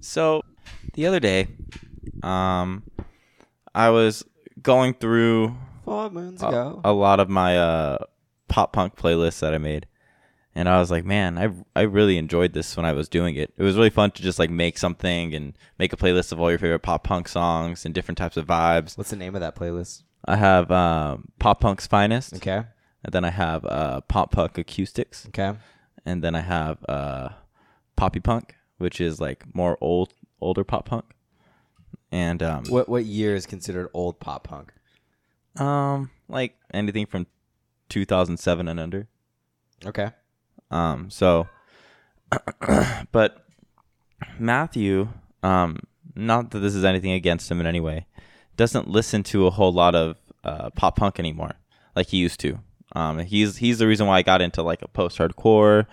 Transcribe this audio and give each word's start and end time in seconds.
So 0.00 0.42
the 0.94 1.06
other 1.06 1.20
day, 1.20 1.48
um, 2.22 2.82
I 3.74 3.90
was 3.90 4.24
going 4.62 4.94
through 4.94 5.56
Four 5.84 6.10
moons 6.10 6.42
a, 6.42 6.48
ago. 6.48 6.80
a 6.84 6.92
lot 6.92 7.20
of 7.20 7.28
my 7.28 7.56
uh, 7.58 7.98
pop 8.48 8.72
punk 8.72 8.96
playlists 8.96 9.40
that 9.40 9.54
I 9.54 9.58
made, 9.58 9.86
and 10.54 10.68
I 10.68 10.78
was 10.78 10.90
like, 10.90 11.04
man, 11.04 11.38
I 11.38 11.50
I 11.78 11.82
really 11.82 12.16
enjoyed 12.18 12.52
this 12.52 12.76
when 12.76 12.86
I 12.86 12.92
was 12.92 13.08
doing 13.08 13.36
it. 13.36 13.52
It 13.56 13.62
was 13.62 13.76
really 13.76 13.90
fun 13.90 14.10
to 14.12 14.22
just 14.22 14.38
like 14.38 14.50
make 14.50 14.78
something 14.78 15.34
and 15.34 15.56
make 15.78 15.92
a 15.92 15.96
playlist 15.96 16.32
of 16.32 16.40
all 16.40 16.50
your 16.50 16.58
favorite 16.58 16.80
pop 16.80 17.04
punk 17.04 17.28
songs 17.28 17.84
and 17.84 17.94
different 17.94 18.18
types 18.18 18.36
of 18.36 18.46
vibes. 18.46 18.96
What's 18.98 19.10
the 19.10 19.16
name 19.16 19.34
of 19.34 19.40
that 19.40 19.54
playlist? 19.56 20.02
I 20.24 20.36
have 20.36 20.70
um, 20.72 21.28
pop 21.38 21.60
punk's 21.60 21.86
finest, 21.86 22.34
Okay. 22.36 22.62
and 23.04 23.12
then 23.12 23.24
I 23.24 23.30
have 23.30 23.64
uh, 23.64 24.00
pop 24.02 24.32
punk 24.32 24.58
acoustics, 24.58 25.26
Okay. 25.28 25.52
and 26.04 26.22
then 26.24 26.34
I 26.34 26.40
have 26.40 26.78
uh, 26.88 27.28
poppy 27.94 28.18
punk, 28.18 28.55
which 28.78 29.00
is 29.00 29.20
like 29.20 29.44
more 29.54 29.76
old 29.80 30.12
older 30.40 30.64
pop 30.64 30.86
punk, 30.86 31.04
and 32.12 32.42
um, 32.42 32.64
What 32.68 32.88
what 32.88 33.04
year 33.04 33.34
is 33.34 33.46
considered 33.46 33.88
old 33.94 34.20
pop 34.20 34.44
punk? 34.44 34.72
um 35.58 36.10
like 36.28 36.54
anything 36.74 37.06
from 37.06 37.26
2007 37.88 38.68
and 38.68 38.78
under. 38.80 39.06
Okay. 39.84 40.10
Um, 40.70 41.08
so, 41.10 41.48
but 43.12 43.46
Matthew, 44.38 45.08
um, 45.42 45.78
not 46.14 46.50
that 46.50 46.58
this 46.60 46.74
is 46.74 46.84
anything 46.84 47.12
against 47.12 47.50
him 47.50 47.60
in 47.60 47.66
any 47.66 47.80
way, 47.80 48.06
doesn't 48.56 48.88
listen 48.88 49.22
to 49.24 49.46
a 49.46 49.50
whole 49.50 49.72
lot 49.72 49.94
of 49.94 50.16
uh, 50.44 50.70
pop 50.70 50.96
punk 50.96 51.18
anymore 51.18 51.52
like 51.94 52.08
he 52.08 52.16
used 52.18 52.40
to. 52.40 52.58
Um, 52.94 53.18
he's 53.20 53.58
he's 53.58 53.78
the 53.78 53.86
reason 53.86 54.06
why 54.06 54.18
I 54.18 54.22
got 54.22 54.40
into 54.42 54.62
like 54.62 54.82
a 54.82 54.88
post 54.88 55.18
hardcore. 55.18 55.86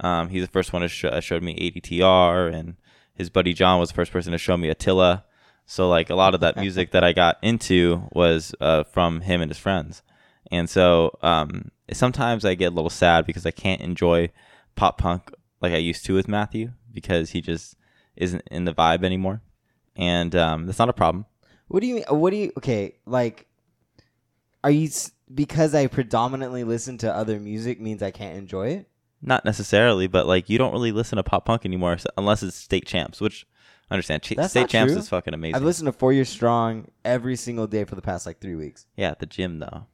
Um, 0.00 0.28
he's 0.28 0.42
the 0.42 0.50
first 0.50 0.72
one 0.72 0.82
to 0.82 0.88
sh- 0.88 1.04
uh, 1.04 1.20
showed 1.20 1.42
me 1.42 1.54
ADTR, 1.56 2.52
and 2.52 2.76
his 3.14 3.30
buddy 3.30 3.52
John 3.52 3.80
was 3.80 3.90
the 3.90 3.94
first 3.94 4.12
person 4.12 4.32
to 4.32 4.38
show 4.38 4.56
me 4.56 4.68
Attila. 4.68 5.24
So 5.66 5.88
like 5.88 6.10
a 6.10 6.14
lot 6.14 6.34
of 6.34 6.40
that 6.40 6.56
music 6.56 6.92
that 6.92 7.02
I 7.02 7.12
got 7.12 7.38
into 7.42 8.08
was 8.12 8.54
uh, 8.60 8.84
from 8.84 9.22
him 9.22 9.40
and 9.40 9.50
his 9.50 9.58
friends. 9.58 10.02
And 10.52 10.70
so 10.70 11.18
um, 11.22 11.72
sometimes 11.92 12.44
I 12.44 12.54
get 12.54 12.72
a 12.72 12.74
little 12.74 12.90
sad 12.90 13.26
because 13.26 13.44
I 13.46 13.50
can't 13.50 13.80
enjoy 13.80 14.30
pop 14.76 14.98
punk 14.98 15.32
like 15.60 15.72
I 15.72 15.78
used 15.78 16.04
to 16.06 16.14
with 16.14 16.28
Matthew 16.28 16.72
because 16.92 17.30
he 17.30 17.40
just 17.40 17.76
isn't 18.14 18.42
in 18.50 18.64
the 18.64 18.72
vibe 18.72 19.04
anymore. 19.04 19.42
And 19.96 20.36
um, 20.36 20.66
that's 20.66 20.78
not 20.78 20.88
a 20.88 20.92
problem. 20.92 21.26
What 21.68 21.80
do 21.80 21.86
you 21.86 21.96
mean? 21.96 22.04
What 22.08 22.30
do 22.30 22.36
you? 22.36 22.52
Okay, 22.58 22.96
like, 23.06 23.46
are 24.62 24.70
you 24.70 24.88
because 25.34 25.74
I 25.74 25.88
predominantly 25.88 26.62
listen 26.62 26.98
to 26.98 27.12
other 27.12 27.40
music 27.40 27.80
means 27.80 28.02
I 28.02 28.12
can't 28.12 28.36
enjoy 28.36 28.68
it? 28.68 28.88
Not 29.22 29.44
necessarily, 29.44 30.06
but 30.06 30.26
like 30.26 30.48
you 30.48 30.58
don't 30.58 30.72
really 30.72 30.92
listen 30.92 31.16
to 31.16 31.22
pop 31.22 31.44
punk 31.46 31.64
anymore 31.64 31.96
unless 32.16 32.42
it's 32.42 32.56
State 32.56 32.86
Champs, 32.86 33.20
which 33.20 33.46
I 33.90 33.94
understand. 33.94 34.22
Ch- 34.22 34.34
That's 34.36 34.50
State 34.50 34.60
not 34.62 34.70
Champs 34.70 34.92
true. 34.92 35.00
is 35.00 35.08
fucking 35.08 35.34
amazing. 35.34 35.56
I've 35.56 35.62
listened 35.62 35.86
to 35.86 35.92
Four 35.92 36.12
Years 36.12 36.28
Strong 36.28 36.88
every 37.04 37.36
single 37.36 37.66
day 37.66 37.84
for 37.84 37.94
the 37.94 38.02
past 38.02 38.26
like 38.26 38.40
three 38.40 38.54
weeks. 38.56 38.86
yeah, 38.96 39.10
at 39.10 39.18
the 39.20 39.26
gym 39.26 39.58
though. 39.58 39.86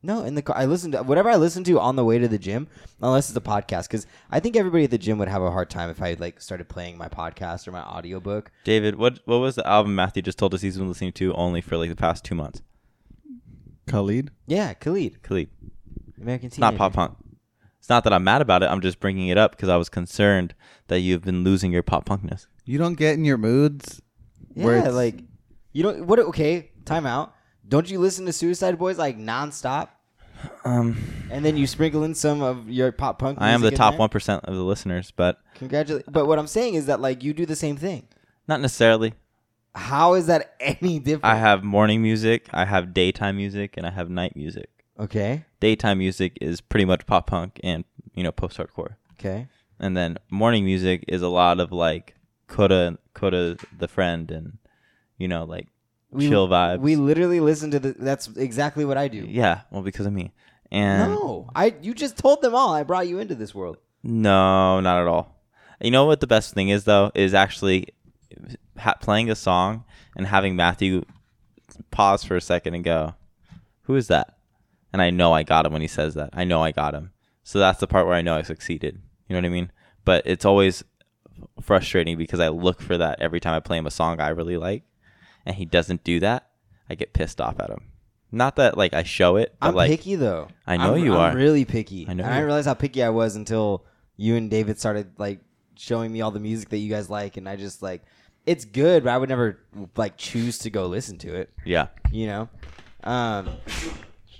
No, 0.00 0.22
in 0.22 0.36
the 0.36 0.42
car, 0.42 0.56
I 0.56 0.66
listen 0.66 0.92
to 0.92 1.02
whatever 1.02 1.28
I 1.28 1.34
listen 1.34 1.64
to 1.64 1.80
on 1.80 1.96
the 1.96 2.04
way 2.04 2.18
to 2.18 2.28
the 2.28 2.38
gym, 2.38 2.68
unless 3.02 3.28
it's 3.30 3.36
a 3.36 3.40
podcast. 3.40 3.88
Because 3.88 4.06
I 4.30 4.38
think 4.38 4.54
everybody 4.56 4.84
at 4.84 4.92
the 4.92 4.98
gym 4.98 5.18
would 5.18 5.26
have 5.26 5.42
a 5.42 5.50
hard 5.50 5.70
time 5.70 5.90
if 5.90 6.00
I 6.00 6.14
like 6.20 6.40
started 6.40 6.68
playing 6.68 6.96
my 6.98 7.08
podcast 7.08 7.66
or 7.66 7.72
my 7.72 7.82
audiobook. 7.82 8.52
David, 8.62 8.94
what 8.94 9.18
what 9.24 9.38
was 9.38 9.56
the 9.56 9.66
album 9.66 9.94
Matthew 9.96 10.22
just 10.22 10.38
told 10.38 10.54
us 10.54 10.60
he's 10.60 10.78
been 10.78 10.86
listening 10.88 11.12
to 11.14 11.34
only 11.34 11.60
for 11.60 11.76
like 11.76 11.90
the 11.90 11.96
past 11.96 12.24
two 12.24 12.36
months? 12.36 12.62
Khalid. 13.88 14.30
Yeah, 14.46 14.74
Khalid, 14.74 15.22
Khalid. 15.22 15.48
American 16.20 16.46
It's 16.48 16.58
not 16.58 16.76
pop 16.76 16.92
punk. 16.92 17.16
It's 17.88 17.90
not 17.90 18.04
that 18.04 18.12
I'm 18.12 18.22
mad 18.22 18.42
about 18.42 18.62
it. 18.62 18.66
I'm 18.66 18.82
just 18.82 19.00
bringing 19.00 19.28
it 19.28 19.38
up 19.38 19.52
because 19.52 19.70
I 19.70 19.76
was 19.78 19.88
concerned 19.88 20.54
that 20.88 21.00
you've 21.00 21.22
been 21.22 21.42
losing 21.42 21.72
your 21.72 21.82
pop 21.82 22.04
punkness. 22.04 22.46
You 22.66 22.76
don't 22.76 22.98
get 22.98 23.14
in 23.14 23.24
your 23.24 23.38
moods. 23.38 24.02
where 24.52 24.74
Yeah, 24.74 24.80
it's- 24.80 24.94
like 24.94 25.22
you 25.72 25.82
don't. 25.84 26.06
What? 26.06 26.18
Okay, 26.18 26.70
time 26.84 27.06
out. 27.06 27.34
Don't 27.66 27.90
you 27.90 27.98
listen 27.98 28.26
to 28.26 28.32
Suicide 28.34 28.78
Boys 28.78 28.98
like 28.98 29.16
nonstop? 29.18 29.88
Um, 30.66 30.98
And 31.30 31.42
then 31.42 31.56
you 31.56 31.66
sprinkle 31.66 32.02
in 32.04 32.14
some 32.14 32.42
of 32.42 32.68
your 32.68 32.92
pop 32.92 33.18
punk. 33.18 33.38
I 33.40 33.52
am 33.52 33.62
the 33.62 33.68
music 33.68 33.72
in 33.72 33.78
top 33.78 33.92
there? 33.94 34.00
one 34.00 34.10
percent 34.10 34.44
of 34.44 34.54
the 34.54 34.62
listeners, 34.64 35.10
but 35.10 35.40
Congratulations. 35.54 36.12
But 36.12 36.26
what 36.26 36.38
I'm 36.38 36.46
saying 36.46 36.74
is 36.74 36.84
that 36.86 37.00
like 37.00 37.24
you 37.24 37.32
do 37.32 37.46
the 37.46 37.56
same 37.56 37.78
thing. 37.78 38.06
not 38.46 38.60
necessarily. 38.60 39.14
How 39.74 40.12
is 40.12 40.26
that 40.26 40.56
any 40.60 40.98
different? 40.98 41.24
I 41.24 41.36
have 41.36 41.64
morning 41.64 42.02
music, 42.02 42.48
I 42.52 42.66
have 42.66 42.92
daytime 42.92 43.36
music, 43.38 43.78
and 43.78 43.86
I 43.86 43.90
have 43.92 44.10
night 44.10 44.36
music. 44.36 44.68
Okay. 44.98 45.44
Daytime 45.60 45.98
music 45.98 46.36
is 46.40 46.60
pretty 46.60 46.84
much 46.84 47.06
pop 47.06 47.26
punk 47.28 47.60
and 47.62 47.84
you 48.14 48.22
know 48.22 48.32
post 48.32 48.58
hardcore, 48.58 48.96
Okay. 49.18 49.46
and 49.78 49.96
then 49.96 50.18
morning 50.30 50.64
music 50.64 51.04
is 51.08 51.22
a 51.22 51.28
lot 51.28 51.60
of 51.60 51.70
like 51.72 52.14
Coda, 52.48 52.98
Coda 53.14 53.56
the 53.76 53.88
friend, 53.88 54.30
and 54.30 54.58
you 55.18 55.28
know 55.28 55.44
like 55.44 55.68
We- 56.10 56.28
chill 56.28 56.48
vibes. 56.48 56.80
We 56.80 56.96
literally 56.96 57.40
listen 57.40 57.70
to 57.72 57.78
the. 57.78 57.92
That's 57.92 58.28
exactly 58.36 58.84
what 58.84 58.96
I 58.96 59.08
do. 59.08 59.24
yeah, 59.28 59.60
well 59.70 59.82
because 59.82 60.06
of 60.06 60.12
me, 60.12 60.32
and 60.72 61.12
No, 61.12 61.48
I. 61.54 61.74
You 61.80 61.94
just 61.94 62.16
told 62.16 62.42
them 62.42 62.54
all. 62.54 62.72
I 62.74 62.82
brought 62.82 63.06
you 63.08 63.18
into 63.18 63.34
this 63.34 63.54
world. 63.54 63.76
No, 64.02 64.80
not 64.80 65.00
at 65.00 65.06
all. 65.06 65.36
You 65.80 65.90
know 65.92 66.06
what 66.06 66.20
the 66.20 66.26
best 66.26 66.54
thing 66.54 66.70
is 66.70 66.84
though 66.84 67.12
is 67.14 67.34
actually 67.34 67.88
ha- 68.78 68.94
playing 69.00 69.30
a 69.30 69.36
song 69.36 69.84
and 70.16 70.26
having 70.26 70.56
Matthew 70.56 71.04
pause 71.92 72.24
for 72.24 72.34
a 72.36 72.40
second 72.40 72.74
and 72.74 72.82
go, 72.84 73.14
"Who 73.82 73.94
is 73.94 74.08
that?" 74.08 74.37
And 74.92 75.02
I 75.02 75.10
know 75.10 75.32
I 75.32 75.42
got 75.42 75.66
him 75.66 75.72
when 75.72 75.82
he 75.82 75.88
says 75.88 76.14
that. 76.14 76.30
I 76.32 76.44
know 76.44 76.62
I 76.62 76.72
got 76.72 76.94
him. 76.94 77.12
So 77.42 77.58
that's 77.58 77.80
the 77.80 77.86
part 77.86 78.06
where 78.06 78.14
I 78.16 78.22
know 78.22 78.36
I 78.36 78.42
succeeded. 78.42 79.00
You 79.28 79.34
know 79.34 79.40
what 79.40 79.46
I 79.46 79.50
mean? 79.50 79.70
But 80.04 80.22
it's 80.26 80.44
always 80.44 80.82
frustrating 81.60 82.16
because 82.16 82.40
I 82.40 82.48
look 82.48 82.80
for 82.80 82.96
that 82.98 83.20
every 83.20 83.40
time 83.40 83.54
I 83.54 83.60
play 83.60 83.78
him 83.78 83.86
a 83.86 83.90
song 83.90 84.20
I 84.20 84.28
really 84.30 84.56
like, 84.56 84.82
and 85.46 85.56
he 85.56 85.64
doesn't 85.64 86.04
do 86.04 86.20
that. 86.20 86.48
I 86.90 86.94
get 86.94 87.12
pissed 87.12 87.40
off 87.40 87.60
at 87.60 87.68
him. 87.70 87.84
Not 88.32 88.56
that 88.56 88.76
like 88.76 88.92
I 88.94 89.02
show 89.02 89.36
it, 89.36 89.54
but 89.60 89.68
I'm 89.68 89.74
like 89.74 89.90
picky 89.90 90.14
though. 90.14 90.48
I 90.66 90.76
know 90.76 90.94
I'm- 90.94 91.04
you 91.04 91.14
I'm 91.14 91.32
are. 91.32 91.36
really 91.36 91.64
picky. 91.64 92.06
I 92.08 92.12
know 92.14 92.24
And 92.24 92.32
I 92.32 92.36
didn't 92.36 92.46
realize 92.46 92.66
how 92.66 92.74
picky 92.74 93.02
I 93.02 93.08
was 93.10 93.36
until 93.36 93.84
you 94.16 94.36
and 94.36 94.50
David 94.50 94.78
started 94.78 95.12
like 95.18 95.40
showing 95.76 96.12
me 96.12 96.20
all 96.20 96.30
the 96.30 96.40
music 96.40 96.68
that 96.70 96.78
you 96.78 96.90
guys 96.90 97.08
like, 97.08 97.36
and 97.36 97.48
I 97.48 97.56
just 97.56 97.82
like 97.82 98.02
it's 98.46 98.64
good, 98.64 99.04
but 99.04 99.10
I 99.10 99.18
would 99.18 99.28
never 99.28 99.58
like 99.96 100.16
choose 100.16 100.58
to 100.60 100.70
go 100.70 100.86
listen 100.86 101.18
to 101.18 101.34
it. 101.34 101.50
yeah. 101.64 101.88
You 102.10 102.26
know. 102.26 102.48
Um. 103.04 103.48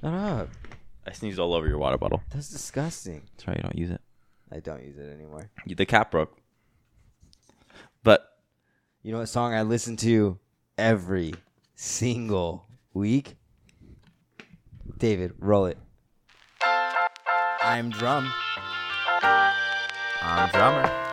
Shut 0.01 0.15
up. 0.15 0.49
I 1.07 1.13
sneezed 1.13 1.39
all 1.39 1.55
over 1.55 1.67
your 1.67 1.79
water 1.79 1.99
bottle. 1.99 2.23
That's 2.31 2.51
disgusting. 2.51 3.23
That's 3.33 3.47
why 3.47 3.55
you 3.55 3.63
don't 3.63 3.79
use 3.79 3.91
it. 3.91 4.01
I 4.53 4.61
don't 4.61 4.83
use 4.85 4.97
it 4.97 5.13
anymore. 5.13 5.51
The 5.67 5.87
cap 5.87 6.11
broke. 6.11 6.37
But 8.03 8.31
You 9.03 9.13
know 9.13 9.19
what 9.19 9.29
song 9.29 9.55
I 9.55 9.63
listen 9.63 9.97
to 9.99 10.39
every 10.77 11.35
single 11.75 12.67
week? 12.93 13.37
David, 14.99 15.33
roll 15.39 15.67
it. 15.67 15.79
I'm 17.63 17.91
drum. 17.91 18.31
I'm 20.23 20.51
drummer. 20.51 21.08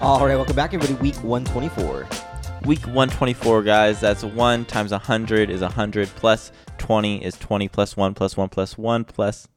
All 0.00 0.24
right, 0.24 0.36
welcome 0.36 0.54
back, 0.54 0.72
everybody. 0.72 0.94
Week 1.02 1.16
124. 1.24 2.06
Week 2.64 2.78
124, 2.86 3.62
guys. 3.64 3.98
That's 3.98 4.22
1 4.22 4.64
times 4.66 4.92
100 4.92 5.50
is 5.50 5.60
100 5.60 6.06
plus 6.10 6.52
20 6.78 7.24
is 7.24 7.36
20 7.36 7.66
plus 7.66 7.96
1 7.96 8.14
plus 8.14 8.36
1 8.36 8.48
plus 8.48 8.78
1 8.78 9.04
plus 9.04 9.48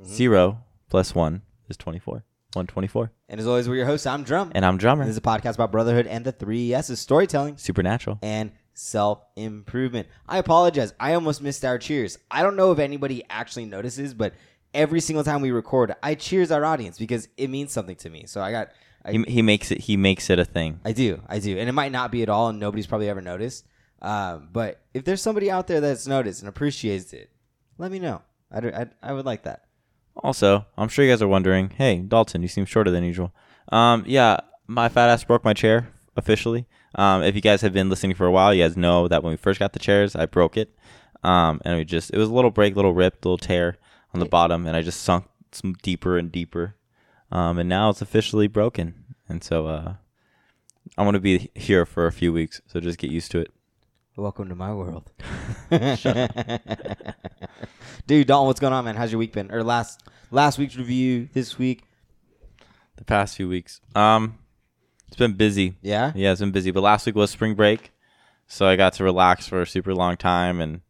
mm-hmm. 0.00 0.12
0 0.12 0.58
plus 0.88 1.12
1 1.16 1.42
is 1.68 1.76
24. 1.76 2.14
124. 2.52 3.10
And 3.28 3.40
as 3.40 3.48
always, 3.48 3.68
we're 3.68 3.74
your 3.74 3.86
hosts. 3.86 4.06
I'm 4.06 4.22
Drum. 4.22 4.52
And 4.54 4.64
I'm 4.64 4.78
drummer. 4.78 5.04
This 5.04 5.12
is 5.12 5.18
a 5.18 5.22
podcast 5.22 5.54
about 5.54 5.72
brotherhood 5.72 6.06
and 6.06 6.24
the 6.24 6.30
three 6.30 6.72
S's 6.72 7.00
storytelling 7.00 7.56
Supernatural. 7.56 8.20
and 8.22 8.52
self 8.74 9.24
improvement. 9.34 10.06
I 10.28 10.38
apologize. 10.38 10.94
I 11.00 11.14
almost 11.14 11.42
missed 11.42 11.64
our 11.64 11.78
cheers. 11.78 12.16
I 12.30 12.44
don't 12.44 12.54
know 12.54 12.70
if 12.70 12.78
anybody 12.78 13.24
actually 13.28 13.64
notices, 13.64 14.14
but 14.14 14.34
every 14.72 15.00
single 15.00 15.24
time 15.24 15.40
we 15.40 15.50
record, 15.50 15.96
I 16.00 16.14
cheers 16.14 16.52
our 16.52 16.64
audience 16.64 16.96
because 16.96 17.26
it 17.36 17.50
means 17.50 17.72
something 17.72 17.96
to 17.96 18.08
me. 18.08 18.26
So 18.26 18.40
I 18.40 18.52
got. 18.52 18.68
I, 19.04 19.12
He, 19.12 19.24
he 19.28 19.42
makes 19.42 19.70
it 19.70 19.82
he 19.82 19.96
makes 19.96 20.30
it 20.30 20.38
a 20.38 20.44
thing. 20.44 20.80
I 20.84 20.92
do, 20.92 21.22
I 21.28 21.38
do, 21.38 21.58
and 21.58 21.68
it 21.68 21.72
might 21.72 21.92
not 21.92 22.10
be 22.12 22.22
at 22.22 22.28
all, 22.28 22.48
and 22.48 22.58
nobody's 22.60 22.86
probably 22.86 23.08
ever 23.08 23.20
noticed. 23.20 23.66
Um, 24.00 24.48
but 24.52 24.80
if 24.94 25.04
there's 25.04 25.22
somebody 25.22 25.50
out 25.50 25.66
there 25.66 25.80
that's 25.80 26.06
noticed 26.06 26.40
and 26.40 26.48
appreciates 26.48 27.12
it, 27.12 27.30
let 27.78 27.92
me 27.92 27.98
know. 27.98 28.22
I'd, 28.50 28.66
I'd, 28.66 28.90
I 29.02 29.12
would 29.12 29.24
like 29.24 29.44
that. 29.44 29.64
Also, 30.16 30.66
I'm 30.76 30.88
sure 30.88 31.04
you 31.04 31.10
guys 31.10 31.22
are 31.22 31.28
wondering, 31.28 31.70
hey, 31.70 31.98
Dalton, 31.98 32.42
you 32.42 32.48
seem 32.48 32.66
shorter 32.66 32.90
than 32.90 33.04
usual. 33.04 33.32
Um, 33.70 34.04
yeah, 34.06 34.38
my 34.66 34.88
fat 34.88 35.08
ass 35.08 35.24
broke 35.24 35.44
my 35.44 35.54
chair 35.54 35.88
officially. 36.16 36.66
Um, 36.94 37.22
if 37.22 37.34
you 37.34 37.40
guys 37.40 37.62
have 37.62 37.72
been 37.72 37.88
listening 37.88 38.14
for 38.16 38.26
a 38.26 38.32
while, 38.32 38.52
you 38.52 38.62
guys 38.62 38.76
know 38.76 39.08
that 39.08 39.22
when 39.22 39.30
we 39.30 39.36
first 39.36 39.58
got 39.58 39.72
the 39.72 39.78
chairs, 39.78 40.14
I 40.14 40.26
broke 40.26 40.56
it. 40.56 40.76
Um, 41.22 41.60
and 41.64 41.78
we 41.78 41.84
just, 41.84 42.10
it 42.10 42.18
was 42.18 42.28
a 42.28 42.34
little 42.34 42.50
break, 42.50 42.76
little 42.76 42.92
rip, 42.92 43.24
little 43.24 43.38
tear 43.38 43.78
on 44.12 44.20
the 44.20 44.26
bottom, 44.26 44.66
and 44.66 44.76
I 44.76 44.82
just 44.82 45.00
sunk 45.00 45.24
some 45.52 45.74
deeper 45.82 46.18
and 46.18 46.30
deeper. 46.30 46.74
Um, 47.32 47.58
and 47.58 47.68
now 47.68 47.88
it's 47.88 48.02
officially 48.02 48.46
broken. 48.46 49.16
And 49.28 49.42
so, 49.42 49.66
uh, 49.66 49.94
I'm 50.98 51.04
going 51.06 51.14
to 51.14 51.20
be 51.20 51.50
here 51.54 51.86
for 51.86 52.06
a 52.06 52.12
few 52.12 52.32
weeks, 52.32 52.60
so 52.66 52.78
just 52.78 52.98
get 52.98 53.10
used 53.10 53.30
to 53.32 53.40
it. 53.40 53.50
Welcome 54.16 54.50
to 54.50 54.54
my 54.54 54.74
world. 54.74 55.10
Dude, 58.06 58.26
Dalton, 58.26 58.46
what's 58.46 58.60
going 58.60 58.74
on, 58.74 58.84
man? 58.84 58.96
How's 58.96 59.10
your 59.10 59.18
week 59.18 59.32
been? 59.32 59.50
Or 59.50 59.62
last 59.62 60.02
last 60.30 60.58
week's 60.58 60.76
review, 60.76 61.30
this 61.32 61.58
week? 61.58 61.84
The 62.96 63.04
past 63.04 63.36
few 63.36 63.48
weeks. 63.48 63.80
Um, 63.94 64.38
it's 65.08 65.16
been 65.16 65.32
busy. 65.32 65.76
Yeah? 65.80 66.12
Yeah, 66.14 66.32
it's 66.32 66.40
been 66.40 66.50
busy. 66.50 66.70
But 66.70 66.82
last 66.82 67.06
week 67.06 67.14
was 67.14 67.30
spring 67.30 67.54
break, 67.54 67.90
so 68.46 68.66
I 68.66 68.76
got 68.76 68.92
to 68.94 69.04
relax 69.04 69.48
for 69.48 69.62
a 69.62 69.66
super 69.66 69.94
long 69.94 70.18
time 70.18 70.60
and 70.60 70.82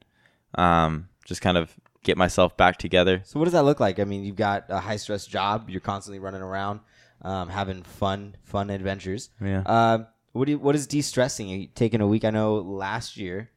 um, 0.56 1.08
just 1.24 1.40
kind 1.40 1.56
of 1.56 1.76
get 2.02 2.16
myself 2.16 2.56
back 2.56 2.78
together. 2.78 3.22
So 3.25 3.38
what 3.38 3.44
does 3.44 3.52
that 3.52 3.64
look 3.64 3.81
like? 3.81 4.00
I 4.00 4.04
mean, 4.04 4.25
you've 4.25 4.37
got 4.37 4.64
a 4.69 4.81
high 4.81 4.96
stress 4.96 5.26
job. 5.26 5.70
You're 5.70 5.81
constantly 5.81 6.19
running 6.19 6.43
around, 6.43 6.81
um, 7.22 7.49
having 7.49 7.82
fun, 7.82 8.37
fun 8.43 8.70
adventures. 8.70 9.31
Yeah. 9.40 9.62
Um, 9.66 10.06
what 10.32 10.46
do 10.46 10.52
you, 10.52 10.58
what 10.58 10.75
is 10.75 10.87
de 10.87 11.02
stressing? 11.02 11.49
You 11.49 11.69
taking 11.75 12.00
a 12.00 12.06
week? 12.06 12.25
I 12.25 12.31
know 12.31 12.56
last 12.56 13.16
year 13.16 13.50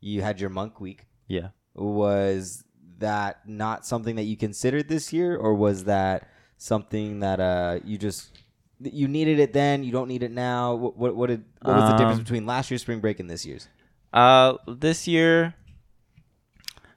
you 0.00 0.22
had 0.22 0.40
your 0.40 0.50
monk 0.50 0.80
week. 0.80 1.06
Yeah. 1.26 1.48
Was 1.74 2.64
that 2.98 3.48
not 3.48 3.84
something 3.84 4.16
that 4.16 4.22
you 4.22 4.36
considered 4.36 4.88
this 4.88 5.12
year, 5.12 5.36
or 5.36 5.54
was 5.54 5.84
that 5.84 6.28
something 6.56 7.20
that 7.20 7.40
uh 7.40 7.80
you 7.84 7.98
just 7.98 8.38
you 8.78 9.08
needed 9.08 9.40
it 9.40 9.52
then? 9.52 9.82
You 9.82 9.90
don't 9.90 10.08
need 10.08 10.22
it 10.22 10.30
now. 10.30 10.74
What 10.74 10.96
what, 10.96 11.16
what, 11.16 11.26
did, 11.28 11.44
what 11.62 11.74
was 11.74 11.90
the 11.90 11.96
difference 11.96 12.18
Um, 12.18 12.24
between 12.24 12.46
last 12.46 12.70
year's 12.70 12.82
spring 12.82 13.00
break 13.00 13.18
and 13.18 13.28
this 13.28 13.44
year's? 13.44 13.68
Uh, 14.12 14.58
this 14.68 15.08
year, 15.08 15.54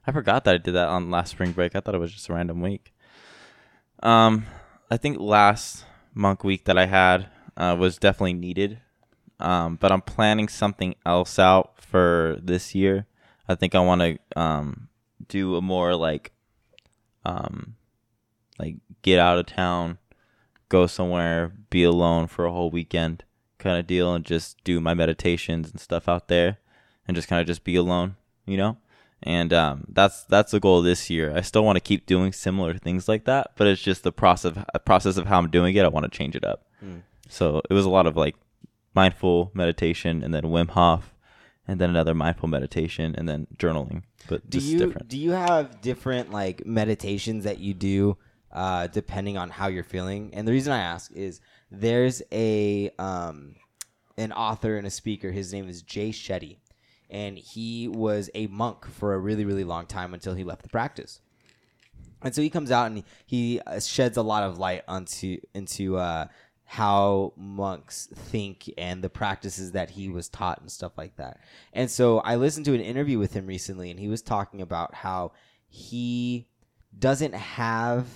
I 0.07 0.11
forgot 0.11 0.43
that 0.43 0.55
I 0.55 0.57
did 0.57 0.73
that 0.73 0.87
on 0.87 1.09
last 1.11 1.31
spring 1.31 1.51
break. 1.51 1.75
I 1.75 1.79
thought 1.79 1.95
it 1.95 1.99
was 1.99 2.13
just 2.13 2.29
a 2.29 2.33
random 2.33 2.61
week. 2.61 2.93
Um, 4.03 4.45
I 4.91 4.97
think 4.97 5.19
last 5.19 5.85
monk 6.13 6.43
week 6.43 6.65
that 6.65 6.77
I 6.77 6.85
had 6.85 7.29
uh, 7.57 7.75
was 7.77 7.97
definitely 7.97 8.33
needed. 8.33 8.79
Um, 9.39 9.75
but 9.75 9.91
I'm 9.91 10.01
planning 10.01 10.47
something 10.47 10.95
else 11.05 11.39
out 11.39 11.81
for 11.81 12.37
this 12.41 12.75
year. 12.75 13.05
I 13.47 13.55
think 13.55 13.75
I 13.75 13.79
want 13.79 14.01
to 14.01 14.39
um 14.39 14.87
do 15.27 15.55
a 15.55 15.61
more 15.61 15.95
like 15.95 16.31
um 17.25 17.75
like 18.57 18.77
get 19.01 19.19
out 19.19 19.37
of 19.37 19.45
town, 19.45 19.97
go 20.69 20.87
somewhere, 20.87 21.53
be 21.69 21.83
alone 21.83 22.27
for 22.27 22.45
a 22.45 22.51
whole 22.51 22.69
weekend 22.69 23.23
kind 23.59 23.79
of 23.79 23.87
deal 23.87 24.13
and 24.13 24.23
just 24.23 24.63
do 24.63 24.79
my 24.79 24.93
meditations 24.93 25.71
and 25.71 25.79
stuff 25.79 26.07
out 26.07 26.27
there 26.27 26.59
and 27.07 27.15
just 27.15 27.27
kind 27.27 27.41
of 27.41 27.47
just 27.47 27.63
be 27.63 27.75
alone, 27.75 28.15
you 28.45 28.57
know? 28.57 28.77
And 29.23 29.53
um, 29.53 29.85
that's 29.89 30.23
that's 30.25 30.51
the 30.51 30.59
goal 30.59 30.81
this 30.81 31.09
year. 31.09 31.35
I 31.35 31.41
still 31.41 31.63
want 31.63 31.77
to 31.77 31.81
keep 31.81 32.06
doing 32.06 32.31
similar 32.31 32.77
things 32.77 33.07
like 33.07 33.25
that, 33.25 33.51
but 33.56 33.65
it's 33.65 33.81
just 33.81 34.03
the 34.03 34.12
process 34.12 34.53
process 34.85 35.17
of 35.17 35.25
how 35.25 35.39
I'm 35.39 35.50
doing 35.50 35.75
it. 35.75 35.83
I 35.83 35.88
want 35.88 36.03
to 36.12 36.15
change 36.15 36.35
it 36.35 36.44
up. 36.44 36.67
Mm. 36.83 37.01
So 37.27 37.62
it 37.69 37.73
was 37.73 37.85
a 37.85 37.89
lot 37.89 38.06
of 38.06 38.15
like 38.15 38.35
mindful 38.94 39.51
meditation, 39.53 40.23
and 40.23 40.33
then 40.33 40.44
Wim 40.44 40.69
Hof, 40.69 41.13
and 41.67 41.79
then 41.79 41.89
another 41.89 42.13
mindful 42.13 42.50
meditation, 42.50 43.15
and 43.17 43.27
then 43.27 43.47
journaling. 43.57 44.03
But 44.27 44.50
do 44.50 44.59
just 44.59 44.71
you 44.71 44.79
different. 44.79 45.07
do 45.07 45.17
you 45.17 45.31
have 45.31 45.81
different 45.81 46.31
like 46.31 46.65
meditations 46.65 47.44
that 47.45 47.59
you 47.59 47.73
do 47.73 48.17
uh, 48.51 48.88
depending 48.88 49.38
on 49.38 49.50
how 49.50 49.67
you're 49.67 49.83
feeling? 49.83 50.31
And 50.33 50.47
the 50.47 50.51
reason 50.51 50.73
I 50.73 50.79
ask 50.79 51.12
is 51.13 51.41
there's 51.71 52.21
a 52.31 52.91
um, 53.00 53.56
an 54.17 54.31
author 54.31 54.77
and 54.77 54.88
a 54.88 54.91
speaker. 54.91 55.31
His 55.31 55.51
name 55.53 55.67
is 55.67 55.81
Jay 55.81 56.09
Shetty, 56.09 56.57
and 57.09 57.37
he 57.37 57.87
was 57.87 58.29
a 58.33 58.47
monk 58.47 58.85
for 58.85 59.13
a 59.13 59.19
really 59.19 59.45
really 59.45 59.63
long 59.63 59.85
time 59.85 60.13
until 60.13 60.33
he 60.33 60.43
left 60.43 60.63
the 60.63 60.69
practice. 60.69 61.21
And 62.21 62.33
so 62.33 62.41
he 62.41 62.49
comes 62.49 62.71
out 62.71 62.87
and 62.87 63.03
he 63.25 63.61
uh, 63.67 63.79
sheds 63.79 64.17
a 64.17 64.23
lot 64.23 64.43
of 64.43 64.57
light 64.57 64.83
onto 64.87 65.37
into 65.53 65.97
uh, 65.97 66.27
how 66.65 67.33
monks 67.37 68.07
think 68.11 68.71
and 68.77 69.03
the 69.03 69.09
practices 69.09 69.73
that 69.73 69.91
he 69.91 70.09
was 70.09 70.27
taught 70.27 70.59
and 70.59 70.71
stuff 70.71 70.97
like 70.97 71.15
that. 71.17 71.39
And 71.71 71.89
so 71.89 72.19
I 72.19 72.35
listened 72.35 72.65
to 72.65 72.73
an 72.73 72.81
interview 72.81 73.19
with 73.19 73.33
him 73.33 73.45
recently, 73.45 73.91
and 73.91 73.99
he 73.99 74.07
was 74.07 74.23
talking 74.23 74.61
about 74.61 74.95
how 74.95 75.33
he 75.67 76.47
doesn't 76.97 77.35
have 77.35 78.07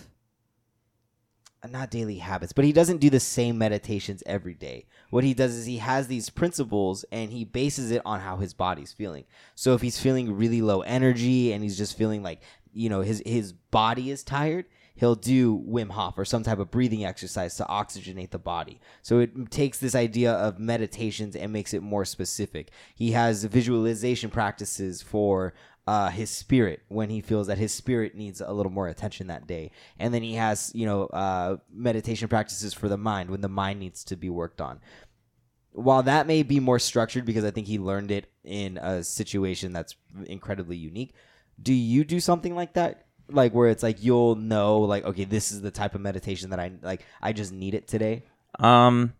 not 1.68 1.92
daily 1.92 2.18
habits, 2.18 2.54
but 2.54 2.66
he 2.66 2.72
doesn't 2.72 3.00
do 3.00 3.10
the 3.10 3.20
same 3.20 3.58
meditations 3.58 4.24
every 4.26 4.54
day. 4.54 4.86
What 5.10 5.24
he 5.24 5.34
does 5.34 5.56
is 5.56 5.66
he 5.66 5.78
has 5.78 6.08
these 6.08 6.30
principles 6.30 7.04
and 7.12 7.32
he 7.32 7.44
bases 7.44 7.92
it 7.92 8.02
on 8.06 8.22
how 8.22 8.38
his 8.38 8.54
body's 8.54 8.94
feeling. 8.94 9.26
So 9.56 9.74
if 9.74 9.82
he's 9.82 10.00
feeling 10.00 10.38
really 10.38 10.62
low 10.62 10.82
energy 10.82 11.52
and 11.52 11.64
he's 11.64 11.78
just 11.78 11.98
feeling 11.98 12.24
like, 12.24 12.42
you 12.72 12.90
know, 12.90 13.02
his 13.02 13.22
his 13.26 13.52
body 13.52 14.12
is 14.12 14.24
tired, 14.24 14.66
he'll 14.96 15.16
do 15.16 15.58
Wim 15.68 15.90
Hof 15.90 16.18
or 16.18 16.26
some 16.26 16.44
type 16.44 16.60
of 16.60 16.72
breathing 16.72 17.04
exercise 17.04 17.56
to 17.56 17.64
oxygenate 17.64 18.32
the 18.32 18.40
body. 18.40 18.80
So 19.02 19.20
it 19.20 19.50
takes 19.50 19.80
this 19.80 19.96
idea 19.96 20.34
of 20.34 20.60
meditations 20.60 21.36
and 21.36 21.52
makes 21.52 21.74
it 21.74 21.82
more 21.82 22.06
specific. 22.06 22.72
He 22.96 23.12
has 23.12 23.44
visualization 23.46 24.30
practices 24.30 25.02
for 25.02 25.54
uh, 25.90 26.10
his 26.10 26.30
spirit 26.30 26.84
when 26.88 27.10
he 27.10 27.20
feels 27.20 27.48
that 27.48 27.58
his 27.58 27.74
spirit 27.74 28.14
needs 28.14 28.42
a 28.42 28.54
little 28.54 28.72
more 28.72 28.88
attention 28.88 29.26
that 29.26 29.48
day. 29.48 29.72
And 29.98 30.14
then 30.14 30.22
he 30.22 30.36
has, 30.36 30.72
you 30.76 30.86
know, 30.86 31.06
uh, 31.08 31.58
meditation 31.74 32.28
practices 32.28 32.76
for 32.76 32.88
the 32.88 32.96
mind 32.96 33.32
when 33.32 33.42
the 33.42 33.50
mind 33.50 33.80
needs 33.80 34.04
to 34.04 34.16
be 34.16 34.30
worked 34.30 34.62
on. 34.62 34.82
While 35.72 36.04
that 36.04 36.28
may 36.28 36.44
be 36.44 36.60
more 36.60 36.78
structured 36.78 37.26
because 37.26 37.44
I 37.44 37.50
think 37.50 37.66
he 37.66 37.80
learned 37.80 38.12
it 38.12 38.32
in 38.44 38.78
a 38.78 39.04
situation 39.04 39.74
that's 39.74 39.96
incredibly 40.28 40.78
unique, 40.78 41.16
do 41.60 41.74
you 41.74 42.04
do 42.04 42.20
something 42.20 42.54
like 42.54 42.74
that? 42.74 43.08
Like 43.28 43.56
where 43.56 43.70
it's 43.70 43.82
like 43.82 44.04
you'll 44.04 44.36
know, 44.36 44.82
like, 44.82 45.06
okay, 45.06 45.24
this 45.24 45.52
is 45.52 45.62
the 45.62 45.72
type 45.72 45.96
of 45.96 46.02
meditation 46.02 46.52
that 46.52 46.60
I 46.60 46.72
like. 46.84 47.04
I 47.20 47.34
just 47.34 47.52
need 47.52 47.74
it 47.74 47.88
today. 47.88 48.22
Um, 48.60 49.14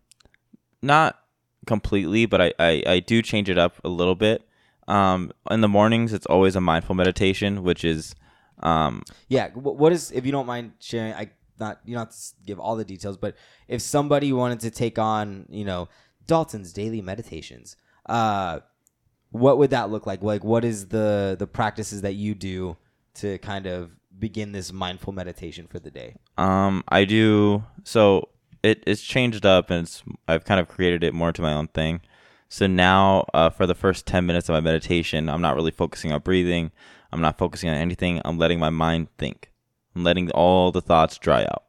not 0.82 1.18
completely, 1.66 2.26
but 2.26 2.40
I, 2.40 2.52
I, 2.60 2.82
I 2.86 3.00
do 3.00 3.22
change 3.22 3.50
it 3.50 3.58
up 3.58 3.74
a 3.82 3.88
little 3.88 4.14
bit. 4.14 4.46
Um, 4.90 5.32
in 5.50 5.60
the 5.60 5.68
mornings, 5.68 6.12
it's 6.12 6.26
always 6.26 6.56
a 6.56 6.60
mindful 6.60 6.94
meditation, 6.94 7.62
which 7.62 7.84
is, 7.84 8.14
um, 8.62 9.02
Yeah. 9.28 9.48
wh- 9.50 9.78
What 9.80 9.92
is, 9.92 10.10
if 10.12 10.26
you 10.26 10.32
don't 10.32 10.46
mind 10.46 10.72
sharing, 10.80 11.14
I 11.14 11.30
not 11.58 11.78
you 11.84 11.94
don't 11.94 12.06
have 12.06 12.14
to 12.14 12.34
give 12.46 12.58
all 12.58 12.74
the 12.76 12.84
details, 12.86 13.16
but 13.18 13.36
if 13.68 13.82
somebody 13.82 14.32
wanted 14.32 14.60
to 14.60 14.70
take 14.70 14.98
on, 14.98 15.46
you 15.50 15.64
know, 15.64 15.88
Dalton's 16.26 16.72
daily 16.72 17.02
meditations, 17.02 17.76
uh, 18.06 18.60
what 19.30 19.58
would 19.58 19.70
that 19.70 19.90
look 19.90 20.06
like? 20.06 20.22
Like, 20.22 20.42
what 20.42 20.64
is 20.64 20.88
the 20.88 21.36
the 21.38 21.46
practices 21.46 22.00
that 22.02 22.14
you 22.14 22.34
do 22.34 22.76
to 23.14 23.38
kind 23.38 23.66
of 23.66 23.90
begin 24.18 24.52
this 24.52 24.72
mindful 24.72 25.12
meditation 25.12 25.66
for 25.68 25.78
the 25.78 25.90
day? 25.90 26.16
um, 26.38 26.82
I 26.88 27.04
do 27.04 27.62
so 27.84 28.28
it 28.62 28.82
it's 28.86 29.02
changed 29.02 29.44
up 29.46 29.70
and 29.70 29.82
it's 29.86 30.02
I've 30.26 30.44
kind 30.44 30.58
of 30.60 30.66
created 30.68 31.04
it 31.04 31.12
more 31.14 31.32
to 31.32 31.42
my 31.42 31.52
own 31.52 31.68
thing. 31.68 32.00
So 32.52 32.66
now, 32.66 33.26
uh, 33.32 33.48
for 33.48 33.64
the 33.64 33.76
first 33.76 34.06
ten 34.06 34.26
minutes 34.26 34.48
of 34.48 34.54
my 34.54 34.60
meditation, 34.60 35.28
I'm 35.28 35.40
not 35.40 35.54
really 35.54 35.70
focusing 35.70 36.10
on 36.10 36.20
breathing. 36.20 36.72
I'm 37.12 37.20
not 37.20 37.38
focusing 37.38 37.70
on 37.70 37.76
anything. 37.76 38.20
I'm 38.24 38.38
letting 38.38 38.58
my 38.58 38.70
mind 38.70 39.06
think. 39.18 39.52
I'm 39.94 40.02
letting 40.02 40.32
all 40.32 40.72
the 40.72 40.80
thoughts 40.80 41.16
dry 41.16 41.44
out. 41.44 41.62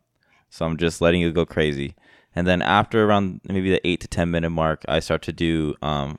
So 0.50 0.66
I'm 0.66 0.78
just 0.78 1.00
letting 1.00 1.22
it 1.22 1.36
go 1.36 1.46
crazy. 1.46 1.94
And 2.36 2.48
then 2.48 2.64
after 2.64 3.06
around 3.06 3.42
maybe 3.48 3.70
the 3.70 3.88
eight 3.88 4.02
to 4.02 4.08
ten 4.08 4.32
minute 4.32 4.50
mark, 4.50 4.84
I 4.88 5.00
start 5.02 5.22
to 5.24 5.32
do 5.32 5.76
um, 5.84 6.18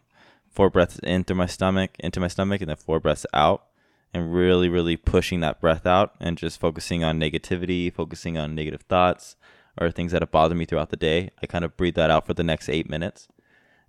four 0.48 0.70
breaths 0.70 1.00
in 1.02 1.25
through 1.25 1.37
my 1.37 1.46
stomach, 1.46 1.96
into 1.98 2.20
my 2.20 2.28
stomach, 2.28 2.60
and 2.60 2.70
then 2.70 2.76
four 2.76 3.00
breaths 3.00 3.26
out, 3.34 3.64
and 4.14 4.32
really, 4.32 4.68
really 4.68 4.96
pushing 4.96 5.40
that 5.40 5.60
breath 5.60 5.87
out, 5.87 6.14
and 6.20 6.38
just 6.38 6.60
focusing 6.60 7.02
on 7.02 7.18
negativity, 7.18 7.92
focusing 7.92 8.38
on 8.38 8.54
negative 8.54 8.82
thoughts 8.82 9.34
or 9.80 9.90
things 9.90 10.12
that 10.12 10.22
have 10.22 10.30
bothered 10.30 10.56
me 10.56 10.66
throughout 10.66 10.90
the 10.90 10.96
day. 10.96 11.30
I 11.42 11.46
kind 11.46 11.64
of 11.64 11.76
breathe 11.76 11.96
that 11.96 12.12
out 12.12 12.26
for 12.26 12.34
the 12.34 12.44
next 12.44 12.68
eight 12.68 12.88
minutes, 12.88 13.26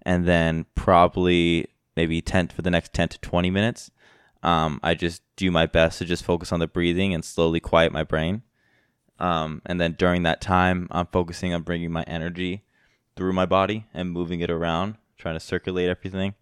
and 0.03 0.27
then 0.27 0.65
probably 0.75 1.67
maybe 1.95 2.21
ten 2.21 2.47
for 2.47 2.61
the 2.61 2.71
next 2.71 2.93
ten 2.93 3.09
to 3.09 3.19
twenty 3.19 3.49
minutes. 3.49 3.91
Um, 4.43 4.79
I 4.83 4.93
just 4.93 5.21
do 5.37 5.51
my 5.51 5.65
best 5.65 5.99
to 5.99 6.05
just 6.05 6.25
focus 6.25 6.51
on 6.51 6.59
the 6.59 6.67
breathing 6.67 7.13
and 7.13 7.23
slowly 7.23 7.59
quiet 7.59 7.93
my 7.93 8.03
brain. 8.03 8.43
Um, 9.19 9.61
and 9.65 9.79
then 9.79 9.93
during 9.93 10.23
that 10.23 10.41
time, 10.41 10.87
I'm 10.91 11.07
focusing 11.07 11.53
on 11.53 11.61
bringing 11.61 11.91
my 11.91 12.03
energy 12.03 12.63
through 13.15 13.33
my 13.33 13.45
body 13.45 13.85
and 13.93 14.11
moving 14.11 14.41
it 14.41 14.49
around, 14.49 14.95
trying 15.17 15.35
to 15.35 15.39
circulate 15.39 15.89
everything. 15.89 16.33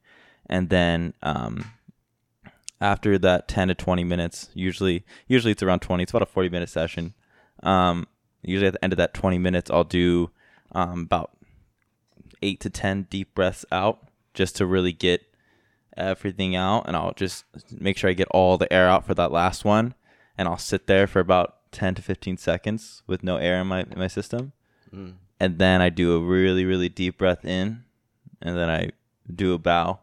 And 0.48 0.70
then 0.70 1.14
um, 1.22 1.72
after 2.80 3.18
that 3.20 3.48
10 3.48 3.68
to 3.70 3.76
20 3.76 4.04
minutes, 4.04 4.50
usually 4.54 5.06
usually 5.28 5.52
it's 5.52 5.64
around 5.64 5.82
20. 5.82 6.04
It's 6.04 6.12
about 6.12 6.24
a 6.24 6.26
40 6.26 6.50
minute 6.50 6.70
session. 6.70 7.14
Um, 7.62 8.08
usually 8.42 8.68
at 8.68 8.74
the 8.74 8.84
end 8.84 8.94
of 8.94 8.98
that 8.98 9.14
20 9.14 9.38
minutes, 9.38 9.70
I'll 9.70 9.84
do 9.84 10.32
um, 10.72 11.02
about 11.02 11.32
eight 12.42 12.60
to 12.62 12.70
10 12.70 13.08
deep 13.10 13.34
breaths 13.36 13.66
out 13.72 14.08
just 14.34 14.56
to 14.58 14.66
really 14.66 14.94
get 14.94 15.24
everything 15.98 16.56
out. 16.56 16.88
And 16.88 16.96
I'll 16.96 17.14
just 17.14 17.46
make 17.72 17.98
sure 17.98 18.10
I 18.10 18.14
get 18.14 18.28
all 18.32 18.58
the 18.58 18.72
air 18.72 18.88
out 18.88 19.06
for 19.06 19.14
that 19.16 19.32
last 19.32 19.66
one. 19.66 19.94
And 20.38 20.48
I'll 20.48 20.58
sit 20.58 20.88
there 20.88 21.08
for 21.08 21.20
about 21.20 21.72
10 21.72 21.96
to 21.96 22.02
15 22.02 22.38
seconds 22.38 23.04
with 23.08 23.24
no 23.24 23.38
air 23.38 23.62
in 23.62 23.68
my, 23.68 23.82
in 23.82 23.98
my 23.98 24.08
system. 24.08 24.54
Mm. 24.94 25.16
And 25.40 25.58
then 25.60 25.82
I 25.82 25.90
do 25.90 26.16
a 26.16 26.20
really, 26.20 26.66
really 26.66 26.90
deep 26.90 27.18
breath 27.18 27.46
in. 27.46 27.84
And 28.42 28.58
then 28.58 28.70
I 28.70 28.92
do 29.34 29.54
a 29.54 29.58
bow 29.58 30.00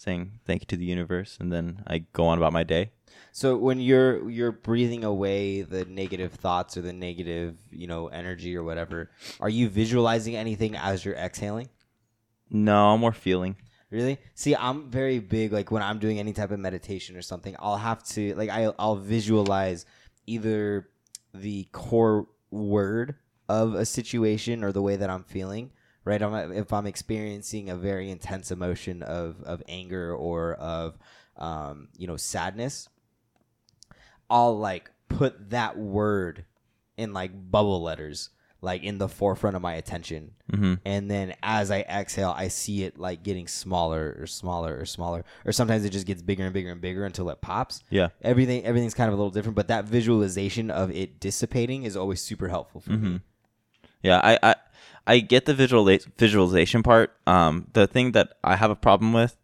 saying 0.00 0.32
thank 0.46 0.62
you 0.62 0.66
to 0.66 0.76
the 0.76 0.86
universe. 0.86 1.36
And 1.38 1.52
then 1.52 1.82
I 1.86 1.98
go 2.14 2.26
on 2.26 2.38
about 2.38 2.54
my 2.54 2.64
day. 2.64 2.92
So 3.32 3.56
when 3.56 3.78
you're 3.78 4.30
you're 4.30 4.50
breathing 4.50 5.04
away 5.04 5.60
the 5.60 5.84
negative 5.84 6.32
thoughts 6.32 6.76
or 6.76 6.80
the 6.80 6.92
negative, 6.92 7.56
you 7.70 7.86
know, 7.86 8.08
energy 8.08 8.56
or 8.56 8.64
whatever, 8.64 9.10
are 9.40 9.50
you 9.50 9.68
visualizing 9.68 10.36
anything 10.36 10.74
as 10.74 11.04
you're 11.04 11.14
exhaling? 11.14 11.68
No, 12.48 12.94
I'm 12.94 13.00
more 13.00 13.12
feeling. 13.12 13.56
Really? 13.90 14.18
See, 14.34 14.56
I'm 14.56 14.88
very 14.90 15.18
big. 15.18 15.52
Like 15.52 15.70
when 15.70 15.82
I'm 15.82 15.98
doing 15.98 16.18
any 16.18 16.32
type 16.32 16.50
of 16.50 16.58
meditation 16.58 17.14
or 17.14 17.22
something, 17.22 17.54
I'll 17.58 17.76
have 17.76 18.02
to 18.14 18.34
like 18.36 18.48
I 18.48 18.72
I'll 18.78 18.96
visualize 18.96 19.84
either 20.26 20.88
the 21.34 21.68
core 21.72 22.26
word 22.50 23.16
of 23.50 23.74
a 23.74 23.84
situation 23.84 24.64
or 24.64 24.72
the 24.72 24.82
way 24.82 24.96
that 24.96 25.10
I'm 25.10 25.24
feeling. 25.24 25.72
Right? 26.04 26.22
I'm, 26.22 26.52
if 26.52 26.72
I'm 26.72 26.86
experiencing 26.86 27.68
a 27.68 27.76
very 27.76 28.10
intense 28.10 28.50
emotion 28.50 29.02
of 29.02 29.42
of 29.42 29.62
anger 29.68 30.14
or 30.14 30.54
of 30.54 30.98
um, 31.36 31.88
you 31.96 32.06
know 32.06 32.16
sadness, 32.16 32.88
I'll 34.28 34.58
like 34.58 34.90
put 35.08 35.50
that 35.50 35.76
word 35.76 36.44
in 36.96 37.12
like 37.12 37.32
bubble 37.50 37.82
letters 37.82 38.30
like 38.62 38.82
in 38.82 38.98
the 38.98 39.08
forefront 39.08 39.56
of 39.56 39.62
my 39.62 39.74
attention 39.74 40.32
hmm 40.54 40.74
and 40.84 41.10
then 41.10 41.34
as 41.42 41.70
I 41.70 41.80
exhale, 41.80 42.34
I 42.36 42.48
see 42.48 42.84
it 42.84 42.98
like 42.98 43.22
getting 43.22 43.46
smaller 43.48 44.16
or 44.18 44.26
smaller 44.26 44.78
or 44.78 44.86
smaller, 44.86 45.24
or 45.44 45.52
sometimes 45.52 45.84
it 45.84 45.90
just 45.90 46.06
gets 46.06 46.22
bigger 46.22 46.44
and 46.44 46.52
bigger 46.52 46.70
and 46.70 46.80
bigger 46.80 47.04
until 47.04 47.28
it 47.30 47.40
pops. 47.40 47.82
Yeah. 47.90 48.08
Everything 48.22 48.64
everything's 48.64 48.94
kind 48.94 49.08
of 49.08 49.14
a 49.14 49.16
little 49.16 49.30
different, 49.30 49.56
but 49.56 49.68
that 49.68 49.84
visualization 49.84 50.70
of 50.70 50.90
it 50.90 51.20
dissipating 51.20 51.84
is 51.84 51.96
always 51.96 52.20
super 52.20 52.48
helpful 52.48 52.80
for 52.80 52.92
me. 52.92 53.20
Yeah, 54.02 54.20
I, 54.22 54.38
I 54.42 54.54
I 55.06 55.20
get 55.20 55.46
the 55.46 55.54
visual 55.54 55.84
visualization 56.18 56.82
part. 56.82 57.16
Um, 57.26 57.66
the 57.72 57.86
thing 57.86 58.12
that 58.12 58.34
I 58.44 58.56
have 58.56 58.70
a 58.70 58.76
problem 58.76 59.12
with 59.12 59.36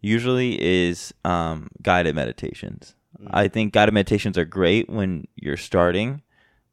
usually 0.00 0.60
is 0.62 1.12
um, 1.24 1.68
guided 1.82 2.14
meditations. 2.14 2.94
I 3.30 3.46
think 3.46 3.72
guided 3.72 3.94
meditations 3.94 4.36
are 4.36 4.44
great 4.44 4.90
when 4.90 5.28
you're 5.36 5.56
starting, 5.56 6.22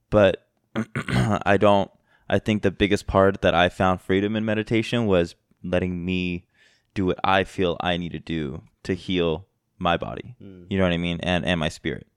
but 0.10 0.48
I 0.76 1.58
don't. 1.58 1.92
I 2.28 2.40
think 2.40 2.62
the 2.62 2.72
biggest 2.72 3.08
part 3.08 3.42
that 3.42 3.54
I 3.54 3.70
found 3.70 4.02
freedom 4.02 4.36
in 4.36 4.46
meditation 4.46 5.06
was 5.06 5.36
letting 5.64 6.06
me 6.06 6.46
do 6.94 7.06
what 7.06 7.20
I 7.24 7.44
feel 7.44 7.78
I 7.82 7.98
need 7.98 8.12
to 8.14 8.20
do 8.20 8.64
to 8.84 8.94
heal 8.94 9.48
my 9.78 9.98
body. 9.98 10.36
You 10.70 10.78
know 10.78 10.84
what 10.84 10.94
I 10.94 10.98
mean, 10.98 11.20
and 11.22 11.46
and 11.46 11.60
my 11.60 11.70
spirit. 11.70 12.08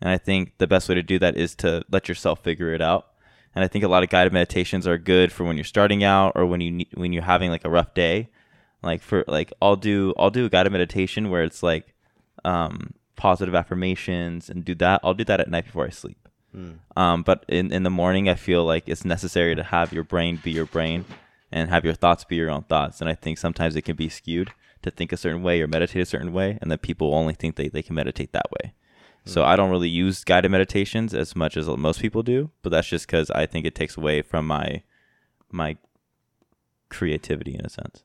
And 0.00 0.10
I 0.10 0.18
think 0.18 0.58
the 0.58 0.66
best 0.66 0.88
way 0.88 0.94
to 0.96 1.02
do 1.02 1.18
that 1.20 1.36
is 1.36 1.54
to 1.56 1.84
let 1.90 2.08
yourself 2.08 2.42
figure 2.42 2.74
it 2.74 2.80
out. 2.82 3.08
And 3.54 3.64
I 3.64 3.68
think 3.68 3.84
a 3.84 3.88
lot 3.88 4.02
of 4.02 4.08
guided 4.08 4.32
meditations 4.32 4.86
are 4.86 4.98
good 4.98 5.30
for 5.32 5.44
when 5.44 5.56
you're 5.56 5.64
starting 5.64 6.02
out 6.02 6.32
or 6.34 6.46
when 6.46 6.60
you 6.60 6.70
need, 6.70 6.88
when 6.94 7.12
you're 7.12 7.22
having 7.22 7.50
like 7.50 7.64
a 7.64 7.70
rough 7.70 7.92
day. 7.94 8.28
Like 8.82 9.02
for 9.02 9.24
like 9.28 9.52
I'll 9.62 9.76
do 9.76 10.12
I'll 10.16 10.30
do 10.30 10.46
a 10.46 10.48
guided 10.48 10.72
meditation 10.72 11.30
where 11.30 11.44
it's 11.44 11.62
like 11.62 11.94
um, 12.44 12.94
positive 13.16 13.54
affirmations 13.54 14.50
and 14.50 14.64
do 14.64 14.74
that. 14.76 15.00
I'll 15.04 15.14
do 15.14 15.24
that 15.24 15.40
at 15.40 15.48
night 15.48 15.66
before 15.66 15.86
I 15.86 15.90
sleep. 15.90 16.28
Um, 16.96 17.22
but 17.22 17.44
in, 17.48 17.72
in 17.72 17.82
the 17.82 17.90
morning, 17.90 18.28
I 18.28 18.34
feel 18.34 18.64
like 18.64 18.88
it's 18.88 19.04
necessary 19.04 19.54
to 19.54 19.62
have 19.62 19.92
your 19.92 20.04
brain 20.04 20.40
be 20.42 20.50
your 20.50 20.66
brain 20.66 21.04
and 21.50 21.70
have 21.70 21.84
your 21.84 21.94
thoughts 21.94 22.24
be 22.24 22.36
your 22.36 22.50
own 22.50 22.62
thoughts. 22.64 23.00
And 23.00 23.08
I 23.08 23.14
think 23.14 23.38
sometimes 23.38 23.76
it 23.76 23.82
can 23.82 23.96
be 23.96 24.08
skewed 24.08 24.52
to 24.82 24.90
think 24.90 25.12
a 25.12 25.16
certain 25.16 25.42
way 25.42 25.62
or 25.62 25.68
meditate 25.68 26.02
a 26.02 26.06
certain 26.06 26.32
way, 26.32 26.58
and 26.60 26.70
then 26.70 26.78
people 26.78 27.14
only 27.14 27.34
think 27.34 27.56
they, 27.56 27.68
they 27.68 27.82
can 27.82 27.94
meditate 27.94 28.32
that 28.32 28.50
way. 28.50 28.74
So 29.24 29.44
I 29.44 29.54
don't 29.54 29.70
really 29.70 29.88
use 29.88 30.24
guided 30.24 30.50
meditations 30.50 31.14
as 31.14 31.36
much 31.36 31.56
as 31.56 31.68
most 31.68 32.00
people 32.00 32.22
do, 32.22 32.50
but 32.62 32.70
that's 32.70 32.88
just 32.88 33.06
because 33.06 33.30
I 33.30 33.46
think 33.46 33.66
it 33.66 33.74
takes 33.74 33.96
away 33.96 34.22
from 34.22 34.46
my 34.46 34.82
my 35.50 35.76
creativity 36.88 37.54
in 37.54 37.64
a 37.64 37.68
sense. 37.68 38.02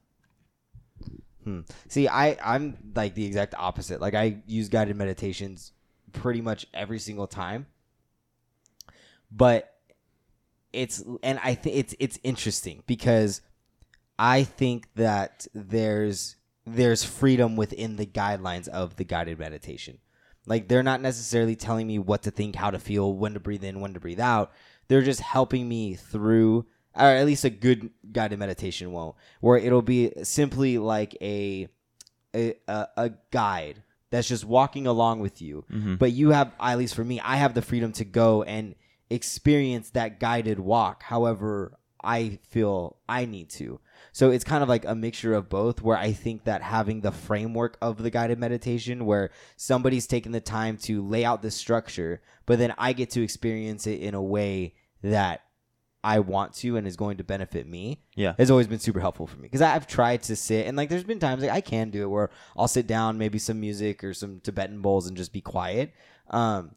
Hmm. 1.44 1.62
See, 1.88 2.08
I 2.08 2.38
I'm 2.44 2.78
like 2.96 3.16
the 3.16 3.26
exact 3.26 3.56
opposite. 3.58 4.00
Like 4.00 4.14
I 4.14 4.38
use 4.46 4.70
guided 4.70 4.96
meditations 4.96 5.72
pretty 6.14 6.42
much 6.42 6.68
every 6.74 7.00
single 7.00 7.28
time, 7.28 7.66
but 9.32 9.74
it's 10.72 11.04
and 11.24 11.40
I 11.44 11.56
think 11.56 11.78
it's 11.78 11.96
it's 12.00 12.20
interesting 12.24 12.84
because 12.86 13.42
I 14.20 14.44
think 14.44 14.94
that 14.96 15.48
there's 15.54 16.36
there's 16.66 17.04
freedom 17.04 17.56
within 17.56 17.96
the 17.96 18.06
guidelines 18.06 18.68
of 18.68 18.98
the 18.98 19.04
guided 19.04 19.40
meditation. 19.40 19.98
Like 20.48 20.68
they're 20.68 20.84
not 20.84 21.02
necessarily 21.02 21.56
telling 21.56 21.86
me 21.86 22.00
what 22.00 22.24
to 22.24 22.32
think, 22.32 22.56
how 22.56 22.72
to 22.72 22.80
feel, 22.80 23.14
when 23.14 23.34
to 23.34 23.40
breathe 23.40 23.64
in, 23.64 23.82
when 23.82 23.94
to 23.94 24.00
breathe 24.00 24.20
out. 24.20 24.52
They're 24.88 25.02
just 25.02 25.20
helping 25.20 25.68
me 25.68 25.96
through 25.96 26.66
or 26.98 27.06
at 27.06 27.26
least 27.26 27.46
a 27.46 27.50
good 27.50 27.92
guided 28.12 28.40
meditation 28.40 28.92
won't, 28.92 29.16
where 29.40 29.58
it'll 29.58 29.82
be 29.82 30.12
simply 30.24 30.78
like 30.78 31.16
a 31.22 31.68
a, 32.36 32.56
a, 32.68 32.88
a 32.98 33.12
guide 33.32 33.84
that's 34.10 34.28
just 34.28 34.46
walking 34.46 34.88
along 34.88 35.20
with 35.20 35.42
you. 35.42 35.66
Mm-hmm. 35.72 35.96
But 35.96 36.12
you 36.12 36.32
have, 36.32 36.54
at 36.60 36.78
least 36.78 36.96
for 36.96 37.04
me, 37.04 37.20
I 37.20 37.38
have 37.38 37.54
the 37.54 37.62
freedom 37.62 37.92
to 37.94 38.06
go 38.06 38.44
and 38.44 38.76
experience 39.10 39.92
that 39.92 40.20
guided 40.20 40.60
walk 40.60 41.04
however 41.04 41.78
I 42.04 42.40
feel 42.50 42.98
I 43.08 43.26
need 43.26 43.50
to. 43.52 43.80
So 44.18 44.32
it's 44.32 44.44
kind 44.44 44.64
of 44.64 44.68
like 44.68 44.84
a 44.84 44.96
mixture 44.96 45.36
of 45.36 45.48
both 45.48 45.84
where 45.84 45.96
I 45.96 46.12
think 46.12 46.46
that 46.46 46.64
having 46.64 47.02
the 47.02 47.12
framework 47.12 47.78
of 47.84 48.02
the 48.02 48.10
guided 48.10 48.40
meditation 48.40 49.06
where 49.06 49.30
somebody's 49.58 50.08
taken 50.08 50.32
the 50.32 50.42
time 50.42 50.78
to 50.78 51.08
lay 51.08 51.24
out 51.24 51.44
the 51.44 51.52
structure, 51.52 52.24
but 52.48 52.58
then 52.58 52.74
I 52.80 52.94
get 52.94 53.12
to 53.12 53.22
experience 53.22 53.86
it 53.86 54.02
in 54.02 54.16
a 54.16 54.22
way 54.24 54.74
that 55.04 55.42
I 56.04 56.18
want 56.18 56.54
to 56.56 56.78
and 56.78 56.88
is 56.88 56.96
going 56.96 57.18
to 57.18 57.24
benefit 57.24 57.68
me 57.68 58.02
Yeah. 58.16 58.34
has 58.40 58.50
always 58.50 58.66
been 58.66 58.80
super 58.80 59.00
helpful 59.00 59.28
for 59.28 59.38
me 59.38 59.44
because 59.44 59.62
I've 59.62 59.86
tried 59.86 60.24
to 60.24 60.36
sit 60.36 60.66
and 60.66 60.76
like 60.76 60.90
there's 60.90 61.04
been 61.04 61.20
times 61.20 61.44
like 61.44 61.52
I 61.52 61.62
can 61.62 61.92
do 61.92 62.02
it 62.02 62.10
where 62.10 62.32
I'll 62.58 62.68
sit 62.68 62.88
down 62.88 63.20
maybe 63.20 63.38
some 63.38 63.60
music 63.60 64.04
or 64.04 64.16
some 64.16 64.40
Tibetan 64.40 64.82
bowls 64.82 65.06
and 65.06 65.16
just 65.16 65.32
be 65.32 65.42
quiet. 65.42 65.94
Um, 66.32 66.72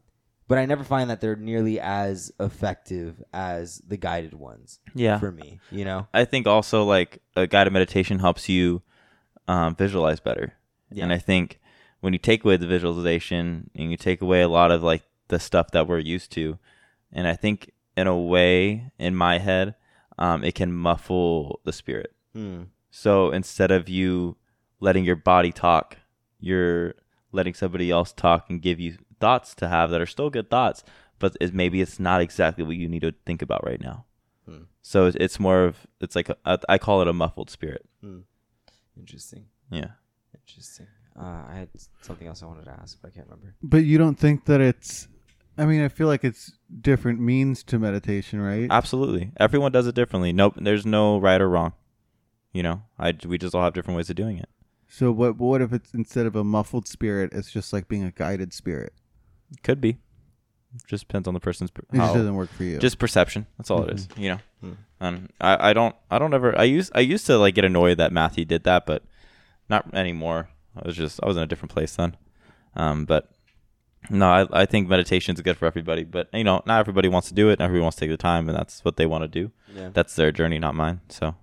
but 0.51 0.57
I 0.57 0.65
never 0.65 0.83
find 0.83 1.09
that 1.09 1.21
they're 1.21 1.37
nearly 1.37 1.79
as 1.79 2.29
effective 2.37 3.23
as 3.31 3.81
the 3.87 3.95
guided 3.95 4.33
ones. 4.33 4.81
Yeah. 4.93 5.17
for 5.17 5.31
me, 5.31 5.61
you 5.71 5.85
know. 5.85 6.09
I 6.13 6.25
think 6.25 6.45
also 6.45 6.83
like 6.83 7.21
a 7.37 7.47
guided 7.47 7.71
meditation 7.71 8.19
helps 8.19 8.49
you 8.49 8.81
um, 9.47 9.77
visualize 9.77 10.19
better. 10.19 10.51
Yeah. 10.91 11.05
And 11.05 11.13
I 11.13 11.19
think 11.19 11.61
when 12.01 12.11
you 12.11 12.19
take 12.19 12.43
away 12.43 12.57
the 12.57 12.67
visualization 12.67 13.69
and 13.73 13.91
you 13.91 13.95
take 13.95 14.21
away 14.21 14.41
a 14.41 14.49
lot 14.49 14.71
of 14.71 14.83
like 14.83 15.03
the 15.29 15.39
stuff 15.39 15.71
that 15.71 15.87
we're 15.87 15.99
used 15.99 16.33
to, 16.33 16.59
and 17.13 17.29
I 17.29 17.37
think 17.37 17.71
in 17.95 18.07
a 18.07 18.19
way 18.19 18.91
in 18.99 19.15
my 19.15 19.37
head, 19.37 19.75
um, 20.19 20.43
it 20.43 20.53
can 20.53 20.73
muffle 20.73 21.61
the 21.63 21.71
spirit. 21.71 22.13
Hmm. 22.33 22.63
So 22.89 23.31
instead 23.31 23.71
of 23.71 23.87
you 23.87 24.35
letting 24.81 25.05
your 25.05 25.15
body 25.15 25.53
talk, 25.53 25.95
you're 26.41 26.95
letting 27.31 27.53
somebody 27.53 27.89
else 27.89 28.11
talk 28.11 28.49
and 28.49 28.61
give 28.61 28.81
you 28.81 28.97
thoughts 29.21 29.55
to 29.55 29.67
have 29.67 29.91
that 29.91 30.01
are 30.01 30.05
still 30.05 30.29
good 30.29 30.49
thoughts, 30.49 30.83
but 31.19 31.37
it, 31.39 31.53
maybe 31.53 31.81
it's 31.81 31.99
not 31.99 32.19
exactly 32.21 32.63
what 32.63 32.75
you 32.75 32.89
need 32.89 33.03
to 33.03 33.13
think 33.25 33.41
about 33.41 33.65
right 33.65 33.79
now. 33.79 34.05
Hmm. 34.45 34.63
So 34.81 35.05
it's, 35.05 35.17
it's 35.19 35.39
more 35.39 35.63
of 35.63 35.87
it's 36.01 36.15
like 36.15 36.29
a, 36.29 36.59
I 36.67 36.77
call 36.77 37.01
it 37.01 37.07
a 37.07 37.13
muffled 37.13 37.49
spirit. 37.49 37.85
Interesting. 38.97 39.45
Yeah. 39.69 39.91
Interesting. 40.35 40.87
Uh, 41.17 41.43
I 41.49 41.55
had 41.55 41.69
something 42.01 42.27
else 42.27 42.41
I 42.41 42.45
wanted 42.45 42.65
to 42.65 42.71
ask, 42.71 42.97
but 43.01 43.09
I 43.09 43.11
can't 43.11 43.27
remember. 43.27 43.55
But 43.61 43.83
you 43.83 43.97
don't 43.97 44.17
think 44.17 44.45
that 44.45 44.61
it's. 44.61 45.07
I 45.57 45.65
mean, 45.65 45.83
I 45.83 45.89
feel 45.89 46.07
like 46.07 46.23
it's 46.23 46.53
different 46.79 47.19
means 47.19 47.63
to 47.65 47.77
meditation, 47.77 48.41
right? 48.41 48.67
Absolutely. 48.69 49.31
Everyone 49.37 49.71
does 49.71 49.85
it 49.85 49.95
differently. 49.95 50.31
Nope. 50.31 50.55
There's 50.57 50.85
no 50.85 51.17
right 51.17 51.41
or 51.41 51.49
wrong. 51.49 51.73
You 52.53 52.63
know, 52.63 52.83
I 52.97 53.13
we 53.25 53.37
just 53.37 53.55
all 53.55 53.63
have 53.63 53.73
different 53.73 53.97
ways 53.97 54.09
of 54.09 54.15
doing 54.15 54.37
it. 54.37 54.49
So 54.87 55.11
what? 55.11 55.37
What 55.37 55.61
if 55.61 55.73
it's 55.73 55.93
instead 55.93 56.25
of 56.25 56.35
a 56.35 56.43
muffled 56.43 56.87
spirit, 56.87 57.33
it's 57.33 57.51
just 57.51 57.73
like 57.73 57.87
being 57.87 58.03
a 58.03 58.11
guided 58.11 58.53
spirit? 58.53 58.93
Could 59.63 59.81
be. 59.81 59.97
Just 60.87 61.07
depends 61.07 61.27
on 61.27 61.33
the 61.33 61.39
person's 61.39 61.69
per- 61.71 61.83
It 61.91 61.97
just 61.97 62.13
doesn't 62.13 62.35
work 62.35 62.49
for 62.49 62.63
you. 62.63 62.77
just 62.79 62.97
perception. 62.97 63.45
That's 63.57 63.69
all 63.69 63.83
it 63.83 63.93
is. 63.93 64.07
You 64.15 64.29
know. 64.29 64.39
Hmm. 64.61 64.71
And 64.99 65.29
I, 65.41 65.69
I 65.71 65.73
don't 65.73 65.95
I 66.09 66.17
don't 66.19 66.33
ever 66.33 66.57
I 66.57 66.63
used 66.63 66.91
I 66.95 67.01
used 67.01 67.25
to 67.25 67.37
like 67.37 67.55
get 67.55 67.65
annoyed 67.65 67.97
that 67.97 68.13
Matthew 68.13 68.45
did 68.45 68.63
that, 68.63 68.85
but 68.85 69.03
not 69.67 69.93
anymore. 69.93 70.49
I 70.75 70.83
was 70.87 70.95
just 70.95 71.19
I 71.21 71.27
was 71.27 71.35
in 71.37 71.43
a 71.43 71.47
different 71.47 71.71
place 71.73 71.95
then. 71.95 72.15
Um, 72.75 73.03
but 73.05 73.29
no, 74.09 74.27
I 74.29 74.61
I 74.61 74.65
think 74.65 74.87
meditation 74.87 75.35
is 75.35 75.41
good 75.41 75.57
for 75.57 75.65
everybody, 75.65 76.03
but 76.05 76.29
you 76.33 76.43
know, 76.45 76.61
not 76.65 76.79
everybody 76.79 77.09
wants 77.09 77.27
to 77.29 77.33
do 77.33 77.49
it. 77.49 77.59
Not 77.59 77.65
everybody 77.65 77.81
wants 77.83 77.97
to 77.97 78.01
take 78.01 78.11
the 78.11 78.17
time, 78.17 78.47
and 78.47 78.57
that's 78.57 78.85
what 78.85 78.95
they 78.95 79.05
want 79.05 79.23
to 79.23 79.27
do. 79.27 79.51
Yeah. 79.75 79.89
That's 79.91 80.15
their 80.15 80.31
journey, 80.31 80.57
not 80.59 80.75
mine. 80.75 81.01
So 81.09 81.35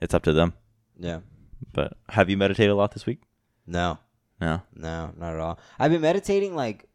it's 0.00 0.12
up 0.14 0.24
to 0.24 0.32
them. 0.32 0.54
Yeah. 0.98 1.20
But 1.72 1.96
have 2.08 2.28
you 2.28 2.36
meditated 2.36 2.70
a 2.70 2.74
lot 2.74 2.92
this 2.92 3.06
week? 3.06 3.20
No. 3.66 3.98
No. 4.40 4.62
No, 4.74 5.12
not 5.16 5.34
at 5.34 5.40
all. 5.40 5.58
I've 5.78 5.90
been 5.92 6.00
meditating 6.02 6.54
like 6.56 6.85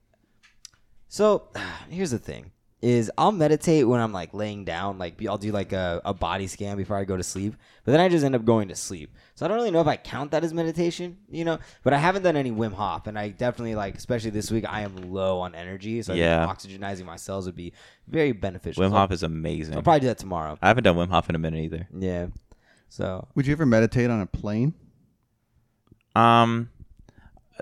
so 1.11 1.49
here's 1.89 2.11
the 2.11 2.19
thing 2.19 2.51
is 2.81 3.11
I'll 3.15 3.31
meditate 3.31 3.87
when 3.87 3.99
I'm 4.01 4.11
like 4.11 4.33
laying 4.33 4.65
down 4.65 4.97
like 4.97 5.23
I'll 5.27 5.37
do 5.37 5.51
like 5.51 5.71
a, 5.71 6.01
a 6.03 6.15
body 6.15 6.47
scan 6.47 6.77
before 6.77 6.97
I 6.97 7.03
go 7.03 7.15
to 7.15 7.21
sleep 7.21 7.53
but 7.85 7.91
then 7.91 8.01
I 8.01 8.09
just 8.09 8.25
end 8.25 8.33
up 8.33 8.43
going 8.43 8.69
to 8.69 8.75
sleep 8.75 9.13
so 9.35 9.45
I 9.45 9.47
don't 9.49 9.57
really 9.57 9.69
know 9.69 9.81
if 9.81 9.87
I 9.87 9.97
count 9.97 10.31
that 10.31 10.43
as 10.43 10.51
meditation 10.51 11.17
you 11.29 11.45
know 11.45 11.59
but 11.83 11.93
I 11.93 11.97
haven't 11.99 12.23
done 12.23 12.35
any 12.35 12.49
Wim 12.51 12.73
Hof 12.73 13.05
and 13.05 13.19
I 13.19 13.29
definitely 13.29 13.75
like 13.75 13.95
especially 13.97 14.31
this 14.31 14.49
week 14.49 14.65
I 14.67 14.81
am 14.81 14.95
low 15.13 15.41
on 15.41 15.53
energy 15.53 16.01
so 16.01 16.13
I 16.13 16.15
Yeah. 16.15 16.47
think 16.47 16.57
oxygenizing 16.81 17.05
my 17.05 17.17
cells 17.17 17.45
would 17.45 17.55
be 17.55 17.71
very 18.07 18.31
beneficial 18.31 18.81
Wim 18.83 18.89
So 18.89 18.95
Hof 18.95 19.11
is 19.11 19.21
amazing. 19.21 19.75
I'll 19.75 19.83
probably 19.83 19.99
do 19.99 20.07
that 20.07 20.17
tomorrow 20.17 20.57
I 20.59 20.67
haven't 20.69 20.85
done 20.85 20.95
Wim 20.95 21.09
Hof 21.09 21.29
in 21.29 21.35
a 21.35 21.39
minute 21.39 21.59
either. 21.65 21.87
yeah 21.95 22.27
so 22.89 23.27
Would 23.35 23.45
you 23.45 23.51
ever 23.53 23.65
meditate 23.67 24.09
on 24.09 24.21
a 24.21 24.25
plane? 24.25 24.73
Um, 26.15 26.69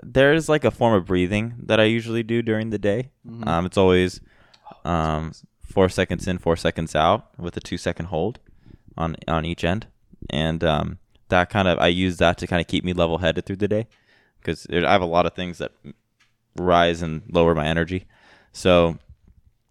there's 0.02 0.48
like 0.48 0.64
a 0.64 0.70
form 0.70 0.94
of 0.94 1.06
breathing 1.06 1.54
that 1.64 1.80
I 1.80 1.84
usually 1.84 2.22
do 2.22 2.42
during 2.42 2.70
the 2.70 2.78
day. 2.78 3.10
Um, 3.48 3.66
it's 3.66 3.76
always 3.76 4.20
um 4.84 5.32
four 5.62 5.88
seconds 5.88 6.26
in, 6.26 6.38
four 6.38 6.56
seconds 6.56 6.96
out 6.96 7.38
with 7.38 7.56
a 7.56 7.60
two 7.60 7.78
second 7.78 8.06
hold 8.06 8.38
on 8.96 9.16
on 9.28 9.44
each 9.44 9.64
end. 9.64 9.86
And 10.28 10.62
um, 10.64 10.98
that 11.28 11.50
kind 11.50 11.68
of 11.68 11.78
I 11.78 11.88
use 11.88 12.18
that 12.18 12.38
to 12.38 12.46
kind 12.46 12.60
of 12.60 12.66
keep 12.66 12.84
me 12.84 12.92
level 12.92 13.18
headed 13.18 13.46
through 13.46 13.56
the 13.56 13.68
day 13.68 13.88
because 14.40 14.66
I 14.70 14.92
have 14.92 15.02
a 15.02 15.06
lot 15.06 15.26
of 15.26 15.34
things 15.34 15.58
that 15.58 15.72
rise 16.56 17.02
and 17.02 17.22
lower 17.30 17.54
my 17.54 17.66
energy. 17.66 18.06
So 18.52 18.98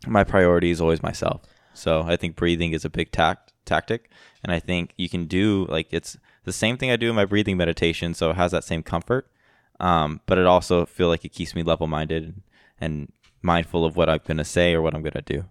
my 0.07 0.23
priority 0.23 0.71
is 0.71 0.81
always 0.81 1.03
myself. 1.03 1.41
So 1.73 2.03
I 2.03 2.15
think 2.15 2.35
breathing 2.35 2.73
is 2.73 2.85
a 2.85 2.89
big 2.89 3.11
tact 3.11 3.53
tactic, 3.65 4.09
and 4.43 4.51
I 4.51 4.59
think 4.59 4.93
you 4.97 5.09
can 5.09 5.25
do 5.25 5.65
like 5.69 5.87
it's 5.91 6.17
the 6.45 6.53
same 6.53 6.77
thing 6.77 6.91
I 6.91 6.95
do 6.95 7.09
in 7.09 7.15
my 7.15 7.25
breathing 7.25 7.57
meditation. 7.57 8.13
So 8.13 8.31
it 8.31 8.35
has 8.35 8.51
that 8.51 8.63
same 8.63 8.83
comfort, 8.83 9.29
um, 9.79 10.21
but 10.25 10.37
it 10.37 10.45
also 10.45 10.85
feel 10.85 11.07
like 11.07 11.25
it 11.25 11.29
keeps 11.29 11.55
me 11.55 11.63
level 11.63 11.87
minded 11.87 12.41
and 12.81 13.11
mindful 13.41 13.85
of 13.85 13.95
what 13.95 14.09
I'm 14.09 14.19
gonna 14.25 14.45
say 14.45 14.73
or 14.73 14.81
what 14.81 14.93
I'm 14.93 15.01
gonna 15.01 15.21
do. 15.21 15.45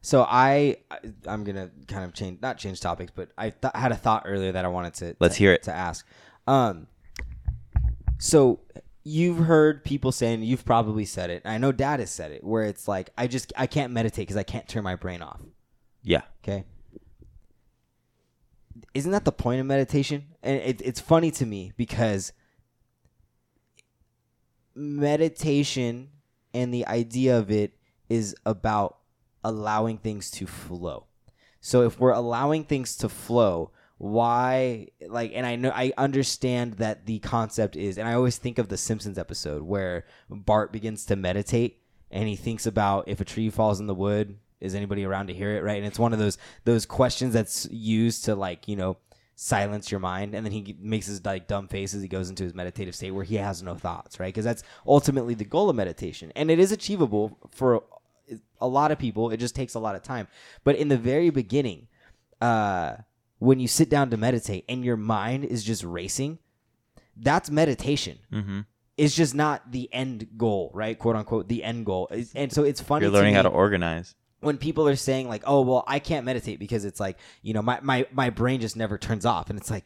So 0.00 0.22
I, 0.28 0.76
I- 0.90 0.98
I'm 1.26 1.44
gonna 1.44 1.70
kind 1.88 2.04
of 2.04 2.12
change, 2.12 2.40
not 2.42 2.58
change 2.58 2.80
topics, 2.80 3.12
but 3.14 3.30
I 3.38 3.50
th- 3.50 3.72
had 3.74 3.90
a 3.92 3.96
thought 3.96 4.24
earlier 4.26 4.52
that 4.52 4.64
I 4.64 4.68
wanted 4.68 4.94
to 4.94 5.16
Let's 5.18 5.34
to- 5.36 5.38
hear 5.38 5.52
it. 5.52 5.62
to 5.64 5.72
ask. 5.72 6.06
Um, 6.46 6.86
so 8.18 8.60
you've 9.02 9.38
heard 9.38 9.82
people 9.84 10.12
saying, 10.12 10.42
you've 10.42 10.64
probably 10.64 11.04
said 11.04 11.30
it. 11.30 11.42
I 11.44 11.58
know 11.58 11.72
Dad 11.72 12.00
has 12.00 12.10
said 12.10 12.32
it, 12.32 12.44
where 12.44 12.64
it's 12.64 12.86
like 12.86 13.10
I 13.18 13.26
just 13.26 13.52
I 13.56 13.66
can't 13.66 13.92
meditate 13.92 14.26
because 14.28 14.36
I 14.36 14.42
can't 14.42 14.68
turn 14.68 14.84
my 14.84 14.94
brain 14.96 15.22
off. 15.22 15.40
Yeah, 16.02 16.22
Okay. 16.42 16.64
Isn't 18.92 19.12
that 19.12 19.24
the 19.24 19.32
point 19.32 19.60
of 19.60 19.66
meditation? 19.66 20.24
And 20.42 20.60
it, 20.60 20.82
it's 20.84 21.00
funny 21.00 21.30
to 21.32 21.46
me 21.46 21.72
because 21.76 22.32
meditation 24.74 26.10
and 26.52 26.72
the 26.72 26.86
idea 26.86 27.38
of 27.38 27.50
it 27.50 27.76
is 28.08 28.34
about 28.46 28.98
allowing 29.42 29.98
things 29.98 30.30
to 30.32 30.46
flow. 30.46 31.06
So 31.60 31.82
if 31.82 31.98
we're 31.98 32.12
allowing 32.12 32.64
things 32.64 32.96
to 32.98 33.08
flow, 33.08 33.70
why 33.98 34.88
like 35.08 35.32
and 35.34 35.46
I 35.46 35.56
know 35.56 35.70
I 35.70 35.92
understand 35.96 36.74
that 36.74 37.06
the 37.06 37.20
concept 37.20 37.76
is 37.76 37.96
and 37.96 38.08
I 38.08 38.14
always 38.14 38.36
think 38.36 38.58
of 38.58 38.68
the 38.68 38.76
Simpsons 38.76 39.18
episode 39.18 39.62
where 39.62 40.04
Bart 40.28 40.72
begins 40.72 41.06
to 41.06 41.16
meditate 41.16 41.80
and 42.10 42.28
he 42.28 42.36
thinks 42.36 42.66
about 42.66 43.08
if 43.08 43.20
a 43.20 43.24
tree 43.24 43.50
falls 43.50 43.80
in 43.80 43.86
the 43.86 43.94
wood, 43.94 44.38
is 44.60 44.74
anybody 44.74 45.04
around 45.04 45.26
to 45.26 45.34
hear 45.34 45.56
it, 45.56 45.62
right? 45.62 45.76
And 45.76 45.86
it's 45.86 45.98
one 45.98 46.12
of 46.12 46.18
those 46.18 46.38
those 46.64 46.86
questions 46.86 47.34
that's 47.34 47.68
used 47.70 48.24
to 48.24 48.34
like, 48.34 48.68
you 48.68 48.76
know, 48.76 48.96
silence 49.36 49.90
your 49.90 50.00
mind 50.00 50.34
and 50.34 50.46
then 50.46 50.52
he 50.52 50.76
makes 50.78 51.06
his 51.06 51.24
like 51.24 51.48
dumb 51.48 51.66
faces 51.66 52.00
he 52.02 52.08
goes 52.08 52.30
into 52.30 52.44
his 52.44 52.54
meditative 52.54 52.94
state 52.94 53.10
where 53.10 53.24
he 53.24 53.34
has 53.36 53.62
no 53.62 53.74
thoughts 53.74 54.20
right? 54.20 54.32
Because 54.32 54.44
that's 54.44 54.62
ultimately 54.86 55.34
the 55.34 55.44
goal 55.44 55.68
of 55.68 55.76
meditation. 55.76 56.32
And 56.36 56.50
it 56.50 56.58
is 56.58 56.70
achievable 56.72 57.38
for 57.50 57.82
a 58.60 58.68
lot 58.68 58.92
of 58.92 58.98
people. 58.98 59.30
It 59.30 59.38
just 59.38 59.54
takes 59.56 59.74
a 59.74 59.80
lot 59.80 59.96
of 59.96 60.02
time. 60.02 60.28
But 60.62 60.76
in 60.76 60.88
the 60.88 60.96
very 60.96 61.30
beginning 61.30 61.88
uh 62.40 62.96
when 63.38 63.58
you 63.60 63.68
sit 63.68 63.90
down 63.90 64.10
to 64.10 64.16
meditate 64.16 64.64
and 64.68 64.84
your 64.84 64.96
mind 64.96 65.44
is 65.44 65.64
just 65.64 65.82
racing 65.84 66.38
that's 67.16 67.50
meditation. 67.50 68.18
Mm-hmm. 68.32 68.60
it's 68.96 69.14
just 69.14 69.34
not 69.34 69.72
the 69.72 69.88
end 69.92 70.28
goal 70.36 70.70
right? 70.74 70.98
Quote 70.98 71.16
unquote 71.16 71.48
the 71.48 71.64
end 71.64 71.86
goal. 71.86 72.08
And 72.34 72.52
so 72.52 72.62
it's 72.62 72.80
funny 72.80 73.04
you're 73.04 73.12
learning 73.12 73.34
how 73.34 73.42
to 73.42 73.48
organize. 73.48 74.14
When 74.44 74.58
people 74.58 74.86
are 74.88 74.96
saying 74.96 75.28
like 75.28 75.42
oh 75.46 75.60
well 75.62 75.84
i 75.86 75.98
can't 75.98 76.24
meditate 76.26 76.58
because 76.58 76.84
it's 76.84 77.00
like 77.00 77.18
you 77.42 77.52
know 77.54 77.62
my, 77.62 77.78
my, 77.82 78.06
my 78.12 78.30
brain 78.30 78.60
just 78.60 78.76
never 78.76 78.96
turns 78.98 79.24
off 79.26 79.50
and 79.50 79.58
it's 79.58 79.70
like 79.70 79.84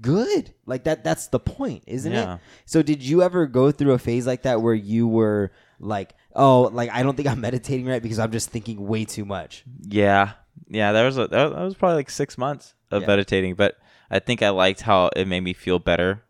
good 0.00 0.52
like 0.66 0.84
that 0.84 1.04
that's 1.04 1.28
the 1.28 1.38
point 1.38 1.84
isn't 1.86 2.12
Yeah. 2.12 2.34
it 2.34 2.40
so 2.64 2.82
did 2.82 3.02
you 3.02 3.22
ever 3.22 3.46
go 3.46 3.70
through 3.70 3.92
a 3.92 3.98
phase 3.98 4.26
like 4.26 4.42
that 4.42 4.60
where 4.60 4.74
you 4.74 5.06
were 5.06 5.52
like 5.78 6.14
oh 6.34 6.62
like 6.72 6.90
i 6.90 7.02
don't 7.02 7.16
think 7.16 7.28
i'm 7.28 7.40
meditating 7.48 7.86
right 7.86 8.02
because 8.02 8.18
i'm 8.18 8.32
just 8.32 8.50
thinking 8.50 8.86
way 8.86 9.04
too 9.04 9.24
much 9.24 9.64
Yeah, 9.86 10.32
yeah. 10.68 10.92
That 10.92 11.04
was 11.04 11.18
a, 11.18 11.28
that 11.28 11.52
was 11.52 11.74
probably 11.74 11.96
like 11.96 12.10
six 12.10 12.36
months 12.38 12.74
of 12.90 13.02
Yeah. 13.02 13.08
meditating, 13.08 13.54
but 13.54 13.76
I 14.10 14.18
think 14.18 14.42
I 14.42 14.50
liked 14.50 14.82
how 14.82 15.08
it 15.16 15.26
made 15.26 15.40
me 15.40 15.52
feel 15.54 15.78
better 15.78 16.22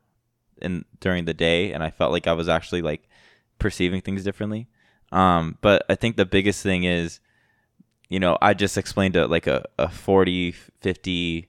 in 0.60 0.84
during 1.00 1.24
the 1.24 1.34
day, 1.34 1.72
and 1.72 1.82
I 1.82 1.90
felt 1.90 2.12
like 2.12 2.26
I 2.28 2.32
was 2.32 2.48
actually 2.48 2.82
like 2.82 3.08
perceiving 3.58 4.00
things 4.00 4.22
differently. 4.22 4.68
Um, 5.10 5.58
but 5.60 5.84
I 5.88 5.94
think 5.96 6.16
the 6.16 6.24
biggest 6.24 6.62
thing 6.62 6.84
is, 6.84 7.18
you 8.12 8.20
know, 8.20 8.36
I 8.42 8.52
just 8.52 8.76
explained 8.76 9.16
a, 9.16 9.26
like 9.26 9.46
a, 9.46 9.64
a 9.78 9.88
40, 9.88 10.52
50 10.52 11.48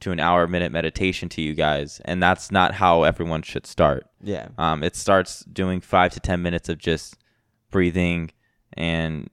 to 0.00 0.10
an 0.10 0.18
hour 0.18 0.48
minute 0.48 0.72
meditation 0.72 1.28
to 1.28 1.40
you 1.40 1.54
guys, 1.54 2.00
and 2.04 2.20
that's 2.20 2.50
not 2.50 2.74
how 2.74 3.04
everyone 3.04 3.42
should 3.42 3.64
start. 3.64 4.08
yeah 4.20 4.48
Um, 4.58 4.82
it 4.82 4.96
starts 4.96 5.44
doing 5.44 5.80
five 5.80 6.12
to 6.14 6.20
ten 6.20 6.42
minutes 6.42 6.68
of 6.68 6.78
just 6.78 7.16
breathing 7.70 8.32
and 8.72 9.30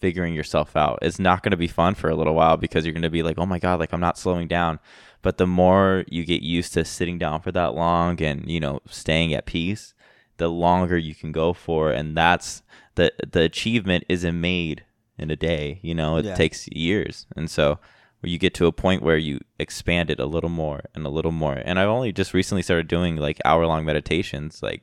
figuring 0.00 0.34
yourself 0.34 0.74
out. 0.74 0.98
It's 1.02 1.20
not 1.20 1.44
going 1.44 1.52
to 1.52 1.56
be 1.56 1.68
fun 1.68 1.94
for 1.94 2.10
a 2.10 2.16
little 2.16 2.34
while 2.34 2.56
because 2.56 2.84
you're 2.84 2.92
going 2.92 3.02
to 3.02 3.10
be 3.10 3.22
like, 3.22 3.38
oh 3.38 3.46
my 3.46 3.60
god, 3.60 3.78
like 3.78 3.92
I'm 3.92 4.00
not 4.00 4.18
slowing 4.18 4.48
down. 4.48 4.80
But 5.22 5.38
the 5.38 5.46
more 5.46 6.04
you 6.08 6.24
get 6.24 6.42
used 6.42 6.72
to 6.74 6.84
sitting 6.84 7.18
down 7.18 7.42
for 7.42 7.52
that 7.52 7.74
long 7.74 8.20
and 8.20 8.50
you 8.50 8.58
know 8.58 8.80
staying 8.88 9.34
at 9.34 9.46
peace, 9.46 9.94
the 10.38 10.48
longer 10.48 10.98
you 10.98 11.14
can 11.14 11.30
go 11.30 11.52
for, 11.52 11.92
and 11.92 12.16
that's 12.16 12.62
the 12.96 13.12
the 13.30 13.42
achievement 13.42 14.04
isn't 14.08 14.40
made 14.40 14.84
in 15.18 15.30
a 15.30 15.36
day. 15.36 15.78
You 15.82 15.94
know, 15.94 16.16
it 16.16 16.24
Yeah. 16.24 16.34
takes 16.34 16.68
years, 16.68 17.26
and 17.36 17.50
so 17.50 17.78
you 18.22 18.38
get 18.38 18.54
to 18.54 18.66
a 18.66 18.72
point 18.72 19.02
where 19.02 19.16
you 19.18 19.38
expand 19.58 20.10
it 20.10 20.18
a 20.18 20.26
little 20.26 20.50
more 20.50 20.80
and 20.94 21.06
a 21.06 21.08
little 21.10 21.30
more. 21.30 21.54
And 21.64 21.78
I've 21.78 21.88
only 21.88 22.12
just 22.12 22.34
recently 22.34 22.62
started 22.62 22.88
doing 22.88 23.16
like 23.16 23.40
hour 23.44 23.66
long 23.66 23.84
meditations, 23.84 24.62
like 24.62 24.82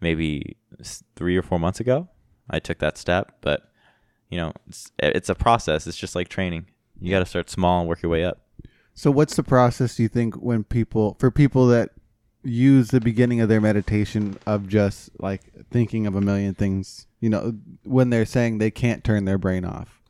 maybe 0.00 0.56
three 1.16 1.36
or 1.36 1.42
four 1.42 1.58
months 1.58 1.80
ago. 1.80 2.08
I 2.50 2.58
took 2.58 2.78
that 2.78 2.98
step, 2.98 3.36
but 3.40 3.70
you 4.30 4.36
know, 4.38 4.52
it's 4.68 4.90
it's 4.98 5.28
a 5.28 5.34
process. 5.34 5.86
It's 5.86 5.96
just 5.96 6.14
like 6.14 6.28
training. 6.28 6.66
You 7.00 7.10
got 7.10 7.20
to 7.20 7.26
start 7.26 7.50
small 7.50 7.80
and 7.80 7.88
work 7.88 8.02
your 8.02 8.10
way 8.10 8.24
up. 8.24 8.40
So, 8.94 9.10
what's 9.10 9.36
the 9.36 9.42
process 9.42 9.96
do 9.96 10.02
you 10.02 10.08
think 10.08 10.34
when 10.36 10.64
people, 10.64 11.16
for 11.18 11.30
people 11.30 11.66
that 11.68 11.90
use 12.44 12.88
the 12.88 13.00
beginning 13.00 13.40
of 13.40 13.48
their 13.48 13.60
meditation 13.60 14.38
of 14.46 14.68
just 14.68 15.10
like 15.20 15.42
thinking 15.70 16.06
of 16.06 16.14
a 16.14 16.20
million 16.20 16.54
things, 16.54 17.06
you 17.20 17.28
know, 17.28 17.54
when 17.84 18.10
they're 18.10 18.26
saying 18.26 18.58
they 18.58 18.70
can't 18.70 19.04
turn 19.04 19.24
their 19.24 19.38
brain 19.38 19.64
off? 19.64 20.00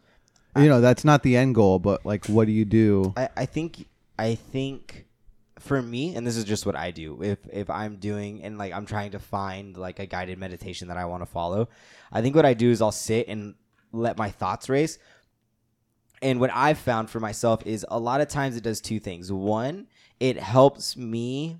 You 0.56 0.68
know, 0.68 0.82
that's 0.82 1.04
not 1.04 1.22
the 1.22 1.36
end 1.36 1.54
goal, 1.54 1.78
but 1.78 2.04
like, 2.04 2.26
what 2.26 2.46
do 2.46 2.52
you 2.52 2.66
do? 2.66 3.14
I, 3.16 3.28
I 3.36 3.46
think 3.46 3.86
I 4.18 4.34
think 4.34 5.06
for 5.58 5.80
me, 5.80 6.14
and 6.14 6.26
this 6.26 6.36
is 6.36 6.44
just 6.44 6.66
what 6.66 6.76
I 6.76 6.90
do. 6.90 7.22
If 7.22 7.38
if 7.50 7.70
I'm 7.70 7.96
doing 7.96 8.42
and 8.42 8.58
like 8.58 8.72
I'm 8.72 8.84
trying 8.84 9.12
to 9.12 9.18
find 9.18 9.76
like 9.76 9.98
a 9.98 10.06
guided 10.06 10.38
meditation 10.38 10.88
that 10.88 10.98
I 10.98 11.06
want 11.06 11.22
to 11.22 11.26
follow, 11.26 11.68
I 12.12 12.20
think 12.20 12.36
what 12.36 12.44
I 12.44 12.52
do 12.52 12.70
is 12.70 12.82
I'll 12.82 12.92
sit 12.92 13.28
and 13.28 13.54
let 13.92 14.18
my 14.18 14.30
thoughts 14.30 14.68
race. 14.68 14.98
And 16.20 16.38
what 16.38 16.50
I've 16.52 16.78
found 16.78 17.10
for 17.10 17.18
myself 17.18 17.66
is 17.66 17.84
a 17.88 17.98
lot 17.98 18.20
of 18.20 18.28
times 18.28 18.56
it 18.56 18.62
does 18.62 18.80
two 18.80 19.00
things. 19.00 19.32
One, 19.32 19.88
it 20.20 20.38
helps 20.38 20.96
me 20.96 21.58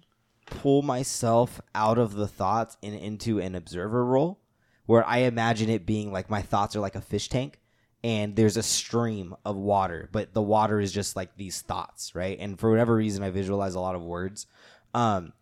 pull 0.61 0.83
myself 0.83 1.61
out 1.75 1.99
of 1.99 2.15
the 2.15 2.29
thoughts 2.29 2.77
and 2.83 2.95
into 2.95 3.39
an 3.39 3.55
observer 3.55 4.05
role 4.05 4.41
where 4.87 5.07
I 5.07 5.19
imagine 5.19 5.71
it 5.71 5.87
being 5.87 6.13
like 6.13 6.31
my 6.31 6.43
thoughts 6.43 6.77
are 6.77 6.81
like 6.81 6.97
a 6.97 7.01
fish 7.01 7.29
tank 7.29 7.61
and 8.05 8.35
there's 8.35 8.57
a 8.57 8.63
stream 8.63 9.35
of 9.45 9.57
water, 9.57 10.09
but 10.13 10.35
the 10.35 10.43
water 10.43 10.81
is 10.81 10.93
just 10.93 11.15
like 11.15 11.37
these 11.37 11.61
thoughts, 11.63 12.15
right? 12.15 12.37
And 12.39 12.59
for 12.59 12.69
whatever 12.69 12.95
reason, 12.95 13.23
I 13.23 13.31
visualize 13.31 13.75
a 13.75 13.81
lot 13.81 13.95
of 13.95 14.03
words. 14.03 14.47
Um, 14.93 15.33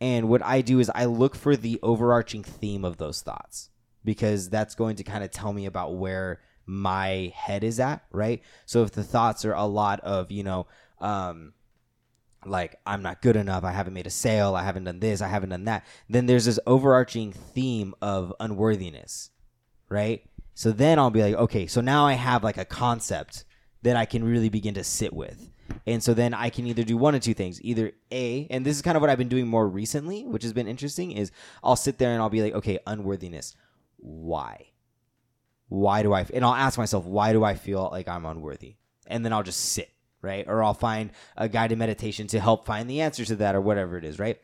and 0.00 0.28
what 0.28 0.44
I 0.44 0.60
do 0.60 0.80
is 0.80 0.90
I 0.94 1.06
look 1.06 1.34
for 1.34 1.56
the 1.56 1.78
overarching 1.82 2.44
theme 2.44 2.84
of 2.84 2.98
those 2.98 3.22
thoughts 3.22 3.70
because 4.04 4.48
that's 4.48 4.74
going 4.74 4.96
to 4.96 5.04
kind 5.04 5.24
of 5.24 5.30
tell 5.30 5.52
me 5.52 5.66
about 5.66 5.96
where 5.96 6.40
my 6.66 7.32
head 7.34 7.64
is 7.64 7.80
at, 7.80 8.04
right? 8.12 8.42
So 8.66 8.82
if 8.82 8.92
the 8.92 9.04
thoughts 9.04 9.44
are 9.44 9.54
a 9.54 9.64
lot 9.64 10.00
of, 10.00 10.30
you 10.30 10.42
know, 10.42 10.66
um, 11.00 11.52
like 12.44 12.76
I'm 12.86 13.02
not 13.02 13.22
good 13.22 13.36
enough, 13.36 13.64
I 13.64 13.72
haven't 13.72 13.94
made 13.94 14.06
a 14.06 14.10
sale, 14.10 14.54
I 14.54 14.62
haven't 14.62 14.84
done 14.84 15.00
this, 15.00 15.20
I 15.20 15.28
haven't 15.28 15.50
done 15.50 15.64
that, 15.64 15.84
then 16.08 16.26
there's 16.26 16.46
this 16.46 16.60
overarching 16.66 17.32
theme 17.32 17.94
of 18.00 18.32
unworthiness, 18.40 19.30
right? 19.88 20.22
So 20.54 20.72
then 20.72 20.98
I'll 20.98 21.10
be 21.10 21.22
like, 21.22 21.34
okay, 21.34 21.66
so 21.66 21.80
now 21.80 22.06
I 22.06 22.14
have 22.14 22.44
like 22.44 22.58
a 22.58 22.64
concept 22.64 23.44
that 23.82 23.96
I 23.96 24.04
can 24.04 24.24
really 24.24 24.48
begin 24.48 24.74
to 24.74 24.84
sit 24.84 25.12
with. 25.12 25.50
And 25.86 26.02
so 26.02 26.14
then 26.14 26.34
I 26.34 26.50
can 26.50 26.66
either 26.66 26.82
do 26.82 26.96
one 26.96 27.14
of 27.14 27.22
two 27.22 27.32
things. 27.32 27.62
Either 27.62 27.92
A, 28.10 28.46
and 28.50 28.66
this 28.66 28.76
is 28.76 28.82
kind 28.82 28.96
of 28.96 29.00
what 29.00 29.08
I've 29.08 29.18
been 29.18 29.28
doing 29.28 29.46
more 29.46 29.68
recently, 29.68 30.24
which 30.26 30.42
has 30.42 30.52
been 30.52 30.66
interesting, 30.66 31.12
is 31.12 31.30
I'll 31.62 31.76
sit 31.76 31.98
there 31.98 32.12
and 32.12 32.20
I'll 32.20 32.28
be 32.28 32.42
like, 32.42 32.54
okay, 32.54 32.78
unworthiness. 32.86 33.54
Why? 33.96 34.66
Why 35.68 36.02
do 36.02 36.12
I, 36.12 36.26
and 36.34 36.44
I'll 36.44 36.54
ask 36.54 36.76
myself, 36.76 37.04
why 37.06 37.32
do 37.32 37.44
I 37.44 37.54
feel 37.54 37.88
like 37.92 38.08
I'm 38.08 38.26
unworthy? 38.26 38.76
And 39.06 39.24
then 39.24 39.32
I'll 39.32 39.44
just 39.44 39.60
sit, 39.60 39.90
right? 40.22 40.44
Or 40.46 40.62
I'll 40.62 40.74
find 40.74 41.10
a 41.36 41.48
guided 41.48 41.78
meditation 41.78 42.26
to 42.28 42.40
help 42.40 42.66
find 42.66 42.88
the 42.88 43.00
answer 43.00 43.24
to 43.24 43.36
that 43.36 43.54
or 43.54 43.60
whatever 43.60 43.96
it 43.96 44.04
is, 44.04 44.18
right? 44.18 44.38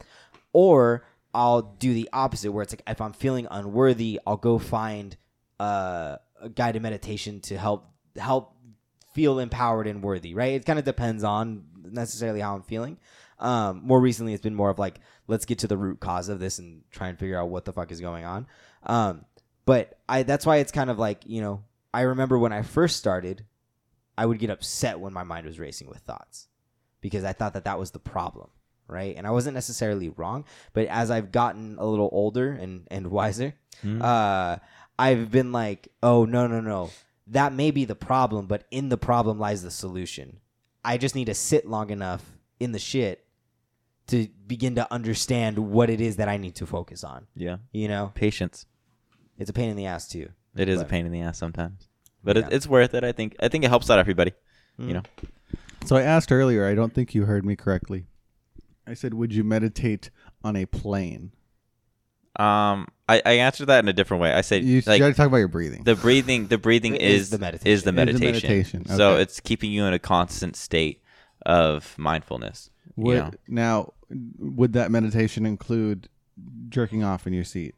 Or 0.53 1.05
I'll 1.35 1.63
do 1.63 1.93
the 1.93 2.09
opposite 2.13 2.53
where 2.53 2.63
it's 2.63 2.73
like, 2.73 2.83
if 2.87 3.01
I'm 3.01 3.13
feeling 3.13 3.47
unworthy, 3.51 4.21
I'll 4.27 4.37
go 4.37 4.59
find 4.59 5.17
uh, 5.61 6.17
a 6.41 6.49
guided 6.49 6.83
meditation 6.83 7.41
to 7.41 7.59
help 7.59 7.91
help 8.17 8.55
feel 9.13 9.39
empowered 9.39 9.87
and 9.87 10.03
worthy, 10.03 10.35
right? 10.35 10.55
It 10.55 10.67
kind 10.67 10.79
of 10.79 10.85
depends 10.85 11.25
on 11.25 11.65
necessarily 11.83 12.41
how 12.41 12.55
I'm 12.55 12.63
feeling. 12.63 12.99
Um, 13.39 13.83
more 13.85 14.01
recently, 14.01 14.33
it's 14.33 14.43
been 14.43 14.55
more 14.55 14.71
of 14.71 14.79
like, 14.79 15.01
let's 15.27 15.45
get 15.45 15.59
to 15.61 15.67
the 15.67 15.77
root 15.77 16.01
cause 16.01 16.29
of 16.29 16.39
this 16.39 16.59
and 16.59 16.83
try 16.91 17.09
and 17.09 17.19
figure 17.19 17.39
out 17.39 17.49
what 17.49 17.65
the 17.65 17.73
fuck 17.73 17.93
is 17.93 18.01
going 18.01 18.25
on. 18.25 18.47
Um, 18.85 19.25
but 19.67 19.99
I 20.09 20.23
that's 20.23 20.47
why 20.47 20.59
it's 20.59 20.73
kind 20.73 20.89
of 20.91 20.99
like 20.99 21.23
you 21.27 21.43
know 21.43 21.65
I 21.93 22.03
remember 22.03 22.39
when 22.39 22.53
I 22.53 22.63
first 22.63 22.97
started, 22.97 23.45
I 24.19 24.27
would 24.27 24.39
get 24.39 24.51
upset 24.51 25.01
when 25.01 25.13
my 25.13 25.23
mind 25.23 25.47
was 25.47 25.59
racing 25.59 25.89
with 25.89 25.99
thoughts, 25.99 26.49
because 27.01 27.25
I 27.25 27.33
thought 27.33 27.55
that 27.55 27.65
that 27.65 27.79
was 27.79 27.91
the 27.91 27.99
problem, 27.99 28.49
right? 28.89 29.15
And 29.17 29.27
I 29.27 29.31
wasn't 29.31 29.55
necessarily 29.55 30.09
wrong, 30.09 30.45
but 30.73 30.87
as 30.87 31.11
I've 31.11 31.33
gotten 31.33 31.77
a 31.79 31.87
little 31.87 32.09
older 32.13 32.53
and 32.53 32.87
and 32.91 33.07
wiser, 33.11 33.55
uh, 34.01 34.57
I've 34.99 35.31
been 35.31 35.53
like, 35.53 35.89
oh 36.03 36.25
no 36.25 36.47
no 36.47 36.61
no, 36.61 36.91
that 37.27 37.53
may 37.53 37.71
be 37.71 37.85
the 37.85 37.95
problem, 37.95 38.47
but 38.47 38.65
in 38.71 38.89
the 38.89 38.97
problem 38.99 39.39
lies 39.39 39.63
the 39.63 39.71
solution. 39.71 40.41
I 40.85 40.99
just 40.99 41.15
need 41.15 41.27
to 41.27 41.35
sit 41.35 41.67
long 41.67 41.91
enough 41.91 42.25
in 42.61 42.73
the 42.73 42.79
shit 42.79 43.25
to 44.07 44.29
begin 44.47 44.77
to 44.77 44.93
understand 44.93 45.59
what 45.59 45.91
it 45.91 46.01
is 46.01 46.17
that 46.17 46.29
I 46.29 46.37
need 46.37 46.55
to 46.57 46.67
focus 46.67 47.03
on. 47.03 47.27
Yeah. 47.35 47.57
You 47.73 47.89
know, 47.89 48.13
Patience. 48.15 48.67
it's 49.37 49.51
a 49.51 49.53
pain 49.53 49.69
in 49.69 49.77
the 49.77 49.87
ass 49.87 50.09
too. 50.09 50.29
It 50.57 50.69
is 50.69 50.81
a 50.81 50.85
pain 50.85 51.05
in 51.05 51.13
the 51.13 51.21
ass 51.21 51.39
sometimes, 51.39 51.89
but 52.27 52.37
Yeah. 52.37 52.47
it, 52.49 52.53
it's 52.53 52.67
worth 52.67 52.93
it. 52.93 53.03
I 53.05 53.13
think. 53.13 53.35
I 53.41 53.49
think 53.49 53.65
it 53.65 53.69
helps 53.69 53.89
out 53.89 53.99
everybody. 53.99 54.33
You 54.79 54.93
know. 54.95 55.03
So 55.87 55.97
I 55.97 56.03
asked 56.03 56.31
earlier. 56.31 56.67
I 56.67 56.75
don't 56.75 56.93
think 56.93 57.15
you 57.15 57.25
heard 57.25 57.47
me 57.47 57.57
correctly. 57.57 58.05
I 58.87 58.93
said, 58.95 59.15
"Would 59.15 59.33
you 59.33 59.43
meditate 59.45 60.11
on 60.45 60.55
a 60.57 60.67
plane?" 60.67 61.33
Um, 62.39 62.89
I, 63.09 63.23
I 63.25 63.33
answered 63.39 63.67
that 63.69 63.83
in 63.83 63.89
a 63.89 63.95
different 63.95 64.23
way. 64.23 64.31
I 64.33 64.43
said 64.43 64.63
You, 64.63 64.83
like 64.87 64.99
got 64.99 65.09
to 65.09 65.15
talk 65.15 65.27
about 65.27 65.39
your 65.39 65.49
breathing. 65.49 65.85
the 65.85 65.95
breathing. 65.97 66.49
The 66.49 66.59
breathing 66.59 66.95
Is 66.97 67.23
is 67.23 67.31
the 67.31 67.37
Is 67.37 67.41
meditation. 67.41 67.69
Is 67.73 67.83
the 67.85 67.93
meditation. 67.93 68.23
meditation, 68.83 68.87
So 68.89 69.17
it's 69.17 69.41
keeping 69.41 69.71
you 69.73 69.85
in 69.87 69.95
a 69.95 69.99
constant 69.99 70.55
state 70.55 71.03
of 71.47 71.97
mindfulness. 71.97 72.71
you 72.97 73.05
would, 73.05 73.17
know? 73.17 73.31
Now, 73.49 73.93
would 74.39 74.75
that 74.75 74.91
meditation 74.91 75.47
include 75.47 76.11
jerking 76.69 77.03
off 77.03 77.27
in 77.27 77.33
your 77.33 77.45
seat? 77.45 77.75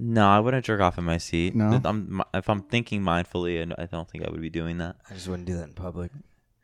No, 0.00 0.26
I 0.28 0.38
wouldn't 0.40 0.64
jerk 0.64 0.80
off 0.80 0.96
in 0.98 1.04
my 1.04 1.18
seat. 1.18 1.54
No? 1.54 1.72
If 1.72 1.84
I'm 1.84 2.22
if 2.34 2.48
I'm 2.48 2.62
thinking 2.62 3.02
mindfully, 3.02 3.60
and 3.62 3.74
I 3.78 3.86
don't 3.86 4.08
think 4.08 4.24
I 4.26 4.30
would 4.30 4.40
be 4.40 4.50
doing 4.50 4.78
that. 4.78 4.96
I 5.10 5.14
just 5.14 5.26
wouldn't 5.28 5.46
do 5.46 5.56
that 5.56 5.64
in 5.64 5.74
public. 5.74 6.12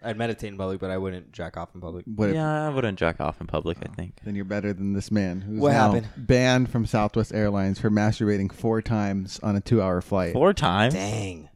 I'd 0.06 0.18
meditate 0.18 0.50
in 0.50 0.58
public, 0.58 0.80
but 0.80 0.90
I 0.90 0.98
wouldn't 0.98 1.32
jack 1.32 1.56
off 1.56 1.74
in 1.74 1.80
public. 1.80 2.04
What 2.14 2.28
if- 2.28 2.34
yeah, 2.34 2.66
I 2.66 2.68
wouldn't 2.68 2.98
jack 2.98 3.20
off 3.20 3.40
in 3.40 3.46
public. 3.46 3.78
Oh. 3.80 3.86
I 3.90 3.94
think. 3.94 4.20
then 4.22 4.34
you're 4.34 4.44
better 4.44 4.72
than 4.74 4.92
this 4.92 5.10
man 5.10 5.40
who's 5.40 5.58
What 5.58 5.72
now 5.72 5.92
happened? 5.92 6.08
banned 6.16 6.68
from 6.70 6.84
Southwest 6.84 7.32
Airlines 7.32 7.80
for 7.80 7.90
masturbating 7.90 8.52
four 8.52 8.82
times 8.82 9.40
on 9.42 9.56
a 9.56 9.60
two-hour 9.62 10.02
flight 10.02 10.34
Four 10.34 10.52
times. 10.52 10.92
Dang. 10.94 11.48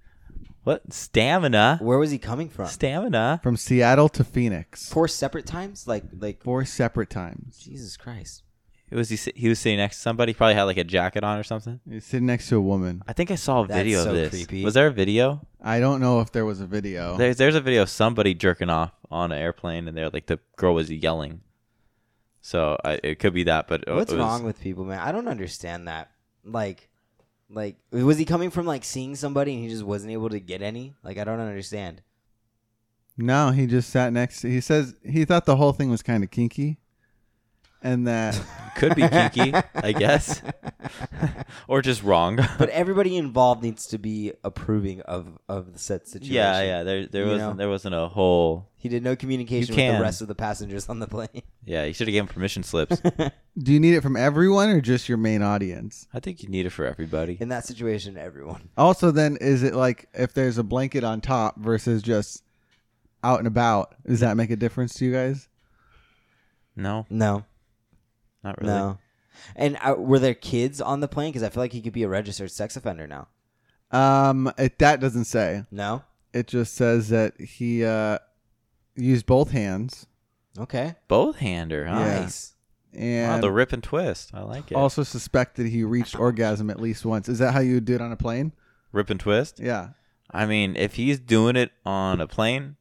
What 0.64 0.92
stamina? 0.92 1.78
Where 1.80 1.98
was 1.98 2.10
he 2.10 2.18
coming 2.18 2.48
from? 2.48 2.66
Stamina. 2.68 3.40
from 3.42 3.56
Seattle 3.56 4.08
to 4.10 4.24
Phoenix. 4.24 4.88
Four 4.90 5.08
separate 5.08 5.46
times? 5.46 5.86
Like, 5.86 6.04
like, 6.18 6.42
Four 6.42 6.64
separate 6.64 7.10
times. 7.10 7.58
Jesus 7.58 7.96
Christ. 7.98 8.42
Was 8.90 9.08
he? 9.10 9.16
si- 9.16 9.32
He 9.36 9.48
was 9.48 9.58
sitting 9.58 9.78
next 9.78 9.96
to 9.96 10.02
somebody. 10.02 10.32
Probably 10.32 10.54
had 10.54 10.62
like 10.64 10.76
a 10.78 10.84
jacket 10.84 11.22
on 11.24 11.38
or 11.38 11.42
something. 11.42 11.80
He's 11.88 12.04
sitting 12.04 12.26
next 12.26 12.48
to 12.48 12.56
a 12.56 12.60
woman. 12.60 13.02
I 13.06 13.12
think 13.12 13.30
I 13.30 13.34
saw 13.34 13.62
a 13.64 13.66
That's 13.66 13.76
video 13.78 14.02
so 14.04 14.10
of 14.10 14.16
this. 14.16 14.30
creepy. 14.30 14.64
Was 14.64 14.74
there 14.74 14.86
a 14.86 14.92
video? 14.92 15.46
I 15.62 15.78
don't 15.80 16.00
know 16.00 16.20
if 16.20 16.32
there 16.32 16.44
was 16.46 16.60
a 16.60 16.66
video. 16.66 17.16
There's 17.16 17.36
there's 17.36 17.54
a 17.54 17.60
video 17.60 17.82
of 17.82 17.90
somebody 17.90 18.34
jerking 18.34 18.70
off 18.70 18.92
on 19.10 19.30
an 19.32 19.38
airplane, 19.38 19.88
and 19.88 19.96
they're 19.96 20.08
like 20.10 20.26
the 20.26 20.38
girl 20.56 20.74
was 20.74 20.90
yelling. 20.90 21.40
So 22.40 22.78
I, 22.84 22.98
it 23.02 23.18
could 23.18 23.34
be 23.34 23.44
that, 23.44 23.68
but 23.68 23.84
it 23.86 23.92
What's 23.94 24.12
was- 24.12 24.18
wrong 24.20 24.44
with 24.44 24.60
people, 24.60 24.84
man? 24.84 25.00
I 25.00 25.12
don't 25.12 25.28
understand 25.28 25.86
that. 25.88 26.10
Like, 26.44 26.88
like, 27.50 27.76
was 27.90 28.16
he 28.16 28.24
coming 28.24 28.48
from 28.50 28.64
like 28.64 28.84
seeing 28.84 29.16
somebody 29.16 29.52
and 29.54 29.62
he 29.62 29.68
just 29.68 29.82
wasn't 29.82 30.12
able 30.12 30.30
to 30.30 30.40
get 30.40 30.62
any? 30.62 30.94
Like, 31.02 31.18
I 31.18 31.24
don't 31.24 31.40
understand. 31.40 32.00
No, 33.18 33.50
he 33.50 33.66
just 33.66 33.90
sat 33.90 34.12
next 34.12 34.40
to. 34.42 34.48
He 34.50 34.60
says 34.60 34.94
he 35.04 35.24
thought 35.24 35.44
the 35.44 35.56
whole 35.56 35.72
thing 35.72 35.90
was 35.90 36.02
kind 36.02 36.22
of 36.22 36.30
kinky, 36.30 36.78
and 37.82 38.06
that 38.06 38.40
Could 38.76 38.94
be 38.94 39.08
kinky, 39.08 39.52
I 39.74 39.90
guess, 39.90 40.40
or 41.68 41.82
just 41.82 42.02
wrong. 42.04 42.38
But 42.58 42.68
everybody 42.70 43.16
involved 43.16 43.60
needs 43.62 43.86
to 43.88 43.98
be 43.98 44.32
approving 44.44 45.00
of 45.00 45.36
of 45.48 45.72
the 45.72 45.78
set 45.80 46.06
situation. 46.06 46.34
yeah, 46.36 46.62
yeah. 46.62 46.82
There 46.84 47.06
there 47.06 47.24
You 47.24 47.32
wasn't 47.32 47.50
know? 47.50 47.56
there 47.56 47.68
wasn't 47.68 47.94
a 47.96 48.06
whole. 48.06 48.68
He 48.76 48.88
did 48.88 49.02
no 49.02 49.16
communication 49.16 49.74
with 49.74 49.76
the 49.76 49.82
can. 49.92 50.00
rest 50.00 50.20
of 50.22 50.28
the 50.28 50.36
passengers 50.36 50.88
on 50.88 51.00
the 51.00 51.08
plane. 51.08 51.42
Yeah, 51.64 51.84
you 51.84 51.92
should 51.92 52.06
have 52.06 52.12
given 52.12 52.28
permission 52.32 52.62
slips. 52.62 53.00
do 53.58 53.72
you 53.72 53.80
need 53.80 53.94
it 53.94 54.02
from 54.02 54.16
everyone 54.16 54.68
or 54.70 54.80
just 54.80 55.08
your 55.08 55.18
main 55.18 55.42
audience? 55.42 56.06
I 56.14 56.20
think 56.20 56.40
you 56.44 56.48
need 56.48 56.64
it 56.66 56.70
for 56.70 56.86
everybody. 56.86 57.36
In 57.40 57.48
that 57.48 57.64
situation, 57.66 58.16
everyone. 58.16 58.68
Also, 58.76 59.10
then 59.10 59.36
is 59.40 59.64
it 59.64 59.74
like 59.74 60.08
if 60.14 60.34
there's 60.34 60.56
a 60.58 60.62
blanket 60.62 61.02
on 61.02 61.20
top 61.20 61.58
versus 61.58 62.00
just 62.00 62.44
out 63.24 63.40
and 63.40 63.48
about? 63.48 63.96
Does 64.06 64.20
that 64.20 64.36
make 64.36 64.50
a 64.50 64.56
difference 64.56 64.94
to 64.94 65.04
you 65.04 65.12
guys? 65.12 65.48
No, 66.76 67.06
No, 67.10 67.44
not 68.42 68.60
really. 68.60 68.72
no. 68.72 68.98
And 69.54 69.78
uh, 69.82 69.94
were 69.96 70.18
there 70.18 70.34
kids 70.34 70.80
on 70.80 71.00
the 71.00 71.08
plane? 71.08 71.30
Because 71.30 71.42
I 71.44 71.48
feel 71.48 71.62
like 71.62 71.72
he 71.72 71.80
could 71.80 71.92
be 71.92 72.02
a 72.02 72.08
registered 72.08 72.50
sex 72.50 72.76
offender 72.76 73.06
now. 73.06 73.28
Um, 73.90 74.52
it, 74.58 74.78
that 74.80 75.00
doesn't 75.00 75.26
say. 75.26 75.64
No. 75.70 76.02
It 76.32 76.46
just 76.46 76.74
says 76.74 77.08
that 77.08 77.40
he 77.40 77.84
uh 77.84 78.18
used 78.96 79.26
both 79.26 79.52
hands 79.52 80.06
Okay. 80.58 80.96
Both 81.06 81.36
hander, 81.36 81.86
huh? 81.86 81.98
Yeah. 82.00 82.20
Nice. 82.20 82.54
Wow, 82.94 83.40
the 83.40 83.52
rip 83.52 83.72
and 83.72 83.82
twist. 83.82 84.30
I 84.34 84.40
like 84.40 84.72
it. 84.72 84.74
also 84.74 85.02
suspected 85.02 85.66
he 85.66 85.84
reached 85.84 86.18
orgasm 86.18 86.70
at 86.70 86.80
least 86.80 87.04
once. 87.04 87.28
Is 87.28 87.38
that 87.38 87.52
how 87.52 87.60
you 87.60 87.80
do 87.80 87.94
it 87.94 88.00
on 88.00 88.12
a 88.12 88.16
plane? 88.16 88.52
rip 88.90 89.10
and 89.10 89.20
twist. 89.20 89.60
Yeah. 89.60 89.90
I 90.30 90.46
mean, 90.46 90.74
if 90.74 90.94
he's 90.94 91.20
doing 91.20 91.56
it 91.56 91.70
on 91.84 92.20
a 92.20 92.26
plane 92.26 92.76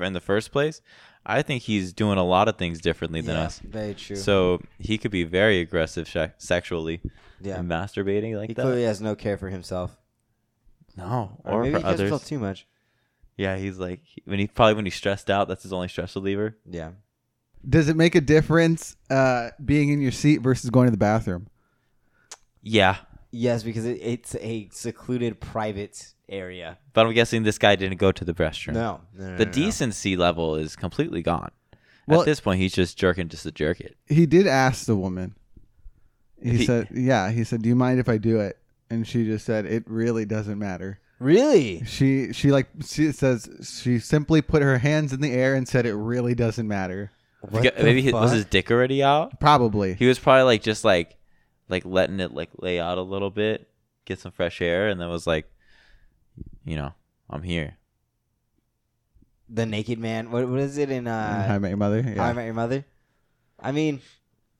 in 0.00 0.12
the 0.12 0.20
first 0.20 0.50
place, 0.50 0.82
I 1.26 1.42
think 1.42 1.62
he's 1.62 1.92
doing 1.92 2.18
a 2.18 2.24
lot 2.24 2.48
of 2.48 2.56
things 2.58 2.80
differently 2.80 3.20
than 3.20 3.36
Yeah, 3.36 3.44
us. 3.44 3.58
Very 3.60 3.94
true. 3.94 4.16
So 4.16 4.60
he 4.78 4.98
could 4.98 5.10
be 5.10 5.24
very 5.24 5.60
aggressive 5.60 6.06
she- 6.08 6.26
sexually 6.38 7.00
yeah. 7.40 7.58
and 7.58 7.70
masturbating 7.70 8.36
like 8.36 8.48
He 8.50 8.54
that. 8.54 8.62
clearly 8.62 8.84
has 8.84 9.00
no 9.00 9.14
care 9.14 9.38
for 9.38 9.48
himself. 9.48 9.96
no, 10.96 11.38
Or, 11.44 11.52
or, 11.52 11.62
maybe 11.62 11.72
for 11.72 11.78
he 11.78 11.82
cares 11.82 11.94
others. 11.94 12.00
himself 12.10 12.26
too 12.26 12.38
much. 12.38 12.66
Yeah, 13.36 13.56
he's 13.56 13.78
like 13.78 14.00
when 14.26 14.38
he 14.38 14.46
probably 14.46 14.74
when 14.74 14.84
he's 14.84 14.94
stressed 14.94 15.28
out, 15.30 15.48
that's 15.48 15.62
his 15.64 15.72
only 15.72 15.88
stress 15.88 16.14
reliever. 16.14 16.56
Yeah. 16.70 16.90
Does 17.68 17.88
it 17.88 17.96
make 17.96 18.14
a 18.14 18.20
difference 18.20 18.94
uh 19.10 19.50
being 19.64 19.88
in 19.88 20.00
your 20.00 20.12
seat 20.12 20.38
versus 20.42 20.70
going 20.70 20.86
to 20.86 20.90
the 20.92 20.96
bathroom? 20.96 21.48
Yeah, 22.62 22.96
Yes, 23.36 23.64
because 23.64 23.84
it, 23.84 23.98
it's 24.00 24.36
a 24.36 24.68
secluded 24.70 25.40
private 25.40 26.13
area. 26.28 26.78
but 26.92 27.06
I'm 27.06 27.12
guessing 27.12 27.42
this 27.42 27.58
guy 27.58 27.76
didn't 27.76 27.98
go 27.98 28.10
to 28.12 28.24
the 28.24 28.34
restroom. 28.34 28.74
No. 28.74 29.00
no, 29.16 29.30
no 29.30 29.36
The 29.36 29.46
no, 29.46 29.52
decency 29.52 30.16
level 30.16 30.56
is 30.56 30.76
completely 30.76 31.22
gone. 31.22 31.50
Well- 32.06 32.20
At 32.20 32.26
this 32.26 32.40
point, 32.40 32.60
he's 32.60 32.72
just 32.74 32.98
jerking 32.98 33.28
just 33.28 33.42
to 33.44 33.52
jerk 33.52 33.80
it. 33.80 33.96
He 34.06 34.26
did 34.26 34.46
ask 34.46 34.86
the 34.86 34.96
woman. 34.96 35.34
He, 36.42 36.58
He- 36.58 36.66
said, 36.66 36.88
"Yeah." 36.92 37.30
He 37.30 37.44
said, 37.44 37.62
"Do 37.62 37.68
you 37.68 37.76
mind 37.76 38.00
if 38.00 38.08
I 38.08 38.18
do 38.18 38.40
it?" 38.40 38.58
And 38.90 39.06
she 39.06 39.24
just 39.24 39.46
said, 39.46 39.64
"It 39.66 39.84
really 39.86 40.24
doesn't 40.26 40.58
matter." 40.58 41.00
Really? 41.18 41.82
She 41.86 42.32
she 42.34 42.50
like 42.52 42.66
she 42.84 43.12
says 43.12 43.48
she 43.82 43.98
simply 43.98 44.42
put 44.42 44.60
her 44.62 44.78
hands 44.78 45.12
in 45.14 45.20
the 45.22 45.32
air 45.32 45.54
and 45.54 45.66
said, 45.66 45.86
"It 45.86 45.94
really 45.94 46.34
doesn't 46.34 46.68
matter." 46.68 47.12
What 47.40 47.62
Because- 47.62 47.78
the 47.78 47.84
Maybe 47.84 48.02
he, 48.02 48.12
was 48.12 48.32
his 48.32 48.44
dick 48.44 48.70
already 48.70 49.02
out. 49.02 49.40
Probably. 49.40 49.94
He 49.94 50.06
was 50.06 50.18
probably 50.18 50.42
like 50.42 50.62
just 50.62 50.84
like 50.84 51.16
like 51.70 51.84
letting 51.86 52.20
it 52.20 52.32
like 52.34 52.50
lay 52.58 52.78
out 52.78 52.98
a 52.98 53.02
little 53.02 53.30
bit, 53.30 53.68
get 54.04 54.18
some 54.18 54.32
fresh 54.32 54.60
air, 54.60 54.88
and 54.88 55.00
then 55.00 55.08
was 55.08 55.26
like, 55.26 55.50
you 56.64 56.76
know, 56.76 56.92
I'm 57.30 57.42
here. 57.42 57.76
the 59.48 59.66
naked 59.66 59.98
man. 59.98 60.30
What 60.30 60.48
what 60.48 60.60
is 60.60 60.78
it 60.78 60.90
in 60.90 61.06
uh 61.06 61.46
Hi, 61.46 61.58
Met 61.58 61.68
Your 61.68 61.76
Mother. 61.76 62.02
How 62.02 62.24
I 62.24 62.32
Met 62.32 62.44
Your 62.44 62.54
Mother? 62.54 62.84
I 63.60 63.72
mean, 63.72 64.00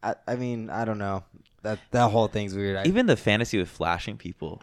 I, 0.02 0.14
I 0.26 0.36
mean, 0.36 0.70
I 0.70 0.84
don't 0.84 0.98
know. 0.98 1.24
That 1.62 1.78
that 1.90 2.10
whole 2.10 2.28
thing's 2.28 2.54
weird. 2.54 2.76
I, 2.76 2.84
Even 2.86 3.06
the 3.06 3.16
fantasy 3.16 3.58
with 3.58 3.68
flashing 3.68 4.16
people 4.18 4.62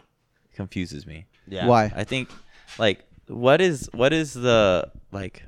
confuses 0.54 1.06
me. 1.06 1.26
yeah. 1.48 1.66
Why? 1.66 1.92
I 1.94 2.04
think 2.04 2.30
like 2.78 3.04
what 3.26 3.60
is 3.60 3.88
what 3.92 4.12
is 4.12 4.34
the 4.34 4.90
like 5.10 5.42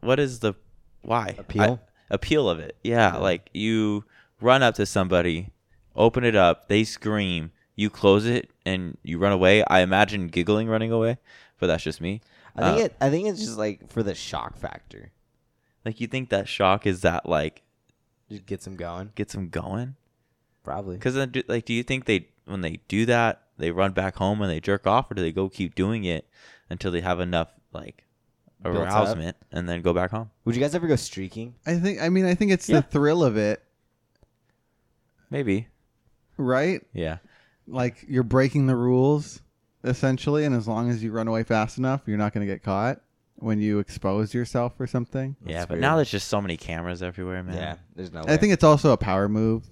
what 0.00 0.18
is 0.18 0.40
the 0.40 0.54
why 1.02 1.34
Appeal? 1.38 1.80
I- 1.80 2.14
appeal 2.14 2.48
of 2.48 2.58
it? 2.58 2.76
Yeah, 2.82 3.16
like 3.16 3.50
you 3.52 4.04
run 4.40 4.62
up 4.62 4.74
to 4.76 4.86
somebody, 4.86 5.50
open 5.94 6.22
it 6.24 6.36
up, 6.36 6.68
they 6.68 6.84
scream, 6.84 7.50
you 7.76 7.88
close 7.90 8.26
it, 8.26 8.50
and 8.64 8.96
you 9.04 9.18
run 9.18 9.32
away. 9.32 9.62
I 9.64 9.80
imagine 9.80 10.26
giggling 10.28 10.66
running 10.68 10.90
away, 10.90 11.18
but 11.60 11.66
that's 11.68 11.84
just 11.84 12.00
me. 12.00 12.20
I 12.56 12.62
think 12.70 12.80
Uh, 12.80 12.84
it. 12.86 12.96
I 13.00 13.10
think 13.10 13.28
it's 13.28 13.40
just 13.40 13.56
like 13.58 13.88
for 13.90 14.02
the 14.02 14.14
shock 14.14 14.56
factor. 14.56 15.12
Like 15.84 16.00
you 16.00 16.06
think 16.08 16.30
that 16.30 16.48
shock 16.48 16.86
is 16.86 17.02
that 17.02 17.28
like 17.28 17.62
Just 18.30 18.46
gets 18.46 18.64
them 18.64 18.74
going. 18.76 19.12
gets 19.14 19.34
them 19.34 19.50
going? 19.50 19.94
Probably. 20.64 20.96
Because 20.96 21.14
then, 21.14 21.32
like, 21.46 21.64
do 21.64 21.72
you 21.74 21.82
think 21.84 22.06
they 22.06 22.28
when 22.46 22.62
they 22.62 22.80
do 22.88 23.06
that 23.06 23.42
they 23.58 23.70
run 23.70 23.92
back 23.92 24.16
home 24.16 24.42
and 24.42 24.50
they 24.50 24.58
jerk 24.60 24.86
off, 24.86 25.10
or 25.10 25.14
do 25.14 25.22
they 25.22 25.32
go 25.32 25.48
keep 25.48 25.74
doing 25.74 26.04
it 26.04 26.28
until 26.68 26.90
they 26.90 27.00
have 27.02 27.20
enough 27.20 27.52
like 27.72 28.02
Built 28.62 28.74
arousement 28.76 29.36
and 29.52 29.68
then 29.68 29.80
go 29.82 29.92
back 29.92 30.10
home? 30.10 30.30
Would 30.44 30.56
you 30.56 30.60
guys 30.62 30.74
ever 30.74 30.86
go 30.88 30.96
streaking? 30.96 31.54
I 31.66 31.76
think. 31.78 32.00
I 32.00 32.08
mean, 32.08 32.24
I 32.24 32.34
think 32.34 32.50
it's 32.52 32.68
Yeah. 32.68 32.80
the 32.80 32.82
thrill 32.82 33.22
of 33.22 33.36
it, 33.36 33.62
Maybe. 35.30 35.68
right? 36.36 36.82
Yeah. 36.92 37.18
Like 37.68 38.04
you're 38.08 38.22
breaking 38.22 38.66
the 38.66 38.76
rules 38.76 39.40
essentially, 39.84 40.44
and 40.44 40.54
as 40.54 40.66
long 40.68 40.90
as 40.90 41.02
you 41.02 41.12
run 41.12 41.28
away 41.28 41.42
fast 41.42 41.78
enough, 41.78 42.02
you're 42.06 42.18
not 42.18 42.32
going 42.32 42.46
to 42.46 42.52
get 42.52 42.62
caught 42.62 43.00
when 43.36 43.60
you 43.60 43.78
expose 43.80 44.32
yourself 44.34 44.72
or 44.80 44.86
something. 44.86 45.36
yeah, 45.44 45.54
That's 45.58 45.66
but 45.66 45.74
weird. 45.74 45.82
now 45.82 45.96
there's 45.96 46.10
just 46.10 46.28
so 46.28 46.40
many 46.40 46.56
cameras 46.56 47.02
everywhere, 47.02 47.42
man. 47.42 47.56
Yeah. 47.56 47.76
There's 47.94 48.12
no. 48.12 48.20
I 48.20 48.24
way. 48.32 48.36
think 48.38 48.52
it's 48.52 48.64
also 48.64 48.92
a 48.92 48.96
power 48.96 49.28
move 49.28 49.64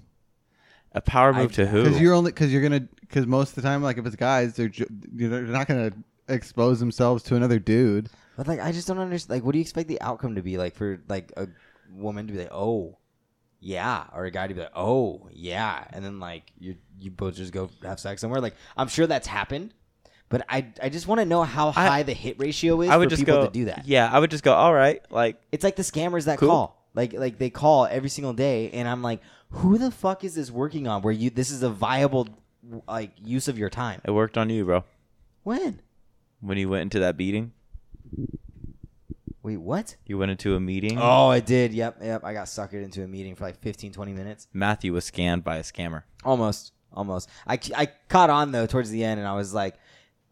A 0.92 1.00
power 1.00 1.32
I- 1.34 1.42
move 1.42 1.52
to 1.52 1.66
who? 1.66 1.82
because 1.84 2.00
you're 2.00 2.14
only 2.14 2.30
because 2.32 2.52
you're 2.52 2.62
gonna 2.62 2.86
because 3.00 3.26
most 3.26 3.50
of 3.50 3.54
the 3.56 3.62
time, 3.62 3.82
like 3.82 3.96
if 3.98 4.06
it's 4.06 4.16
guys, 4.16 4.54
they're 4.54 4.68
ju- 4.68 4.86
they're 4.90 5.42
not 5.42 5.66
gonna 5.68 5.92
expose 6.28 6.80
themselves 6.80 7.22
to 7.24 7.36
another 7.36 7.58
dude. 7.58 8.08
But 8.36 8.48
like, 8.48 8.60
I 8.60 8.72
just 8.72 8.88
don't 8.88 8.98
understand. 8.98 9.36
Like, 9.38 9.44
what 9.44 9.52
do 9.52 9.58
you 9.58 9.62
expect 9.62 9.88
the 9.88 10.00
outcome 10.00 10.34
to 10.34 10.42
be? 10.42 10.58
Like 10.58 10.74
for 10.74 11.00
like 11.08 11.32
a 11.36 11.46
woman 11.92 12.26
to 12.26 12.32
be 12.32 12.38
like, 12.40 12.52
oh, 12.52 12.96
yeah, 13.64 14.04
or 14.14 14.26
a 14.26 14.30
guy 14.30 14.46
to 14.46 14.52
be 14.52 14.60
like, 14.60 14.72
oh, 14.76 15.26
yeah, 15.32 15.84
and 15.90 16.04
then 16.04 16.20
like 16.20 16.52
you 16.60 16.76
you 17.00 17.10
both 17.10 17.36
just 17.36 17.50
go 17.52 17.70
have 17.82 17.98
sex 17.98 18.20
somewhere. 18.20 18.40
Like, 18.40 18.54
I'm 18.76 18.88
sure 18.88 19.06
that's 19.06 19.26
happened. 19.26 19.72
But 20.28 20.44
I, 20.48 20.66
I 20.82 20.88
just 20.88 21.06
want 21.06 21.20
to 21.20 21.24
know 21.24 21.42
how 21.44 21.70
high 21.70 22.02
the 22.02 22.12
hit 22.12 22.38
ratio 22.38 22.80
is 22.80 22.90
I 22.90 22.96
would 22.96 23.06
for 23.06 23.10
just 23.10 23.20
people 23.22 23.36
go 23.36 23.46
to 23.46 23.52
do 23.52 23.66
that. 23.66 23.86
Yeah, 23.86 24.08
I 24.10 24.18
would 24.18 24.30
just 24.30 24.42
go. 24.44 24.52
All 24.52 24.72
right, 24.74 25.00
like 25.10 25.40
It's 25.52 25.64
like 25.64 25.76
the 25.76 25.82
scammers 25.82 26.24
that 26.26 26.38
Cool. 26.38 26.48
call. 26.48 26.88
Like 26.94 27.12
like 27.12 27.38
they 27.38 27.50
call 27.50 27.86
every 27.86 28.08
single 28.08 28.32
day 28.32 28.70
and 28.70 28.86
I'm 28.88 29.02
like, 29.02 29.20
who 29.50 29.78
the 29.78 29.90
fuck 29.90 30.24
is 30.24 30.34
this 30.34 30.50
working 30.50 30.86
on 30.88 31.02
where 31.02 31.12
you 31.12 31.30
this 31.30 31.50
is 31.50 31.62
a 31.62 31.70
viable 31.70 32.28
like 32.88 33.12
use 33.22 33.48
of 33.48 33.58
your 33.58 33.70
time? 33.70 34.00
it 34.04 34.10
worked 34.10 34.36
on 34.36 34.50
you, 34.50 34.64
bro. 34.64 34.84
When? 35.42 35.80
When 36.40 36.58
you 36.58 36.68
went 36.68 36.82
into 36.82 37.00
that 37.00 37.16
meeting, 37.16 37.52
Wait, 39.44 39.58
what? 39.58 39.94
you 40.06 40.16
went 40.16 40.30
into 40.30 40.56
a 40.56 40.60
meeting. 40.60 40.98
Oh, 40.98 41.28
I 41.28 41.40
did. 41.40 41.74
Yep, 41.74 41.98
yep. 42.02 42.24
I 42.24 42.32
got 42.32 42.46
suckered 42.46 42.82
into 42.82 43.04
a 43.04 43.06
meeting 43.06 43.34
for 43.34 43.44
like 43.44 43.60
15 43.60 43.92
20 43.92 44.12
minutes. 44.14 44.48
Matthew 44.54 44.94
was 44.94 45.04
scanned 45.04 45.44
by 45.44 45.58
a 45.58 45.62
scammer. 45.62 46.04
Almost. 46.24 46.72
Almost. 46.94 47.28
I, 47.46 47.58
I 47.76 47.88
caught 48.08 48.30
on 48.30 48.52
though 48.52 48.66
towards 48.66 48.88
the 48.88 49.04
end 49.04 49.20
and 49.20 49.28
I 49.28 49.34
was 49.34 49.52
like, 49.52 49.74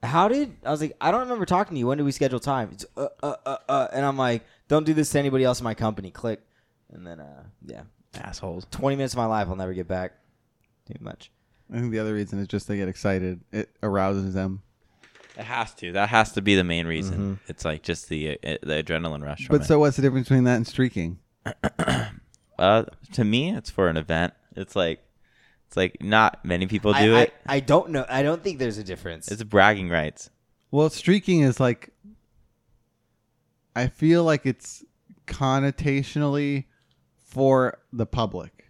how 0.03 0.29
did 0.29 0.57
I 0.65 0.71
was 0.71 0.81
like, 0.81 0.97
I 0.99 1.11
don't 1.11 1.21
remember 1.21 1.45
talking 1.45 1.75
to 1.75 1.79
you. 1.79 1.87
When 1.89 1.99
did 1.99 2.05
we 2.05 2.13
schedule 2.13 2.41
time? 2.41 2.71
It's 2.73 2.87
uh 2.97 3.09
uh 3.23 3.37
uh 3.45 3.57
uh 3.69 3.89
and 3.93 4.07
I'm 4.07 4.17
like, 4.17 4.47
don't 4.69 4.87
do 4.87 4.95
this 4.95 5.11
to 5.11 5.19
anybody 5.19 5.45
else 5.45 5.61
in 5.61 5.65
my 5.65 5.75
company. 5.75 6.11
Click. 6.11 6.41
And 6.91 7.07
then 7.07 7.21
uh 7.21 7.43
yeah. 7.67 7.83
Assholes. 8.15 8.67
20 8.71 8.97
minutes 8.97 9.13
of 9.13 9.19
my 9.19 9.27
life 9.27 9.47
I'll 9.49 9.57
never 9.57 9.75
get 9.75 9.89
back. 9.89 10.13
Too 10.87 10.95
much. 11.01 11.31
I 11.71 11.81
think 11.81 11.93
the 11.93 11.99
other 11.99 12.15
reason 12.15 12.39
is 12.39 12.49
just 12.49 12.67
they 12.67 12.79
get 12.79 12.89
excited. 12.89 13.43
It 13.53 13.69
arouses 13.83 14.33
them. 14.33 14.63
It 15.37 15.45
has 15.45 15.73
to. 15.77 15.93
That 15.93 16.11
has 16.11 16.33
to 16.33 16.43
be 16.43 16.55
the 16.55 16.65
main 16.65 16.87
reason. 16.87 17.41
It's 17.49 17.65
like 17.65 17.83
just 17.83 18.09
the 18.09 18.33
uh, 18.33 18.59
the 18.63 18.83
adrenaline 18.83 19.25
rush. 19.25 19.47
From 19.47 19.57
But 19.57 19.63
it. 19.63 19.67
so 19.67 19.79
what's 19.79 19.97
the 19.97 20.03
difference 20.03 20.29
between 20.29 20.45
that 20.45 20.57
and 20.57 20.67
streaking? 20.67 21.19
uh, 22.59 22.85
to 23.13 23.25
me, 23.25 23.55
it's 23.55 23.71
for 23.71 23.89
an 23.89 23.97
event. 23.97 24.35
It's 24.55 24.77
like 24.77 25.01
it's 25.67 25.77
like 25.77 26.03
not 26.03 26.45
many 26.45 26.67
people 26.67 26.93
do 26.93 27.17
I, 27.17 27.21
it. 27.23 27.35
I, 27.47 27.57
I 27.57 27.61
don't 27.61 27.91
know. 27.91 28.05
I 28.09 28.23
don't 28.23 28.43
think 28.45 28.59
there's 28.59 28.79
a 28.79 28.85
difference. 28.85 29.31
it's 29.31 29.43
bragging 29.43 29.89
rights. 29.89 30.29
Well, 30.71 30.91
streaking 30.91 31.41
is 31.41 31.59
like 31.59 31.91
I 33.75 33.87
feel 33.87 34.25
like 34.25 34.45
it's 34.45 34.85
connotationally 35.27 36.65
for 37.25 37.79
the 37.93 38.05
public. 38.07 38.62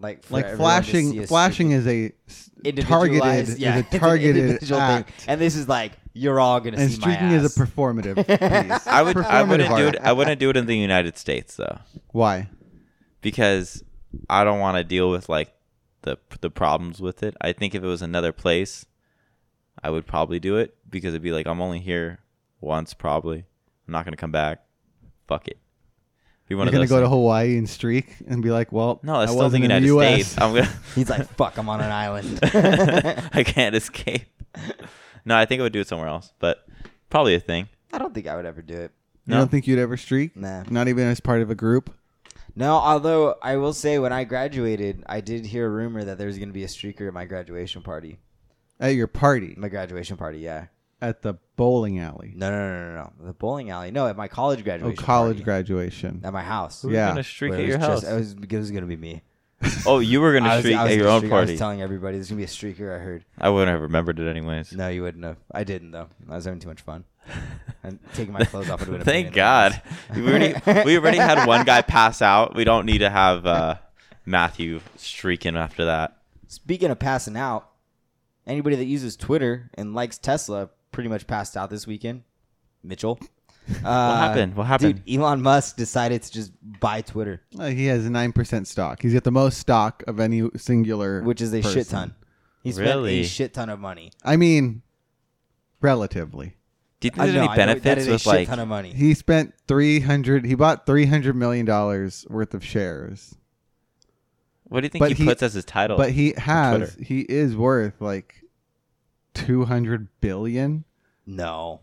Like 0.00 0.22
for 0.24 0.34
Like 0.34 0.44
everyone 0.46 0.82
to 0.82 0.86
see 0.86 0.92
flashing 0.92 1.26
flashing 1.26 1.70
is 1.72 1.86
a 1.86 2.12
s- 2.28 2.50
individualized- 2.64 2.88
targeted 2.88 3.58
yeah, 3.58 3.78
is 3.78 3.86
a 3.94 3.98
targeted 3.98 4.36
individual 4.44 4.80
thing. 4.80 4.88
act. 4.90 5.24
And 5.26 5.40
this 5.40 5.56
is 5.56 5.68
like 5.68 5.92
you're 6.14 6.40
all 6.40 6.60
gonna 6.60 6.76
and 6.78 6.90
see 6.90 6.98
my 7.00 7.14
streaking 7.14 7.30
is 7.32 7.44
a 7.56 7.60
performative 7.60 8.16
piece. 8.26 8.86
I 8.86 9.02
would 9.02 9.16
I 9.18 9.42
wouldn't 9.42 9.76
do 9.76 9.88
it. 9.88 9.96
I 10.00 10.12
wouldn't 10.12 10.40
do 10.40 10.50
it 10.50 10.56
in 10.56 10.66
the 10.66 10.76
United 10.76 11.16
States 11.18 11.56
though, 11.56 11.78
Why? 12.12 12.48
because 13.20 13.82
I 14.30 14.44
don't 14.44 14.60
want 14.60 14.76
to 14.78 14.84
deal 14.84 15.10
with 15.10 15.28
like 15.28 15.52
the 16.02 16.16
the 16.40 16.50
problems 16.50 17.00
with 17.00 17.22
it. 17.22 17.36
I 17.40 17.52
think 17.52 17.74
if 17.74 17.82
it 17.82 17.86
was 17.86 18.02
another 18.02 18.32
place, 18.32 18.86
I 19.82 19.90
would 19.90 20.06
probably 20.06 20.38
do 20.40 20.56
it 20.56 20.76
because 20.88 21.10
it'd 21.14 21.22
be 21.22 21.32
like 21.32 21.46
I'm 21.46 21.60
only 21.60 21.80
here 21.80 22.20
once. 22.60 22.94
Probably, 22.94 23.38
I'm 23.86 23.92
not 23.92 24.04
gonna 24.04 24.16
come 24.16 24.32
back. 24.32 24.64
Fuck 25.26 25.48
it. 25.48 25.58
Be 26.48 26.54
one 26.54 26.64
You're 26.66 26.68
of 26.68 26.72
gonna 26.72 26.82
those 26.84 26.88
go 26.90 27.00
to. 27.02 27.08
Hawaii 27.08 27.58
and 27.58 27.68
streak 27.68 28.16
and 28.26 28.42
be 28.42 28.50
like, 28.50 28.72
well, 28.72 29.00
No, 29.02 29.20
that's 29.20 29.30
I 29.30 29.34
still 29.34 29.38
the 29.38 29.44
wasn't 29.44 29.64
in 29.64 29.70
United 29.70 29.86
US. 29.88 30.26
States. 30.26 30.40
I'm 30.40 30.54
gonna. 30.54 30.68
He's 30.94 31.10
like, 31.10 31.28
fuck, 31.34 31.58
I'm 31.58 31.68
on 31.68 31.80
an 31.80 31.92
island. 31.92 32.38
I 32.42 33.42
can't 33.44 33.74
escape. 33.74 34.24
No, 35.24 35.36
I 35.36 35.44
think 35.44 35.60
I 35.60 35.62
would 35.64 35.72
do 35.74 35.80
it 35.80 35.88
somewhere 35.88 36.08
else, 36.08 36.32
but 36.38 36.66
probably 37.10 37.34
a 37.34 37.40
thing. 37.40 37.68
I 37.92 37.98
don't 37.98 38.14
think 38.14 38.26
I 38.26 38.34
would 38.36 38.46
ever 38.46 38.62
do 38.62 38.74
it. 38.74 38.92
You 39.26 39.32
No? 39.34 39.38
don't 39.38 39.50
think 39.50 39.66
you'd 39.66 39.78
ever 39.78 39.96
streak? 39.98 40.34
Nah. 40.36 40.64
Not 40.70 40.88
even 40.88 41.06
as 41.06 41.20
part 41.20 41.42
of 41.42 41.50
a 41.50 41.54
group? 41.54 41.94
No, 42.56 42.72
although 42.76 43.36
I 43.42 43.56
will 43.56 43.74
say 43.74 43.98
when 43.98 44.12
I 44.12 44.24
graduated, 44.24 45.04
I 45.06 45.20
did 45.20 45.44
hear 45.46 45.66
a 45.66 45.70
rumor 45.70 46.02
that 46.04 46.16
there 46.18 46.26
was 46.26 46.38
going 46.38 46.48
to 46.48 46.54
be 46.54 46.64
a 46.64 46.68
streaker 46.68 47.06
at 47.06 47.12
my 47.14 47.24
graduation 47.26 47.82
party. 47.82 48.18
At 48.80 48.94
your 48.94 49.06
party. 49.06 49.54
My 49.56 49.68
graduation 49.68 50.16
party, 50.16 50.38
yeah. 50.38 50.66
At 51.00 51.22
the 51.22 51.34
bowling 51.56 51.98
alley. 52.00 52.32
No, 52.36 52.50
no, 52.50 52.56
no, 52.56 52.88
no, 52.88 52.94
no. 53.20 53.26
The 53.26 53.32
bowling 53.32 53.70
alley. 53.70 53.90
No, 53.92 54.06
at 54.08 54.16
my 54.16 54.26
college 54.28 54.60
Oh, 54.60 54.64
graduation. 54.64 54.96
college 54.96 55.36
party. 55.36 55.44
graduation. 55.44 56.20
At 56.24 56.32
my 56.32 56.42
house. 56.42 56.82
Who's 56.82 56.92
Yeah. 56.92 57.08
gonna 57.08 57.22
streak 57.22 57.50
Where 57.52 57.58
at 57.60 57.64
it 57.64 57.68
your 57.68 57.78
was 57.78 57.86
house? 57.86 58.00
just- 58.00 58.12
it 58.12 58.16
was, 58.16 58.32
it 58.32 58.56
was 58.58 58.70
going 58.72 58.82
to 58.82 58.88
be 58.88 58.96
me. 58.96 59.22
oh, 59.86 59.98
you 60.00 60.20
were 60.20 60.30
I 60.36 60.38
gonna 60.40 60.50
was, 60.54 60.58
streak 60.60 60.76
I 60.76 60.82
was 60.84 60.92
at 60.92 60.96
your 60.96 61.04
gonna 61.06 61.14
own 61.14 61.20
streak. 61.20 61.32
I 61.32 61.36
party. 61.36 61.52
was 61.52 61.58
telling 61.58 61.82
everybody 61.82 62.16
there's 62.16 62.30
going 62.30 62.40
to 62.40 62.46
be 62.46 62.70
a 62.70 62.74
streaker, 62.74 62.94
I 62.94 63.02
heard. 63.02 63.24
I 63.38 63.48
wouldn't 63.48 63.70
have 63.72 63.80
remembered 63.80 64.18
it 64.20 64.28
anyways. 64.28 64.72
No, 64.72 64.88
you 64.88 65.02
wouldn't 65.02 65.24
have. 65.24 65.36
I 65.52 65.64
didn't, 65.64 65.90
though. 65.92 66.08
I 66.28 66.34
was 66.36 66.44
having 66.44 66.60
too 66.60 66.68
much 66.68 66.80
fun. 66.80 67.04
And 67.84 68.00
taking 68.12 68.32
my 68.34 68.44
clothes 68.44 68.68
off 68.70 68.80
and 68.80 68.88
doing 68.90 69.00
a 69.02 69.04
Thank 69.04 69.26
million 69.26 69.34
God. 69.34 69.82
things. 70.12 70.18
We 70.20 70.28
already 70.28 70.84
we 70.84 70.98
already 70.98 71.16
had 71.18 71.46
one 71.46 71.64
guy 71.64 71.80
pass 71.80 72.20
out. 72.20 72.54
We 72.56 72.64
don't 72.64 72.84
need 72.86 72.98
to 72.98 73.08
have 73.08 73.46
uh, 73.46 73.76
Matthew 74.26 74.80
streaking 74.96 75.56
after 75.56 75.84
that. 75.84 76.16
Speaking 76.48 76.90
of 76.90 76.98
passing 76.98 77.36
out, 77.36 77.68
anybody 78.46 78.74
that 78.76 78.84
uses 78.84 79.16
Twitter 79.16 79.70
and 79.74 79.94
likes 79.94 80.18
Tesla 80.18 80.70
pretty 80.98 81.08
much 81.08 81.28
passed 81.28 81.56
out 81.56 81.70
this 81.70 81.86
weekend. 81.86 82.24
Mitchell. 82.82 83.20
Uh, 83.68 83.72
what 83.82 83.82
happened? 84.16 84.56
What 84.56 84.66
happened? 84.66 85.04
Dude, 85.04 85.20
Elon 85.20 85.40
Musk 85.40 85.76
decided 85.76 86.24
to 86.24 86.32
just 86.32 86.50
buy 86.80 87.02
Twitter, 87.02 87.40
Uh, 87.56 87.66
he 87.68 87.86
has 87.86 88.02
9% 88.02 88.66
stock. 88.66 89.00
He's 89.00 89.14
got 89.14 89.22
the 89.22 89.30
most 89.30 89.58
stock 89.58 90.02
of 90.08 90.18
any 90.18 90.42
singular. 90.56 91.22
which 91.22 91.40
is 91.40 91.52
a 91.54 91.62
shit 91.62 91.72
person. 91.74 91.84
ton. 91.98 92.14
He 92.64 92.72
spent 92.72 92.88
Really? 92.88 93.20
a 93.20 93.24
shit 93.24 93.54
ton 93.54 93.70
of 93.70 93.78
money. 93.78 94.10
I 94.24 94.36
mean, 94.36 94.82
relatively. 95.80 96.56
Do 96.98 97.06
you 97.06 97.10
think 97.12 97.20
I 97.20 97.26
there's 97.26 97.34
know, 97.36 97.40
any 97.42 97.48
I 97.50 97.56
know 97.66 97.74
that 97.74 97.82
benefits 97.84 98.02
is 98.02 98.08
a 98.08 98.12
with 98.14 98.20
shit 98.22 98.26
like 98.32 98.48
ton 98.48 98.58
of 98.58 98.66
money. 98.66 98.92
He 98.92 99.14
spent 99.14 99.54
300 99.68 100.46
he 100.46 100.56
bought 100.56 100.84
300 100.84 101.36
million 101.36 101.64
dollars 101.64 102.26
worth 102.28 102.54
of 102.54 102.64
shares. 102.64 103.36
what 104.64 104.80
do 104.80 104.86
you 104.86 104.90
think 104.90 104.98
but 104.98 105.10
he, 105.12 105.22
he- 105.22 105.24
puts 105.26 105.44
as 105.44 105.54
his 105.54 105.64
title? 105.64 105.96
But 105.96 106.10
he 106.10 106.34
has 106.36 106.76
Twitter. 106.94 107.04
he 107.04 107.20
is 107.20 107.54
worth 107.56 108.00
like 108.00 108.42
200 109.34 110.08
billion. 110.20 110.84
No. 111.28 111.82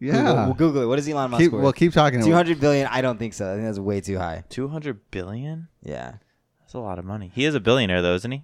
Yeah. 0.00 0.12
Google, 0.12 0.34
we'll 0.44 0.54
Google 0.54 0.82
it. 0.82 0.86
What 0.86 0.98
is 0.98 1.08
Elon 1.08 1.30
Musk 1.30 1.42
keep, 1.42 1.52
worth? 1.52 1.62
well, 1.62 1.72
keep 1.72 1.92
talking. 1.92 2.22
Two 2.22 2.32
hundred 2.32 2.58
billion? 2.60 2.88
I 2.88 3.00
don't 3.02 3.18
think 3.18 3.34
so. 3.34 3.50
I 3.50 3.54
think 3.54 3.66
that's 3.66 3.78
way 3.78 4.00
too 4.00 4.18
high. 4.18 4.42
two 4.48 4.68
hundred 4.68 5.10
billion. 5.10 5.68
Yeah. 5.82 6.14
That's 6.60 6.74
a 6.74 6.78
lot 6.78 6.98
of 6.98 7.04
money. 7.04 7.30
He 7.34 7.44
is 7.44 7.54
a 7.54 7.60
billionaire 7.60 8.02
though, 8.02 8.14
isn't 8.14 8.30
he? 8.30 8.42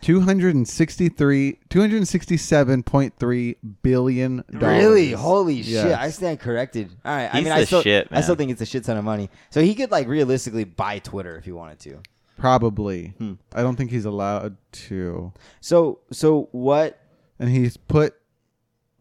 263 0.00 1.58
267.3 1.68 3.56
billion 3.82 4.44
dollars. 4.52 4.78
Really? 4.78 5.10
Holy 5.10 5.62
shit! 5.64 5.86
I 5.86 6.10
stand 6.10 6.38
corrected. 6.38 6.90
All 7.04 7.16
right. 7.16 7.24
I 7.24 7.36
He's 7.38 7.44
mean, 7.44 7.52
I 7.52 7.64
still, 7.64 7.82
shit, 7.82 8.06
I 8.12 8.20
still 8.20 8.36
think 8.36 8.52
it's 8.52 8.60
a 8.60 8.66
shit 8.66 8.84
ton 8.84 8.96
of 8.96 9.04
money. 9.04 9.28
So 9.50 9.60
he 9.60 9.74
could 9.74 9.90
like 9.90 10.06
realistically 10.06 10.62
buy 10.62 11.00
Twitter 11.00 11.36
if 11.36 11.44
he 11.44 11.50
wanted 11.52 11.80
to. 11.80 11.98
Probably. 12.36 13.08
Hmm. 13.18 13.34
I 13.52 13.62
don't 13.62 13.74
think 13.74 13.90
he's 13.90 14.04
allowed 14.04 14.56
to. 14.72 15.32
So, 15.60 15.98
so 16.12 16.48
what? 16.52 17.00
And 17.40 17.50
he's 17.50 17.76
put 17.76 18.14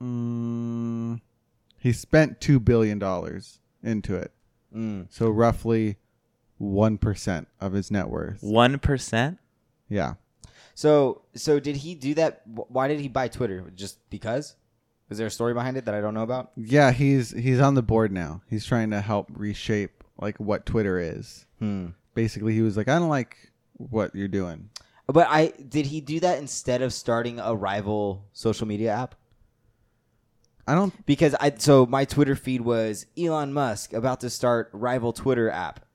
mm, 0.01 1.19
he 1.79 1.93
spent 1.93 2.41
2 2.41 2.59
billion 2.59 2.99
dollars 2.99 3.59
into 3.83 4.15
it. 4.15 4.31
Mm, 4.75 5.07
So 5.09 5.29
roughly 5.29 5.97
1% 6.61 7.45
of 7.61 7.73
his 7.73 7.91
net 7.91 8.09
worth. 8.09 8.41
One 8.41 8.79
percent. 8.79 9.37
Yeah. 9.89 10.15
so, 10.75 11.21
so 11.35 11.59
did 11.59 11.77
he 11.77 11.95
do 11.95 12.13
that? 12.15 12.41
Why 12.47 12.87
did 12.87 12.99
he 12.99 13.07
buy 13.07 13.27
Twitter? 13.27 13.71
Just 13.75 13.97
because? 14.09 14.55
Is 15.09 15.17
there 15.17 15.27
a 15.27 15.31
story 15.31 15.53
behind 15.53 15.77
it 15.77 15.85
that 15.85 15.95
I 15.95 16.01
don't 16.01 16.13
know 16.13 16.23
about? 16.23 16.51
Yeah, 16.57 16.91
he's 16.91 17.31
he's 17.31 17.61
on 17.61 17.75
the 17.75 17.81
board 17.81 18.11
now. 18.11 18.41
He's 18.49 18.65
trying 18.65 18.89
to 18.91 18.99
help 18.99 19.27
reshape 19.31 20.03
like 20.19 20.37
what 20.37 20.65
Twitter 20.65 20.99
is. 20.99 21.45
Hmm. 21.59 21.87
Basically, 22.13 22.53
he 22.53 22.61
was 22.61 22.75
like, 22.75 22.89
"I 22.89 22.99
don't 22.99 23.07
like 23.07 23.37
what 23.73 24.13
you're 24.13 24.27
doing." 24.27 24.69
But 25.05 25.27
I 25.29 25.53
did 25.69 25.85
he 25.85 26.01
do 26.01 26.19
that 26.19 26.39
instead 26.39 26.81
of 26.81 26.91
starting 26.91 27.39
a 27.39 27.55
rival 27.55 28.25
social 28.33 28.67
media 28.67 28.91
app? 28.91 29.15
I 30.67 30.75
don't 30.75 30.93
because 31.05 31.33
I 31.39 31.53
so 31.57 31.85
my 31.85 32.05
Twitter 32.05 32.35
feed 32.35 32.61
was 32.61 33.05
Elon 33.17 33.53
Musk 33.53 33.93
about 33.93 34.19
to 34.19 34.29
start 34.29 34.69
rival 34.73 35.13
Twitter 35.13 35.49
app, 35.49 35.85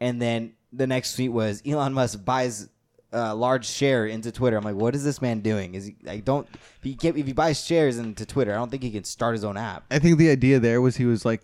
and 0.00 0.20
then 0.20 0.54
the 0.72 0.86
next 0.86 1.14
tweet 1.14 1.30
was 1.32 1.62
Elon 1.66 1.92
Musk 1.92 2.24
buys 2.24 2.68
a 3.12 3.34
large 3.34 3.66
share 3.66 4.06
into 4.06 4.32
Twitter. 4.32 4.56
I'm 4.56 4.64
like, 4.64 4.74
what 4.74 4.94
is 4.94 5.04
this 5.04 5.20
man 5.20 5.40
doing? 5.40 5.74
Is 5.74 5.86
he? 5.86 5.96
I 6.08 6.20
don't. 6.20 6.48
If 6.82 6.82
he 6.82 6.96
if 7.06 7.26
he 7.26 7.32
buys 7.34 7.62
shares 7.62 7.98
into 7.98 8.24
Twitter, 8.24 8.52
I 8.52 8.56
don't 8.56 8.70
think 8.70 8.82
he 8.82 8.90
can 8.90 9.04
start 9.04 9.34
his 9.34 9.44
own 9.44 9.58
app. 9.58 9.84
I 9.90 9.98
think 9.98 10.18
the 10.18 10.30
idea 10.30 10.58
there 10.58 10.80
was 10.80 10.96
he 10.96 11.04
was 11.04 11.26
like 11.26 11.42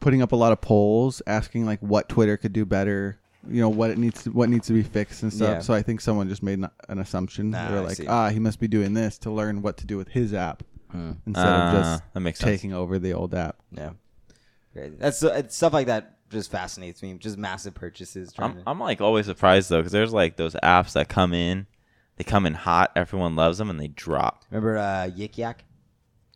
putting 0.00 0.20
up 0.20 0.32
a 0.32 0.36
lot 0.36 0.50
of 0.50 0.60
polls 0.60 1.22
asking 1.28 1.66
like 1.66 1.78
what 1.80 2.08
Twitter 2.08 2.36
could 2.36 2.52
do 2.52 2.64
better, 2.64 3.20
you 3.48 3.60
know, 3.60 3.68
what 3.68 3.90
it 3.90 3.98
needs 3.98 4.24
to, 4.24 4.32
what 4.32 4.48
needs 4.48 4.66
to 4.66 4.72
be 4.72 4.82
fixed 4.82 5.22
and 5.22 5.32
stuff. 5.32 5.48
Yeah. 5.48 5.60
So 5.60 5.72
I 5.72 5.82
think 5.82 6.00
someone 6.00 6.28
just 6.28 6.42
made 6.42 6.58
an, 6.58 6.68
an 6.88 6.98
assumption. 6.98 7.50
Nah, 7.50 7.70
They're 7.70 7.80
like, 7.80 8.00
"Ah, 8.08 8.30
he 8.30 8.40
must 8.40 8.58
be 8.58 8.66
doing 8.66 8.94
this 8.94 9.18
to 9.18 9.30
learn 9.30 9.62
what 9.62 9.76
to 9.78 9.86
do 9.86 9.96
with 9.96 10.08
his 10.08 10.34
app 10.34 10.64
instead 11.26 11.46
Uh, 11.46 11.50
of 11.66 11.72
just 11.72 12.02
that 12.14 12.20
makes 12.20 12.38
sense. 12.38 12.50
taking 12.60 12.72
over 12.72 12.98
the 12.98 13.12
old 13.12 13.34
app." 13.34 13.56
Yeah, 13.72 13.90
Crazy. 14.72 14.96
That's 14.98 15.22
it's 15.22 15.56
stuff 15.56 15.72
like 15.72 15.86
that 15.86 16.16
just 16.30 16.50
fascinates 16.50 17.02
me. 17.02 17.14
Just 17.14 17.36
massive 17.36 17.74
purchases. 17.74 18.32
Trying 18.32 18.50
I'm 18.50 18.56
to, 18.56 18.62
I'm 18.66 18.80
like 18.80 19.00
always 19.00 19.26
surprised 19.26 19.68
though 19.70 19.78
because 19.78 19.92
there's 19.92 20.12
like 20.12 20.36
those 20.36 20.54
apps 20.62 20.92
that 20.94 21.08
come 21.08 21.32
in, 21.34 21.66
they 22.16 22.24
come 22.24 22.46
in 22.46 22.54
hot, 22.54 22.90
everyone 22.96 23.36
loves 23.36 23.58
them, 23.58 23.70
and 23.70 23.78
they 23.78 23.88
drop. 23.88 24.44
remember 24.50 24.76
uh, 24.78 25.08
Yik 25.16 25.36
Yak? 25.38 25.64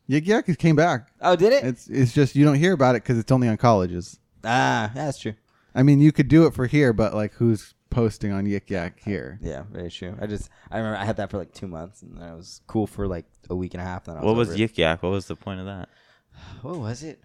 Yik 0.09 0.25
Yak 0.25 0.57
came 0.57 0.75
back. 0.75 1.11
Oh, 1.21 1.35
did 1.35 1.53
it? 1.53 1.63
It's 1.63 1.87
it's 1.87 2.13
just 2.13 2.35
you 2.35 2.45
don't 2.45 2.55
hear 2.55 2.73
about 2.73 2.95
it 2.95 3.03
because 3.03 3.17
it's 3.17 3.31
only 3.31 3.47
on 3.47 3.57
colleges. 3.57 4.19
ah, 4.43 4.91
yeah, 4.95 5.05
that's 5.05 5.19
true. 5.19 5.33
I 5.75 5.83
mean, 5.83 5.99
you 5.99 6.11
could 6.11 6.27
do 6.27 6.45
it 6.47 6.53
for 6.55 6.65
here, 6.65 6.93
but 6.93 7.13
like, 7.13 7.33
who's 7.33 7.73
posting 7.89 8.31
on 8.31 8.45
Yik 8.45 8.69
Yak 8.69 8.99
here? 9.03 9.39
Yeah, 9.41 9.63
very 9.71 9.89
true. 9.89 10.15
I 10.21 10.27
just 10.27 10.49
I 10.71 10.77
remember 10.77 10.97
I 10.97 11.05
had 11.05 11.17
that 11.17 11.29
for 11.31 11.37
like 11.37 11.53
two 11.53 11.67
months, 11.67 12.01
and 12.01 12.17
then 12.19 12.29
it 12.29 12.35
was 12.35 12.61
cool 12.67 12.87
for 12.87 13.07
like 13.07 13.25
a 13.49 13.55
week 13.55 13.73
and 13.73 13.81
a 13.81 13.85
half. 13.85 14.05
Then 14.05 14.15
I 14.15 14.19
was 14.19 14.25
What 14.25 14.35
was 14.35 14.49
over. 14.49 14.57
Yik 14.57 14.77
Yak? 14.77 15.03
What 15.03 15.11
was 15.11 15.27
the 15.27 15.35
point 15.35 15.59
of 15.59 15.65
that? 15.65 15.89
What 16.61 16.77
was 16.77 17.03
it? 17.03 17.21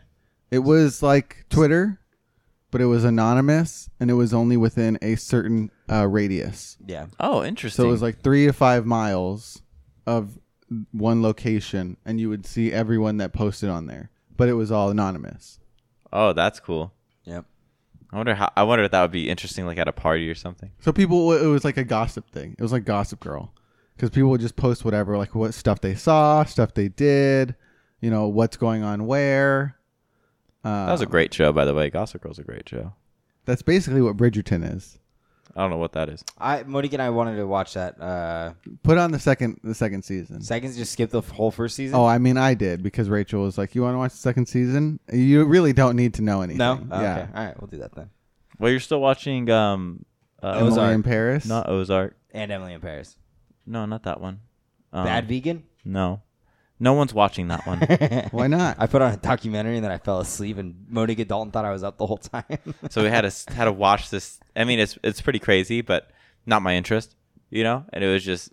It 0.51 0.61
was 0.61 1.03
like 1.03 1.45
Twitter, 1.51 2.01
but 2.71 2.81
it 2.81 2.87
was 2.87 3.05
anonymous 3.05 3.89
and 3.99 4.11
it 4.11 4.15
was 4.15 4.33
only 4.35 4.57
within 4.57 4.99
a 5.03 5.17
certain 5.17 5.71
uh, 5.91 6.07
radius. 6.07 6.77
Yeah, 6.87 7.07
Oh, 7.21 7.43
interesting. 7.45 7.83
So 7.83 7.89
it 7.89 7.93
was 7.93 8.03
like 8.03 8.23
three 8.23 8.47
to 8.47 8.53
five 8.53 8.87
miles 8.87 9.63
of 10.07 10.39
one 10.93 11.23
location, 11.23 11.97
and 12.05 12.21
you 12.21 12.29
would 12.29 12.47
see 12.47 12.73
everyone 12.73 13.17
that 13.19 13.33
posted 13.33 13.69
on 13.69 13.87
there. 13.87 14.11
But 14.37 14.49
it 14.49 14.55
was 14.55 14.71
all 14.73 14.91
anonymous. 14.91 15.61
oh, 16.13 16.33
that's 16.33 16.59
cool. 16.61 16.93
I 18.15 18.17
wonder 18.17 18.35
how. 18.37 18.53
I 18.57 18.63
wonder 18.63 18.85
if 18.85 18.93
that 18.93 19.03
would 19.03 19.11
be 19.11 19.29
interesting, 19.29 19.67
like 19.67 19.77
at 19.77 19.89
a 19.89 19.93
party 19.93 20.31
or 20.31 20.37
something. 20.37 20.71
So 20.79 20.93
people, 20.93 21.33
it 21.33 21.47
was 21.47 21.65
like 21.65 21.77
a 21.77 21.83
gossip 21.85 22.31
thing. 22.31 22.55
It 22.57 22.63
was 22.63 22.71
like 22.71 22.85
Gossip 22.85 23.19
Girl, 23.19 23.53
because 23.97 24.11
people 24.11 24.31
would 24.31 24.41
just 24.41 24.55
post 24.55 24.85
whatever, 24.85 25.19
like 25.19 25.35
what 25.35 25.53
stuff 25.53 25.81
they 25.81 25.97
saw, 25.97 26.45
stuff 26.45 26.75
they 26.75 26.87
did, 26.89 27.57
you 28.01 28.11
know, 28.11 28.29
what's 28.29 28.57
going 28.57 28.85
on 28.85 29.07
where. 29.07 29.77
Uh, 30.63 30.87
That 30.87 30.93
was 30.93 31.01
a 31.01 31.07
great 31.07 31.35
show, 31.35 31.53
by 31.53 31.65
the 31.65 31.75
way. 31.75 31.91
Gossip 31.91 32.23
Girl's 32.23 32.39
a 32.39 32.45
great 32.45 32.69
show. 32.69 32.93
That's 33.47 33.63
basically 33.63 34.01
what 34.01 34.17
Bridgerton 34.17 34.77
is. 34.77 34.99
I 35.57 35.61
don't 35.61 35.71
know 35.71 35.77
what 35.79 35.93
that 35.93 36.09
is. 36.09 36.25
I 36.39 36.63
Monique 36.65 36.93
and 36.95 37.03
I 37.03 37.11
wanted 37.11 37.37
to 37.37 37.47
watch 37.47 37.75
that. 37.75 38.01
Uh, 38.01 38.55
Put 38.83 38.99
on 38.99 39.13
the 39.13 39.19
second 39.19 39.61
the 39.63 39.75
second 39.75 40.03
season. 40.03 40.41
seconds 40.41 40.77
just 40.77 40.93
skip 40.93 41.11
the 41.11 41.21
whole 41.21 41.51
first 41.51 41.77
season. 41.77 41.97
Oh, 41.97 42.07
I 42.07 42.19
mean, 42.19 42.37
I 42.37 42.55
did 42.55 42.83
because 42.83 43.09
Rachel 43.09 43.43
was 43.43 43.57
like, 43.57 43.75
"You 43.75 43.83
want 43.83 43.95
to 43.95 43.99
watch 43.99 44.13
the 44.13 44.19
second 44.19 44.47
season? 44.47 44.99
You 45.13 45.45
really 45.45 45.73
don't 45.73 45.97
need 45.97 46.15
to 46.15 46.23
know 46.23 46.43
anything." 46.43 46.59
no. 46.59 46.81
Oh, 46.91 47.01
yeah. 47.01 47.15
Okay. 47.19 47.29
All 47.35 47.45
right, 47.47 47.61
we'll 47.61 47.69
do 47.69 47.79
that 47.79 47.95
then. 47.95 48.11
Well, 48.59 48.71
you're 48.71 48.81
still 48.81 49.01
watching 49.01 49.51
um, 49.51 50.05
uh, 50.43 50.51
Emily 50.53 50.73
Ozark. 50.73 50.95
in 50.95 51.03
Paris. 51.03 51.47
not 51.47 51.69
Ozark. 51.69 52.17
And 52.33 52.51
Emily 52.51 52.73
in 52.73 52.81
Paris. 52.81 53.17
No, 53.67 53.87
not 53.87 54.03
that 54.05 54.21
one. 54.21 54.41
Um, 54.93 55.05
Bad 55.07 55.29
vegan. 55.29 55.65
No, 55.85 56.23
no 56.81 56.93
one's 56.93 57.15
watching 57.15 57.49
that 57.49 57.67
one. 57.67 57.81
Why 58.33 58.47
not? 58.47 58.77
I 58.79 58.87
put 58.87 59.01
on 59.01 59.13
a 59.13 59.17
documentary 59.17 59.77
and 59.77 59.85
then 59.85 59.93
I 59.93 59.99
fell 59.99 60.21
asleep 60.21 60.59
and 60.59 60.87
Monique 60.89 61.27
Dalton 61.29 61.53
thought 61.53 61.65
I 61.65 61.71
was 61.71 61.85
up 61.85 61.99
the 61.99 62.07
whole 62.07 62.19
time. 62.19 62.59
so 62.91 63.03
we 63.03 63.09
had 63.09 63.23
to 63.23 63.53
had 63.53 63.65
to 63.65 63.73
watch 63.73 64.11
this. 64.11 64.41
I 64.57 64.65
mean, 64.65 64.79
it's 64.79 64.99
it's 65.03 65.21
pretty 65.21 65.39
crazy, 65.39 65.81
but 65.81 66.11
not 66.47 66.63
my 66.63 66.75
interest, 66.75 67.15
you 67.51 67.63
know. 67.63 67.85
And 67.93 68.03
it 68.03 68.09
was 68.09 68.25
just, 68.25 68.53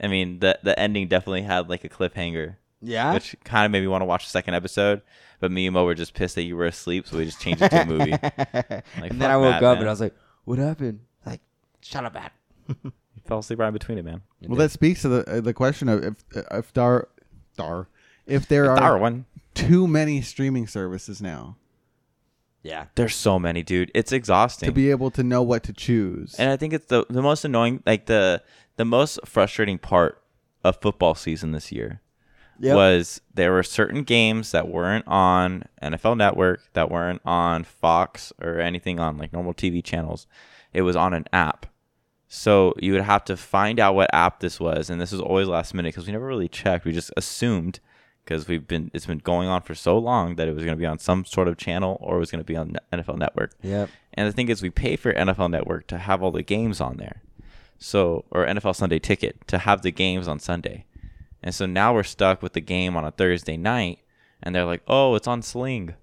I 0.00 0.08
mean, 0.08 0.40
the 0.40 0.58
the 0.62 0.78
ending 0.78 1.08
definitely 1.08 1.42
had 1.42 1.70
like 1.70 1.84
a 1.84 1.88
cliffhanger, 1.88 2.56
yeah. 2.82 3.14
which 3.14 3.34
kind 3.44 3.64
of 3.64 3.72
made 3.72 3.80
me 3.80 3.88
want 3.88 4.02
to 4.02 4.06
watch 4.06 4.24
the 4.24 4.30
second 4.30 4.54
episode. 4.54 5.00
But 5.40 5.50
me 5.50 5.66
and 5.66 5.74
Mo 5.74 5.84
were 5.84 5.94
just 5.94 6.14
pissed 6.14 6.34
that 6.34 6.42
you 6.42 6.56
were 6.56 6.66
asleep, 6.66 7.06
so 7.06 7.16
we 7.16 7.24
just 7.24 7.40
changed 7.40 7.62
it 7.62 7.70
to 7.70 7.82
a 7.82 7.86
movie. 7.86 8.12
and 8.96 9.20
then 9.20 9.30
I 9.30 9.36
woke 9.36 9.52
that, 9.52 9.64
up 9.64 9.76
man. 9.76 9.78
and 9.78 9.88
I 9.88 9.92
was 9.92 10.00
like, 10.00 10.14
"What 10.44 10.58
happened?" 10.58 11.00
Like, 11.24 11.40
shut 11.80 12.04
up, 12.04 12.14
man. 12.14 12.30
You 12.82 12.92
fell 13.24 13.38
asleep 13.38 13.60
right 13.60 13.68
in 13.68 13.72
between 13.72 13.98
it, 13.98 14.04
man. 14.04 14.22
well, 14.42 14.58
that 14.58 14.70
speaks 14.70 15.02
to 15.02 15.08
the 15.08 15.38
uh, 15.38 15.40
the 15.40 15.54
question 15.54 15.88
of 15.88 16.04
if 16.04 16.24
if 16.50 16.72
dar 16.72 17.08
dar 17.58 17.86
if 18.26 18.46
there 18.48 18.70
are 18.70 18.76
Darwin. 18.78 19.26
too 19.54 19.86
many 19.86 20.22
streaming 20.22 20.66
services 20.66 21.20
now 21.20 21.56
Yeah. 22.62 22.86
There's 22.96 23.14
so 23.14 23.38
many, 23.38 23.62
dude. 23.62 23.90
It's 23.94 24.12
exhausting. 24.12 24.66
to 24.68 24.72
be 24.72 24.90
able 24.90 25.10
to 25.12 25.22
know 25.22 25.42
what 25.42 25.62
to 25.64 25.72
choose. 25.72 26.34
And 26.38 26.50
I 26.50 26.56
think 26.56 26.72
it's 26.72 26.86
the 26.86 27.06
the 27.08 27.22
most 27.22 27.44
annoying, 27.44 27.82
like 27.86 28.06
the 28.06 28.42
the 28.76 28.84
most 28.84 29.18
frustrating 29.24 29.78
part 29.78 30.22
of 30.64 30.76
football 30.80 31.14
season 31.14 31.52
this 31.52 31.70
year 31.72 32.00
Yep. 32.60 32.74
was 32.74 33.20
there 33.32 33.52
were 33.52 33.62
certain 33.62 34.02
games 34.02 34.50
that 34.50 34.66
weren't 34.68 35.06
on 35.06 35.62
NFL 35.80 36.16
Network, 36.16 36.60
that 36.72 36.90
weren't 36.90 37.22
on 37.24 37.62
Fox 37.64 38.32
or 38.42 38.58
anything 38.60 38.98
on 38.98 39.16
like 39.16 39.32
normal 39.32 39.54
TV 39.54 39.82
channels. 39.82 40.26
It 40.72 40.82
was 40.82 40.96
on 40.96 41.14
an 41.14 41.26
app. 41.32 41.66
So 42.28 42.74
you 42.78 42.92
would 42.92 43.02
have 43.02 43.24
to 43.24 43.36
find 43.36 43.80
out 43.80 43.94
what 43.94 44.10
app 44.12 44.40
this 44.40 44.60
was, 44.60 44.90
and 44.90 45.00
this 45.00 45.12
was 45.12 45.20
always 45.20 45.48
last 45.48 45.72
minute 45.72 45.94
because 45.94 46.06
we 46.06 46.12
never 46.12 46.26
really 46.26 46.48
checked. 46.48 46.84
We 46.84 46.92
just 46.92 47.10
assumed 47.16 47.80
because 48.24 48.46
we've 48.46 48.68
been 48.68 48.90
it's 48.92 49.06
been 49.06 49.18
going 49.18 49.48
on 49.48 49.62
for 49.62 49.74
so 49.74 49.96
long 49.96 50.36
that 50.36 50.46
it 50.46 50.54
was 50.54 50.62
going 50.62 50.76
to 50.76 50.80
be 50.80 50.84
on 50.84 50.98
some 50.98 51.24
sort 51.24 51.48
of 51.48 51.56
channel 51.56 51.96
or 52.02 52.16
it 52.16 52.20
was 52.20 52.30
going 52.30 52.44
to 52.44 52.44
be 52.44 52.56
on 52.56 52.76
NFL 52.92 53.16
Network. 53.16 53.54
Yep. 53.62 53.88
And 54.12 54.28
the 54.28 54.32
thing 54.32 54.50
is, 54.50 54.62
we 54.62 54.68
pay 54.68 54.96
for 54.96 55.14
NFL 55.14 55.50
Network 55.50 55.86
to 55.86 55.96
have 55.96 56.22
all 56.22 56.30
the 56.30 56.42
games 56.42 56.82
on 56.82 56.98
there. 56.98 57.22
So, 57.78 58.26
or 58.30 58.44
NFL 58.44 58.76
Sunday 58.76 58.98
Ticket 58.98 59.46
to 59.48 59.58
have 59.58 59.80
the 59.80 59.92
games 59.92 60.28
on 60.28 60.38
Sunday. 60.38 60.84
And 61.42 61.54
so 61.54 61.64
now 61.64 61.94
we're 61.94 62.02
stuck 62.02 62.42
with 62.42 62.52
the 62.52 62.60
game 62.60 62.96
on 62.96 63.04
a 63.04 63.12
Thursday 63.12 63.56
night, 63.56 64.00
and 64.42 64.54
they're 64.54 64.64
like, 64.64 64.82
"Oh, 64.86 65.14
it's 65.14 65.28
on 65.28 65.40
Sling." 65.40 65.94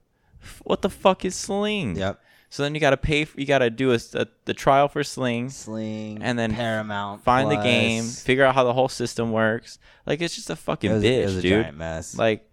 What 0.63 0.81
the 0.81 0.89
fuck 0.89 1.25
is 1.25 1.35
Sling? 1.35 1.95
Yep. 1.97 2.19
So 2.55 2.63
then 2.63 2.73
you 2.73 2.79
got 2.79 2.91
to 2.91 2.97
pay. 2.97 3.25
For, 3.25 3.37
you 3.37 3.45
got 3.45 3.57
to 3.57 3.69
do 3.69 3.91
a, 3.91 3.99
a 4.13 4.27
the 4.45 4.53
trial 4.53 4.87
for 4.87 5.03
Sling, 5.03 5.49
Sling 5.49 6.19
And 6.21 6.39
then 6.39 6.53
Paramount. 6.53 7.21
find 7.21 7.51
the 7.51 7.57
game, 7.57 8.05
figure 8.05 8.45
out 8.45 8.55
how 8.55 8.63
the 8.63 8.71
whole 8.71 8.87
system 8.87 9.33
works. 9.33 9.77
Like 10.05 10.21
it's 10.21 10.35
just 10.35 10.49
a 10.49 10.55
fucking 10.55 10.89
was, 10.89 11.03
bitch, 11.03 11.21
it 11.21 11.25
was 11.25 11.35
a 11.35 11.41
dude. 11.41 11.63
giant 11.63 11.77
mess. 11.77 12.17
Like, 12.17 12.49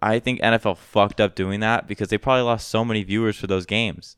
I 0.00 0.18
think 0.18 0.40
NFL 0.40 0.78
fucked 0.78 1.20
up 1.20 1.34
doing 1.34 1.60
that 1.60 1.86
because 1.86 2.08
they 2.08 2.16
probably 2.16 2.40
lost 2.40 2.68
so 2.68 2.86
many 2.86 3.02
viewers 3.02 3.36
for 3.36 3.46
those 3.46 3.66
games. 3.66 4.16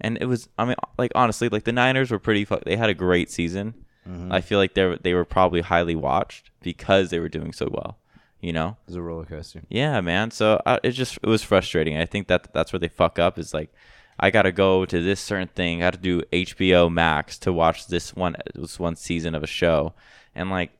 And 0.00 0.16
it 0.20 0.26
was, 0.26 0.48
I 0.56 0.64
mean, 0.64 0.76
like 0.96 1.10
honestly, 1.16 1.48
like 1.48 1.64
the 1.64 1.72
Niners 1.72 2.12
were 2.12 2.20
pretty. 2.20 2.44
Fu- 2.44 2.60
they 2.64 2.76
had 2.76 2.88
a 2.88 2.94
great 2.94 3.32
season. 3.32 3.74
Mm-hmm. 4.08 4.30
I 4.30 4.40
feel 4.40 4.60
like 4.60 4.74
they 4.74 4.96
they 5.02 5.12
were 5.12 5.24
probably 5.24 5.62
highly 5.62 5.96
watched 5.96 6.52
because 6.62 7.10
they 7.10 7.18
were 7.18 7.28
doing 7.28 7.52
so 7.52 7.68
well. 7.68 7.98
You 8.40 8.52
know? 8.52 8.76
it 8.86 8.90
was 8.90 8.94
a 8.94 9.02
roller 9.02 9.24
coaster. 9.24 9.62
Yeah, 9.68 10.00
man. 10.00 10.30
So 10.30 10.62
uh, 10.64 10.78
it 10.84 10.92
just 10.92 11.18
it 11.20 11.26
was 11.26 11.42
frustrating. 11.42 11.96
I 11.96 12.04
think 12.04 12.28
that 12.28 12.54
that's 12.54 12.72
where 12.72 12.78
they 12.78 12.86
fuck 12.86 13.18
up. 13.18 13.40
Is 13.40 13.52
like, 13.52 13.74
I 14.20 14.30
gotta 14.30 14.52
go 14.52 14.84
to 14.84 15.02
this 15.02 15.20
certain 15.20 15.48
thing. 15.48 15.82
I 15.82 15.86
got 15.86 15.94
to 15.94 16.00
do 16.00 16.22
HBO 16.32 16.92
Max 16.92 17.38
to 17.38 17.52
watch 17.52 17.86
this 17.86 18.16
one 18.16 18.36
this 18.54 18.78
one 18.78 18.96
season 18.96 19.34
of 19.34 19.42
a 19.42 19.46
show, 19.46 19.94
and 20.34 20.50
like, 20.50 20.72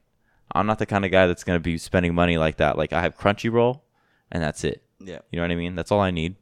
I'm 0.52 0.66
not 0.66 0.78
the 0.78 0.86
kind 0.86 1.04
of 1.04 1.10
guy 1.10 1.26
that's 1.26 1.44
gonna 1.44 1.60
be 1.60 1.78
spending 1.78 2.14
money 2.14 2.38
like 2.38 2.56
that. 2.56 2.76
Like 2.76 2.92
I 2.92 3.00
have 3.00 3.16
Crunchyroll, 3.16 3.80
and 4.30 4.42
that's 4.42 4.64
it. 4.64 4.82
Yeah. 5.00 5.18
You 5.30 5.36
know 5.36 5.44
what 5.44 5.52
I 5.52 5.56
mean? 5.56 5.74
That's 5.74 5.92
all 5.92 6.00
I 6.00 6.10
need. 6.10 6.36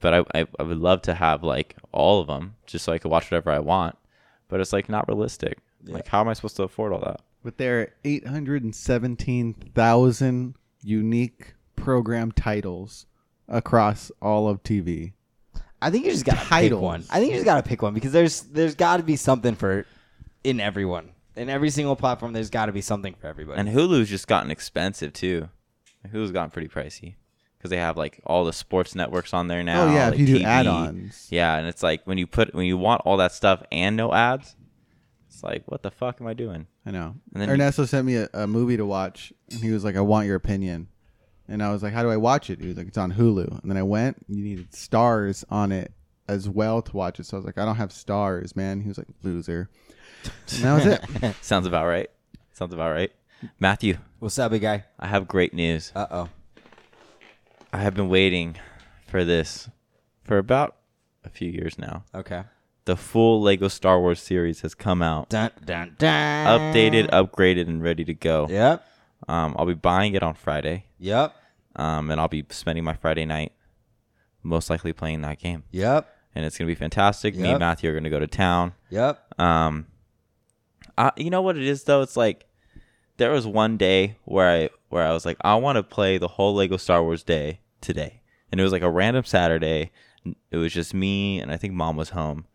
But 0.00 0.14
I, 0.14 0.24
I 0.34 0.46
I 0.58 0.62
would 0.62 0.78
love 0.78 1.02
to 1.02 1.14
have 1.14 1.42
like 1.42 1.76
all 1.92 2.20
of 2.20 2.26
them 2.26 2.56
just 2.66 2.84
so 2.84 2.92
I 2.92 2.98
could 2.98 3.10
watch 3.10 3.30
whatever 3.30 3.50
I 3.50 3.58
want. 3.58 3.96
But 4.48 4.60
it's 4.60 4.72
like 4.72 4.88
not 4.88 5.08
realistic. 5.08 5.58
Yeah. 5.84 5.94
Like 5.94 6.08
how 6.08 6.20
am 6.20 6.28
I 6.28 6.32
supposed 6.32 6.56
to 6.56 6.62
afford 6.62 6.92
all 6.92 7.00
that? 7.00 7.20
With 7.42 7.56
their 7.56 7.94
817,000 8.04 10.54
unique 10.82 11.54
program 11.76 12.32
titles 12.32 13.06
across 13.48 14.12
all 14.20 14.48
of 14.48 14.62
TV. 14.62 15.12
I 15.82 15.90
think 15.90 16.04
you 16.06 16.12
just 16.12 16.24
gotta 16.24 16.38
pick 16.40 16.48
Titles. 16.48 16.80
one. 16.82 17.04
I 17.10 17.18
think 17.18 17.30
you 17.32 17.36
just 17.36 17.44
gotta 17.44 17.62
pick 17.62 17.82
one 17.82 17.92
because 17.94 18.12
there's 18.12 18.42
there's 18.42 18.74
got 18.74 18.98
to 18.98 19.02
be 19.02 19.16
something 19.16 19.54
for 19.54 19.84
in 20.44 20.60
everyone 20.60 21.10
in 21.36 21.48
every 21.48 21.70
single 21.70 21.96
platform. 21.96 22.32
There's 22.32 22.50
got 22.50 22.66
to 22.66 22.72
be 22.72 22.80
something 22.80 23.14
for 23.14 23.26
everybody. 23.26 23.58
And 23.60 23.68
Hulu's 23.68 24.08
just 24.08 24.26
gotten 24.28 24.50
expensive 24.50 25.12
too. 25.12 25.48
Hulu's 26.12 26.30
gotten 26.32 26.50
pretty 26.50 26.68
pricey 26.68 27.14
because 27.58 27.70
they 27.70 27.76
have 27.78 27.96
like 27.96 28.20
all 28.26 28.44
the 28.44 28.52
sports 28.52 28.94
networks 28.94 29.32
on 29.34 29.48
there 29.48 29.62
now. 29.62 29.84
oh 29.88 29.92
yeah, 29.94 30.06
like 30.06 30.14
if 30.14 30.20
you 30.20 30.26
do 30.26 30.38
TV. 30.40 30.44
add-ons. 30.44 31.28
Yeah, 31.30 31.56
and 31.56 31.66
it's 31.66 31.82
like 31.82 32.02
when 32.06 32.18
you 32.18 32.26
put 32.26 32.54
when 32.54 32.66
you 32.66 32.76
want 32.76 33.02
all 33.04 33.16
that 33.18 33.32
stuff 33.32 33.62
and 33.72 33.96
no 33.96 34.12
ads, 34.12 34.56
it's 35.28 35.42
like 35.42 35.62
what 35.66 35.82
the 35.82 35.90
fuck 35.90 36.20
am 36.20 36.26
I 36.26 36.34
doing? 36.34 36.66
I 36.84 36.90
know. 36.90 37.14
And 37.32 37.40
then 37.40 37.48
you- 37.48 37.54
Ernesto 37.54 37.84
sent 37.86 38.06
me 38.06 38.16
a, 38.16 38.28
a 38.34 38.46
movie 38.46 38.76
to 38.76 38.84
watch, 38.84 39.32
and 39.50 39.60
he 39.60 39.70
was 39.70 39.84
like, 39.84 39.96
"I 39.96 40.00
want 40.00 40.26
your 40.26 40.36
opinion." 40.36 40.88
And 41.48 41.62
I 41.62 41.70
was 41.72 41.82
like, 41.82 41.92
"How 41.92 42.02
do 42.02 42.10
I 42.10 42.16
watch 42.16 42.50
it?" 42.50 42.60
He 42.60 42.68
was 42.68 42.76
like, 42.76 42.86
"It's 42.88 42.98
on 42.98 43.12
Hulu." 43.12 43.60
And 43.62 43.70
then 43.70 43.76
I 43.76 43.82
went. 43.82 44.24
You 44.28 44.42
needed 44.42 44.70
Starz 44.72 45.44
on 45.50 45.72
it 45.72 45.92
as 46.28 46.48
well 46.48 46.80
to 46.82 46.96
watch 46.96 47.18
it. 47.20 47.26
So 47.26 47.36
I 47.36 47.38
was 47.38 47.46
like, 47.46 47.58
"I 47.58 47.64
don't 47.64 47.76
have 47.76 47.90
Starz, 47.90 48.54
man." 48.56 48.80
He 48.80 48.88
was 48.88 48.98
like, 48.98 49.08
"Loser." 49.22 49.68
And 50.54 50.62
that 50.64 50.74
was 50.74 50.86
it. 50.86 51.34
Sounds 51.42 51.66
about 51.66 51.86
right. 51.86 52.08
Sounds 52.52 52.72
about 52.72 52.92
right. 52.92 53.10
Matthew, 53.58 53.98
What's 54.20 54.38
up, 54.38 54.52
big 54.52 54.62
guy? 54.62 54.84
I 55.00 55.08
have 55.08 55.26
great 55.26 55.52
news. 55.52 55.90
Uh 55.96 56.06
oh. 56.10 56.28
I 57.72 57.78
have 57.78 57.94
been 57.94 58.08
waiting 58.08 58.56
for 59.08 59.24
this 59.24 59.68
for 60.22 60.38
about 60.38 60.76
a 61.24 61.28
few 61.28 61.50
years 61.50 61.76
now. 61.78 62.04
Okay. 62.14 62.44
The 62.84 62.96
full 62.96 63.40
Lego 63.42 63.68
Star 63.68 64.00
Wars 64.00 64.20
series 64.20 64.60
has 64.60 64.74
come 64.74 65.02
out, 65.02 65.28
Dun 65.28 65.50
dun 65.64 65.94
dun. 65.98 66.46
updated, 66.46 67.10
upgraded, 67.10 67.68
and 67.68 67.82
ready 67.82 68.04
to 68.04 68.14
go. 68.14 68.46
Yep. 68.48 68.86
Um, 69.28 69.54
I'll 69.58 69.66
be 69.66 69.74
buying 69.74 70.14
it 70.14 70.22
on 70.22 70.34
Friday. 70.34 70.84
Yep. 71.02 71.34
um, 71.76 72.10
and 72.10 72.20
I'll 72.20 72.28
be 72.28 72.44
spending 72.50 72.84
my 72.84 72.94
Friday 72.94 73.24
night 73.26 73.52
most 74.42 74.70
likely 74.70 74.92
playing 74.92 75.20
that 75.22 75.38
game, 75.38 75.64
Yep. 75.72 76.08
and 76.34 76.44
it's 76.44 76.56
gonna 76.58 76.66
be 76.68 76.74
fantastic. 76.74 77.34
Me 77.36 77.50
and 77.50 77.58
Matthew 77.60 77.90
are 77.90 77.94
gonna 77.94 78.10
go 78.10 78.18
to 78.18 78.26
town. 78.26 78.72
Yep. 78.90 79.38
Um, 79.40 79.86
I, 80.98 81.12
you 81.16 81.30
know 81.30 81.42
what 81.42 81.56
it 81.56 81.62
is 81.64 81.84
though? 81.84 82.02
It's 82.02 82.16
like 82.16 82.46
there 83.18 83.30
was 83.30 83.46
one 83.46 83.76
day 83.76 84.16
where 84.24 84.48
I 84.64 84.70
where 84.88 85.06
I 85.06 85.12
was 85.12 85.24
like, 85.26 85.36
I 85.42 85.54
want 85.56 85.76
to 85.76 85.82
play 85.82 86.18
the 86.18 86.28
whole 86.28 86.54
Lego 86.54 86.76
Star 86.76 87.02
Wars 87.02 87.22
day 87.22 87.60
today, 87.80 88.20
and 88.50 88.60
it 88.60 88.64
was 88.64 88.72
like 88.72 88.82
a 88.82 88.90
random 88.90 89.24
Saturday. 89.24 89.90
It 90.50 90.56
was 90.56 90.72
just 90.72 90.92
me, 90.94 91.40
and 91.40 91.50
I 91.50 91.56
think 91.56 91.74
mom 91.74 91.96
was 91.96 92.10
home, 92.10 92.46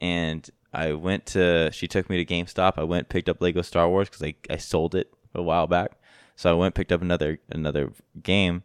and 0.00 0.48
I 0.72 0.92
went 0.92 1.26
to. 1.26 1.70
She 1.72 1.86
took 1.88 2.08
me 2.10 2.22
to 2.22 2.34
GameStop. 2.34 2.74
I 2.76 2.84
went 2.84 3.08
picked 3.08 3.28
up 3.28 3.40
Lego 3.40 3.62
Star 3.62 3.88
Wars 3.88 4.08
because 4.08 4.22
I 4.22 4.34
I 4.52 4.56
sold 4.58 4.94
it 4.94 5.12
a 5.34 5.42
while 5.42 5.66
back. 5.66 5.92
So 6.36 6.50
I 6.50 6.54
went 6.54 6.74
picked 6.74 6.92
up 6.92 7.02
another 7.02 7.38
another 7.48 7.92
game, 8.22 8.62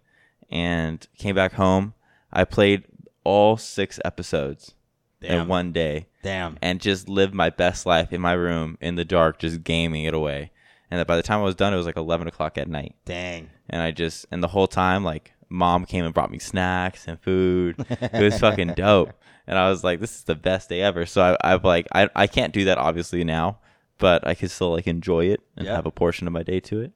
and 0.50 1.06
came 1.18 1.36
back 1.36 1.54
home. 1.54 1.94
I 2.32 2.44
played 2.44 2.84
all 3.24 3.58
six 3.58 4.00
episodes 4.06 4.74
Damn. 5.22 5.42
in 5.42 5.48
one 5.48 5.72
day, 5.72 6.08
Damn. 6.24 6.58
and 6.62 6.80
just 6.80 7.10
lived 7.10 7.34
my 7.34 7.50
best 7.50 7.86
life 7.86 8.12
in 8.14 8.22
my 8.22 8.34
room 8.34 8.78
in 8.82 8.96
the 8.96 9.06
dark, 9.06 9.40
just 9.40 9.64
gaming 9.64 10.04
it 10.06 10.14
away. 10.14 10.52
And 10.92 11.00
that 11.00 11.08
by 11.08 11.16
the 11.18 11.24
time 11.24 11.40
I 11.40 11.44
was 11.44 11.56
done, 11.56 11.74
it 11.74 11.78
was 11.78 11.86
like 11.86 11.98
eleven 11.98 12.28
o'clock 12.28 12.58
at 12.58 12.68
night, 12.68 12.96
Dang. 13.06 13.50
and 13.70 13.82
I 13.82 13.92
just 13.92 14.26
and 14.32 14.42
the 14.42 14.48
whole 14.48 14.68
time 14.68 15.04
like 15.04 15.34
mom 15.50 15.86
came 15.86 16.06
and 16.06 16.14
brought 16.14 16.32
me 16.32 16.40
snacks 16.40 17.08
and 17.08 17.20
food. 17.20 17.76
it 17.90 18.22
was 18.24 18.40
fucking 18.40 18.74
dope. 18.76 19.12
And 19.48 19.58
I 19.58 19.70
was 19.70 19.84
like, 19.84 20.00
this 20.00 20.16
is 20.16 20.24
the 20.26 20.36
best 20.36 20.70
day 20.70 20.82
ever. 20.82 21.08
So 21.08 21.24
I, 21.24 21.54
I've 21.54 21.64
like, 21.66 21.88
I, 21.92 22.08
I 22.16 22.28
can't 22.28 22.54
do 22.54 22.66
that 22.66 22.78
obviously 22.78 23.24
now, 23.24 23.58
but 23.98 24.26
I 24.28 24.36
could 24.36 24.52
still 24.52 24.72
like 24.74 24.86
enjoy 24.86 25.26
it 25.26 25.42
and 25.58 25.66
Yeah. 25.66 25.76
have 25.76 25.88
a 25.88 25.92
portion 25.92 26.28
of 26.28 26.34
my 26.34 26.44
day 26.44 26.60
to 26.60 26.82
it. 26.82 26.92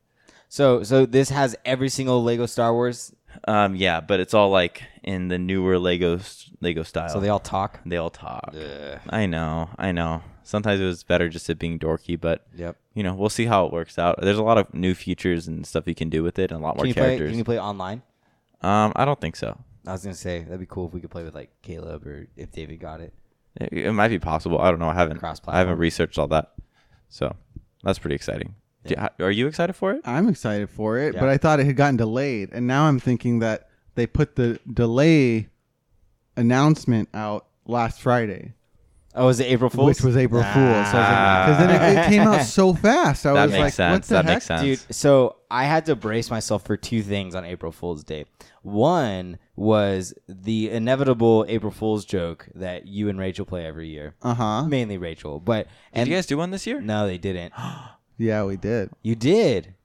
So 0.54 0.84
so 0.84 1.08
this 1.08 1.30
has 1.32 1.56
every 1.66 1.90
single 1.90 2.24
Lego 2.24 2.46
Star 2.46 2.72
Wars. 2.76 3.12
Um, 3.48 3.76
yeah, 3.76 4.02
but 4.02 4.20
it's 4.20 4.36
all 4.36 4.52
like 4.52 4.84
in 5.02 5.28
the 5.28 5.40
newer 5.40 5.80
Lego 5.80 6.20
Lego 6.62 6.84
style. 6.84 7.10
So 7.10 7.20
they 7.20 7.30
all 7.30 7.40
talk. 7.40 7.80
they 7.88 7.98
all 7.98 8.12
talk. 8.12 8.54
Ugh. 8.56 9.00
I 9.10 9.26
know, 9.26 9.72
I 9.80 9.92
know. 9.92 10.22
Sometimes 10.44 10.80
it 10.80 10.86
was 10.86 11.02
better 11.04 11.28
just 11.28 11.50
it 11.50 11.58
being 11.58 11.80
dorky, 11.80 12.22
but 12.22 12.46
Yep. 12.56 12.76
you 12.94 13.02
know, 13.02 13.16
we'll 13.16 13.30
see 13.32 13.46
how 13.46 13.66
it 13.66 13.74
works 13.74 13.98
out. 13.98 14.20
There's 14.22 14.38
a 14.38 14.44
lot 14.44 14.60
of 14.60 14.72
new 14.76 14.94
features 14.94 15.48
and 15.48 15.66
stuff 15.66 15.88
you 15.88 15.96
can 15.96 16.10
do 16.12 16.22
with 16.22 16.38
it, 16.38 16.52
and 16.52 16.60
a 16.60 16.64
lot 16.64 16.76
more 16.76 16.84
Can 16.84 16.90
you 16.90 16.94
play? 16.94 17.04
characters. 17.04 17.30
Can 17.32 17.40
you 17.40 17.46
play 17.46 17.60
online? 17.60 18.04
um, 18.62 18.94
I 18.96 19.06
don't 19.06 19.20
think 19.20 19.36
so. 19.36 19.58
I 19.88 19.94
was 19.94 20.04
gonna 20.04 20.14
say 20.14 20.44
that'd 20.44 20.60
be 20.60 20.68
cool 20.68 20.86
if 20.86 20.94
we 20.94 21.02
could 21.02 21.10
play 21.10 21.24
with 21.24 21.34
like 21.34 21.50
Caleb 21.64 22.06
or 22.06 22.28
if 22.38 22.52
David 22.52 22.80
got 22.80 23.02
it. 23.02 23.12
It, 23.60 23.74
it 23.74 23.92
might 23.94 24.10
be 24.10 24.20
possible. 24.20 24.60
I 24.60 24.70
don't 24.70 24.80
know. 24.80 24.90
I 24.90 24.94
haven't. 24.94 25.18
Cross-platform. 25.18 25.56
I 25.56 25.58
haven't 25.58 25.80
researched 25.80 26.20
all 26.20 26.28
that, 26.28 26.54
so 27.10 27.36
that's 27.84 27.98
pretty 27.98 28.14
exciting. 28.14 28.54
Do- 28.86 28.96
are 29.20 29.32
you 29.32 29.48
excited 29.48 29.74
for 29.74 29.92
it? 29.94 30.02
I'm 30.06 30.28
excited 30.30 30.70
for 30.70 30.98
it, 30.98 31.14
Yeah. 31.14 31.20
but 31.22 31.30
I 31.30 31.38
thought 31.38 31.60
it 31.60 31.66
had 31.66 31.76
gotten 31.76 31.98
delayed, 31.98 32.50
and 32.52 32.68
now 32.68 32.86
I'm 32.86 33.00
thinking 33.00 33.40
that 33.40 33.70
they 33.96 34.06
put 34.08 34.36
the 34.36 34.60
delay 34.72 35.48
announcement 36.36 37.10
out 37.14 37.46
last 37.66 38.02
Friday, 38.02 38.54
Oh, 39.16 39.28
is 39.28 39.40
it 39.40 39.44
April 39.46 39.70
Fool's? 39.70 39.86
which 39.90 40.02
was 40.02 40.18
April 40.18 40.42
Fool's. 40.42 40.88
So 40.88 40.94
because 40.94 41.58
then 41.60 41.70
it, 41.70 42.00
it 42.00 42.08
came 42.10 42.22
out 42.28 42.42
so 42.42 42.74
fast, 42.88 43.24
I 43.28 43.34
That 43.34 43.44
was 43.44 43.52
makes 43.52 43.62
like, 43.62 43.74
sense. 43.74 43.94
"What 43.94 44.04
the 44.08 44.14
That 44.16 44.26
heck?" 44.26 44.36
makes 44.36 44.46
sense. 44.46 44.62
Dude, 44.88 44.96
so 44.96 45.36
I 45.52 45.66
had 45.66 45.86
to 45.86 45.96
brace 45.96 46.32
myself 46.32 46.66
for 46.66 46.76
two 46.78 47.04
things 47.04 47.36
on 47.36 47.46
April 47.46 47.72
Fool's 47.72 48.04
Day. 48.04 48.26
One 48.64 49.38
was 49.56 50.16
the 50.28 50.72
inevitable 50.72 51.46
April 51.48 51.72
Fool's 51.72 52.06
joke 52.06 52.48
that 52.56 52.88
you 52.88 53.08
and 53.08 53.20
Rachel 53.20 53.46
play 53.46 53.68
every 53.68 53.88
year. 53.88 54.16
Uh 54.24 54.34
huh. 54.34 54.66
Mainly 54.66 54.98
Rachel, 54.98 55.40
but 55.40 55.68
Did 55.68 55.72
and 55.94 56.10
you 56.10 56.16
guys 56.16 56.26
do 56.26 56.38
one 56.40 56.50
this 56.50 56.66
year? 56.66 56.82
no, 56.82 57.06
they 57.06 57.20
didn't. 57.20 57.54
Yeah, 58.18 58.44
we 58.44 58.58
did. 58.58 58.90
You 59.02 59.16
did. 59.16 59.76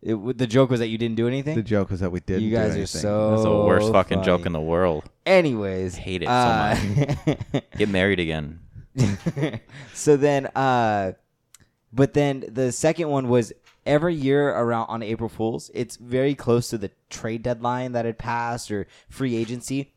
It, 0.00 0.12
w- 0.12 0.32
the 0.32 0.46
joke 0.46 0.70
was 0.70 0.80
that 0.80 0.88
you 0.88 0.98
didn't 0.98 1.16
do 1.16 1.26
anything. 1.26 1.56
The 1.56 1.62
joke 1.62 1.90
was 1.90 2.00
that 2.00 2.10
we 2.10 2.20
did. 2.20 2.40
you 2.40 2.50
guys 2.54 2.76
are 2.76 2.86
so. 2.86 3.30
That's 3.30 3.42
the 3.42 3.50
worst 3.50 3.92
fucking 3.92 4.22
joke 4.22 4.46
in 4.46 4.52
the 4.52 4.60
world. 4.60 5.04
Anyways, 5.26 5.96
Hate 5.96 6.22
it 6.22 6.26
so 6.26 6.32
uh, 6.32 7.60
Get 7.76 7.88
married 7.88 8.20
again. 8.20 8.60
so 9.94 10.16
then, 10.16 10.46
uh, 10.54 11.12
but 11.92 12.14
then 12.14 12.44
the 12.48 12.72
second 12.72 13.08
one 13.08 13.28
was 13.28 13.52
every 13.86 14.14
year 14.14 14.50
around 14.50 14.86
on 14.88 15.02
April 15.02 15.28
Fools. 15.28 15.70
It's 15.74 15.96
very 15.96 16.34
close 16.34 16.70
to 16.70 16.78
the 16.78 16.90
trade 17.10 17.42
deadline 17.42 17.92
that 17.92 18.04
had 18.04 18.18
passed 18.18 18.70
or 18.70 18.86
free 19.08 19.36
agency. 19.36 19.92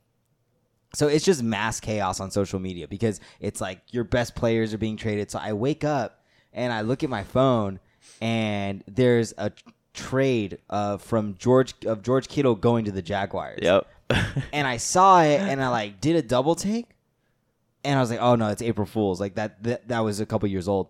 So 0.93 1.07
it's 1.07 1.23
just 1.23 1.41
mass 1.41 1.79
chaos 1.79 2.19
on 2.19 2.31
social 2.31 2.59
media 2.59 2.87
because 2.87 3.19
it's 3.39 3.61
like 3.61 3.81
your 3.91 4.03
best 4.03 4.35
players 4.35 4.73
are 4.73 4.77
being 4.77 4.97
traded. 4.97 5.31
So 5.31 5.39
I 5.39 5.53
wake 5.53 5.83
up 5.83 6.20
and 6.53 6.71
I 6.73 6.81
look 6.81 7.03
at 7.03 7.09
my 7.09 7.23
phone 7.23 7.79
and 8.21 8.83
there's 8.87 9.33
a 9.37 9.51
trade 9.93 10.59
uh, 10.69 10.97
from 10.97 11.35
George 11.37 11.73
of 11.85 12.01
George 12.01 12.27
Kittle 12.27 12.55
going 12.55 12.85
to 12.85 12.91
the 12.91 13.01
Jaguars 13.01 13.59
Yep. 13.61 13.87
and 14.53 14.67
I 14.67 14.77
saw 14.77 15.21
it 15.21 15.39
and 15.41 15.61
I 15.63 15.69
like 15.69 16.01
did 16.01 16.15
a 16.15 16.21
double 16.21 16.55
take 16.55 16.87
and 17.83 17.97
I 17.97 18.01
was 18.01 18.11
like, 18.11 18.21
oh 18.21 18.35
no, 18.35 18.49
it's 18.49 18.61
April 18.61 18.85
Fools. 18.85 19.19
Like 19.19 19.35
that 19.35 19.63
that, 19.63 19.87
that 19.87 19.99
was 19.99 20.19
a 20.19 20.25
couple 20.25 20.47
years 20.49 20.67
old. 20.67 20.89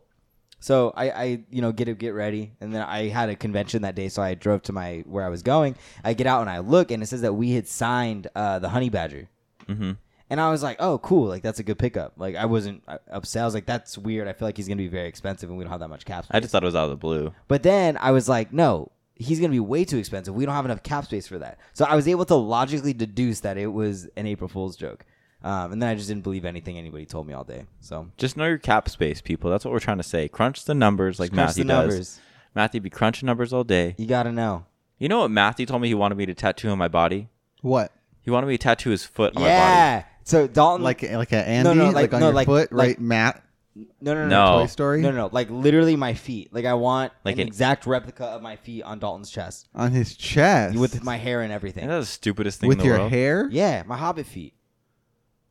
So 0.60 0.94
I, 0.96 1.10
I 1.10 1.24
you 1.50 1.62
know 1.62 1.72
get 1.72 1.88
it 1.88 1.98
get 1.98 2.14
ready 2.14 2.52
and 2.62 2.74
then 2.74 2.82
I 2.84 3.08
had 3.08 3.30
a 3.30 3.36
convention 3.36 3.82
that 3.82 3.96
day 3.96 4.10
so 4.10 4.22
I 4.22 4.36
drove 4.36 4.62
to 4.64 4.74
my 4.74 5.04
where 5.08 5.26
I 5.26 5.30
was 5.30 5.42
going. 5.42 5.76
I 6.04 6.14
get 6.14 6.28
out 6.28 6.42
and 6.42 6.50
I 6.50 6.60
look 6.60 6.92
and 6.92 7.02
it 7.02 7.08
says 7.08 7.22
that 7.22 7.34
we 7.34 7.54
had 7.54 7.68
signed 7.68 8.28
uh, 8.36 8.60
the 8.60 8.70
Honey 8.70 8.90
Badger. 8.90 9.28
hmm 9.68 9.94
And 10.32 10.40
I 10.40 10.50
was 10.50 10.64
like, 10.64 10.78
oh, 10.80 10.98
cool. 11.00 11.28
Like, 11.28 11.44
that's 11.44 11.60
a 11.60 11.64
good 11.64 11.78
pickup. 11.78 12.14
Like, 12.16 12.38
I 12.38 12.46
wasn't 12.46 12.84
uh, 12.88 13.00
upset. 13.12 13.42
I 13.42 13.46
was 13.46 13.54
like, 13.54 13.66
that's 13.66 13.98
weird. 13.98 14.30
I 14.30 14.34
feel 14.34 14.48
like 14.48 14.56
he's 14.56 14.68
going 14.68 14.78
to 14.78 14.84
be 14.84 14.88
very 14.88 15.10
expensive 15.10 15.50
and 15.50 15.58
we 15.58 15.66
don't 15.66 15.72
have 15.72 15.82
that 15.82 15.90
much 15.90 16.06
cap 16.06 16.24
space. 16.24 16.34
I 16.34 16.40
just 16.40 16.54
thought 16.54 16.64
it 16.64 16.66
was 16.66 16.76
out 16.76 16.86
of 16.86 16.90
the 16.92 16.96
blue. 16.96 17.34
But 17.50 17.64
then 17.64 17.98
I 17.98 18.12
was 18.12 18.30
like, 18.30 18.54
no, 18.54 18.92
he's 19.16 19.40
going 19.40 19.52
to 19.52 19.56
be 19.56 19.60
way 19.60 19.84
too 19.84 19.98
expensive. 19.98 20.34
We 20.34 20.46
don't 20.46 20.56
have 20.56 20.64
enough 20.64 20.84
cap 20.84 21.04
space 21.04 21.28
for 21.28 21.38
that. 21.40 21.60
So 21.74 21.84
I 21.84 21.96
was 21.96 22.08
able 22.08 22.24
to 22.26 22.36
logically 22.36 22.94
deduce 22.94 23.42
that 23.42 23.58
it 23.58 23.68
was 23.68 24.08
an 24.16 24.26
April 24.26 24.48
Fool's 24.48 24.78
joke. 24.78 25.06
Um, 25.44 25.74
and 25.74 25.82
then 25.82 25.90
I 25.90 25.96
just 25.96 26.08
didn't 26.08 26.24
believe 26.24 26.46
anything 26.46 26.78
anybody 26.78 27.06
told 27.06 27.28
me 27.28 27.34
all 27.34 27.44
day. 27.44 27.66
So 27.82 28.08
Just 28.16 28.38
know 28.38 28.46
your 28.46 28.58
cap 28.58 28.88
space, 28.88 29.20
people. 29.20 29.52
That's 29.52 29.66
what 29.66 29.74
we're 29.74 29.80
trying 29.80 29.98
to 29.98 30.04
say. 30.04 30.30
Crunch 30.30 30.64
the 30.64 30.74
numbers 30.74 31.20
like 31.20 31.32
crunch 31.32 31.50
Matthew 31.50 31.64
the 31.66 31.68
does. 31.68 31.90
numbers. 31.90 32.20
Matthew 32.56 32.80
be 32.80 32.90
crunching 32.90 33.26
numbers 33.26 33.52
all 33.52 33.66
day. 33.66 33.96
You 33.98 34.06
got 34.08 34.24
to 34.24 34.32
know. 34.32 34.66
You 34.98 35.10
know 35.10 35.20
what 35.20 35.32
Matthew 35.32 35.66
told 35.66 35.82
me 35.82 35.90
he 35.90 35.94
wanted 35.94 36.16
me 36.16 36.26
to 36.28 36.34
tattoo 36.34 36.70
on 36.70 36.78
my 36.78 36.88
body? 36.88 37.28
What? 37.62 37.92
He 38.22 38.30
wanted 38.32 38.48
me 38.48 38.58
to 38.58 38.64
tattoo 38.64 38.92
his 38.92 39.04
foot 39.04 39.36
on 39.36 39.42
my 39.42 39.50
body. 39.50 40.06
Yeah. 40.24 40.30
So 40.30 40.48
Dalton, 40.48 40.84
Like 40.84 41.02
like 41.04 41.32
a 41.32 41.48
Andy, 41.48 41.74
no, 41.76 41.86
like, 41.86 41.96
like- 41.96 42.14
on 42.14 42.20
no, 42.22 42.26
your 42.28 42.34
like- 42.36 42.46
foot, 42.48 42.72
like- 42.72 42.88
right, 42.88 43.00
Matt? 43.02 43.44
no, 43.76 43.86
no, 44.14 44.28
no, 44.28 44.28
No. 44.28 44.60
Toy 44.62 44.66
Story 44.68 45.02
No, 45.02 45.12
no, 45.12 45.18
no, 45.18 45.30
like 45.32 45.50
literally 45.50 45.96
my 45.96 46.14
feet. 46.14 46.54
Like 46.54 46.66
I 46.66 46.74
want 46.74 47.14
Like 47.24 47.36
an 47.36 47.42
an- 47.42 47.48
exact 47.48 47.86
replica 47.86 48.26
of 48.26 48.42
my 48.42 48.56
feet 48.58 48.84
on 48.84 49.00
Dalton's 49.00 49.30
chest 49.30 49.70
on 49.74 49.92
his 49.92 50.16
chest 50.16 50.78
with 50.78 51.04
my 51.04 51.18
hair 51.18 51.42
and 51.42 51.52
everything. 51.52 51.86
Isn't 51.86 52.00
the 52.02 52.06
stupidest 52.06 52.60
thing 52.60 52.68
with 52.70 52.80
in 52.80 52.84
the 52.86 52.90
world. 52.92 53.04
With 53.12 53.14
your 53.20 53.38
world? 53.40 53.52
hair. 53.52 53.78
Yeah, 53.78 53.84
my 53.88 53.98
Hobbit 53.98 54.26
feet. 54.26 54.54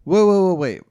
Whoa, 0.04 0.26
whoa, 0.26 0.44
whoa, 0.48 0.54
wait. 0.54 0.82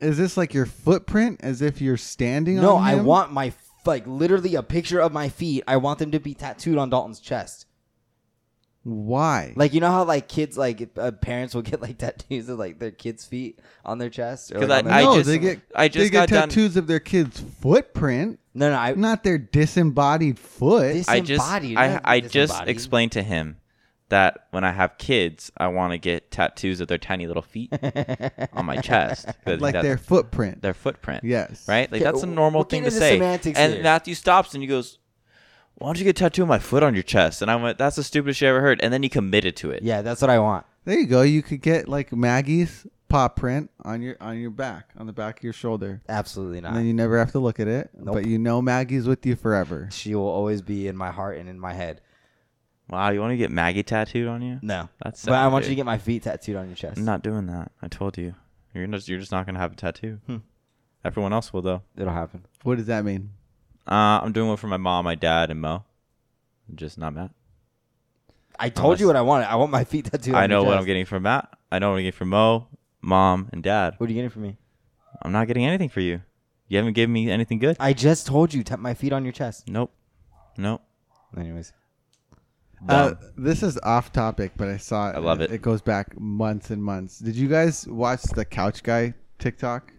Is 0.00 0.16
this 0.18 0.36
like 0.36 0.54
your 0.54 0.66
footprint, 0.66 1.40
as 1.42 1.60
if 1.62 1.80
you're 1.80 1.96
standing 1.96 2.58
on 2.58 2.62
that? 2.62 2.68
No, 2.68 2.76
I 2.76 2.94
want 2.96 3.32
my 3.32 3.52
like 3.84 4.06
literally 4.06 4.54
a 4.54 4.62
picture 4.62 5.00
of 5.00 5.12
my 5.12 5.28
feet. 5.28 5.64
I 5.66 5.76
want 5.78 5.98
them 5.98 6.10
to 6.12 6.20
be 6.20 6.34
tattooed 6.34 6.78
on 6.78 6.90
Dalton's 6.90 7.20
chest. 7.20 7.66
Why? 8.88 9.52
Like 9.54 9.74
you 9.74 9.80
know 9.80 9.90
how 9.90 10.04
like 10.04 10.28
kids 10.28 10.56
like 10.56 10.88
uh, 10.96 11.10
parents 11.12 11.54
will 11.54 11.62
get 11.70 11.82
like 11.82 11.98
tattoos 11.98 12.48
of 12.48 12.58
like 12.58 12.78
their 12.78 12.90
kids' 12.90 13.24
feet 13.26 13.60
on 13.84 13.98
their 13.98 14.08
chest. 14.08 14.50
Or, 14.52 14.60
'Cause 14.60 14.68
like, 14.70 14.86
on 14.86 14.90
I- 14.90 14.96
their- 15.02 15.04
no, 15.10 15.16
just- 15.16 15.26
they 15.28 15.38
get 15.38 15.60
I 15.74 15.88
just 15.88 15.98
they 16.04 16.10
get 16.10 16.12
got 16.12 16.28
done- 16.30 16.48
tattoos 16.48 16.76
of 16.76 16.86
their 16.86 17.00
kid's 17.00 17.38
footprint, 17.60 18.38
no, 18.54 18.70
no, 18.70 18.76
I 18.76 18.94
not 18.94 19.24
their 19.24 19.36
disembodied 19.38 20.38
foot. 20.38 20.94
This- 20.94 21.08
I 21.08 21.20
just 21.20 21.44
Disembodied, 21.44 21.76
I 21.76 21.88
not 21.94 22.02
I 22.04 22.20
just 22.20 22.62
explained 22.66 23.12
to 23.12 23.22
him 23.22 23.58
that 24.08 24.46
when 24.52 24.64
I 24.64 24.72
have 24.72 24.96
kids, 24.96 25.52
I 25.58 25.66
want 25.68 25.92
to 25.92 25.98
get 25.98 26.30
tattoos 26.30 26.80
of 26.80 26.88
their 26.88 26.96
tiny 26.96 27.26
little 27.26 27.42
feet 27.42 27.70
on 28.54 28.64
my 28.64 28.76
chest, 28.76 29.26
like 29.44 29.74
that- 29.74 29.82
their 29.82 29.98
footprint. 29.98 30.62
their 30.62 30.72
footprint. 30.72 31.24
yes. 31.24 31.68
right? 31.68 31.92
Like 31.92 32.00
Okay, 32.00 32.10
that's 32.10 32.22
a 32.22 32.26
normal 32.26 32.62
thing 32.64 32.84
to 32.84 32.90
say. 32.90 33.16
semantics 33.16 33.58
And 33.58 33.74
here. 33.74 33.82
Matthew 33.82 34.14
stops 34.14 34.54
and 34.54 34.62
he 34.62 34.66
goes, 34.66 34.98
"Why 35.78 35.88
don't 35.88 35.98
you 35.98 36.04
get 36.04 36.10
a 36.10 36.22
tattoo 36.24 36.42
of 36.42 36.48
my 36.48 36.58
foot 36.58 36.82
on 36.82 36.94
your 36.94 37.02
chest?" 37.02 37.42
And 37.42 37.50
I 37.50 37.56
went, 37.56 37.78
"That's 37.78 37.96
the 37.96 38.02
stupidest 38.02 38.38
shit 38.40 38.46
I 38.46 38.50
ever 38.50 38.60
heard." 38.60 38.80
And 38.82 38.92
then 38.92 39.02
he 39.02 39.08
committed 39.08 39.56
to 39.56 39.70
it. 39.70 39.82
yeah, 39.82 40.02
that's 40.02 40.20
what 40.20 40.30
I 40.30 40.38
want. 40.38 40.66
There 40.84 40.98
you 40.98 41.06
go. 41.06 41.22
You 41.22 41.42
could 41.42 41.60
get 41.62 41.88
like 41.88 42.12
Maggie's 42.12 42.86
paw 43.08 43.28
print 43.28 43.70
on 43.84 44.02
your 44.02 44.16
on 44.20 44.38
your 44.38 44.50
back, 44.50 44.90
on 44.98 45.06
the 45.06 45.12
back 45.12 45.38
of 45.38 45.44
your 45.44 45.52
shoulder. 45.52 46.02
Absolutely 46.08 46.58
And 46.58 46.64
not. 46.64 46.74
then 46.74 46.84
you 46.86 46.92
never 46.94 47.18
have 47.18 47.32
to 47.32 47.38
look 47.38 47.58
at 47.60 47.68
it. 47.68 47.90
Nope. 47.98 48.14
But 48.14 48.26
you 48.26 48.38
know 48.38 48.60
Maggie's 48.62 49.06
with 49.06 49.24
you 49.24 49.34
forever. 49.36 49.88
she 49.92 50.14
will 50.14 50.28
always 50.28 50.62
be 50.62 50.86
in 50.88 50.96
my 50.96 51.10
heart 51.10 51.38
and 51.38 51.48
in 51.48 51.58
my 51.58 51.72
head. 51.74 52.00
Wow, 52.90 53.10
you 53.10 53.20
want 53.20 53.32
to 53.32 53.36
get 53.36 53.50
Maggie 53.50 53.82
tattooed 53.82 54.28
on 54.28 54.40
you? 54.40 54.58
No, 54.62 54.88
That's 55.04 55.22
but 55.26 55.34
I 55.34 55.44
sad, 55.44 55.52
want 55.52 55.64
you 55.66 55.70
to 55.70 55.74
get 55.74 55.84
my 55.84 55.98
feet 55.98 56.22
tattooed 56.22 56.56
on 56.56 56.68
your 56.68 56.74
chest. 56.76 56.96
I'm 56.96 57.04
not 57.04 57.22
doing 57.22 57.44
that. 57.46 57.70
I 57.82 57.88
told 57.88 58.16
you. 58.16 58.34
You're 58.74 58.86
just 58.86 59.08
you're 59.08 59.18
just 59.18 59.30
not 59.32 59.44
gonna 59.44 59.58
have 59.58 59.72
a 59.72 59.76
tattoo. 59.76 60.20
Hmm. 60.26 60.36
Everyone 61.04 61.32
else 61.34 61.52
will 61.52 61.62
though. 61.62 61.82
It'll 61.96 62.12
happen. 62.12 62.44
What 62.62 62.76
does 62.78 62.86
that 62.86 63.04
mean? 63.04 63.30
Uh, 63.88 64.20
I'm 64.22 64.32
doing 64.32 64.48
one 64.48 64.56
for 64.56 64.66
my 64.66 64.76
mom, 64.76 65.04
my 65.04 65.14
dad, 65.14 65.50
and 65.50 65.60
Mo. 65.60 65.84
Just 66.74 66.98
not 66.98 67.14
Matt. 67.14 67.30
I 68.58 68.68
told 68.68 69.00
you 69.00 69.06
what 69.06 69.16
I 69.16 69.22
wanted. 69.22 69.46
I 69.50 69.56
want 69.56 69.70
my 69.70 69.84
feet 69.92 70.06
tattooed. 70.06 70.34
I 70.34 70.44
on 70.44 70.50
know 70.50 70.60
your 70.60 70.66
what 70.66 70.72
I'm 70.74 70.78
chest. 70.80 70.86
getting 70.88 71.06
from 71.06 71.22
Matt. 71.22 71.48
I 71.72 71.78
know 71.78 71.90
what 71.90 71.96
I'm 71.96 72.00
getting 72.00 72.12
from 72.12 72.28
Mo, 72.30 72.66
mom, 73.00 73.48
and 73.52 73.62
dad. 73.62 73.94
What 73.98 74.06
are 74.08 74.12
you 74.12 74.16
getting 74.16 74.30
for 74.30 74.40
me? 74.40 74.56
I'm 75.22 75.32
not 75.32 75.46
getting 75.46 75.64
anything 75.64 75.88
for 75.88 76.00
you. 76.00 76.20
You 76.68 76.76
haven't 76.76 76.92
given 76.92 77.12
me 77.12 77.30
anything 77.30 77.58
good. 77.58 77.76
I 77.80 77.92
just 77.94 78.26
told 78.26 78.52
you, 78.52 78.62
tap 78.62 78.78
my 78.78 78.92
feet 78.94 79.12
on 79.12 79.24
your 79.24 79.32
chest. 79.32 79.68
Nope. 79.68 79.90
Nope. 80.58 80.82
Anyways, 81.36 81.72
Uh, 82.88 83.10
Dumb. 83.10 83.18
this 83.38 83.62
is 83.62 83.78
off 83.82 84.12
topic, 84.12 84.52
but 84.56 84.68
I 84.68 84.76
saw 84.76 85.10
it. 85.10 85.16
I 85.16 85.18
love 85.18 85.40
it. 85.40 85.50
It 85.50 85.62
goes 85.62 85.80
back 85.80 86.18
months 86.20 86.70
and 86.70 86.82
months. 86.84 87.18
Did 87.20 87.36
you 87.36 87.48
guys 87.48 87.86
watch 87.88 88.22
the 88.22 88.44
Couch 88.44 88.82
Guy 88.82 89.14
TikTok? 89.38 89.92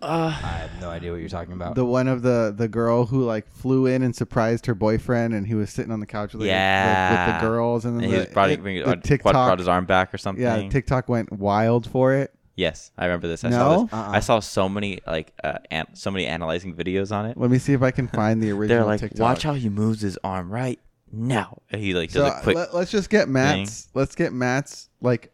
I 0.00 0.30
have 0.30 0.80
no 0.80 0.90
idea 0.90 1.10
what 1.10 1.18
you're 1.20 1.28
talking 1.28 1.54
about. 1.54 1.74
The 1.74 1.84
one 1.84 2.06
of 2.08 2.22
the 2.22 2.54
the 2.56 2.68
girl 2.68 3.06
who 3.06 3.24
like 3.24 3.50
flew 3.50 3.86
in 3.86 4.02
and 4.02 4.14
surprised 4.14 4.66
her 4.66 4.74
boyfriend, 4.74 5.34
and 5.34 5.46
he 5.46 5.54
was 5.54 5.70
sitting 5.70 5.90
on 5.92 6.00
the 6.00 6.06
couch 6.06 6.32
with, 6.32 6.42
like, 6.42 6.48
Yeah. 6.48 7.08
like, 7.10 7.26
with 7.34 7.40
the 7.42 7.48
girls, 7.48 7.84
and 7.84 7.96
then 7.96 8.04
And 8.04 8.12
he 8.12 8.18
the, 8.18 8.24
was 8.26 8.32
probably 8.32 8.54
it- 8.54 8.62
bringing, 8.62 8.82
the 8.84 8.90
uh, 8.90 8.96
TikTok. 8.96 9.32
brought 9.32 9.58
his 9.58 9.68
arm 9.68 9.86
back 9.86 10.14
or 10.14 10.18
something. 10.18 10.42
yeah, 10.42 10.68
TikTok 10.68 11.08
went 11.08 11.32
wild 11.32 11.86
for 11.86 12.14
it. 12.14 12.32
Yes, 12.54 12.90
I 12.98 13.04
remember 13.06 13.28
this. 13.28 13.44
I 13.44 13.50
No? 13.50 13.56
saw 13.56 13.82
this. 13.84 13.92
Uh-uh. 13.92 14.10
I 14.10 14.20
saw 14.20 14.40
so 14.40 14.68
many 14.68 15.00
like 15.06 15.32
uh, 15.44 15.58
an- 15.70 15.94
so 15.94 16.10
many 16.10 16.26
analyzing 16.26 16.74
videos 16.74 17.10
on 17.12 17.26
it. 17.26 17.36
Let 17.36 17.50
me 17.50 17.58
see 17.58 17.72
if 17.72 17.82
I 17.82 17.90
can 17.90 18.08
find 18.08 18.42
the 18.42 18.50
original 18.52 18.78
They're 18.78 18.84
like, 18.86 19.00
TikTok. 19.00 19.20
watch 19.20 19.42
how 19.44 19.54
he 19.54 19.68
moves 19.68 20.00
his 20.00 20.18
arm 20.24 20.50
right, 20.50 20.78
now. 21.12 21.62
And 21.70 21.80
he 21.80 21.94
like 21.94 22.10
So 22.10 22.20
does 22.24 22.38
a 22.38 22.42
quick. 22.42 22.56
let, 22.56 22.74
us 22.74 22.90
just 22.90 23.10
get 23.10 23.28
Matt's. 23.28 23.88
Let's 23.94 24.14
get 24.14 24.32
Matt's 24.32 24.88
like 25.00 25.32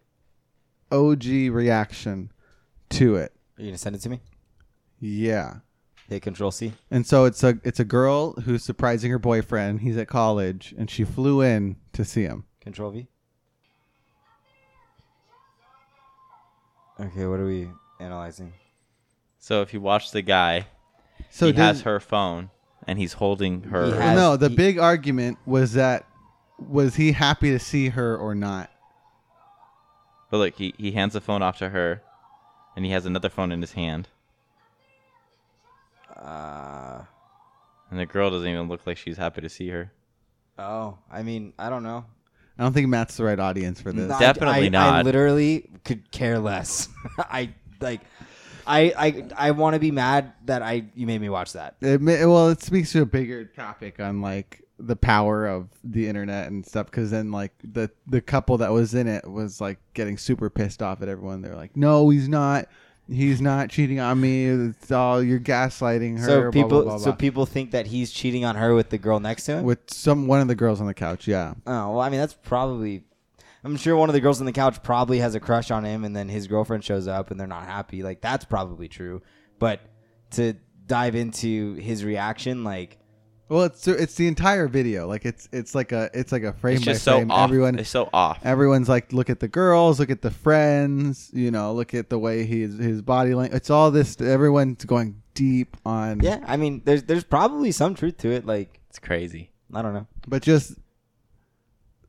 OG 0.92 1.24
reaction 1.50 2.30
to 2.90 3.16
it. 3.16 3.32
Are 3.58 3.62
you 3.62 3.68
gonna 3.68 3.78
send 3.78 3.96
it 3.96 4.00
to 4.02 4.08
me? 4.10 4.20
Yeah. 5.06 5.56
Hit 6.08 6.22
Control 6.22 6.50
C. 6.50 6.72
And 6.90 7.06
so 7.06 7.24
it's 7.26 7.42
a 7.44 7.58
it's 7.62 7.78
a 7.80 7.84
girl 7.84 8.32
who's 8.40 8.62
surprising 8.64 9.10
her 9.10 9.18
boyfriend. 9.18 9.80
He's 9.80 9.96
at 9.98 10.08
college, 10.08 10.74
and 10.78 10.90
she 10.90 11.04
flew 11.04 11.42
in 11.42 11.76
to 11.92 12.04
see 12.06 12.22
him. 12.22 12.44
Control 12.60 12.90
V. 12.90 13.06
Okay, 17.00 17.26
what 17.26 17.40
are 17.40 17.46
we 17.46 17.68
analyzing? 18.00 18.52
so 19.38 19.60
if 19.60 19.74
you 19.74 19.80
watch 19.80 20.10
the 20.12 20.22
guy, 20.22 20.66
So 21.28 21.48
he 21.48 21.52
has 21.54 21.82
her 21.82 22.00
phone 22.00 22.48
and 22.86 22.98
he's 22.98 23.12
holding 23.14 23.64
her. 23.64 23.84
He 23.86 23.90
Well, 23.92 24.00
has- 24.00 24.16
no, 24.16 24.36
the 24.38 24.48
he- 24.48 24.56
big 24.56 24.78
argument 24.78 25.36
was 25.44 25.74
that 25.74 26.06
was 26.58 26.94
he 26.94 27.12
happy 27.12 27.50
to 27.50 27.58
see 27.58 27.90
her 27.90 28.16
or 28.16 28.34
not? 28.34 28.70
But 30.30 30.38
look, 30.38 30.54
he, 30.56 30.72
he 30.78 30.92
hands 30.92 31.12
the 31.12 31.20
phone 31.20 31.42
off 31.42 31.58
to 31.58 31.68
her, 31.70 32.00
and 32.74 32.84
he 32.86 32.90
has 32.92 33.04
another 33.04 33.28
phone 33.28 33.52
in 33.52 33.60
his 33.60 33.72
hand, 33.72 34.08
Uh 36.24 37.02
and 37.90 38.00
the 38.00 38.06
girl 38.06 38.30
doesn't 38.30 38.48
even 38.48 38.66
look 38.68 38.86
like 38.86 38.96
she's 38.96 39.16
happy 39.16 39.40
to 39.42 39.48
see 39.48 39.68
her. 39.68 39.92
oh, 40.58 40.98
I 41.10 41.22
mean, 41.22 41.52
I 41.58 41.68
don't 41.70 41.82
know. 41.82 42.04
I 42.58 42.62
don't 42.62 42.72
think 42.72 42.88
Matt's 42.88 43.16
the 43.16 43.24
right 43.24 43.38
audience 43.38 43.80
for 43.80 43.92
this. 43.92 44.08
No, 44.08 44.14
I- 44.14 44.18
Definitely 44.20 44.62
I, 44.62 44.66
I 44.66 44.68
not. 44.68 45.04
literally 45.04 45.68
could 45.84 46.10
care 46.10 46.38
less. 46.38 46.88
I 47.18 47.50
like. 47.80 48.00
I 48.66 48.94
I 48.96 49.48
I 49.48 49.50
want 49.50 49.74
to 49.74 49.80
be 49.80 49.90
mad 49.90 50.32
that 50.46 50.62
I 50.62 50.84
you 50.94 51.06
made 51.06 51.20
me 51.20 51.28
watch 51.28 51.52
that. 51.52 51.76
It 51.82 52.00
may, 52.00 52.24
well, 52.24 52.48
it 52.48 52.62
speaks 52.62 52.92
to 52.92 53.02
a 53.02 53.06
bigger 53.06 53.44
topic 53.44 54.00
on 54.00 54.22
like 54.22 54.62
the 54.78 54.96
power 54.96 55.46
of 55.46 55.68
the 55.84 56.08
internet 56.08 56.48
and 56.50 56.64
stuff. 56.64 56.86
Because 56.86 57.10
then, 57.10 57.30
like 57.30 57.52
the 57.62 57.90
the 58.06 58.22
couple 58.22 58.56
that 58.58 58.72
was 58.72 58.94
in 58.94 59.06
it 59.06 59.30
was 59.30 59.60
like 59.60 59.78
getting 59.92 60.16
super 60.16 60.48
pissed 60.48 60.80
off 60.82 61.02
at 61.02 61.08
everyone. 61.10 61.42
They're 61.42 61.54
like, 61.56 61.76
"No, 61.76 62.08
he's 62.08 62.26
not. 62.28 62.68
He's 63.08 63.40
not 63.40 63.68
cheating 63.68 64.00
on 64.00 64.20
me. 64.20 64.46
It's 64.46 64.90
all 64.90 65.22
you're 65.22 65.40
gaslighting 65.40 66.18
her." 66.20 66.24
so 66.24 66.42
blah, 66.42 66.50
people 66.50 66.82
blah, 66.82 66.96
blah, 66.96 66.98
so 66.98 67.12
people 67.12 67.44
think 67.44 67.72
that 67.72 67.86
he's 67.86 68.10
cheating 68.10 68.44
on 68.44 68.56
her 68.56 68.74
with 68.74 68.88
the 68.90 68.98
girl 68.98 69.20
next 69.20 69.44
to 69.44 69.58
him. 69.58 69.64
with 69.64 69.78
some 69.88 70.26
one 70.26 70.40
of 70.40 70.48
the 70.48 70.54
girls 70.54 70.80
on 70.80 70.86
the 70.86 70.94
couch. 70.94 71.28
Yeah, 71.28 71.54
oh 71.66 71.90
well, 71.90 72.00
I 72.00 72.08
mean 72.08 72.20
that's 72.20 72.34
probably. 72.34 73.04
I'm 73.62 73.76
sure 73.78 73.96
one 73.96 74.10
of 74.10 74.12
the 74.14 74.20
girls 74.20 74.40
on 74.40 74.46
the 74.46 74.52
couch 74.52 74.82
probably 74.82 75.20
has 75.20 75.34
a 75.34 75.40
crush 75.40 75.70
on 75.70 75.84
him, 75.84 76.04
and 76.04 76.14
then 76.14 76.28
his 76.28 76.46
girlfriend 76.46 76.84
shows 76.84 77.08
up 77.08 77.30
and 77.30 77.40
they're 77.40 77.46
not 77.46 77.64
happy. 77.64 78.02
Like 78.02 78.20
that's 78.20 78.44
probably 78.44 78.88
true. 78.88 79.22
But 79.58 79.80
to 80.32 80.54
dive 80.86 81.14
into 81.14 81.74
his 81.74 82.04
reaction, 82.04 82.64
like 82.64 82.98
well, 83.48 83.64
it's 83.64 83.86
it's 83.86 84.14
the 84.14 84.26
entire 84.28 84.68
video. 84.68 85.06
Like 85.06 85.24
it's 85.24 85.48
it's 85.52 85.74
like 85.74 85.92
a 85.92 86.10
it's 86.14 86.32
like 86.32 86.42
a 86.42 86.52
frame 86.52 86.76
It's 86.76 86.84
by 86.84 86.92
just 86.92 87.04
so 87.04 87.16
frame. 87.18 87.30
off. 87.30 87.44
Everyone 87.44 87.78
it's 87.78 87.90
so 87.90 88.08
off. 88.12 88.38
everyone's 88.44 88.88
like, 88.88 89.12
look 89.12 89.28
at 89.30 89.40
the 89.40 89.48
girls, 89.48 90.00
look 90.00 90.10
at 90.10 90.22
the 90.22 90.30
friends, 90.30 91.30
you 91.32 91.50
know, 91.50 91.72
look 91.72 91.94
at 91.94 92.10
the 92.10 92.18
way 92.18 92.44
he's 92.44 92.78
his 92.78 93.02
body 93.02 93.34
language. 93.34 93.56
It's 93.56 93.70
all 93.70 93.90
this. 93.90 94.20
Everyone's 94.20 94.84
going 94.84 95.20
deep 95.34 95.76
on. 95.84 96.20
yeah, 96.20 96.40
I 96.46 96.56
mean 96.56 96.82
there's 96.84 97.02
there's 97.04 97.24
probably 97.24 97.72
some 97.72 97.94
truth 97.94 98.18
to 98.18 98.30
it. 98.30 98.46
Like 98.46 98.80
It's 98.88 98.98
crazy. 98.98 99.50
I 99.72 99.82
don't 99.82 99.94
know. 99.94 100.06
but 100.28 100.42
just 100.42 100.74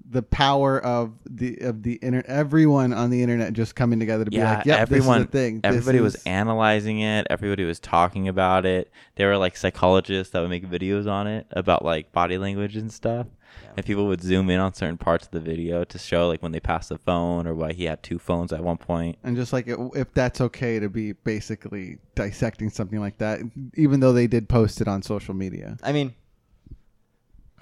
the 0.10 0.22
power 0.22 0.80
of 0.80 1.14
the 1.30 1.58
of 1.58 1.84
the 1.84 1.94
internet. 1.96 2.26
Everyone 2.30 2.94
on 2.94 3.10
the 3.10 3.22
internet 3.24 3.54
just 3.54 3.76
coming 3.76 4.00
together 4.00 4.26
to 4.26 4.32
be 4.32 4.38
like, 4.38 4.66
yeah 4.66 4.78
everyone. 4.78 5.20
this 5.20 5.26
is 5.26 5.32
the 5.32 5.32
thing." 5.32 5.56
This 5.62 5.70
Everybody 5.70 6.00
was 6.00 6.16
is- 6.16 6.24
analyzing 6.24 7.00
it. 7.00 7.26
Everybody 7.30 7.64
was 7.66 7.80
talking 7.80 8.28
about 8.28 8.66
it. 8.66 8.92
There 9.16 9.30
were 9.30 9.38
like 9.38 9.58
psychologists 9.58 10.32
that 10.34 10.42
would 10.42 10.50
make 10.50 10.70
videos 10.70 11.10
on 11.10 11.28
it 11.28 11.48
about 11.52 11.84
like 11.84 12.12
body 12.12 12.38
language 12.38 12.76
and 12.76 12.92
stuff. 12.92 13.28
Yeah. 13.64 13.70
And 13.78 13.86
people 13.86 14.06
would 14.08 14.22
zoom 14.22 14.50
in 14.50 14.60
on 14.60 14.74
certain 14.74 14.98
parts 14.98 15.26
of 15.26 15.32
the 15.32 15.40
video 15.40 15.84
to 15.86 15.98
show 15.98 16.28
like 16.28 16.44
when 16.44 16.52
they 16.52 16.60
passed 16.60 16.90
the 16.90 16.98
phone 16.98 17.48
or 17.48 17.56
why 17.56 17.72
he 17.74 17.86
had 17.86 18.04
two 18.04 18.20
phones 18.20 18.52
at 18.52 18.62
one 18.62 18.78
point. 18.78 19.18
and 19.24 19.36
just 19.36 19.54
like 19.54 19.68
it, 19.68 19.80
if 19.96 20.14
that's 20.14 20.42
okay 20.42 20.78
to 20.80 20.90
be 20.90 21.14
basically 21.14 21.98
dissecting 22.16 22.70
something 22.70 23.00
like 23.00 23.18
that, 23.20 23.40
even 23.76 24.02
though 24.02 24.12
they 24.14 24.28
did 24.28 24.50
post 24.50 24.82
it 24.82 24.88
on 24.88 25.02
social 25.02 25.34
media. 25.34 25.78
I 25.82 25.94
mean, 25.94 26.14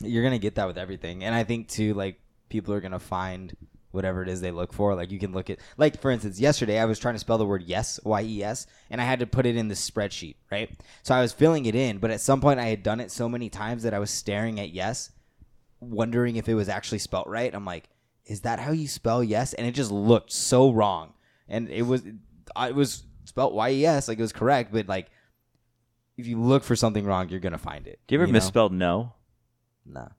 you're 0.02 0.24
gonna 0.24 0.40
get 0.40 0.56
that 0.56 0.66
with 0.68 0.78
everything, 0.78 1.24
and 1.24 1.34
I 1.36 1.44
think 1.44 1.68
too, 1.68 1.94
like 1.94 2.20
people 2.54 2.74
are 2.74 2.80
gonna 2.80 3.00
find 3.00 3.54
whatever 3.92 4.24
it 4.24 4.30
is 4.30 4.40
they 4.40 4.52
look 4.52 4.72
for. 4.72 4.96
Like 4.96 5.12
you 5.12 5.20
can 5.20 5.34
look 5.34 5.50
at, 5.50 5.60
like 5.78 6.00
for 6.00 6.10
instance, 6.10 6.40
yesterday 6.40 6.80
I 6.80 6.86
was 6.86 6.98
trying 6.98 7.16
to 7.16 7.20
spell 7.20 7.38
the 7.38 7.46
word 7.46 7.64
yes, 7.64 8.00
Y 8.06 8.22
E 8.22 8.44
S, 8.44 8.66
and 8.90 9.02
I 9.02 9.04
had 9.04 9.20
to 9.20 9.28
put 9.28 9.46
it 9.46 9.58
in 9.58 9.68
the 9.68 9.76
spreadsheet, 9.76 10.36
right? 10.50 10.72
So 11.04 11.14
I 11.14 11.20
was 11.22 11.34
filling 11.34 11.66
it 11.66 11.76
in, 11.76 11.98
but 11.98 12.10
at 12.10 12.22
some 12.22 12.40
point 12.40 12.60
I 12.62 12.68
had 12.68 12.82
done 12.82 13.02
it 13.02 13.12
so 13.12 13.28
many 13.28 13.50
times 13.50 13.84
that 13.84 13.94
I 13.94 14.00
was 14.00 14.10
staring 14.10 14.60
at 14.60 14.70
yes, 14.72 15.12
wondering 15.82 16.38
if 16.38 16.48
it 16.48 16.56
was 16.56 16.70
actually 16.70 17.00
spelt 17.00 17.28
right. 17.28 17.54
I'm 17.54 17.66
like, 17.66 17.90
is 18.26 18.42
that 18.42 18.60
how 18.60 18.72
you 18.72 18.88
spell 18.88 19.22
yes? 19.22 19.54
And 19.54 19.68
it 19.68 19.74
just 19.74 19.92
looked 19.92 20.32
so 20.32 20.72
wrong, 20.72 21.14
and 21.50 21.70
it 21.70 21.84
was, 21.84 22.04
it 22.06 22.76
was 22.76 23.04
spelt 23.26 23.54
Y 23.54 23.70
E 23.70 23.86
S, 23.86 24.08
like 24.08 24.18
it 24.18 24.22
was 24.22 24.32
correct, 24.32 24.72
but 24.72 24.88
like. 24.88 25.10
If 26.16 26.28
you 26.28 26.40
look 26.40 26.64
for 26.64 26.76
something 26.76 27.06
wrong, 27.06 27.30
you're 27.30 27.40
gonna 27.40 27.58
find 27.58 27.88
it. 27.88 28.00
Do 28.06 28.14
you 28.14 28.22
ever 28.22 28.28
know? 28.28 28.34
misspell 28.34 28.70
no? 28.70 29.14
No. 29.84 30.12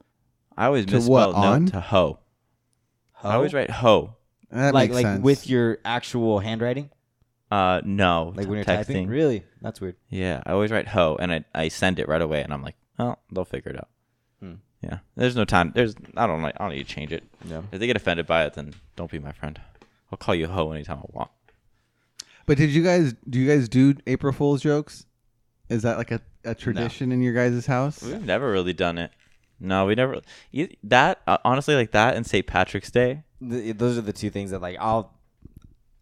I 0.56 0.66
always 0.66 0.86
To 0.86 0.94
what, 0.94 1.28
misspell 1.28 1.32
no 1.32 1.52
on? 1.52 1.66
to 1.66 1.80
hoe. 1.80 2.18
I 3.24 3.34
always 3.34 3.52
write 3.54 3.70
ho. 3.70 4.16
That 4.50 4.74
like 4.74 4.90
makes 4.90 4.94
like 5.02 5.06
sense. 5.06 5.22
with 5.24 5.48
your 5.48 5.78
actual 5.84 6.38
handwriting, 6.38 6.90
Uh, 7.50 7.80
no. 7.84 8.32
like 8.36 8.46
when 8.46 8.56
you're 8.56 8.64
texting. 8.64 8.86
typing. 8.86 9.08
Really, 9.08 9.44
that's 9.60 9.80
weird. 9.80 9.96
Yeah, 10.10 10.42
I 10.46 10.52
always 10.52 10.70
write 10.70 10.86
ho, 10.88 11.16
and 11.18 11.32
I 11.32 11.44
I 11.54 11.68
send 11.68 11.98
it 11.98 12.08
right 12.08 12.22
away, 12.22 12.42
and 12.42 12.52
I'm 12.52 12.62
like, 12.62 12.76
oh, 12.98 13.16
they'll 13.32 13.44
figure 13.44 13.72
it 13.72 13.76
out. 13.78 13.88
Hmm. 14.40 14.54
Yeah, 14.82 14.98
there's 15.16 15.34
no 15.34 15.44
time. 15.44 15.72
There's 15.74 15.94
I 16.16 16.26
don't 16.26 16.42
like 16.42 16.54
I 16.60 16.64
don't 16.64 16.76
need 16.76 16.86
to 16.86 16.94
change 16.94 17.12
it. 17.12 17.24
Yeah. 17.44 17.62
If 17.72 17.80
they 17.80 17.86
get 17.86 17.96
offended 17.96 18.26
by 18.26 18.44
it, 18.44 18.54
then 18.54 18.74
don't 18.96 19.10
be 19.10 19.18
my 19.18 19.32
friend. 19.32 19.60
I'll 20.12 20.18
call 20.18 20.34
you 20.34 20.46
ho 20.46 20.70
anytime 20.72 20.98
I 20.98 21.06
want. 21.08 21.30
But 22.46 22.58
did 22.58 22.70
you 22.70 22.84
guys 22.84 23.14
do 23.28 23.38
you 23.40 23.48
guys 23.48 23.68
do 23.68 23.94
April 24.06 24.32
Fool's 24.32 24.60
jokes? 24.62 25.06
Is 25.70 25.82
that 25.82 25.96
like 25.96 26.10
a, 26.10 26.20
a 26.44 26.54
tradition 26.54 27.10
in 27.10 27.22
your 27.22 27.32
guys' 27.32 27.64
house? 27.66 28.02
We've 28.02 28.22
never 28.24 28.50
really 28.52 28.74
done 28.74 28.98
it. 28.98 29.10
No, 29.60 29.86
we 29.86 29.94
never. 29.94 30.20
That 30.82 31.20
uh, 31.26 31.38
honestly, 31.44 31.74
like 31.74 31.92
that 31.92 32.16
and 32.16 32.26
St. 32.26 32.46
Patrick's 32.46 32.90
Day. 32.90 33.22
Th- 33.40 33.76
those 33.76 33.96
are 33.98 34.02
the 34.02 34.12
two 34.12 34.30
things 34.30 34.50
that 34.50 34.60
like 34.60 34.76
I'll, 34.80 35.12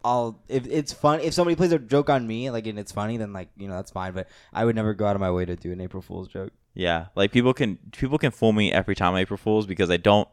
I'll 0.03 0.41
if 0.49 0.65
it's 0.67 0.91
fun 0.91 1.19
if 1.21 1.33
somebody 1.33 1.55
plays 1.55 1.71
a 1.71 1.79
joke 1.79 2.09
on 2.09 2.25
me 2.27 2.49
like 2.49 2.67
and 2.67 2.77
it's 2.77 2.91
funny 2.91 3.17
then 3.17 3.31
like 3.33 3.49
you 3.57 3.67
know 3.67 3.75
that's 3.75 3.91
fine. 3.91 4.13
But 4.13 4.27
I 4.51 4.65
would 4.65 4.75
never 4.75 4.93
go 4.93 5.05
out 5.05 5.15
of 5.15 5.21
my 5.21 5.31
way 5.31 5.45
to 5.45 5.55
do 5.55 5.71
an 5.71 5.81
April 5.81 6.01
Fool's 6.01 6.27
joke. 6.27 6.51
Yeah, 6.73 7.07
like 7.15 7.31
people 7.31 7.53
can 7.53 7.77
people 7.91 8.17
can 8.17 8.31
fool 8.31 8.51
me 8.51 8.71
every 8.71 8.95
time 8.95 9.15
April 9.15 9.37
Fools 9.37 9.65
because 9.65 9.89
I 9.89 9.97
don't 9.97 10.27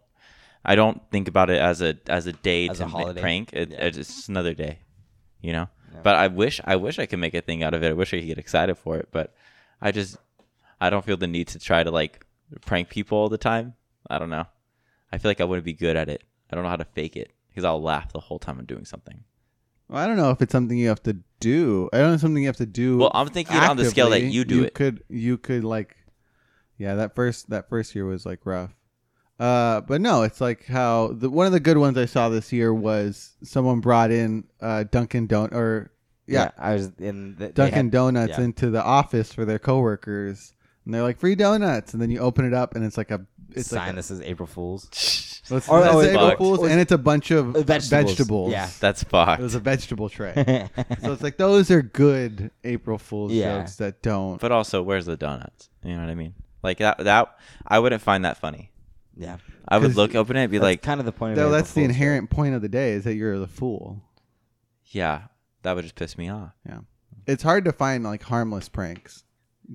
I 0.65 0.75
don't 0.75 1.03
think 1.11 1.29
about 1.29 1.51
it 1.51 1.61
as 1.61 1.83
a 1.83 1.97
as 2.07 2.27
a 2.27 2.33
day 2.33 2.69
As 2.69 2.79
to 2.79 2.87
a 2.87 3.15
prank. 3.15 3.53
It, 3.53 3.71
Yeah. 3.71 3.87
It's 3.87 3.97
just 3.97 4.29
another 4.29 4.55
day, 4.55 4.81
you 5.41 5.53
know. 5.53 5.69
Yeah. 5.93 6.01
But 6.03 6.17
I 6.17 6.29
wish 6.29 6.61
I 6.65 6.77
wish 6.77 6.99
I 6.99 7.07
could 7.07 7.19
make 7.19 7.35
a 7.35 7.41
thing 7.41 7.63
out 7.63 7.75
of 7.75 7.83
it. 7.83 7.91
I 7.91 7.93
wish 7.93 8.15
I 8.15 8.19
could 8.19 8.27
get 8.27 8.39
excited 8.39 8.77
for 8.77 8.97
it, 8.97 9.09
but 9.13 9.35
I 9.81 9.93
just 9.93 10.17
I 10.81 10.91
don't 10.91 11.05
feel 11.05 11.17
the 11.17 11.27
need 11.27 11.49
to 11.49 11.59
try 11.59 11.83
to 11.83 11.91
like 11.91 12.27
prank 12.65 12.89
people 12.89 13.19
all 13.19 13.29
the 13.29 13.39
time. 13.39 13.75
I 14.09 14.19
don't 14.19 14.31
know. 14.31 14.47
I 15.13 15.19
feel 15.19 15.31
like 15.31 15.41
I 15.41 15.45
wouldn't 15.45 15.65
be 15.65 15.73
good 15.73 15.97
at 15.97 16.09
it. 16.09 16.23
I 16.51 16.55
don't 16.55 16.65
know 16.65 16.71
how 16.71 16.77
to 16.77 16.85
fake 16.85 17.17
it 17.17 17.33
because 17.49 17.65
I'll 17.65 17.83
laugh 17.83 18.13
the 18.13 18.21
whole 18.21 18.39
time 18.39 18.59
I'm 18.59 18.67
doing 18.67 18.85
something. 18.85 19.25
Well, 19.89 20.03
I 20.03 20.07
don't 20.07 20.17
know 20.17 20.31
if 20.31 20.41
it's 20.41 20.53
something 20.53 20.79
you 20.79 20.89
have 20.89 21.03
to 21.05 21.17
do. 21.41 21.91
I 21.93 21.99
don't 21.99 22.09
know 22.09 22.15
if 22.15 22.21
something 22.21 22.43
you 22.43 22.49
have 22.49 22.57
to 22.59 22.67
do. 22.67 22.99
Well, 22.99 23.11
I'm 23.13 23.29
thinking 23.29 23.57
on 23.57 23.77
the 23.77 23.87
scale 23.87 24.11
that 24.11 24.23
you 24.23 24.45
do 24.45 24.65
it. 24.65 24.75
Could 24.75 25.03
you 25.09 25.37
could 25.37 25.65
like, 25.65 25.97
yeah, 26.79 26.95
that 26.95 27.15
first 27.15 27.51
that 27.51 27.69
first 27.69 27.95
year 27.95 28.07
was 28.07 28.25
like 28.25 28.47
rough. 28.47 28.71
Uh, 29.41 29.81
but 29.81 30.01
no, 30.01 30.23
it's 30.23 30.41
like 30.41 30.67
how 30.67 31.09
the 31.09 31.31
one 31.31 31.47
of 31.47 31.53
the 31.53 31.61
good 31.61 31.79
ones 31.79 31.97
I 31.97 32.05
saw 32.05 32.29
this 32.29 32.53
year 32.53 32.73
was 32.73 33.33
someone 33.43 33.81
brought 33.81 34.11
in 34.11 34.45
uh 34.61 34.85
Dunkin' 34.85 35.27
Don 35.27 35.53
or 35.53 35.91
yeah, 36.27 36.51
I 36.57 36.75
was 36.75 36.93
in 36.99 37.35
the, 37.37 37.49
Dunkin' 37.49 37.87
had- 37.87 37.91
Donuts 37.91 38.39
yeah. 38.39 38.45
into 38.45 38.71
the 38.71 38.85
office 38.85 39.33
for 39.33 39.45
their 39.45 39.59
coworkers, 39.59 40.55
and 40.85 40.95
they're 40.95 41.03
like 41.03 41.19
free 41.19 41.35
donuts, 41.35 41.93
and 41.93 42.01
then 42.03 42.11
you 42.11 42.19
open 42.21 42.45
it 42.45 42.55
up 42.55 42.75
and 42.75 42.85
it's 42.85 42.97
like 42.97 43.11
a 43.11 43.25
it's 43.53 43.69
sign 43.69 43.81
like 43.81 43.93
a, 43.93 43.97
that 43.97 44.03
says 44.05 44.21
April 44.23 44.47
Fools. 44.47 45.41
well, 45.51 45.57
it's, 45.59 45.69
Or- 45.69 45.81
it's 45.83 45.89
oh, 45.95 46.01
April 46.03 46.29
fucked. 46.29 46.39
Fools, 46.39 46.63
and 46.69 46.81
it's 46.81 46.93
a 46.93 46.99
bunch 46.99 47.31
of 47.33 47.47
vegetables. 47.55 47.89
vegetables. 47.89 48.53
Yeah. 48.53 48.71
That's 48.81 49.03
fucked. 49.05 49.41
It 49.41 49.43
was 49.45 49.55
a 49.57 49.61
vegetable 49.61 50.09
tray. 50.09 50.33
so 51.03 51.13
it's 51.13 51.23
like 51.23 51.37
those 51.37 51.71
are 51.71 51.83
good 51.83 52.51
April 52.65 52.99
Fool's 52.99 53.33
Yeah. 53.33 53.59
jokes 53.61 53.77
that 53.77 54.03
don't. 54.03 54.41
But 54.41 54.53
also, 54.53 54.83
where's 54.83 55.07
the 55.07 55.17
donuts? 55.17 55.69
You 55.85 55.95
know 55.97 56.01
what 56.03 56.11
I 56.11 56.15
mean? 56.15 56.35
Like 56.63 56.79
that 56.79 56.99
that 56.99 57.37
I 57.67 57.79
wouldn't 57.79 58.03
find 58.03 58.25
that 58.25 58.37
funny. 58.37 58.71
yeah, 59.17 59.39
I 59.67 59.79
would 59.79 59.97
look 59.97 60.15
open 60.15 60.37
it 60.37 60.43
and 60.43 60.51
be 60.53 60.59
that's 60.59 60.65
like, 60.65 60.83
kind 60.83 61.01
of 61.01 61.07
the 61.07 61.13
point. 61.13 61.33
of 61.33 61.37
Though 61.37 61.43
April 61.47 61.57
that's 61.57 61.71
the 61.73 61.81
Fool's, 61.81 61.89
right? 61.89 61.91
inherent 61.97 62.31
point 62.31 62.55
of 62.55 62.63
the 62.63 62.69
day 62.69 62.93
is 62.93 63.05
that 63.05 63.15
you're 63.15 63.39
the 63.39 63.47
fool. 63.49 64.03
yeah, 64.87 65.23
that 65.63 65.75
would 65.75 65.83
just 65.83 65.95
piss 65.95 66.17
me 66.19 66.29
off. 66.29 66.53
Yeah, 66.67 66.81
it's 67.27 67.43
hard 67.43 67.65
to 67.65 67.73
find 67.73 68.05
like 68.05 68.23
harmless 68.23 68.69
pranks, 68.69 69.15
just 69.15 69.25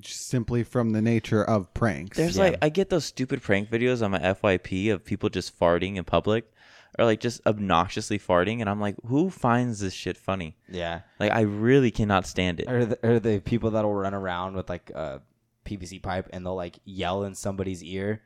simply 0.03 0.63
from 0.63 0.91
the 0.91 1.01
nature 1.01 1.43
of 1.43 1.73
pranks. 1.73 2.17
There's 2.17 2.37
Yeah. 2.37 2.43
like 2.43 2.57
I 2.61 2.69
get 2.69 2.89
those 2.89 3.05
stupid 3.05 3.41
prank 3.41 3.69
videos 3.69 4.03
on 4.03 4.11
my 4.11 4.19
FYP 4.19 4.89
of 4.91 5.05
people 5.05 5.29
just 5.29 5.57
farting 5.59 5.95
in 5.97 6.03
public 6.03 6.51
or 6.97 7.05
like 7.05 7.19
just 7.19 7.41
obnoxiously 7.45 8.17
farting 8.19 8.61
and 8.61 8.69
I'm 8.69 8.79
like, 8.79 8.95
who 9.05 9.29
finds 9.29 9.79
this 9.79 9.93
shit 9.93 10.17
funny? 10.17 10.57
Yeah, 10.69 11.01
Like 11.19 11.31
I 11.31 11.41
really 11.41 11.91
cannot 11.91 12.25
stand 12.27 12.59
it. 12.59 12.69
or 12.69 12.85
the, 12.85 12.99
or 13.07 13.19
the 13.19 13.39
people 13.39 13.71
that'll 13.71 13.93
run 13.93 14.13
around 14.13 14.55
with 14.55 14.69
like 14.69 14.89
a 14.91 15.21
PVC 15.65 16.01
pipe 16.01 16.29
and 16.31 16.45
they'll 16.45 16.55
like 16.55 16.79
yell 16.85 17.23
in 17.23 17.35
somebody's 17.35 17.83
ear, 17.83 18.21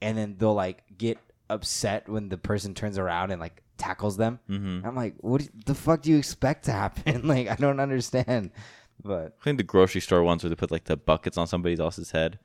and 0.00 0.16
then 0.16 0.36
they'll 0.38 0.54
like 0.54 0.82
get 0.96 1.18
upset 1.50 2.08
when 2.08 2.28
the 2.28 2.38
person 2.38 2.74
turns 2.74 2.98
around 2.98 3.30
and 3.30 3.40
like 3.40 3.62
tackles 3.76 4.16
them. 4.16 4.38
Mm-hmm. 4.50 4.86
I'm 4.86 4.96
like, 4.96 5.14
what 5.18 5.40
do- 5.42 5.48
the 5.66 5.74
fuck 5.74 6.02
do 6.02 6.10
you 6.10 6.16
expect 6.18 6.64
to 6.64 6.72
happen? 6.72 7.26
like, 7.28 7.48
I 7.48 7.54
don't 7.56 7.78
understand. 7.80 8.50
But 9.02 9.36
I 9.40 9.44
think 9.44 9.58
the 9.58 9.64
grocery 9.64 10.00
store 10.00 10.22
ones 10.22 10.42
where 10.42 10.50
they 10.50 10.56
put 10.56 10.70
like 10.70 10.84
the 10.84 10.96
buckets 10.96 11.38
on 11.38 11.46
somebody 11.46 11.78
else's 11.78 12.10
head. 12.10 12.38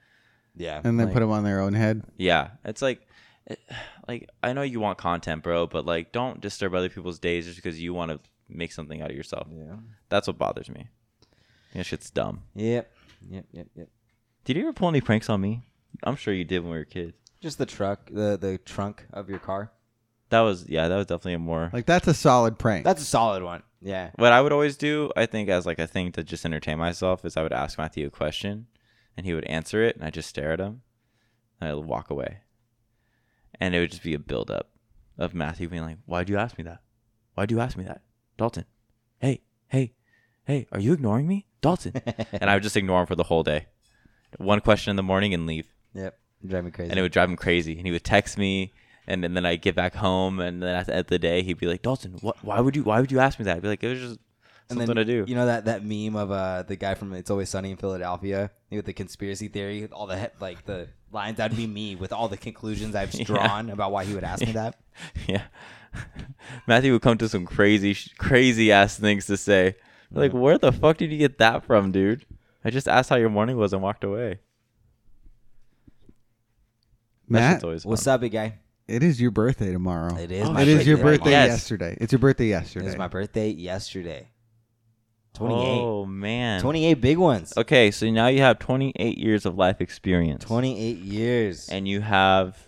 yeah, 0.56 0.82
and 0.84 1.00
then 1.00 1.08
like, 1.08 1.14
put 1.14 1.20
them 1.22 1.32
on 1.32 1.44
their 1.44 1.60
own 1.60 1.74
head. 1.74 2.04
Yeah, 2.18 2.52
it's 2.64 2.82
like, 2.82 3.08
it, 3.48 3.60
like 4.08 4.30
I 4.42 4.54
know 4.54 4.62
you 4.62 4.80
want 4.80 4.98
content, 4.98 5.44
bro, 5.44 5.68
but 5.68 5.86
like 5.86 6.12
don't 6.12 6.42
disturb 6.42 6.74
other 6.76 6.90
people's 6.90 7.20
days 7.20 7.46
just 7.46 7.58
because 7.58 7.82
you 7.82 7.94
want 7.94 8.12
to 8.12 8.20
make 8.50 8.72
something 8.72 9.02
out 9.02 9.10
of 9.10 9.18
yourself. 9.18 9.48
Yeah. 9.52 9.76
That's 10.10 10.28
what 10.28 10.38
bothers 10.38 10.70
me. 10.70 10.88
That 11.74 11.86
shit's 11.86 12.12
dumb. 12.12 12.44
Yep. 12.56 12.92
Yep. 13.30 13.46
Yep. 13.52 13.68
Yep. 13.76 13.88
Did 14.46 14.58
you 14.58 14.64
ever 14.64 14.74
pull 14.74 14.90
any 14.90 15.02
pranks 15.02 15.30
on 15.30 15.42
me? 15.42 15.64
I'm 16.04 16.16
sure 16.16 16.34
you 16.34 16.44
did 16.44 16.60
when 16.60 16.72
we 16.72 16.78
were 16.78 16.86
kids. 16.86 17.14
Just 17.42 17.58
the 17.58 17.66
truck, 17.66 18.10
the 18.12 18.38
the 18.38 18.60
trunk 18.64 19.06
of 19.12 19.30
your 19.30 19.40
car. 19.40 19.72
That 20.30 20.42
was 20.42 20.66
yeah, 20.68 20.88
that 20.88 20.96
was 20.96 21.06
definitely 21.08 21.34
a 21.34 21.40
more. 21.40 21.70
Like 21.74 21.86
that's 21.86 22.08
a 22.08 22.14
solid 22.14 22.58
prank. 22.58 22.86
That's 22.86 23.02
a 23.02 23.06
solid 23.06 23.44
one. 23.44 23.64
Yeah. 23.84 24.12
what 24.16 24.32
I 24.32 24.42
would 24.42 24.54
always 24.54 24.78
do, 24.78 25.12
I 25.16 25.26
think, 25.26 25.50
as 25.50 25.66
like 25.66 25.80
a 25.80 25.88
thing 25.88 26.12
to 26.14 26.24
just 26.24 26.46
entertain 26.46 26.78
myself, 26.78 27.26
is 27.26 27.36
I 27.36 27.44
would 27.44 27.52
ask 27.54 27.78
Matthew 27.78 28.08
a 28.08 28.10
question, 28.10 28.68
and 29.18 29.26
he 29.26 29.34
would 29.34 29.44
answer 29.46 29.84
it, 29.84 29.96
and 29.96 30.06
I 30.06 30.10
just 30.10 30.30
stare 30.30 30.54
at 30.54 30.60
him, 30.60 30.82
and 31.60 31.70
I 31.70 31.74
would 31.74 31.86
walk 31.86 32.10
away, 32.10 32.40
and 33.60 33.76
it 33.76 33.80
would 33.80 33.92
just 33.92 34.04
be 34.04 34.14
a 34.14 34.20
build 34.20 34.50
up 34.50 34.70
of 35.18 35.34
Matthew 35.34 35.68
being 35.70 35.84
like, 35.84 35.98
"Why'd 36.06 36.30
you 36.30 36.38
ask 36.38 36.58
me 36.58 36.64
that? 36.64 36.80
Why'd 37.36 37.52
you 37.52 37.60
ask 37.60 37.78
me 37.78 37.84
that, 37.84 38.02
Dalton? 38.38 38.66
Hey, 39.20 39.42
hey, 39.68 39.94
hey, 40.46 40.66
are 40.72 40.80
you 40.80 40.94
ignoring 40.94 41.28
me, 41.28 41.48
Dalton?" 41.62 41.94
and 42.32 42.50
I 42.50 42.54
would 42.56 42.64
just 42.64 42.78
ignore 42.78 43.02
him 43.02 43.08
for 43.08 43.16
the 43.16 43.24
whole 43.24 43.44
day. 43.44 43.68
One 44.38 44.62
question 44.62 44.90
in 44.92 44.96
the 44.96 45.04
morning 45.04 45.34
and 45.34 45.46
leave, 45.46 45.74
Yep. 45.94 46.18
Drive 46.46 46.66
me 46.66 46.72
crazy. 46.72 46.90
and 46.90 47.00
it 47.00 47.02
would 47.04 47.12
drive 47.12 47.30
him 47.30 47.36
crazy. 47.38 47.78
And 47.78 47.86
he 47.86 47.92
would 47.92 48.04
text 48.04 48.38
me, 48.38 48.74
and, 49.08 49.24
and 49.26 49.36
then 49.36 49.46
I 49.46 49.56
get 49.56 49.76
back 49.76 49.96
home, 49.96 50.40
and 50.40 50.62
then 50.62 50.76
at 50.76 50.86
the 50.88 50.94
end 50.94 51.00
of 51.02 51.08
the 51.08 51.20
day, 51.20 51.44
he'd 51.44 51.58
be 51.60 51.68
like, 51.68 51.82
"Dalton, 51.82 52.14
what? 52.22 52.44
Why 52.44 52.60
would 52.60 52.76
you? 52.76 52.84
Why 52.84 53.00
would 53.02 53.12
you 53.12 53.20
ask 53.20 53.40
me 53.40 53.46
that?" 53.46 53.58
I'd 53.58 53.62
be 53.62 53.68
like, 53.68 53.84
"It 53.84 53.90
was 53.90 54.00
just." 54.00 54.20
and 54.70 54.78
Something 54.80 54.96
then 54.96 55.06
to 55.06 55.26
do. 55.26 55.26
you 55.30 55.36
know 55.36 55.46
that 55.46 55.66
that 55.66 55.84
meme 55.84 56.16
of 56.16 56.32
uh 56.32 56.64
the 56.64 56.78
guy 56.78 56.94
from 56.96 57.14
It's 57.14 57.30
Always 57.30 57.50
Sunny 57.50 57.72
in 57.72 57.78
Philadelphia 57.78 58.50
with 58.72 58.86
the 58.86 58.94
conspiracy 58.94 59.50
theory, 59.50 59.82
with 59.82 59.92
all 59.92 60.08
the 60.08 60.18
he- 60.18 60.28
like 60.40 60.66
the 60.66 60.88
lines. 61.12 61.38
That'd 61.38 61.58
be 61.58 61.68
me 61.68 61.96
with 61.96 62.14
all 62.14 62.30
the 62.30 62.38
conclusions 62.38 62.96
I've 62.96 63.14
Yeah. 63.14 63.26
drawn 63.26 63.70
about 63.70 63.92
why 63.92 64.06
he 64.06 64.14
would 64.16 64.24
ask 64.24 64.44
me 64.46 64.52
that. 64.62 64.80
Yeah. 65.28 65.44
Matthew 66.66 66.94
would 66.94 67.02
come 67.02 67.18
to 67.18 67.28
some 67.30 67.46
crazy, 67.46 67.96
crazy 68.18 68.72
ass 68.72 68.98
things 68.98 69.26
to 69.28 69.36
say. 69.38 69.76
Like, 70.12 70.32
where 70.32 70.58
the 70.58 70.72
fuck 70.72 70.98
did 70.98 71.12
you 71.12 71.18
get 71.18 71.38
that 71.40 71.66
from, 71.66 71.92
dude? 71.92 72.26
I 72.64 72.70
just 72.70 72.88
asked 72.88 73.10
how 73.10 73.18
your 73.18 73.30
morning 73.30 73.58
was 73.58 73.74
and 73.74 73.82
walked 73.82 74.04
away. 74.04 74.40
Matt, 77.28 77.64
What's 77.84 78.08
up, 78.08 78.22
big 78.22 78.32
guy? 78.32 78.60
It 78.88 79.04
is 79.04 79.20
your 79.22 79.32
birthday 79.32 79.72
tomorrow. 79.72 80.16
It 80.18 80.32
is 80.32 80.48
Oh, 80.48 80.54
my 80.54 80.62
It 80.62 80.68
is 80.68 80.86
your 80.88 80.98
birthday. 80.98 81.18
birthday 81.18 81.32
Yes. 81.32 81.48
yesterday. 81.50 81.98
It's 82.02 82.12
your 82.12 82.20
birthday 82.20 82.46
It 82.48 82.50
yesterday. 82.50 82.86
was 82.86 82.98
my 82.98 83.08
birthday 83.08 83.50
yesterday. 83.50 84.30
28. 85.34 85.82
Oh 85.84 86.06
man. 86.06 86.62
28 86.62 86.94
big 86.96 87.18
ones. 87.18 87.54
Okay, 87.58 87.90
so 87.92 88.10
now 88.12 88.28
you 88.28 88.42
have 88.42 88.60
28 88.60 89.18
years 89.18 89.46
of 89.46 89.56
life 89.58 89.82
experience. 89.82 90.44
28 90.44 90.98
years. 91.00 91.70
And 91.70 91.88
you 91.88 92.02
have, 92.02 92.68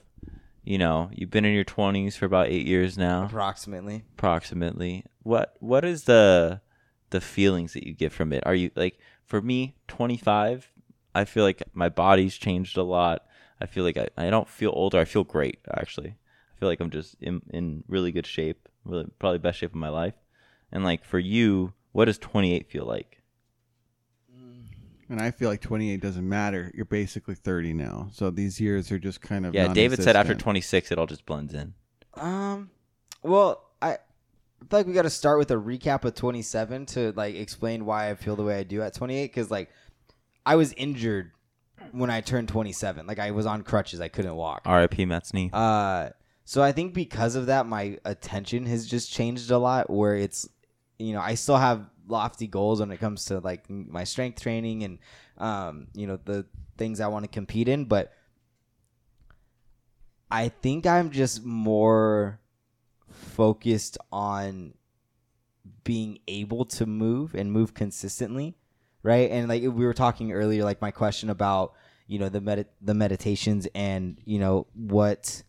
you 0.64 0.78
know, 0.80 1.10
you've 1.14 1.30
been 1.30 1.46
in 1.46 1.54
your 1.54 1.64
20s 1.66 2.16
for 2.18 2.26
about 2.26 2.48
eight 2.48 2.66
years 2.66 2.98
now, 2.98 3.26
approximately. 3.26 4.04
approximately. 4.18 5.06
What 5.22 5.56
What 5.60 5.86
is 5.86 6.06
the 6.06 6.62
the 7.12 7.22
feelings 7.22 7.74
that 7.74 7.86
you 7.86 7.94
get 7.94 8.12
from 8.12 8.34
it? 8.34 8.42
Are 8.48 8.56
you 8.56 8.72
like, 8.76 8.98
for 9.26 9.42
me, 9.42 9.76
25? 9.88 10.72
I 11.14 11.24
feel 11.24 11.44
like 11.44 11.62
my 11.74 11.88
body's 11.90 12.36
changed 12.36 12.78
a 12.78 12.84
lot. 12.84 13.25
I 13.62 13.66
feel 13.66 13.84
like 13.84 13.98
I, 13.98 14.08
I 14.18 14.30
don't 14.30 14.48
feel 14.48 14.72
older. 14.74 15.00
I 15.00 15.06
feel 15.06 15.24
great 15.24 15.60
actually. 15.74 16.10
I 16.10 16.60
feel 16.60 16.70
like 16.70 16.80
I'm 16.80 16.90
just 16.90 17.16
in 17.22 17.42
in 17.50 17.84
really 17.88 18.12
good 18.12 18.26
shape, 18.26 18.68
really 18.84 19.08
probably 19.20 19.40
best 19.40 19.60
shape 19.60 19.72
of 19.72 19.76
my 19.76 19.90
life. 19.90 20.16
And 20.72 20.84
like 20.84 21.04
for 21.06 21.20
you, 21.20 21.74
what 21.92 22.06
does 22.06 22.18
28 22.18 22.70
feel 22.70 22.86
like? 22.86 23.22
and 25.10 25.22
I 25.22 25.32
feel 25.32 25.50
like 25.50 25.62
28 25.62 26.02
doesn't 26.02 26.28
matter. 26.28 26.72
You're 26.74 26.86
basically 26.86 27.36
30 27.36 27.74
now. 27.74 28.10
So 28.12 28.30
these 28.30 28.60
years 28.60 28.92
are 28.92 29.00
just 29.00 29.22
kind 29.22 29.46
of 29.46 29.54
Yeah, 29.54 29.72
David 29.74 30.02
said 30.02 30.16
after 30.16 30.34
26 30.34 30.92
it 30.92 30.98
all 30.98 31.06
just 31.06 31.26
blends 31.26 31.54
in. 31.54 31.74
Um, 32.16 32.72
well, 33.22 33.70
I 33.82 33.94
I 34.62 34.68
feel 34.68 34.80
like 34.80 34.88
we 34.88 34.94
got 34.94 35.04
to 35.04 35.10
start 35.10 35.38
with 35.38 35.52
a 35.52 35.56
recap 35.56 36.06
of 36.06 36.16
27 36.16 36.88
to 36.88 37.12
like 37.16 37.36
explain 37.36 37.86
why 37.86 38.10
I 38.10 38.16
feel 38.16 38.36
the 38.36 38.44
way 38.44 38.58
I 38.58 38.64
do 38.64 38.82
at 38.82 38.94
28. 38.94 39.32
Because 39.32 39.52
like, 39.52 39.70
I 40.46 40.56
was 40.56 40.74
injured 40.74 41.32
when 41.92 42.10
I 42.10 42.22
turned 42.22 42.48
27. 42.48 43.08
Like 43.08 43.20
I 43.20 43.32
was 43.32 43.46
on 43.46 43.64
crutches. 43.64 44.02
I 44.02 44.08
couldn't 44.08 44.36
walk. 44.36 44.62
R.I.P. 44.66 45.06
Matt 45.06 45.26
Snee. 45.26 45.50
Uh, 45.54 46.10
so 46.44 46.62
I 46.62 46.72
think 46.72 46.94
because 46.94 47.36
of 47.36 47.48
that, 47.48 47.66
my 47.66 47.98
attention 48.06 48.66
has 48.68 48.86
just 48.86 49.12
changed 49.12 49.52
a 49.52 49.58
lot. 49.58 49.90
Where 49.90 50.16
it's, 50.16 50.48
you 51.00 51.14
know, 51.14 51.22
I 51.22 51.36
still 51.36 51.58
have 51.58 51.90
lofty 52.08 52.48
goals 52.48 52.80
when 52.80 52.92
it 52.92 53.00
comes 53.00 53.26
to 53.26 53.40
like 53.40 53.70
my 53.70 54.04
strength 54.04 54.42
training 54.42 54.84
and, 54.84 55.00
um, 55.38 55.88
you 55.94 56.08
know, 56.08 56.20
the 56.24 56.46
things 56.78 57.00
I 57.00 57.08
want 57.08 57.26
to 57.26 57.30
compete 57.30 57.68
in. 57.68 57.86
But 57.86 58.14
I 60.30 60.50
think 60.50 60.86
I'm 60.86 61.12
just 61.12 61.44
more 61.44 62.40
focused 63.10 63.98
on 64.12 64.74
being 65.84 66.20
able 66.28 66.66
to 66.66 66.86
move 66.86 67.36
and 67.36 67.52
move 67.52 67.74
consistently, 67.74 68.56
right? 69.06 69.30
And 69.30 69.48
like 69.48 69.62
we 69.62 69.70
were 69.70 69.94
talking 69.94 70.32
earlier, 70.32 70.64
like 70.64 70.82
my 70.82 70.92
question 70.92 71.30
about 71.30 71.74
you 72.08 72.20
know 72.20 72.30
the 72.30 72.42
med- 72.42 72.68
the 72.82 72.94
meditations 72.94 73.68
and 73.74 74.20
you 74.26 74.40
know 74.40 74.68
what 74.74 75.44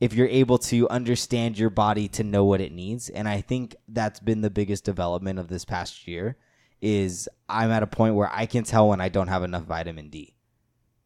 if 0.00 0.14
you're 0.14 0.26
able 0.26 0.58
to 0.58 0.88
understand 0.88 1.58
your 1.58 1.70
body 1.70 2.08
to 2.08 2.24
know 2.24 2.44
what 2.44 2.60
it 2.60 2.72
needs. 2.72 3.08
And 3.08 3.28
i 3.28 3.40
think 3.40 3.76
that's 3.88 4.20
been 4.20 4.40
the 4.40 4.50
biggest 4.50 4.84
development 4.84 5.38
of 5.38 5.48
this 5.48 5.64
past 5.64 6.08
year 6.08 6.36
is 6.80 7.28
i'm 7.48 7.70
at 7.70 7.82
a 7.82 7.86
point 7.86 8.16
where 8.16 8.30
i 8.32 8.44
can 8.44 8.64
tell 8.64 8.88
when 8.88 9.00
i 9.00 9.08
don't 9.08 9.28
have 9.28 9.44
enough 9.44 9.64
vitamin 9.64 10.08
d. 10.08 10.34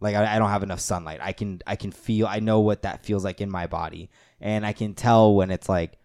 Like 0.00 0.14
I, 0.14 0.36
I 0.36 0.38
don't 0.38 0.50
have 0.50 0.62
enough 0.62 0.80
sunlight. 0.80 1.20
I 1.22 1.32
can 1.32 1.60
i 1.66 1.76
can 1.76 1.90
feel 1.90 2.26
i 2.26 2.40
know 2.40 2.60
what 2.60 2.82
that 2.82 3.04
feels 3.04 3.24
like 3.24 3.40
in 3.40 3.50
my 3.50 3.66
body. 3.66 4.10
And 4.40 4.64
i 4.64 4.72
can 4.72 4.94
tell 4.94 5.34
when 5.34 5.50
it's 5.50 5.68
like 5.68 5.98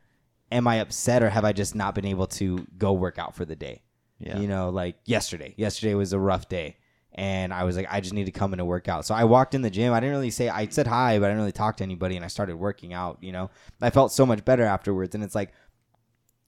am 0.51 0.67
i 0.67 0.75
upset 0.77 1.23
or 1.23 1.29
have 1.29 1.45
i 1.45 1.53
just 1.53 1.75
not 1.75 1.95
been 1.95 2.05
able 2.05 2.27
to 2.27 2.65
go 2.77 2.93
work 2.93 3.17
out 3.17 3.35
for 3.35 3.45
the 3.45 3.55
day 3.55 3.81
Yeah. 4.21 4.39
you 4.39 4.47
know 4.47 4.69
like 4.69 4.97
yesterday. 5.05 5.53
Yesterday 5.57 5.95
was 5.95 6.13
a 6.13 6.19
rough 6.19 6.47
day. 6.49 6.77
And 7.13 7.53
i 7.53 7.65
was 7.65 7.75
like 7.75 7.87
i 7.89 7.99
just 7.99 8.13
need 8.13 8.25
to 8.25 8.31
come 8.31 8.53
in 8.53 8.59
and 8.59 8.67
work 8.67 8.87
out. 8.87 9.05
So 9.05 9.13
i 9.13 9.25
walked 9.25 9.53
in 9.53 9.61
the 9.61 9.69
gym. 9.69 9.91
I 9.93 9.99
didn't 9.99 10.15
really 10.15 10.31
say 10.31 10.47
i 10.47 10.67
said 10.67 10.87
hi 10.87 11.19
but 11.19 11.25
i 11.25 11.29
didn't 11.29 11.39
really 11.39 11.51
talk 11.51 11.77
to 11.77 11.83
anybody 11.83 12.15
and 12.15 12.23
i 12.23 12.29
started 12.29 12.55
working 12.55 12.93
out 12.93 13.17
you 13.21 13.31
know. 13.31 13.49
I 13.81 13.89
felt 13.89 14.11
so 14.13 14.25
much 14.25 14.45
better 14.45 14.63
afterwards 14.63 15.13
and 15.15 15.23
it's 15.23 15.35
like 15.35 15.51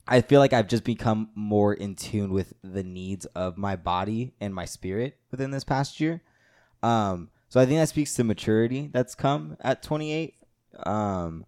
i 0.07 0.21
feel 0.21 0.39
like 0.39 0.53
i've 0.53 0.67
just 0.67 0.83
become 0.83 1.29
more 1.35 1.73
in 1.73 1.95
tune 1.95 2.31
with 2.31 2.53
the 2.63 2.83
needs 2.83 3.25
of 3.27 3.57
my 3.57 3.75
body 3.75 4.33
and 4.39 4.53
my 4.53 4.65
spirit 4.65 5.17
within 5.31 5.51
this 5.51 5.63
past 5.65 5.99
year. 5.99 6.21
Um 6.81 7.29
so 7.49 7.59
i 7.59 7.65
think 7.65 7.79
that 7.79 7.89
speaks 7.89 8.13
to 8.15 8.23
maturity 8.23 8.89
that's 8.91 9.15
come 9.15 9.57
at 9.61 9.83
28 9.83 10.33
um 10.85 11.45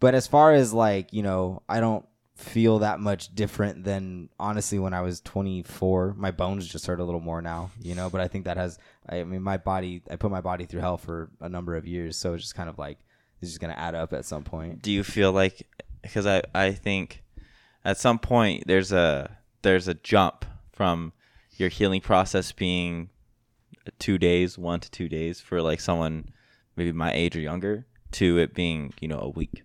but 0.00 0.14
as 0.14 0.26
far 0.26 0.52
as 0.52 0.72
like 0.72 1.12
you 1.12 1.22
know 1.22 1.62
i 1.68 1.78
don't 1.78 2.04
feel 2.38 2.78
that 2.78 3.00
much 3.00 3.34
different 3.34 3.82
than 3.82 4.28
honestly 4.38 4.78
when 4.78 4.94
I 4.94 5.00
was 5.00 5.20
24. 5.20 6.14
My 6.16 6.30
bones 6.30 6.68
just 6.68 6.86
hurt 6.86 7.00
a 7.00 7.04
little 7.04 7.20
more 7.20 7.42
now, 7.42 7.72
you 7.82 7.96
know. 7.96 8.08
But 8.08 8.20
I 8.20 8.28
think 8.28 8.44
that 8.44 8.56
has, 8.56 8.78
I 9.08 9.24
mean, 9.24 9.42
my 9.42 9.56
body. 9.56 10.02
I 10.08 10.16
put 10.16 10.30
my 10.30 10.40
body 10.40 10.64
through 10.64 10.80
hell 10.80 10.96
for 10.96 11.30
a 11.40 11.48
number 11.48 11.76
of 11.76 11.86
years, 11.86 12.16
so 12.16 12.34
it's 12.34 12.44
just 12.44 12.54
kind 12.54 12.68
of 12.68 12.78
like 12.78 12.98
it's 13.42 13.50
just 13.50 13.60
gonna 13.60 13.74
add 13.74 13.94
up 13.94 14.12
at 14.12 14.24
some 14.24 14.44
point. 14.44 14.82
do 14.82 14.92
you 14.92 15.04
feel 15.04 15.32
like 15.32 15.66
because 16.02 16.26
I, 16.26 16.42
I 16.54 16.72
think 16.72 17.22
at 17.84 17.98
some 17.98 18.18
point 18.18 18.64
there's 18.66 18.92
a 18.92 19.36
there's 19.62 19.88
a 19.88 19.94
jump 19.94 20.44
from 20.72 21.12
your 21.56 21.68
healing 21.68 22.00
process 22.00 22.52
being 22.52 23.10
two 23.98 24.18
days 24.18 24.56
one 24.56 24.80
to 24.80 24.90
two 24.90 25.08
days 25.08 25.40
for 25.40 25.60
like 25.60 25.80
someone 25.80 26.28
maybe 26.76 26.92
my 26.92 27.12
age 27.12 27.36
or 27.36 27.40
younger 27.40 27.86
to 28.12 28.38
it 28.38 28.54
being 28.54 28.92
you 29.00 29.08
know 29.08 29.18
a 29.18 29.28
week 29.28 29.62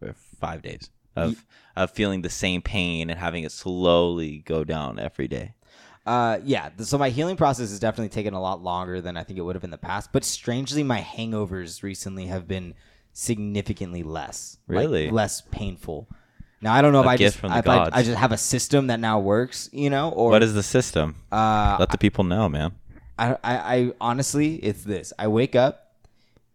or 0.00 0.14
five 0.40 0.62
days 0.62 0.90
of 1.16 1.44
of 1.76 1.90
feeling 1.90 2.22
the 2.22 2.30
same 2.30 2.62
pain 2.62 3.10
and 3.10 3.18
having 3.18 3.44
it 3.44 3.52
slowly 3.52 4.38
go 4.46 4.64
down 4.64 4.98
every 4.98 5.28
day 5.28 5.54
Uh, 6.06 6.38
yeah. 6.44 6.68
So 6.80 6.98
my 6.98 7.08
healing 7.08 7.34
process 7.36 7.70
has 7.70 7.80
definitely 7.80 8.10
taken 8.10 8.34
a 8.34 8.40
lot 8.40 8.62
longer 8.62 9.00
than 9.00 9.16
I 9.16 9.22
think 9.24 9.38
it 9.38 9.42
would 9.42 9.56
have 9.56 9.64
in 9.64 9.70
the 9.70 9.78
past. 9.78 10.12
But 10.12 10.22
strangely, 10.22 10.82
my 10.82 11.00
hangovers 11.00 11.82
recently 11.82 12.26
have 12.26 12.46
been 12.46 12.74
significantly 13.14 14.02
less. 14.02 14.58
like, 14.68 14.80
Really? 14.84 15.10
less 15.10 15.40
painful. 15.40 16.06
Now 16.60 16.74
I 16.74 16.82
don't 16.82 16.92
know 16.92 17.00
if 17.00 17.06
I 17.06 17.16
just 17.16 17.38
from 17.38 17.52
if 17.52 17.66
I. 17.68 17.88
I 17.92 18.02
just 18.02 18.18
have 18.18 18.32
a 18.32 18.36
system 18.36 18.88
that 18.88 19.00
now 19.00 19.18
works, 19.18 19.70
you 19.72 19.88
know, 19.90 20.10
or 20.10 20.30
what 20.30 20.42
is 20.42 20.52
the 20.54 20.62
system 20.62 21.16
uh, 21.32 21.76
let 21.78 21.90
the 21.90 21.98
people 21.98 22.24
know 22.24 22.48
man 22.48 22.72
I, 23.18 23.32
I, 23.44 23.54
I 23.76 23.92
honestly, 24.00 24.56
it's 24.56 24.82
this. 24.82 25.12
I 25.18 25.28
wake 25.28 25.54
up 25.54 25.94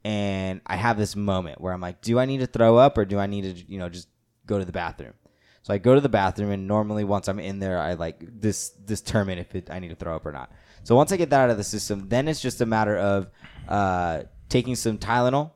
and 0.03 0.62
I 0.66 0.76
have 0.76 0.97
this 0.97 1.16
moment 1.16 1.62
where 1.62 1.74
I'm 1.74 1.82
like, 1.82 2.01
do 2.01 2.20
I 2.20 2.26
need 2.26 2.39
to 2.39 2.47
throw 2.47 2.78
up 2.78 2.97
or 2.97 3.05
do 3.05 3.18
I 3.18 3.28
need 3.28 3.43
to, 3.43 3.72
you 3.72 3.80
know, 3.80 3.89
just 3.89 4.07
go 4.49 4.59
to 4.59 4.65
the 4.65 4.71
bathroom? 4.71 5.13
So 5.61 5.73
I 5.73 5.77
go 5.77 5.93
to 5.95 6.01
the 6.01 6.09
bathroom 6.09 6.51
and 6.51 6.67
normally 6.67 7.03
once 7.03 7.27
I'm 7.27 7.39
in 7.39 7.59
there, 7.59 7.79
I 7.79 7.93
like 7.93 8.17
this 8.41 8.69
determine 8.69 9.37
if 9.37 9.53
it, 9.55 9.69
I 9.69 9.79
need 9.79 9.89
to 9.89 9.95
throw 9.95 10.15
up 10.15 10.25
or 10.25 10.31
not. 10.31 10.51
So 10.83 10.95
once 10.95 11.11
I 11.11 11.17
get 11.17 11.29
that 11.29 11.41
out 11.41 11.49
of 11.49 11.57
the 11.57 11.63
system, 11.63 12.09
then 12.09 12.27
it's 12.27 12.41
just 12.41 12.61
a 12.61 12.65
matter 12.65 12.97
of 12.97 13.29
uh, 13.67 14.23
taking 14.47 14.75
some 14.75 14.97
Tylenol 14.97 15.51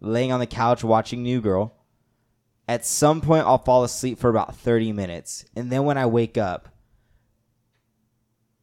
laying 0.00 0.32
on 0.32 0.40
the 0.40 0.46
couch 0.46 0.82
watching 0.82 1.22
New 1.22 1.40
Girl. 1.40 1.74
At 2.68 2.84
some 2.84 3.20
point, 3.20 3.46
I'll 3.46 3.58
fall 3.58 3.84
asleep 3.84 4.18
for 4.18 4.30
about 4.30 4.56
30 4.56 4.92
minutes. 4.92 5.44
And 5.54 5.70
then 5.70 5.84
when 5.84 5.98
I 5.98 6.06
wake 6.06 6.38
up, 6.38 6.68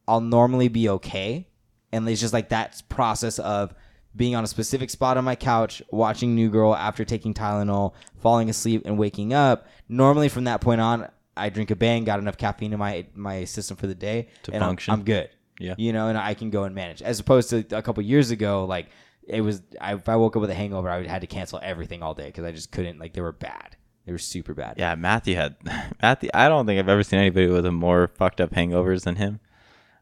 I'll 0.08 0.20
normally 0.20 0.68
be 0.68 0.88
okay. 0.88 1.48
And 1.92 2.08
it's 2.08 2.20
just 2.20 2.32
like 2.32 2.48
that 2.50 2.82
process 2.88 3.38
of 3.38 3.74
being 4.16 4.34
on 4.34 4.42
a 4.44 4.46
specific 4.46 4.90
spot 4.90 5.16
on 5.16 5.24
my 5.24 5.36
couch, 5.36 5.82
watching 5.90 6.34
New 6.34 6.50
Girl 6.50 6.74
after 6.74 7.04
taking 7.04 7.32
Tylenol, 7.34 7.94
falling 8.18 8.50
asleep, 8.50 8.82
and 8.84 8.98
waking 8.98 9.32
up. 9.32 9.66
Normally, 9.88 10.28
from 10.28 10.44
that 10.44 10.60
point 10.60 10.80
on, 10.80 11.08
I 11.36 11.48
drink 11.48 11.70
a 11.70 11.76
bang, 11.76 12.04
got 12.04 12.18
enough 12.18 12.36
caffeine 12.36 12.72
in 12.72 12.78
my 12.78 13.06
my 13.14 13.44
system 13.44 13.76
for 13.76 13.86
the 13.86 13.94
day, 13.94 14.28
To 14.44 14.52
and 14.52 14.62
I'm- 14.62 14.70
function. 14.70 14.92
I'm, 14.94 15.04
good. 15.04 15.30
Yeah. 15.58 15.74
you 15.78 15.92
know, 15.92 16.08
and 16.08 16.16
I 16.18 16.34
can 16.34 16.48
go 16.50 16.64
and 16.64 16.74
manage. 16.74 17.02
As 17.02 17.20
opposed 17.20 17.50
to 17.50 17.64
a 17.76 17.82
couple 17.82 18.02
years 18.02 18.30
ago, 18.30 18.64
like 18.64 18.86
it 19.22 19.42
was, 19.42 19.62
I, 19.80 19.94
if 19.94 20.08
I 20.08 20.16
woke 20.16 20.34
up 20.34 20.40
with 20.40 20.50
a 20.50 20.54
hangover, 20.54 20.88
I 20.88 20.96
would 20.98 21.06
had 21.06 21.20
to 21.20 21.26
cancel 21.26 21.60
everything 21.62 22.02
all 22.02 22.14
day 22.14 22.26
because 22.26 22.44
I 22.44 22.50
just 22.52 22.72
couldn't. 22.72 22.98
Like 22.98 23.12
they 23.12 23.20
were 23.20 23.32
bad. 23.32 23.76
They 24.06 24.12
were 24.12 24.18
super 24.18 24.54
bad. 24.54 24.74
Yeah, 24.78 24.94
Matthew 24.96 25.36
had 25.36 25.56
Matthew. 26.02 26.30
I 26.34 26.48
don't 26.48 26.64
think 26.66 26.78
I've 26.80 26.88
ever 26.88 27.02
seen 27.02 27.20
anybody 27.20 27.46
with 27.48 27.66
a 27.66 27.70
more 27.72 28.08
fucked 28.08 28.40
up 28.40 28.50
hangovers 28.52 29.04
than 29.04 29.16
him. 29.16 29.38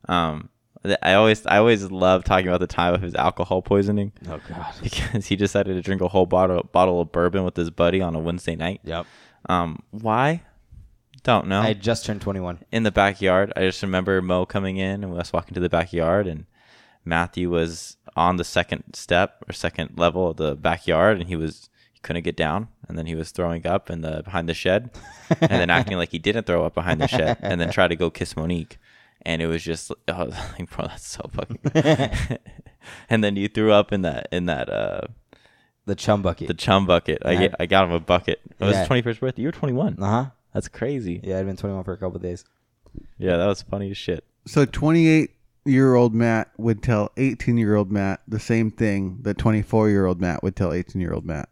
Um, 0.09 0.49
I 1.03 1.15
always 1.15 1.45
I 1.47 1.59
always 1.59 1.91
love 1.91 2.25
talking 2.25 2.49
about 2.49 2.61
the 2.61 2.67
time 2.67 2.95
of 2.95 3.03
his 3.03 3.15
alcohol 3.15 3.63
poisoning 3.63 4.13
Oh 4.29 4.41
god. 4.49 4.75
because 4.83 5.27
he 5.27 5.37
decided 5.37 5.75
to 5.75 5.83
drink 5.83 6.01
a 6.01 6.09
whole 6.09 6.27
bottle 6.27 6.69
bottle 6.73 7.01
of 7.01 7.11
bourbon 7.13 7.45
with 7.45 7.57
his 7.57 7.71
buddy 7.71 8.01
on 8.01 8.15
a 8.15 8.19
Wednesday 8.19 8.55
night. 8.55 8.81
Yep. 8.85 9.07
Um, 9.49 9.83
why? 9.91 10.43
Don't 11.25 11.49
know. 11.49 11.61
I 11.61 11.75
just 11.75 12.07
turned 12.07 12.21
21. 12.23 12.61
in 12.73 12.85
the 12.85 12.91
backyard. 12.91 13.53
I 13.57 13.63
just 13.63 13.83
remember 13.83 14.23
Mo 14.23 14.47
coming 14.47 14.77
in 14.77 15.05
and 15.05 15.19
us 15.19 15.33
walking 15.33 15.55
to 15.55 15.61
the 15.61 15.69
backyard, 15.69 16.27
and 16.27 16.47
Matthew 17.05 17.51
was 17.51 17.97
on 18.17 18.37
the 18.37 18.45
second 18.45 18.85
step 18.95 19.45
or 19.49 19.53
second 19.53 19.99
level 19.99 20.31
of 20.31 20.37
the 20.37 20.55
backyard, 20.55 21.19
and 21.19 21.29
he 21.29 21.37
was 21.37 21.69
he 21.93 22.01
couldn't 22.01 22.23
get 22.23 22.37
down, 22.37 22.69
and 22.89 22.97
then 22.97 23.07
he 23.07 23.15
was 23.15 23.31
throwing 23.31 23.67
up 23.67 23.91
in 23.91 24.01
the 24.03 24.23
behind 24.23 24.49
the 24.49 24.55
shed, 24.55 24.91
and 25.41 25.51
then 25.51 25.71
acting 25.71 25.97
like 25.97 26.11
he 26.11 26.19
didn't 26.19 26.47
throw 26.47 26.65
up 26.65 26.75
behind 26.75 27.01
the 27.01 27.09
shed, 27.09 27.37
and 27.41 27.61
then 27.61 27.71
try 27.71 27.89
to 27.89 27.97
go 27.97 28.11
kiss 28.11 28.37
Monique, 28.37 28.79
and 29.23 29.41
it 29.43 29.47
was 29.47 29.63
just 29.63 29.91
oh, 29.91 29.97
I 30.09 30.25
was 30.25 30.35
like, 30.59 30.71
bro, 30.71 30.87
that's 30.87 31.07
so 31.09 31.29
fucking. 31.33 31.59
and 33.11 33.23
then 33.25 33.37
you 33.37 33.49
threw 33.49 33.73
up 33.73 33.93
in 33.93 34.03
that 34.03 34.29
in 34.33 34.47
that 34.47 34.69
uh 34.69 35.01
The 35.87 35.95
chum 35.95 36.23
bucket. 36.23 36.49
the 36.49 36.55
chum 36.55 36.87
bucket. 36.87 37.23
I 37.25 37.33
Yeah. 37.33 37.39
get, 37.41 37.55
I 37.61 37.67
got 37.67 37.85
him 37.87 37.93
a 37.93 38.01
bucket. 38.01 38.41
It 38.59 38.65
was 38.65 38.73
Yeah. 38.75 38.79
his 38.81 38.87
twenty 38.87 39.03
first 39.03 39.21
birthday. 39.21 39.43
You 39.43 39.49
were 39.49 39.53
twenty 39.53 39.75
one. 39.75 39.97
uh 40.03 40.07
huh. 40.25 40.31
That's 40.55 40.69
crazy. 40.69 41.21
Yeah, 41.23 41.39
I'd 41.39 41.47
been 41.47 41.57
21 41.59 41.85
for 41.85 41.93
a 41.93 41.99
couple 41.99 42.19
days. 42.21 42.43
Yeah, 43.19 43.37
that 43.37 43.47
was 43.47 43.61
funny 43.63 43.91
as 43.91 43.99
shit. 43.99 44.25
So 44.47 44.65
28 44.65 45.31
year 45.67 45.95
old 45.95 46.15
Matt 46.15 46.51
would 46.57 46.83
tell 46.83 47.13
18 47.19 47.59
year 47.59 47.77
old 47.77 47.93
Matt 47.93 48.23
the 48.27 48.41
same 48.41 48.71
thing 48.71 49.19
that 49.23 49.37
24 49.37 49.91
year 49.91 50.07
old 50.07 50.21
Matt 50.23 50.43
would 50.43 50.57
tell 50.57 50.73
18 50.73 51.01
year 51.03 51.13
old 51.13 51.27
Matt. 51.27 51.51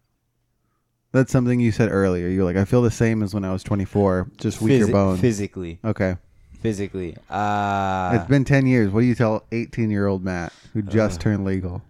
That's 1.13 1.31
something 1.31 1.61
you 1.61 1.73
said 1.73 1.91
earlier. 1.93 2.29
You're 2.29 2.45
like, 2.45 2.57
I 2.57 2.65
feel 2.65 2.81
the 2.83 2.91
same 2.91 3.23
as 3.23 3.35
when 3.35 3.45
I 3.45 3.53
was 3.53 3.63
24, 3.63 4.31
just 4.39 4.61
weaker 4.63 4.87
Physi- 4.87 4.93
bones. 4.93 5.21
Physically, 5.21 5.79
okay. 5.85 6.17
Physically. 6.61 7.17
Uh, 7.31 8.13
it's 8.15 8.29
been 8.29 8.45
10 8.45 8.67
years. 8.67 8.91
What 8.91 9.01
do 9.01 9.07
you 9.07 9.15
tell 9.15 9.45
18 9.53 9.91
year 9.91 10.07
old 10.07 10.25
Matt 10.25 10.53
who 10.73 10.83
just 10.83 11.21
Uh. 11.21 11.23
turned 11.23 11.45
legal? 11.45 11.83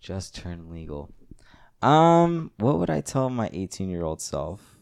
just 0.00 0.34
turned 0.34 0.70
legal. 0.70 1.10
Um, 1.82 2.50
what 2.56 2.78
would 2.78 2.88
I 2.90 3.00
tell 3.02 3.28
my 3.28 3.50
18 3.52 3.90
year 3.90 4.02
old 4.02 4.20
self? 4.22 4.76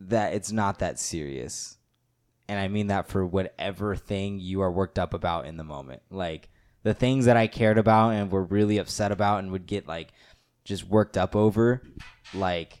That 0.00 0.32
it's 0.34 0.52
not 0.52 0.78
that 0.78 0.98
serious. 0.98 1.76
And 2.48 2.58
I 2.58 2.68
mean 2.68 2.86
that 2.86 3.08
for 3.08 3.26
whatever 3.26 3.94
thing 3.96 4.38
you 4.38 4.60
are 4.62 4.70
worked 4.70 4.98
up 4.98 5.12
about 5.12 5.46
in 5.46 5.56
the 5.56 5.64
moment. 5.64 6.02
Like 6.10 6.48
the 6.82 6.94
things 6.94 7.24
that 7.26 7.36
I 7.36 7.46
cared 7.46 7.78
about 7.78 8.10
and 8.10 8.30
were 8.30 8.44
really 8.44 8.78
upset 8.78 9.12
about 9.12 9.40
and 9.40 9.50
would 9.52 9.66
get 9.66 9.86
like 9.88 10.12
just 10.64 10.84
worked 10.88 11.16
up 11.16 11.34
over, 11.36 11.82
like 12.32 12.80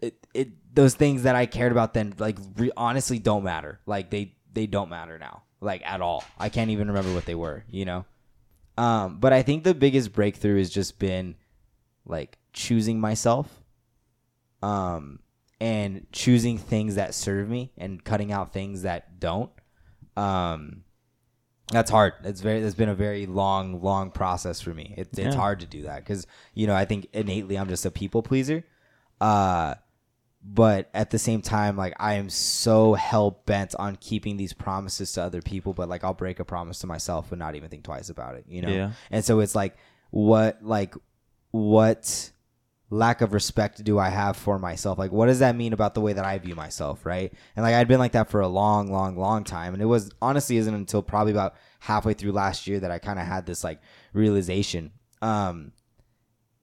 it, 0.00 0.26
it 0.34 0.74
those 0.74 0.94
things 0.94 1.22
that 1.24 1.34
I 1.34 1.46
cared 1.46 1.72
about 1.72 1.94
then 1.94 2.14
like 2.18 2.38
re- 2.56 2.72
honestly 2.76 3.18
don't 3.18 3.44
matter. 3.44 3.80
Like 3.86 4.10
they 4.10 4.34
they 4.52 4.66
don't 4.66 4.88
matter 4.90 5.18
now. 5.18 5.42
Like 5.60 5.82
at 5.84 6.00
all. 6.00 6.24
I 6.38 6.48
can't 6.48 6.70
even 6.70 6.88
remember 6.88 7.12
what 7.12 7.26
they 7.26 7.34
were, 7.34 7.64
you 7.68 7.84
know. 7.84 8.04
Um 8.78 9.18
but 9.18 9.32
I 9.32 9.42
think 9.42 9.64
the 9.64 9.74
biggest 9.74 10.12
breakthrough 10.12 10.58
has 10.58 10.70
just 10.70 10.98
been 10.98 11.36
like 12.06 12.38
choosing 12.52 13.00
myself 13.00 13.62
um 14.62 15.20
and 15.60 16.06
choosing 16.12 16.56
things 16.58 16.94
that 16.94 17.14
serve 17.14 17.48
me 17.48 17.72
and 17.76 18.02
cutting 18.02 18.32
out 18.32 18.52
things 18.52 18.82
that 18.82 19.20
don't. 19.20 19.50
Um 20.16 20.84
that's 21.72 21.88
hard. 21.90 22.14
It's 22.24 22.40
very. 22.40 22.58
It's 22.62 22.74
been 22.74 22.88
a 22.88 22.96
very 22.96 23.26
long, 23.26 23.80
long 23.80 24.10
process 24.10 24.60
for 24.60 24.74
me. 24.74 24.92
It's 24.96 25.16
it's 25.16 25.34
Yeah. 25.36 25.40
hard 25.40 25.60
to 25.60 25.66
do 25.66 25.82
that 25.82 25.98
because 26.00 26.26
you 26.52 26.66
know 26.66 26.74
I 26.74 26.84
think 26.84 27.06
innately 27.12 27.56
I'm 27.56 27.68
just 27.68 27.86
a 27.86 27.92
people 27.92 28.22
pleaser. 28.24 28.64
Uh, 29.20 29.74
but 30.42 30.88
at 30.94 31.10
the 31.10 31.18
same 31.18 31.42
time, 31.42 31.76
like 31.76 31.94
I 31.98 32.14
am 32.14 32.30
so 32.30 32.94
hell 32.94 33.42
bent 33.44 33.74
on 33.74 33.96
keeping 33.96 34.36
these 34.36 34.52
promises 34.52 35.12
to 35.12 35.22
other 35.22 35.42
people, 35.42 35.74
but 35.74 35.88
like 35.88 36.02
I'll 36.02 36.14
break 36.14 36.40
a 36.40 36.44
promise 36.44 36.78
to 36.80 36.86
myself 36.86 37.30
and 37.30 37.38
not 37.38 37.56
even 37.56 37.68
think 37.68 37.84
twice 37.84 38.08
about 38.08 38.36
it. 38.36 38.44
You 38.48 38.62
know. 38.62 38.70
Yeah. 38.70 38.92
And 39.10 39.24
so 39.24 39.40
it's 39.40 39.54
like, 39.54 39.76
what, 40.10 40.58
like, 40.62 40.94
what 41.50 42.30
lack 42.88 43.20
of 43.20 43.32
respect 43.32 43.84
do 43.84 43.98
I 43.98 44.08
have 44.08 44.36
for 44.36 44.58
myself? 44.58 44.98
Like, 44.98 45.12
what 45.12 45.26
does 45.26 45.38
that 45.38 45.56
mean 45.56 45.72
about 45.72 45.94
the 45.94 46.00
way 46.00 46.12
that 46.12 46.24
I 46.24 46.38
view 46.38 46.54
myself, 46.54 47.06
right? 47.06 47.32
And 47.54 47.62
like, 47.62 47.74
I'd 47.74 47.88
been 47.88 48.00
like 48.00 48.12
that 48.12 48.30
for 48.30 48.40
a 48.40 48.48
long, 48.48 48.90
long, 48.90 49.16
long 49.16 49.44
time, 49.44 49.74
and 49.74 49.82
it 49.82 49.86
was 49.86 50.10
honestly 50.20 50.56
isn't 50.56 50.74
until 50.74 51.02
probably 51.02 51.32
about 51.32 51.54
halfway 51.80 52.14
through 52.14 52.32
last 52.32 52.66
year 52.66 52.80
that 52.80 52.90
I 52.90 52.98
kind 52.98 53.18
of 53.18 53.26
had 53.26 53.46
this 53.46 53.62
like 53.62 53.80
realization. 54.12 54.92
Um, 55.22 55.72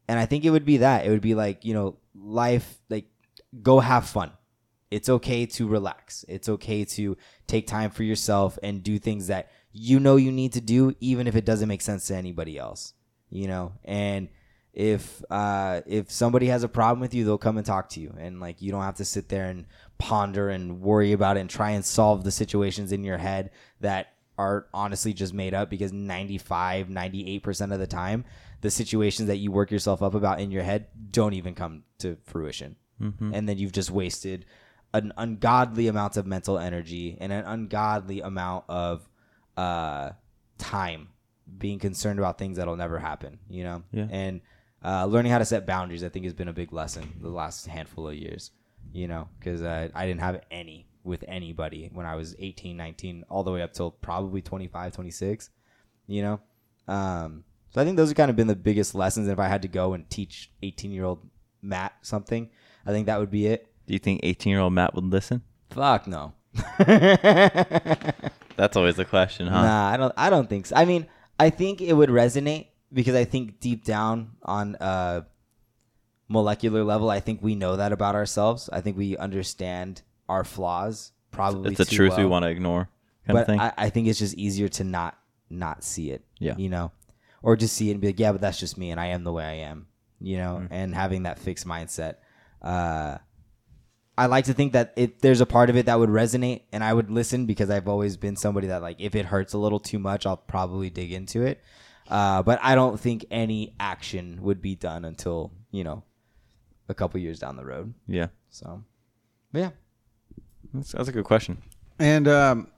and 0.08 0.20
I 0.20 0.26
think 0.26 0.45
it 0.45 0.49
would 0.49 0.66
be 0.66 0.78
that 0.78 1.05
it 1.05 1.10
would 1.10 1.22
be 1.22 1.36
like 1.36 1.64
you 1.64 1.74
know, 1.74 1.97
life 2.20 2.80
like 2.89 3.05
go 3.61 3.80
have 3.80 4.07
fun. 4.07 4.32
It's 4.89 5.09
okay 5.09 5.45
to 5.45 5.68
relax. 5.68 6.24
It's 6.28 6.47
okay 6.47 6.86
to 6.86 7.18
take 7.45 7.68
time 7.68 7.89
for 7.89 8.03
yourself 8.03 8.57
and 8.63 8.84
do 8.84 8.99
things 8.99 9.28
that 9.28 9.51
you 9.74 9.99
know 9.99 10.15
you 10.15 10.32
need 10.32 10.53
to 10.53 10.61
do, 10.61 10.95
even 10.99 11.28
if 11.28 11.36
it 11.36 11.45
doesn't 11.45 11.68
make 11.68 11.82
sense 11.82 12.07
to 12.07 12.15
anybody 12.15 12.57
else. 12.57 12.93
You 13.30 13.47
know, 13.47 13.74
and 13.84 14.30
if 14.74 15.24
uh, 15.30 15.82
if 15.86 16.09
somebody 16.09 16.47
has 16.47 16.63
a 16.63 16.70
problem 16.70 17.01
with 17.01 17.13
you, 17.13 17.26
they'll 17.26 17.38
come 17.38 17.57
and 17.57 17.65
talk 17.65 17.89
to 17.89 17.99
you, 17.99 18.15
and 18.18 18.39
like 18.39 18.61
you 18.61 18.72
don't 18.72 18.84
have 18.84 18.95
to 18.95 19.05
sit 19.05 19.28
there 19.28 19.45
and 19.45 19.65
ponder 19.97 20.49
and 20.49 20.82
worry 20.82 21.11
about 21.11 21.36
it 21.36 21.41
and 21.41 21.49
try 21.49 21.72
and 21.72 21.84
solve 21.84 22.24
the 22.24 22.32
situations 22.32 22.91
in 22.91 23.03
your 23.03 23.18
head 23.18 23.51
that 23.82 24.13
are 24.38 24.68
honestly 24.74 25.13
just 25.13 25.34
made 25.34 25.53
up 25.53 25.70
because 25.70 25.91
95 25.91 26.88
98% 26.88 27.74
of 27.74 27.80
the 27.80 27.88
time 27.88 28.24
the 28.61 28.70
situations 28.70 29.28
that 29.28 29.38
you 29.38 29.51
work 29.51 29.72
yourself 29.72 30.03
up 30.03 30.13
about 30.13 30.39
in 30.39 30.51
your 30.51 30.63
head 30.63 30.88
don't 31.11 31.34
even 31.34 31.55
come 31.55 31.84
to 31.99 32.17
fruition. 32.23 32.75
And 33.33 33.47
then 33.47 33.57
you've 33.57 33.73
just 33.73 33.91
wasted 33.91 34.45
an 34.93 35.13
ungodly 35.17 35.87
amount 35.87 36.17
of 36.17 36.25
mental 36.25 36.57
energy 36.57 37.17
and 37.19 37.31
an 37.31 37.45
ungodly 37.45 38.21
amount 38.21 38.65
of 38.69 39.07
uh, 39.55 40.11
time 40.57 41.09
being 41.57 41.79
concerned 41.79 42.19
about 42.19 42.37
things 42.37 42.57
that'll 42.57 42.75
never 42.75 42.99
happen 42.99 43.39
you 43.49 43.63
know? 43.63 43.83
Yeah. 43.91 44.07
and 44.09 44.41
uh, 44.83 45.05
learning 45.05 45.31
how 45.31 45.37
to 45.37 45.45
set 45.45 45.65
boundaries 45.65 46.03
i 46.03 46.09
think 46.09 46.25
has 46.25 46.33
been 46.33 46.47
a 46.47 46.53
big 46.53 46.73
lesson 46.73 47.13
the 47.21 47.29
last 47.29 47.67
handful 47.67 48.07
of 48.07 48.15
years 48.15 48.51
you 48.93 49.07
know? 49.07 49.27
Because 49.37 49.61
uh, 49.61 49.89
i 49.93 50.05
didn't 50.07 50.21
have 50.21 50.41
any 50.49 50.87
with 51.03 51.23
anybody 51.27 51.89
when 51.93 52.05
i 52.05 52.15
was 52.15 52.35
18 52.39 52.75
19 52.77 53.25
all 53.29 53.43
the 53.43 53.51
way 53.51 53.61
up 53.61 53.73
till 53.73 53.91
probably 53.91 54.41
25 54.41 54.93
26 54.93 55.49
you 56.07 56.21
know? 56.21 56.39
Um, 56.87 57.43
so 57.69 57.81
i 57.81 57.85
think 57.85 57.97
those 57.97 58.09
have 58.09 58.17
kind 58.17 58.29
of 58.29 58.35
been 58.35 58.47
the 58.47 58.55
biggest 58.55 58.95
lessons. 58.95 59.27
And 59.27 59.33
if 59.33 59.39
i 59.39 59.47
had 59.47 59.61
to 59.61 59.67
go 59.67 59.93
and 59.93 60.09
teach 60.09 60.51
18 60.63 60.91
year 60.91 61.05
old 61.05 61.27
matt 61.68 61.93
something 62.01 62.49
i 62.86 62.91
think 62.91 63.05
that 63.05 63.20
would 63.20 63.30
be 63.32 63.45
it 63.47 63.68
Do 63.86 63.93
you 63.93 63.99
think 63.99 64.22
18 64.24 64.49
year 64.51 64.59
old 64.59 64.74
Matt 64.74 64.95
would 64.95 65.03
listen? 65.05 65.41
fuck 65.70 66.07
no 66.07 66.34
That's 68.57 68.76
always 68.76 68.95
the 68.95 69.05
question, 69.05 69.47
huh? 69.47 69.61
Nah, 69.61 69.89
I 69.89 69.97
don't. 69.97 70.13
I 70.18 70.30
don't 70.32 70.49
think 70.49 70.65
so. 70.65 70.76
I 70.76 70.86
mean, 70.86 71.05
I 71.39 71.51
think 71.51 71.80
it 71.80 71.93
would 71.93 72.09
resonate 72.09 72.68
because 72.91 73.15
I 73.15 73.24
think 73.24 73.59
deep 73.59 73.86
down 73.86 74.32
on 74.41 74.76
a 74.80 75.26
molecular 76.28 76.84
level, 76.84 77.09
I 77.11 77.20
think 77.20 77.41
we 77.43 77.53
know 77.53 77.76
that 77.76 77.91
about 77.91 78.15
ourselves. 78.15 78.68
I 78.74 78.82
think 78.82 78.97
we 78.97 79.15
understand 79.15 80.01
our 80.28 80.43
flaws. 80.43 81.11
Probably 81.30 81.72
it's 81.74 81.89
too 81.89 81.95
truth 81.95 82.18
we 82.18 82.26
want 82.26 82.43
to 82.43 82.49
ignore, 82.49 82.89
kind 83.28 83.38
of 83.38 83.45
But 83.45 83.51
thing. 83.51 83.59
I, 83.59 83.74
I 83.78 83.89
think 83.91 84.07
it's 84.07 84.18
just 84.18 84.34
easier 84.34 84.70
to 84.70 84.84
not 84.84 85.20
not 85.51 85.84
see 85.84 86.09
it. 86.09 86.26
Yeah. 86.39 86.55
You 86.57 86.70
know, 86.70 86.91
or 87.43 87.55
just 87.55 87.76
see 87.76 87.89
it 87.89 87.91
and 87.91 88.01
be 88.01 88.07
like, 88.07 88.20
yeah, 88.20 88.32
but 88.32 88.41
that's 88.41 88.59
just 88.59 88.76
me, 88.76 88.89
and 88.89 88.99
I 88.99 89.07
am 89.07 89.24
the 89.24 89.32
way 89.32 89.45
I 89.45 89.70
am. 89.70 89.86
You 90.20 90.38
know, 90.38 90.59
Mm-hmm. 90.61 90.74
and 90.74 90.95
having 90.95 91.24
that 91.24 91.38
fixed 91.39 91.68
mindset. 91.68 92.15
Uh, 92.61 93.18
I 94.18 94.26
like 94.26 94.45
to 94.45 94.53
think 94.53 94.74
that 94.74 94.93
it 94.95 95.20
there's 95.22 95.41
a 95.41 95.45
part 95.45 95.70
of 95.70 95.76
it 95.78 95.86
that 95.86 95.99
would 95.99 96.09
resonate 96.09 96.63
and 96.72 96.84
I 96.84 96.91
would 96.91 97.11
listen 97.11 97.45
because 97.45 97.70
I've 97.70 97.88
always 97.88 98.18
been 98.18 98.36
somebody 98.36 98.65
that 98.68 98.82
like 98.82 98.95
if 98.99 99.13
it 99.13 99.26
hurts 99.26 99.53
a 99.53 99.59
little 99.59 99.80
too 99.80 99.99
much, 99.99 100.26
I'll 100.26 100.38
probably 100.38 100.89
dig 100.89 101.11
into 101.11 101.43
it. 101.45 101.61
Uh, 102.09 102.41
but 102.41 102.57
I 102.63 102.74
don't 102.74 102.99
think 102.99 103.26
any 103.30 103.76
action 103.80 104.39
would 104.41 104.59
be 104.61 104.74
done 104.76 105.05
until 105.05 105.51
you 105.70 105.84
know 105.84 106.03
a 106.89 106.95
couple 106.95 107.20
years 107.20 107.38
down 107.38 107.57
the 107.57 107.65
road. 107.65 107.93
yeah, 108.07 108.28
So, 108.49 108.84
but 109.51 109.59
yeah, 109.59 109.70
that's, 110.74 110.93
that's 110.93 111.09
a 111.09 111.11
good 111.11 111.26
question. 111.26 111.61
And 111.99 112.28
um, 112.28 112.70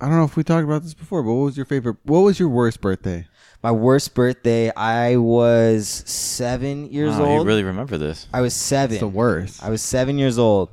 I 0.00 0.06
don't 0.06 0.16
know 0.18 0.24
if 0.24 0.36
we 0.36 0.44
talked 0.44 0.64
about 0.64 0.82
this 0.82 0.92
before, 0.94 1.22
but 1.22 1.32
what 1.32 1.44
was 1.44 1.56
your 1.56 1.64
favorite? 1.66 1.96
What 2.04 2.20
was 2.20 2.38
your 2.38 2.50
worst 2.50 2.80
birthday? 2.80 3.26
My 3.62 3.72
worst 3.72 4.14
birthday, 4.14 4.70
I 4.74 5.16
was 5.16 5.88
seven 5.88 6.90
years 6.92 7.16
Wow, 7.16 7.24
old. 7.24 7.40
you 7.42 7.46
really 7.46 7.64
remember 7.64 7.98
this? 7.98 8.28
I 8.32 8.40
was 8.40 8.54
seven. 8.54 8.94
It's 8.96 9.00
the 9.00 9.08
worst. 9.08 9.62
I 9.62 9.70
was 9.70 9.82
seven 9.82 10.18
years 10.18 10.38
old, 10.38 10.70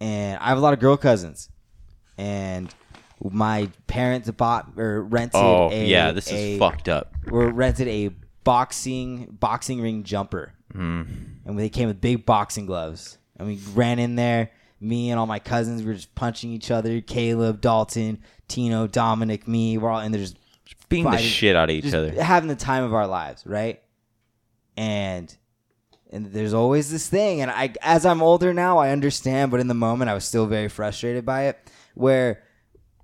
and 0.00 0.38
I 0.40 0.48
have 0.48 0.58
a 0.58 0.60
lot 0.60 0.72
of 0.72 0.80
girl 0.80 0.96
cousins, 0.96 1.50
and 2.16 2.72
my 3.22 3.68
parents 3.86 4.30
bought 4.30 4.72
or 4.78 5.02
rented. 5.02 5.40
Oh 5.40 5.70
a, 5.70 5.86
yeah, 5.86 6.12
this 6.12 6.30
a, 6.30 6.52
is 6.54 6.58
fucked 6.58 6.88
up. 6.88 7.12
Or 7.30 7.48
rented 7.50 7.88
a 7.88 8.10
boxing 8.44 9.36
boxing 9.40 9.80
ring 9.80 10.02
jumper, 10.04 10.52
Mm. 10.74 11.06
and 11.44 11.58
they 11.58 11.68
came 11.68 11.88
with 11.88 12.00
big 12.00 12.24
boxing 12.24 12.64
gloves, 12.66 13.18
and 13.36 13.46
we 13.48 13.58
ran 13.74 13.98
in 13.98 14.14
there. 14.16 14.50
Me 14.80 15.10
and 15.10 15.18
all 15.18 15.26
my 15.26 15.38
cousins 15.38 15.82
were 15.82 15.94
just 15.94 16.14
punching 16.14 16.50
each 16.52 16.70
other. 16.70 17.00
Caleb, 17.00 17.60
Dalton, 17.60 18.18
Tino, 18.48 18.86
Dominic, 18.86 19.48
me. 19.48 19.78
We're 19.78 19.88
all 19.90 20.00
in 20.00 20.12
there 20.12 20.20
just 20.20 20.36
Beating 20.88 21.10
the 21.10 21.18
shit 21.18 21.56
out 21.56 21.70
of 21.70 21.76
each 21.76 21.84
just 21.84 21.94
other. 21.94 22.10
having 22.22 22.48
the 22.48 22.56
time 22.56 22.84
of 22.84 22.94
our 22.94 23.06
lives, 23.06 23.46
right? 23.46 23.82
And 24.76 25.34
and 26.10 26.26
there's 26.26 26.54
always 26.54 26.90
this 26.90 27.08
thing, 27.08 27.40
and 27.40 27.50
I 27.50 27.74
as 27.82 28.06
I'm 28.06 28.22
older 28.22 28.54
now, 28.54 28.78
I 28.78 28.90
understand, 28.90 29.50
but 29.50 29.60
in 29.60 29.68
the 29.68 29.74
moment, 29.74 30.10
I 30.10 30.14
was 30.14 30.24
still 30.24 30.46
very 30.46 30.68
frustrated 30.68 31.24
by 31.24 31.44
it. 31.44 31.58
Where 31.94 32.42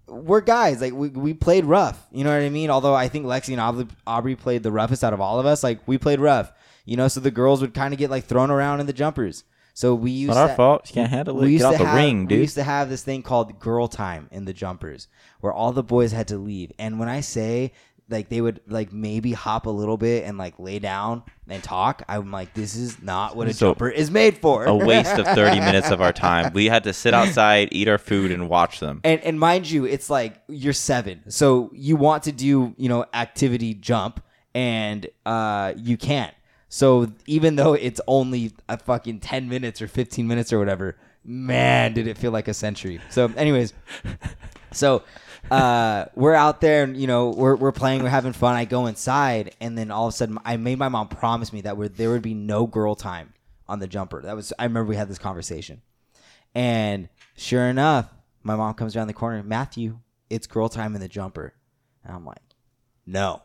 we're 0.06 0.40
guys, 0.40 0.80
like 0.80 0.92
we, 0.92 1.08
we 1.08 1.34
played 1.34 1.64
rough, 1.64 2.06
you 2.12 2.24
know 2.24 2.30
what 2.30 2.42
I 2.42 2.48
mean? 2.50 2.70
Although 2.70 2.94
I 2.94 3.08
think 3.08 3.26
Lexi 3.26 3.56
and 3.56 3.90
Aubrey 4.06 4.36
played 4.36 4.62
the 4.62 4.72
roughest 4.72 5.04
out 5.04 5.12
of 5.12 5.20
all 5.20 5.40
of 5.40 5.46
us, 5.46 5.62
like 5.62 5.86
we 5.86 5.98
played 5.98 6.20
rough, 6.20 6.52
you 6.84 6.96
know. 6.96 7.08
So 7.08 7.20
the 7.20 7.30
girls 7.30 7.60
would 7.60 7.74
kind 7.74 7.94
of 7.94 7.98
get 7.98 8.10
like 8.10 8.24
thrown 8.24 8.50
around 8.50 8.80
in 8.80 8.86
the 8.86 8.92
jumpers. 8.92 9.44
So 9.80 9.94
we 9.94 10.10
used 10.10 10.34
Not 10.34 10.36
our 10.42 10.48
to- 10.48 10.54
fault. 10.54 10.88
You 10.90 10.94
can't 10.94 11.10
handle 11.10 11.38
it. 11.40 11.44
we 11.46 11.52
used 11.52 11.62
Get 11.62 11.68
out 11.68 11.72
to 11.78 11.78
the 11.84 11.86
have, 11.88 11.96
ring, 11.96 12.26
dude. 12.26 12.36
We 12.36 12.42
used 12.42 12.54
to 12.56 12.62
have 12.64 12.90
this 12.90 13.02
thing 13.02 13.22
called 13.22 13.58
girl 13.58 13.88
time 13.88 14.28
in 14.30 14.44
the 14.44 14.52
jumpers, 14.52 15.08
where 15.40 15.52
all 15.54 15.72
the 15.72 15.82
boys 15.82 16.12
had 16.12 16.28
to 16.28 16.36
leave. 16.36 16.70
And 16.78 16.98
when 17.00 17.08
I 17.08 17.20
say 17.20 17.72
like 18.10 18.28
they 18.28 18.40
would 18.40 18.60
like 18.66 18.92
maybe 18.92 19.32
hop 19.32 19.66
a 19.66 19.70
little 19.70 19.96
bit 19.96 20.24
and 20.24 20.36
like 20.36 20.54
lay 20.58 20.80
down 20.80 21.22
and 21.48 21.62
talk, 21.62 22.02
I'm 22.08 22.30
like, 22.32 22.52
this 22.54 22.74
is 22.76 23.00
not 23.00 23.36
what 23.36 23.46
a 23.48 23.54
So, 23.54 23.68
jumper 23.70 23.88
is 23.88 24.10
made 24.10 24.36
for. 24.38 24.64
a 24.64 24.74
waste 24.74 25.16
of 25.16 25.24
30 25.26 25.60
minutes 25.68 25.90
of 25.90 26.00
our 26.02 26.12
time. 26.12 26.52
We 26.52 26.66
had 26.66 26.82
to 26.84 26.92
sit 26.92 27.14
outside, 27.14 27.68
eat 27.72 27.86
our 27.88 27.98
food, 27.98 28.32
and 28.32 28.48
watch 28.50 28.80
them. 28.80 29.00
and 29.04 29.20
and 29.22 29.38
mind 29.40 29.70
you, 29.70 29.84
it's 29.86 30.10
like 30.10 30.34
you're 30.48 30.72
seven, 30.74 31.22
so 31.30 31.70
you 31.72 31.94
want 31.96 32.24
to 32.24 32.32
do 32.32 32.74
you 32.76 32.88
know 32.88 33.06
activity 33.14 33.72
jump, 33.74 34.20
and 34.54 35.06
uh 35.24 35.72
you 35.76 35.96
can't. 35.96 36.34
So 36.72 37.12
even 37.26 37.56
though 37.56 37.74
it's 37.74 38.00
only 38.06 38.52
a 38.68 38.78
fucking 38.78 39.18
ten 39.20 39.48
minutes 39.48 39.82
or 39.82 39.88
fifteen 39.88 40.28
minutes 40.28 40.52
or 40.52 40.58
whatever, 40.60 40.96
man, 41.24 41.92
did 41.92 42.06
it 42.06 42.16
feel 42.16 42.30
like 42.30 42.46
a 42.46 42.54
century. 42.54 43.00
So, 43.10 43.30
anyways, 43.36 43.74
so 44.72 45.02
uh 45.50 46.04
we're 46.14 46.34
out 46.34 46.60
there 46.60 46.84
and 46.84 46.96
you 46.96 47.08
know 47.08 47.30
we're 47.30 47.56
we're 47.56 47.72
playing, 47.72 48.04
we're 48.04 48.08
having 48.08 48.32
fun. 48.32 48.54
I 48.54 48.66
go 48.66 48.86
inside, 48.86 49.56
and 49.60 49.76
then 49.76 49.90
all 49.90 50.06
of 50.06 50.14
a 50.14 50.16
sudden, 50.16 50.38
I 50.44 50.56
made 50.56 50.78
my 50.78 50.88
mom 50.88 51.08
promise 51.08 51.52
me 51.52 51.60
that 51.62 51.76
there 51.96 52.10
would 52.10 52.22
be 52.22 52.34
no 52.34 52.68
girl 52.68 52.94
time 52.94 53.34
on 53.68 53.80
the 53.80 53.88
jumper. 53.88 54.22
That 54.22 54.36
was 54.36 54.52
I 54.56 54.62
remember 54.62 54.88
we 54.88 54.96
had 54.96 55.08
this 55.08 55.18
conversation. 55.18 55.82
And 56.54 57.08
sure 57.36 57.64
enough, 57.64 58.08
my 58.44 58.54
mom 58.54 58.74
comes 58.74 58.94
around 58.94 59.08
the 59.08 59.12
corner, 59.12 59.42
Matthew, 59.42 59.98
it's 60.28 60.46
girl 60.46 60.68
time 60.68 60.94
in 60.94 61.00
the 61.00 61.08
jumper. 61.08 61.52
And 62.04 62.14
I'm 62.14 62.24
like, 62.24 62.38
no, 63.06 63.42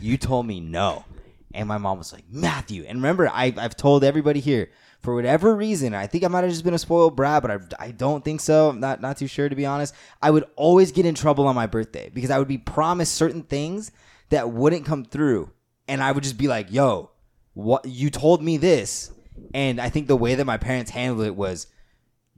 you 0.00 0.18
told 0.18 0.46
me 0.46 0.60
no. 0.60 1.06
And 1.52 1.68
my 1.68 1.78
mom 1.78 1.98
was 1.98 2.12
like, 2.12 2.24
Matthew. 2.30 2.84
And 2.86 2.98
remember, 2.98 3.28
I, 3.28 3.52
I've 3.56 3.76
told 3.76 4.04
everybody 4.04 4.40
here, 4.40 4.70
for 5.00 5.14
whatever 5.14 5.56
reason, 5.56 5.94
I 5.94 6.06
think 6.06 6.24
I 6.24 6.28
might 6.28 6.42
have 6.42 6.50
just 6.50 6.64
been 6.64 6.74
a 6.74 6.78
spoiled 6.78 7.16
brat, 7.16 7.42
but 7.42 7.50
I, 7.50 7.86
I 7.86 7.90
don't 7.90 8.24
think 8.24 8.40
so. 8.40 8.68
I'm 8.68 8.80
not, 8.80 9.00
not 9.00 9.16
too 9.16 9.26
sure, 9.26 9.48
to 9.48 9.56
be 9.56 9.66
honest. 9.66 9.94
I 10.20 10.30
would 10.30 10.44
always 10.56 10.92
get 10.92 11.06
in 11.06 11.14
trouble 11.14 11.46
on 11.46 11.54
my 11.54 11.66
birthday 11.66 12.10
because 12.12 12.30
I 12.30 12.38
would 12.38 12.48
be 12.48 12.58
promised 12.58 13.14
certain 13.14 13.42
things 13.42 13.92
that 14.28 14.50
wouldn't 14.50 14.84
come 14.84 15.04
through. 15.04 15.50
And 15.88 16.02
I 16.02 16.12
would 16.12 16.22
just 16.22 16.38
be 16.38 16.48
like, 16.48 16.70
yo, 16.70 17.10
what 17.54 17.86
you 17.86 18.10
told 18.10 18.42
me 18.42 18.58
this. 18.58 19.10
And 19.54 19.80
I 19.80 19.88
think 19.88 20.06
the 20.06 20.16
way 20.16 20.34
that 20.34 20.44
my 20.44 20.58
parents 20.58 20.90
handled 20.90 21.26
it 21.26 21.34
was, 21.34 21.66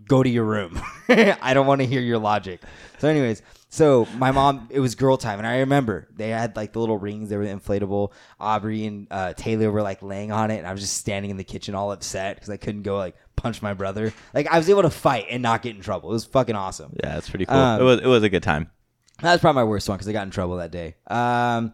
go 0.06 0.22
to 0.22 0.28
your 0.28 0.44
room. 0.44 0.80
I 1.08 1.52
don't 1.54 1.66
want 1.66 1.80
to 1.80 1.86
hear 1.86 2.00
your 2.00 2.18
logic. 2.18 2.60
So, 2.98 3.08
anyways, 3.08 3.42
so 3.72 4.06
my 4.18 4.32
mom, 4.32 4.68
it 4.70 4.80
was 4.80 4.94
girl 4.96 5.16
time, 5.16 5.38
and 5.38 5.48
I 5.48 5.60
remember 5.60 6.06
they 6.14 6.28
had 6.28 6.56
like 6.56 6.74
the 6.74 6.78
little 6.78 6.98
rings. 6.98 7.30
They 7.30 7.38
were 7.38 7.46
inflatable. 7.46 8.12
Aubrey 8.38 8.84
and 8.84 9.06
uh, 9.10 9.32
Taylor 9.32 9.70
were 9.72 9.80
like 9.80 10.02
laying 10.02 10.30
on 10.30 10.50
it, 10.50 10.58
and 10.58 10.66
I 10.66 10.72
was 10.72 10.82
just 10.82 10.98
standing 10.98 11.30
in 11.30 11.38
the 11.38 11.44
kitchen 11.44 11.74
all 11.74 11.90
upset 11.90 12.36
because 12.36 12.50
I 12.50 12.58
couldn't 12.58 12.82
go 12.82 12.98
like 12.98 13.16
punch 13.34 13.62
my 13.62 13.72
brother. 13.72 14.12
Like 14.34 14.46
I 14.52 14.58
was 14.58 14.68
able 14.68 14.82
to 14.82 14.90
fight 14.90 15.24
and 15.30 15.42
not 15.42 15.62
get 15.62 15.74
in 15.74 15.80
trouble. 15.80 16.10
It 16.10 16.12
was 16.12 16.26
fucking 16.26 16.54
awesome. 16.54 16.94
Yeah, 17.02 17.16
it's 17.16 17.30
pretty 17.30 17.46
cool. 17.46 17.56
Um, 17.56 17.80
it 17.80 17.84
was 17.84 18.00
it 18.00 18.06
was 18.06 18.22
a 18.22 18.28
good 18.28 18.42
time. 18.42 18.70
That 19.22 19.32
was 19.32 19.40
probably 19.40 19.62
my 19.62 19.64
worst 19.64 19.88
one 19.88 19.96
because 19.96 20.06
I 20.06 20.12
got 20.12 20.24
in 20.24 20.30
trouble 20.30 20.58
that 20.58 20.70
day. 20.70 20.96
Um, 21.06 21.72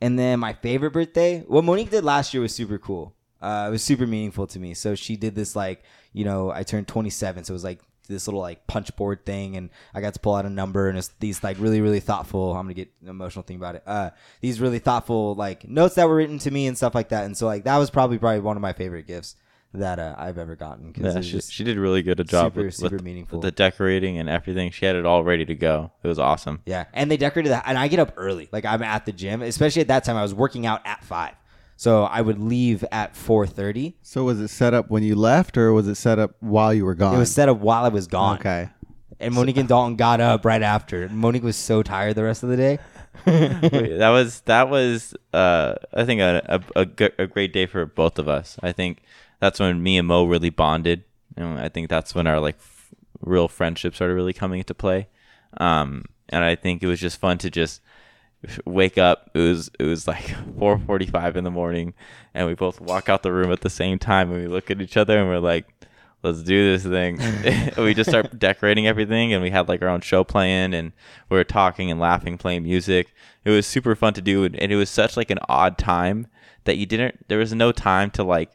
and 0.00 0.16
then 0.16 0.38
my 0.38 0.52
favorite 0.52 0.92
birthday, 0.92 1.40
what 1.48 1.64
Monique 1.64 1.90
did 1.90 2.04
last 2.04 2.32
year 2.32 2.42
was 2.42 2.54
super 2.54 2.78
cool. 2.78 3.16
Uh, 3.42 3.66
it 3.66 3.72
was 3.72 3.82
super 3.82 4.06
meaningful 4.06 4.46
to 4.46 4.60
me. 4.60 4.74
So 4.74 4.94
she 4.94 5.16
did 5.16 5.34
this 5.34 5.56
like, 5.56 5.82
you 6.12 6.24
know, 6.24 6.52
I 6.52 6.62
turned 6.62 6.86
27, 6.86 7.42
so 7.42 7.52
it 7.52 7.54
was 7.54 7.64
like 7.64 7.80
this 8.10 8.26
little 8.26 8.40
like 8.40 8.66
punch 8.66 8.94
board 8.96 9.24
thing, 9.24 9.56
and 9.56 9.70
I 9.94 10.00
got 10.00 10.12
to 10.14 10.20
pull 10.20 10.34
out 10.34 10.44
a 10.44 10.50
number, 10.50 10.88
and 10.88 10.98
it's 10.98 11.08
these 11.20 11.42
like 11.42 11.58
really 11.58 11.80
really 11.80 12.00
thoughtful. 12.00 12.52
I'm 12.54 12.64
gonna 12.64 12.74
get 12.74 12.90
emotional 13.06 13.42
thing 13.42 13.56
about 13.56 13.76
it. 13.76 13.82
Uh, 13.86 14.10
these 14.40 14.60
really 14.60 14.78
thoughtful 14.80 15.34
like 15.34 15.68
notes 15.68 15.94
that 15.94 16.08
were 16.08 16.16
written 16.16 16.38
to 16.40 16.50
me 16.50 16.66
and 16.66 16.76
stuff 16.76 16.94
like 16.94 17.08
that. 17.10 17.24
And 17.24 17.36
so 17.36 17.46
like 17.46 17.64
that 17.64 17.78
was 17.78 17.90
probably 17.90 18.18
probably 18.18 18.40
one 18.40 18.56
of 18.56 18.62
my 18.62 18.72
favorite 18.72 19.06
gifts 19.06 19.36
that 19.72 20.00
uh, 20.00 20.16
I've 20.18 20.36
ever 20.36 20.56
gotten 20.56 20.90
because 20.90 21.14
Yeah, 21.14 21.20
she, 21.22 21.40
she 21.40 21.62
did 21.62 21.76
really 21.76 22.02
good 22.02 22.18
a 22.18 22.24
job 22.24 22.52
super, 22.54 22.64
with, 22.64 22.74
super 22.74 22.96
with 22.96 23.04
meaningful. 23.04 23.38
the 23.40 23.52
decorating 23.52 24.18
and 24.18 24.28
everything. 24.28 24.72
She 24.72 24.84
had 24.84 24.96
it 24.96 25.06
all 25.06 25.22
ready 25.22 25.44
to 25.44 25.54
go. 25.54 25.92
It 26.02 26.08
was 26.08 26.18
awesome. 26.18 26.60
Yeah, 26.66 26.86
and 26.92 27.08
they 27.08 27.16
decorated 27.16 27.50
that, 27.50 27.62
and 27.66 27.78
I 27.78 27.86
get 27.86 28.00
up 28.00 28.12
early. 28.16 28.48
Like 28.50 28.64
I'm 28.64 28.82
at 28.82 29.06
the 29.06 29.12
gym, 29.12 29.42
especially 29.42 29.82
at 29.82 29.88
that 29.88 30.02
time. 30.02 30.16
I 30.16 30.22
was 30.22 30.34
working 30.34 30.66
out 30.66 30.84
at 30.84 31.04
five, 31.04 31.34
so 31.80 32.02
I 32.04 32.20
would 32.20 32.38
leave 32.38 32.84
at 32.92 33.16
four 33.16 33.46
thirty. 33.46 33.96
So 34.02 34.24
was 34.24 34.38
it 34.38 34.48
set 34.48 34.74
up 34.74 34.90
when 34.90 35.02
you 35.02 35.14
left, 35.14 35.56
or 35.56 35.72
was 35.72 35.88
it 35.88 35.94
set 35.94 36.18
up 36.18 36.32
while 36.40 36.74
you 36.74 36.84
were 36.84 36.94
gone? 36.94 37.14
It 37.14 37.18
was 37.18 37.32
set 37.32 37.48
up 37.48 37.56
while 37.56 37.86
I 37.86 37.88
was 37.88 38.06
gone. 38.06 38.36
okay. 38.36 38.68
And 39.18 39.34
Monique 39.34 39.56
and 39.56 39.66
Dalton 39.66 39.96
got 39.96 40.20
up 40.20 40.44
right 40.44 40.60
after. 40.60 41.08
Monique 41.08 41.42
was 41.42 41.56
so 41.56 41.82
tired 41.82 42.16
the 42.16 42.24
rest 42.24 42.42
of 42.42 42.50
the 42.50 42.56
day. 42.58 42.78
that 43.24 44.10
was 44.10 44.42
that 44.42 44.68
was 44.68 45.14
uh, 45.32 45.76
I 45.94 46.04
think 46.04 46.20
a, 46.20 46.60
a, 46.76 46.80
a, 46.82 46.84
g- 46.84 47.14
a 47.18 47.26
great 47.26 47.54
day 47.54 47.64
for 47.64 47.86
both 47.86 48.18
of 48.18 48.28
us. 48.28 48.58
I 48.62 48.72
think 48.72 49.00
that's 49.38 49.58
when 49.58 49.82
me 49.82 49.96
and 49.96 50.06
Mo 50.06 50.26
really 50.26 50.50
bonded. 50.50 51.04
And 51.34 51.58
I 51.58 51.70
think 51.70 51.88
that's 51.88 52.14
when 52.14 52.26
our 52.26 52.40
like 52.40 52.56
f- 52.56 52.90
real 53.22 53.48
friendship 53.48 53.94
started 53.94 54.14
really 54.16 54.34
coming 54.34 54.58
into 54.58 54.74
play. 54.74 55.08
Um, 55.56 56.04
and 56.28 56.44
I 56.44 56.56
think 56.56 56.82
it 56.82 56.88
was 56.88 57.00
just 57.00 57.18
fun 57.18 57.38
to 57.38 57.48
just 57.48 57.80
wake 58.64 58.98
up. 58.98 59.30
It 59.34 59.38
was 59.38 59.70
it 59.78 59.84
was 59.84 60.06
like 60.06 60.24
4:45 60.58 61.36
in 61.36 61.44
the 61.44 61.50
morning, 61.50 61.94
and 62.34 62.46
we 62.46 62.54
both 62.54 62.80
walk 62.80 63.08
out 63.08 63.22
the 63.22 63.32
room 63.32 63.52
at 63.52 63.60
the 63.60 63.70
same 63.70 63.98
time, 63.98 64.30
and 64.32 64.42
we 64.42 64.48
look 64.48 64.70
at 64.70 64.80
each 64.80 64.96
other, 64.96 65.18
and 65.18 65.28
we're 65.28 65.38
like, 65.38 65.66
"Let's 66.22 66.42
do 66.42 66.72
this 66.72 66.84
thing." 66.84 67.18
We 67.82 67.94
just 67.94 68.10
start 68.10 68.38
decorating 68.38 68.86
everything, 68.86 69.32
and 69.32 69.42
we 69.42 69.50
had 69.50 69.68
like 69.68 69.82
our 69.82 69.88
own 69.88 70.00
show 70.00 70.24
playing, 70.24 70.74
and 70.74 70.92
we 71.28 71.36
were 71.36 71.44
talking 71.44 71.90
and 71.90 72.00
laughing, 72.00 72.38
playing 72.38 72.62
music. 72.62 73.12
It 73.44 73.50
was 73.50 73.66
super 73.66 73.94
fun 73.94 74.14
to 74.14 74.22
do, 74.22 74.44
and 74.44 74.56
it 74.56 74.76
was 74.76 74.90
such 74.90 75.16
like 75.16 75.30
an 75.30 75.38
odd 75.48 75.78
time 75.78 76.26
that 76.64 76.76
you 76.76 76.86
didn't. 76.86 77.28
There 77.28 77.38
was 77.38 77.54
no 77.54 77.72
time 77.72 78.10
to 78.12 78.22
like, 78.22 78.50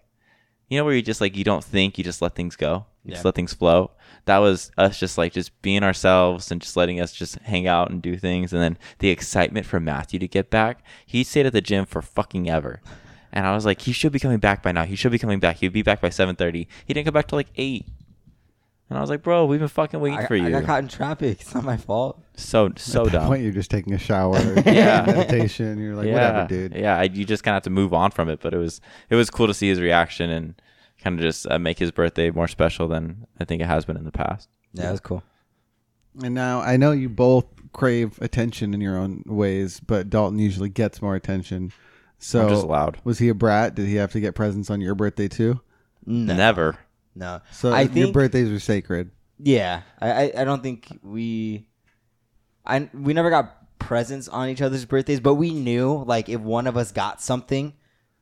you 0.67 0.77
know, 0.77 0.85
where 0.85 0.93
you 0.93 1.01
just 1.01 1.21
like 1.21 1.35
you 1.35 1.43
don't 1.43 1.63
think, 1.63 1.97
you 1.97 2.03
just 2.03 2.21
let 2.21 2.35
things 2.35 2.55
go, 2.55 2.85
you 3.03 3.11
just 3.11 3.25
let 3.25 3.35
things 3.35 3.53
flow. 3.53 3.91
That 4.25 4.39
was 4.39 4.71
us 4.77 4.99
just 4.99 5.17
like 5.17 5.33
just 5.33 5.61
being 5.61 5.83
ourselves 5.83 6.51
and 6.51 6.59
just 6.59 6.75
letting 6.75 6.99
us 6.99 7.13
just 7.13 7.35
hang 7.39 7.67
out 7.67 7.91
and 7.91 8.01
do 8.01 8.17
things. 8.17 8.51
And 8.51 8.61
then 8.61 8.77
the 8.99 9.09
excitement 9.09 9.65
for 9.65 9.79
Matthew 9.79 10.19
to 10.19 10.27
get 10.27 10.49
back. 10.49 10.83
He 11.05 11.23
stayed 11.23 11.45
at 11.45 11.53
the 11.53 11.61
gym 11.61 11.85
for 11.85 12.01
fucking 12.01 12.49
ever. 12.49 12.81
And 13.31 13.45
I 13.45 13.53
was 13.53 13.65
like, 13.65 13.81
he 13.81 13.91
should 13.91 14.11
be 14.11 14.19
coming 14.19 14.39
back 14.39 14.63
by 14.63 14.71
now. 14.71 14.85
He 14.85 14.95
should 14.95 15.11
be 15.11 15.19
coming 15.19 15.39
back. 15.39 15.57
He'd 15.57 15.73
be 15.73 15.83
back 15.83 16.01
by 16.01 16.09
7:30. 16.09 16.67
He 16.85 16.93
didn't 16.93 17.05
come 17.05 17.13
back 17.13 17.27
till 17.27 17.37
like 17.37 17.51
8. 17.55 17.85
And 18.89 18.97
I 18.99 19.01
was 19.01 19.09
like, 19.09 19.23
bro, 19.23 19.45
we've 19.45 19.59
been 19.59 19.67
fucking 19.67 19.99
waiting 19.99 20.19
I, 20.19 20.25
for 20.27 20.35
you. 20.35 20.45
I 20.45 20.51
got 20.51 20.65
caught 20.65 20.83
in 20.83 20.87
traffic. 20.87 21.41
It's 21.41 21.55
not 21.55 21.63
my 21.63 21.75
fault. 21.77 22.21
so 22.35 22.71
so 22.77 23.01
At 23.01 23.11
that 23.13 23.19
dumb. 23.19 23.27
point, 23.27 23.41
you're 23.41 23.51
just 23.51 23.71
taking 23.71 23.93
a 23.93 23.97
shower, 23.97 24.37
Yeah. 24.65 25.03
meditation. 25.07 25.79
You're 25.79 25.95
like, 25.95 26.07
whatever, 26.07 26.45
dude. 26.47 26.75
Yeah, 26.75 26.97
I, 26.99 27.03
you 27.03 27.25
just 27.25 27.43
kind 27.43 27.53
of 27.53 27.57
have 27.57 27.63
to 27.63 27.71
move 27.71 27.93
on 27.95 28.11
from 28.11 28.29
it. 28.29 28.41
But 28.41 28.53
it 28.53 28.57
was 28.57 28.81
it 29.09 29.15
was 29.15 29.29
cool 29.31 29.47
to 29.47 29.53
see 29.55 29.69
his 29.69 29.81
reaction 29.81 30.29
and 30.29 30.61
kind 31.01 31.17
of 31.19 31.23
just 31.23 31.47
uh, 31.49 31.57
make 31.57 31.79
his 31.79 31.91
birthday 31.91 32.29
more 32.29 32.47
special 32.47 32.87
than 32.87 33.25
I 33.39 33.45
think 33.45 33.61
it 33.61 33.65
has 33.65 33.85
been 33.85 33.97
in 33.97 34.03
the 34.05 34.11
past. 34.11 34.49
Yeah, 34.73 34.89
it 34.89 34.91
was 34.91 34.99
cool. 34.99 35.23
And 36.23 36.35
now 36.35 36.61
I 36.61 36.77
know 36.77 36.91
you 36.91 37.09
both 37.09 37.45
crave 37.73 38.19
attention 38.21 38.73
in 38.73 38.81
your 38.81 38.97
own 38.97 39.23
ways, 39.25 39.79
but 39.79 40.09
Dalton 40.11 40.37
usually 40.39 40.69
gets 40.69 41.01
more 41.01 41.15
attention. 41.15 41.73
So 42.19 42.43
I'm 42.43 42.49
just 42.49 42.65
loud. 42.65 42.99
was 43.03 43.17
he 43.19 43.29
a 43.29 43.33
brat? 43.33 43.75
Did 43.75 43.87
he 43.87 43.95
have 43.95 44.11
to 44.13 44.19
get 44.19 44.35
presents 44.35 44.69
on 44.69 44.79
your 44.79 44.95
birthday 44.95 45.27
too? 45.27 45.59
No, 46.05 46.33
Never. 46.35 46.77
No. 47.15 47.41
So 47.51 47.71
I 47.71 47.81
your 47.83 48.11
birthdays 48.11 48.49
are 48.51 48.59
sacred. 48.59 49.11
Yeah, 49.37 49.81
I, 49.99 50.11
I, 50.11 50.31
I 50.37 50.43
don't 50.43 50.61
think 50.63 50.99
we, 51.03 51.67
I 52.65 52.89
we 52.93 53.13
never 53.13 53.29
got 53.29 53.79
presents 53.79 54.27
on 54.27 54.49
each 54.49 54.61
other's 54.61 54.85
birthdays, 54.85 55.19
but 55.19 55.35
we 55.35 55.51
knew 55.53 56.03
like 56.05 56.29
if 56.29 56.39
one 56.41 56.67
of 56.67 56.77
us 56.77 56.91
got 56.91 57.21
something, 57.21 57.73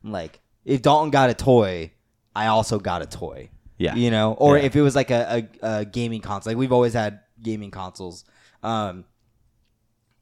like 0.03 0.41
if 0.65 0.81
Dalton 0.81 1.11
got 1.11 1.29
a 1.29 1.33
toy, 1.33 1.91
I 2.35 2.47
also 2.47 2.79
got 2.79 3.01
a 3.01 3.05
toy. 3.05 3.49
Yeah. 3.77 3.95
you 3.95 4.11
know, 4.11 4.33
or 4.33 4.57
Yeah. 4.57 4.63
if 4.65 4.75
it 4.75 4.81
was 4.81 4.95
like 4.95 5.11
a, 5.11 5.47
a, 5.61 5.67
a 5.79 5.85
gaming 5.85 6.21
console, 6.21 6.51
like 6.51 6.57
we've 6.57 6.71
always 6.71 6.93
had 6.93 7.19
gaming 7.41 7.69
consoles. 7.71 8.23
Um, 8.61 9.03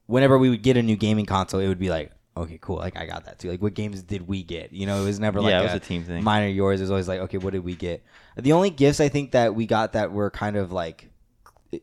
whenever 0.06 0.36
we 0.38 0.50
would 0.50 0.62
get 0.62 0.76
a 0.76 0.82
new 0.82 0.96
gaming 0.96 1.26
console, 1.26 1.60
it 1.60 1.68
would 1.68 1.78
be 1.78 1.90
like, 1.90 2.10
okay, 2.36 2.58
cool, 2.60 2.76
like 2.76 2.96
I 2.96 3.06
got 3.06 3.24
that 3.26 3.38
too. 3.38 3.50
Like, 3.50 3.60
what 3.62 3.74
games 3.74 4.02
did 4.02 4.26
we 4.26 4.42
get? 4.42 4.72
You 4.72 4.86
know, 4.86 5.00
it 5.00 5.04
was 5.04 5.20
never 5.20 5.40
like 5.40 5.50
Yeah, 5.50 5.60
it 5.60 5.64
was 5.64 5.74
a 5.74 5.80
team 5.80 6.04
thing. 6.04 6.22
Mine 6.24 6.42
or 6.44 6.48
yours. 6.48 6.80
It 6.80 6.84
was 6.84 6.90
always 6.90 7.08
like, 7.08 7.20
okay, 7.20 7.38
what 7.38 7.52
did 7.52 7.64
we 7.64 7.74
get? 7.74 8.02
The 8.36 8.52
only 8.52 8.70
gifts 8.70 9.00
I 9.00 9.08
think 9.08 9.32
that 9.32 9.54
we 9.54 9.66
got 9.66 9.92
that 9.92 10.12
were 10.12 10.30
kind 10.30 10.56
of 10.56 10.72
like 10.72 11.10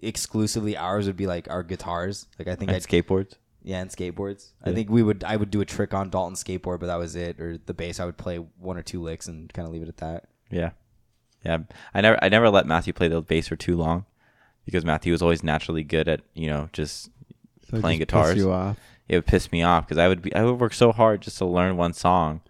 exclusively 0.02 0.78
ours 0.78 1.08
would 1.08 1.18
be 1.18 1.28
like 1.28 1.50
our 1.50 1.64
guitars. 1.64 2.28
Like 2.38 2.47
I 2.47 2.56
think 2.56 2.70
And 2.70 2.76
I'd 2.76 2.84
skateboards. 2.84 3.34
yeah, 3.64 3.80
and 3.82 3.89
skateboards. 3.89 4.52
I 4.64 4.72
think 4.74 4.89
we 4.89 5.04
would 5.04 5.24
I 5.24 5.36
would 5.36 5.52
do 5.52 5.62
a 5.62 5.66
trick 5.66 5.93
on 5.93 6.10
Dalton's 6.10 6.43
skateboard, 6.43 6.80
but 6.80 6.88
that 6.88 6.97
was 6.97 7.16
it. 7.16 7.39
Or 7.39 7.58
the 7.58 7.74
bass, 7.74 8.00
I 8.00 8.06
would 8.06 8.18
play 8.18 8.38
one 8.38 8.78
or 8.78 8.84
two 8.84 9.02
licks 9.02 9.28
and 9.28 9.52
kind 9.54 9.68
of 9.68 9.74
leave 9.74 9.84
it 9.84 9.89
at 9.89 9.97
that. 9.97 10.26
Yeah, 10.50 10.72
yeah. 11.45 11.60
I 11.93 12.02
never, 12.02 12.24
I 12.24 12.30
never 12.30 12.50
let 12.50 12.66
Matthew 12.66 12.93
play 12.93 13.08
the 13.08 13.22
bass 13.22 13.47
for 13.47 13.56
too 13.56 13.78
long 13.78 14.06
because 14.66 14.86
Matthew 14.86 15.12
was 15.12 15.22
always 15.22 15.43
naturally 15.43 15.84
good 15.84 16.08
at 16.08 16.22
you 16.34 16.47
know 16.50 16.70
just 16.74 17.10
So 17.70 17.78
it 17.78 17.82
playing 17.82 18.00
just 18.00 18.10
guitars. 18.10 18.76
Piss 19.10 19.16
you 19.16 19.16
off. 19.16 19.16
It 19.16 19.16
would 19.16 19.26
piss 19.26 19.51
me 19.51 19.64
off 19.64 19.86
because 19.86 19.97
I 19.97 20.07
would 20.07 20.22
be, 20.22 20.36
I 20.36 20.43
would 20.43 20.60
work 20.60 20.74
so 20.74 20.91
hard 20.91 21.22
just 21.22 21.38
to 21.39 21.45
learn 21.45 21.78
one 21.78 21.93
song, 21.93 22.41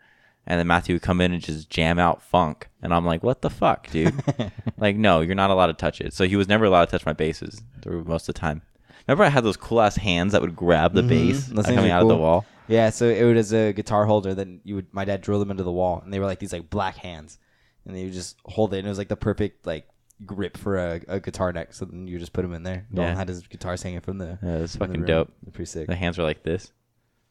and 0.46 0.60
then 0.60 0.68
Matthew 0.68 0.96
would 0.96 1.02
come 1.02 1.22
in 1.22 1.34
and 1.34 1.42
just 1.42 1.70
jam 1.70 2.00
out 2.00 2.22
funk, 2.22 2.70
and 2.82 2.94
I'm 2.94 3.06
like, 3.06 3.24
what 3.24 3.42
the 3.42 3.50
fuck, 3.50 3.90
dude? 3.90 4.22
like, 4.78 4.96
no, 4.96 5.22
you're 5.22 5.36
not 5.36 5.50
allowed 5.50 5.68
to 5.68 5.74
touch 5.74 6.02
it. 6.02 6.14
So 6.14 6.26
he 6.26 6.36
was 6.36 6.48
never 6.48 6.66
allowed 6.66 6.86
to 6.86 6.92
touch 6.92 7.06
my 7.06 7.14
basses 7.14 7.62
through 7.82 8.06
most 8.06 8.30
of 8.30 8.36
the 8.36 8.40
time. 8.40 8.62
Remember, 9.08 9.24
I 9.24 9.30
had 9.30 9.44
those 9.44 9.58
cool 9.58 9.82
ass 9.82 9.96
hands 9.96 10.34
that 10.34 10.42
would 10.42 10.56
grab 10.56 10.94
the 10.94 11.02
mm-hmm. 11.02 11.10
bass 11.10 11.48
Those 11.48 11.66
things 11.66 11.78
coming 11.78 11.92
are 11.92 11.96
out 11.96 12.02
of 12.04 12.10
the 12.10 12.14
cool. 12.16 12.22
wall. 12.22 12.46
Yeah, 12.68 12.92
so 12.92 13.06
it 13.06 13.24
was 13.24 13.52
a 13.52 13.74
guitar 13.74 14.06
holder. 14.06 14.36
Then 14.36 14.62
you 14.64 14.76
would 14.76 14.94
my 14.94 15.04
dad 15.04 15.22
drilled 15.22 15.42
them 15.42 15.50
into 15.50 15.64
the 15.64 15.72
wall, 15.72 16.02
and 16.04 16.14
they 16.14 16.20
were 16.20 16.28
like 16.28 16.38
these 16.38 16.54
like 16.54 16.70
black 16.70 16.98
hands, 16.98 17.40
and 17.86 17.96
they 17.96 18.04
would 18.04 18.14
just 18.14 18.38
hold 18.46 18.74
it, 18.74 18.78
and 18.78 18.86
it 18.86 18.90
was 18.90 19.00
like 19.00 19.08
the 19.08 19.16
perfect 19.16 19.66
like 19.66 19.88
grip 20.26 20.58
for 20.58 20.78
a, 20.78 21.02
a 21.08 21.20
guitar 21.20 21.52
neck. 21.54 21.74
So 21.74 21.86
then 21.86 22.08
you 22.08 22.20
just 22.20 22.34
put 22.34 22.42
them 22.44 22.54
in 22.54 22.64
there. 22.64 22.86
Dalton 22.94 23.14
Yeah. 23.14 23.18
had 23.18 23.28
his 23.30 23.48
guitars 23.48 23.82
hanging 23.84 24.02
from 24.02 24.18
the. 24.18 24.38
Yeah, 24.44 24.58
it 24.58 24.62
was 24.62 24.76
from 24.76 24.80
the 24.80 24.86
fucking 24.88 25.02
room. 25.02 25.08
dope. 25.08 25.32
Pretty 25.54 25.66
sick. 25.70 25.88
The 25.88 25.96
hands 25.96 26.18
were 26.18 26.24
like 26.24 26.44
this. 26.44 26.72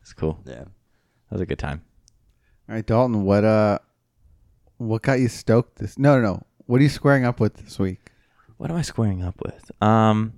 It's 0.02 0.12
cool. 0.12 0.38
Yeah. 0.46 0.64
That 0.64 1.32
was 1.32 1.40
a 1.40 1.46
good 1.46 1.58
time. 1.58 1.82
All 2.68 2.74
right, 2.74 2.86
Dalton, 2.86 3.24
what 3.24 3.44
uh, 3.44 3.78
what 4.78 5.02
got 5.02 5.20
you 5.20 5.28
stoked 5.28 5.78
this? 5.78 5.98
No, 5.98 6.16
no, 6.20 6.22
no. 6.22 6.42
What 6.66 6.80
are 6.80 6.82
you 6.82 6.88
squaring 6.90 7.24
up 7.24 7.40
with 7.40 7.54
this 7.54 7.78
week? 7.78 7.98
What 8.58 8.70
am 8.70 8.76
I 8.76 8.82
squaring 8.82 9.22
up 9.22 9.36
with? 9.42 9.70
Um, 9.82 10.34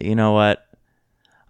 you 0.00 0.14
know 0.14 0.32
what? 0.32 0.66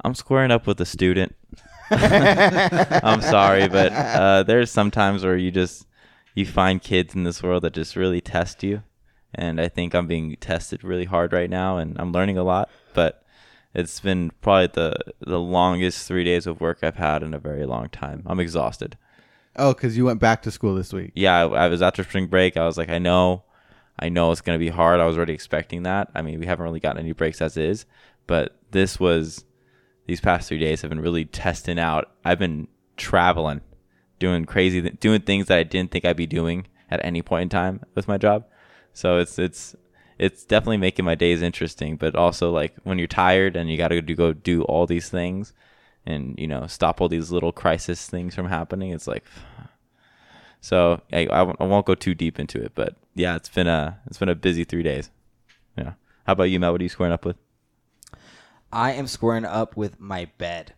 I'm 0.05 0.15
squaring 0.15 0.51
up 0.51 0.67
with 0.67 0.81
a 0.81 0.87
student. 0.87 1.35
I'm 1.91 3.21
sorry, 3.21 3.69
but 3.69 3.93
uh, 3.93 4.43
there's 4.43 4.71
sometimes 4.71 5.25
where 5.25 5.37
you 5.37 5.51
just 5.51 5.87
you 6.35 6.45
find 6.45 6.83
kids 6.83 7.15
in 7.15 7.25
this 7.25 7.43
world 7.43 7.63
that 7.63 7.73
just 7.73 7.97
really 7.97 8.21
test 8.21 8.63
you, 8.63 8.83
and 9.35 9.61
I 9.61 9.69
think 9.69 9.95
I'm 9.95 10.07
being 10.07 10.37
tested 10.37 10.85
really 10.85 11.05
hard 11.05 11.33
right 11.33 11.51
now, 11.51 11.79
and 11.79 11.97
I'm 11.99 12.13
learning 12.13 12.39
a 12.39 12.45
lot. 12.45 12.69
But 12.93 13.25
it's 13.75 14.01
been 14.01 14.31
probably 14.41 14.69
the 14.69 14.97
the 15.21 15.41
longest 15.41 16.07
three 16.07 16.25
days 16.25 16.47
of 16.47 16.61
work 16.61 16.79
I've 16.83 16.97
had 16.97 17.23
in 17.23 17.35
a 17.35 17.39
very 17.39 17.67
long 17.67 17.89
time. 17.89 18.23
I'm 18.27 18.41
exhausted. 18.41 18.97
Oh, 19.57 19.73
because 19.73 19.97
you 19.97 20.05
went 20.05 20.21
back 20.21 20.43
to 20.43 20.51
school 20.51 20.75
this 20.75 20.93
week. 20.93 21.13
yeah, 21.15 21.45
I, 21.45 21.67
I 21.67 21.69
was 21.69 21.81
after 21.81 22.03
spring 22.03 22.27
break. 22.27 22.57
I 22.57 22.67
was 22.67 22.77
like, 22.77 22.89
I 22.89 22.99
know, 22.99 23.45
I 23.99 24.09
know 24.09 24.33
it's 24.33 24.41
gonna 24.41 24.59
be 24.59 24.69
hard. 24.69 25.01
I 25.01 25.07
was 25.07 25.17
already 25.17 25.33
expecting 25.35 25.85
that. 25.85 26.11
I 26.15 26.23
mean, 26.23 26.41
we 26.41 26.47
haven't 26.47 26.65
really 26.65 26.81
gotten 26.81 27.01
any 27.01 27.13
breaks 27.13 27.41
as 27.41 27.57
is, 27.57 27.87
but 28.27 28.57
this 28.73 28.99
was 28.99 29.45
these 30.07 30.21
past 30.21 30.49
three 30.49 30.59
days 30.59 30.83
have 30.83 30.91
been 30.91 31.01
really 31.01 31.25
testing 31.25 31.79
out. 31.79 32.11
I've 32.25 32.39
been 32.39 32.69
traveling, 32.97 33.61
doing 34.25 34.45
crazy, 34.45 34.81
doing 35.07 35.21
things 35.23 35.47
that 35.49 35.59
I 35.59 35.63
didn't 35.63 35.91
think 35.91 36.05
I'd 36.05 36.17
be 36.17 36.27
doing 36.41 36.67
at 36.91 37.05
any 37.05 37.23
point 37.23 37.43
in 37.45 37.49
time 37.49 37.81
with 37.95 38.07
my 38.09 38.19
job. 38.19 38.45
So 38.93 39.19
it's 39.19 39.39
it's 39.39 39.77
it's 40.19 40.45
definitely 40.45 40.77
making 40.79 41.05
my 41.05 41.17
days 41.17 41.43
interesting, 41.43 41.97
but 41.97 42.15
also 42.15 42.51
like 42.61 42.73
when 42.85 42.99
you're 42.99 43.09
tired 43.27 43.57
and 43.57 43.69
you 43.71 43.77
got 43.77 43.89
to 43.89 44.01
go 44.15 44.33
do 44.33 44.63
all 44.63 44.87
these 44.87 45.09
things 45.11 45.53
and 46.07 46.35
you 46.39 46.47
know 46.47 46.67
stop 46.67 47.01
all 47.01 47.09
these 47.09 47.31
little 47.31 47.53
crisis 47.53 48.07
things 48.09 48.35
from 48.35 48.49
happening. 48.49 48.91
It's 48.93 49.07
like 49.09 49.25
so 50.61 51.01
I, 51.13 51.27
I, 51.27 51.43
won't- 51.43 51.61
I 51.61 51.65
won't 51.65 51.87
go 51.87 51.95
too 51.95 52.15
deep 52.15 52.39
into 52.39 52.63
it, 52.63 52.73
but 52.75 52.97
yeah, 53.15 53.37
it's 53.37 53.49
been 53.49 53.67
a 53.69 53.99
it's 54.07 54.19
been 54.19 54.29
a 54.29 54.35
busy 54.35 54.65
three 54.65 54.83
days. 54.83 55.11
Yeah. 55.77 55.93
How 56.27 56.33
about 56.33 56.45
you, 56.45 56.59
Matt? 56.61 56.73
What 56.73 56.81
are 56.81 56.85
you 56.85 56.89
squaring 56.97 57.13
up 57.13 57.25
with? 57.25 57.37
I 58.73 58.93
am 58.93 59.07
squaring 59.07 59.45
up 59.45 59.77
with 59.77 60.01
my 60.01 60.29
bed. 60.39 60.75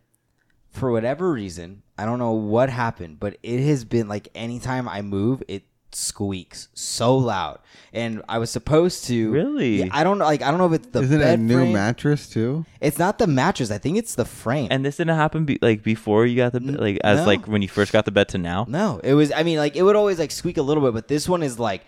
For 0.71 0.91
whatever 0.91 1.33
reason, 1.33 1.83
I 1.99 2.05
don't 2.05 2.19
know 2.19 2.33
what 2.33 2.69
happened, 2.71 3.19
but 3.21 3.37
it 3.43 3.61
has 3.61 3.85
been 3.85 4.09
like 4.09 4.29
anytime 4.35 4.89
I 4.89 5.03
move, 5.03 5.43
it 5.49 5.65
squeaks 5.93 6.69
so 6.75 7.17
loud. 7.17 7.59
And 7.93 8.23
I 8.29 8.39
was 8.39 8.51
supposed 8.51 9.05
to 9.05 9.31
Really? 9.31 9.77
Yeah, 9.85 9.89
I 9.93 10.05
don't 10.05 10.19
know 10.19 10.25
like 10.27 10.43
I 10.43 10.51
don't 10.51 10.59
know 10.59 10.67
if 10.67 10.75
it's 10.75 10.89
the 10.89 11.01
Isn't 11.01 11.21
it 11.21 11.25
a 11.25 11.27
bed 11.27 11.41
new 11.41 11.59
frame. 11.59 11.73
mattress 11.73 12.29
too? 12.29 12.67
It's 12.81 12.99
not 12.99 13.19
the 13.19 13.27
mattress. 13.27 13.71
I 13.71 13.79
think 13.79 13.97
it's 13.97 14.15
the 14.15 14.27
frame. 14.27 14.69
And 14.71 14.85
this 14.85 14.97
didn't 14.99 15.17
happen 15.17 15.45
be, 15.47 15.59
like 15.63 15.83
before 15.83 16.27
you 16.27 16.37
got 16.37 16.53
the 16.53 16.61
bed, 16.61 16.79
like 16.79 16.99
as 17.03 17.21
no. 17.21 17.27
like 17.27 17.47
when 17.47 17.63
you 17.63 17.69
first 17.69 17.93
got 17.93 18.05
the 18.05 18.11
bed 18.11 18.29
to 18.31 18.39
now. 18.39 18.67
no, 18.69 19.01
it 19.03 19.15
was 19.15 19.33
I 19.33 19.43
mean 19.43 19.59
like 19.59 19.77
it 19.77 19.83
would 19.83 19.97
always 19.97 20.19
like 20.19 20.31
squeak 20.31 20.59
a 20.59 20.63
little 20.63 20.83
bit, 20.83 20.93
but 20.93 21.09
this 21.09 21.29
one 21.29 21.43
is 21.43 21.59
like 21.59 21.83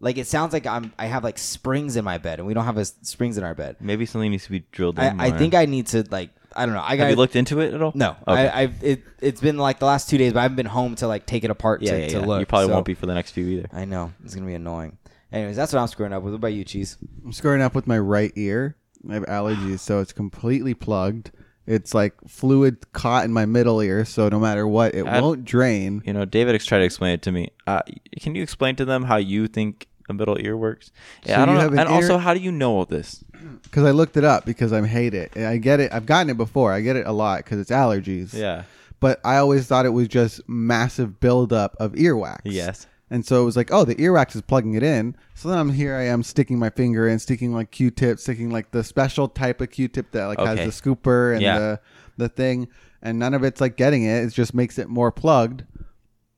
like 0.00 0.16
it 0.16 0.26
sounds 0.26 0.54
like 0.54 0.66
I'm 0.66 0.92
I 0.98 1.06
have 1.06 1.22
like 1.22 1.36
springs 1.36 1.96
in 1.96 2.04
my 2.04 2.16
bed 2.16 2.38
and 2.38 2.48
we 2.48 2.54
don't 2.54 2.64
have 2.64 2.78
a, 2.78 2.84
springs 2.86 3.36
in 3.36 3.44
our 3.44 3.54
bed. 3.54 3.76
Maybe 3.80 4.06
something 4.06 4.30
needs 4.30 4.44
to 4.44 4.50
be 4.50 4.64
drilled 4.72 4.98
in. 4.98 5.20
I, 5.20 5.26
I 5.26 5.30
more. 5.30 5.38
think 5.38 5.54
I 5.54 5.66
need 5.66 5.88
to 5.88 6.04
like 6.10 6.30
I 6.56 6.66
don't 6.66 6.74
know. 6.74 6.82
I 6.84 6.96
got 6.96 7.04
Have 7.04 7.10
you 7.10 7.16
looked 7.16 7.36
into 7.36 7.60
it 7.60 7.72
at 7.74 7.80
all? 7.82 7.92
No, 7.94 8.16
Okay. 8.26 8.48
I, 8.48 8.62
I've 8.62 8.82
it. 8.84 9.02
It's 9.20 9.40
been 9.40 9.56
like 9.58 9.78
the 9.78 9.86
last 9.86 10.08
two 10.10 10.18
days, 10.18 10.32
but 10.32 10.40
I 10.40 10.42
haven't 10.42 10.56
been 10.56 10.66
home 10.66 10.94
to 10.96 11.06
like 11.06 11.26
take 11.26 11.44
it 11.44 11.50
apart 11.50 11.82
yeah, 11.82 11.92
to, 11.92 12.00
yeah, 12.00 12.08
to 12.08 12.18
yeah. 12.20 12.26
look. 12.26 12.40
You 12.40 12.46
probably 12.46 12.68
so- 12.68 12.74
won't 12.74 12.86
be 12.86 12.94
for 12.94 13.06
the 13.06 13.14
next 13.14 13.32
few 13.32 13.46
either. 13.46 13.68
I 13.72 13.84
know 13.84 14.12
it's 14.24 14.34
gonna 14.34 14.46
be 14.46 14.54
annoying. 14.54 14.98
Anyways, 15.32 15.54
that's 15.56 15.72
what 15.72 15.78
I'm 15.80 15.86
screwing 15.88 16.12
up 16.12 16.22
with. 16.22 16.32
What 16.32 16.38
about 16.38 16.52
you, 16.54 16.64
Cheese? 16.64 16.96
I'm 17.24 17.32
screwing 17.32 17.62
up 17.62 17.74
with 17.74 17.86
my 17.86 17.98
right 17.98 18.32
ear. 18.34 18.76
I 19.08 19.14
have 19.14 19.24
allergies, 19.26 19.78
so 19.78 20.00
it's 20.00 20.12
completely 20.12 20.74
plugged. 20.74 21.30
It's 21.66 21.94
like 21.94 22.14
fluid 22.26 22.90
caught 22.92 23.24
in 23.24 23.32
my 23.32 23.46
middle 23.46 23.80
ear, 23.80 24.04
so 24.04 24.28
no 24.28 24.40
matter 24.40 24.66
what, 24.66 24.92
it 24.94 25.06
I- 25.06 25.20
won't 25.20 25.44
drain. 25.44 26.02
You 26.04 26.12
know, 26.14 26.24
David 26.24 26.56
ex- 26.56 26.66
tried 26.66 26.78
to 26.78 26.84
explain 26.84 27.12
it 27.12 27.22
to 27.22 27.32
me. 27.32 27.50
Uh, 27.66 27.82
can 28.20 28.34
you 28.34 28.42
explain 28.42 28.74
to 28.76 28.84
them 28.84 29.04
how 29.04 29.16
you 29.16 29.46
think 29.46 29.86
a 30.10 30.14
middle 30.14 30.38
ear 30.40 30.56
works? 30.56 30.90
Yeah, 31.24 31.36
So 31.36 31.42
I 31.42 31.46
don't 31.46 31.54
know. 31.56 31.80
And 31.80 31.88
also, 31.88 32.18
how 32.18 32.34
do 32.34 32.40
you 32.40 32.52
know 32.52 32.72
all 32.76 32.84
this? 32.86 33.24
Because 33.62 33.84
I 33.84 33.92
looked 33.92 34.16
it 34.16 34.24
up 34.24 34.44
because 34.44 34.70
I 34.72 34.84
hate 34.86 35.14
it. 35.14 35.36
I 35.36 35.56
get 35.56 35.78
it. 35.80 35.92
I've 35.92 36.04
gotten 36.04 36.28
it 36.28 36.36
before. 36.36 36.72
I 36.72 36.80
get 36.80 36.96
it 36.96 37.06
a 37.06 37.12
lot 37.12 37.38
because 37.38 37.58
it's 37.60 37.70
allergies. 37.70 38.34
Yeah. 38.34 38.64
But 38.98 39.18
I 39.24 39.36
always 39.36 39.66
thought 39.66 39.86
it 39.86 39.90
was 39.90 40.08
just 40.08 40.46
massive 40.48 41.20
buildup 41.20 41.74
of 41.80 41.92
earwax. 41.92 42.40
Yes. 42.44 42.86
And 43.10 43.24
so 43.24 43.40
it 43.40 43.44
was 43.44 43.56
like, 43.56 43.72
oh, 43.72 43.84
the 43.84 43.94
earwax 43.94 44.34
is 44.34 44.42
plugging 44.42 44.74
it 44.74 44.82
in. 44.82 45.14
So 45.36 45.48
then 45.48 45.56
I'm 45.58 45.70
here. 45.72 45.94
I 45.94 46.02
am 46.06 46.22
sticking 46.22 46.58
my 46.58 46.68
finger 46.68 47.08
in, 47.08 47.18
sticking 47.18 47.54
like 47.54 47.70
Q-tip, 47.70 48.18
sticking 48.18 48.50
like 48.50 48.72
the 48.72 48.82
special 48.84 49.26
type 49.28 49.60
of 49.60 49.70
Q-tip 49.70 50.10
that 50.12 50.26
like 50.26 50.38
Okay. 50.38 50.56
has 50.64 50.74
the 50.82 50.82
scooper 50.82 51.32
and 51.32 51.40
Yeah. 51.42 51.58
the 51.58 51.80
the 52.18 52.28
thing, 52.28 52.68
and 53.00 53.18
none 53.18 53.32
of 53.34 53.42
it's 53.44 53.60
like 53.60 53.76
getting 53.76 54.02
it. 54.04 54.24
It 54.24 54.30
just 54.34 54.52
makes 54.52 54.78
it 54.78 54.88
more 54.88 55.10
plugged. 55.12 55.64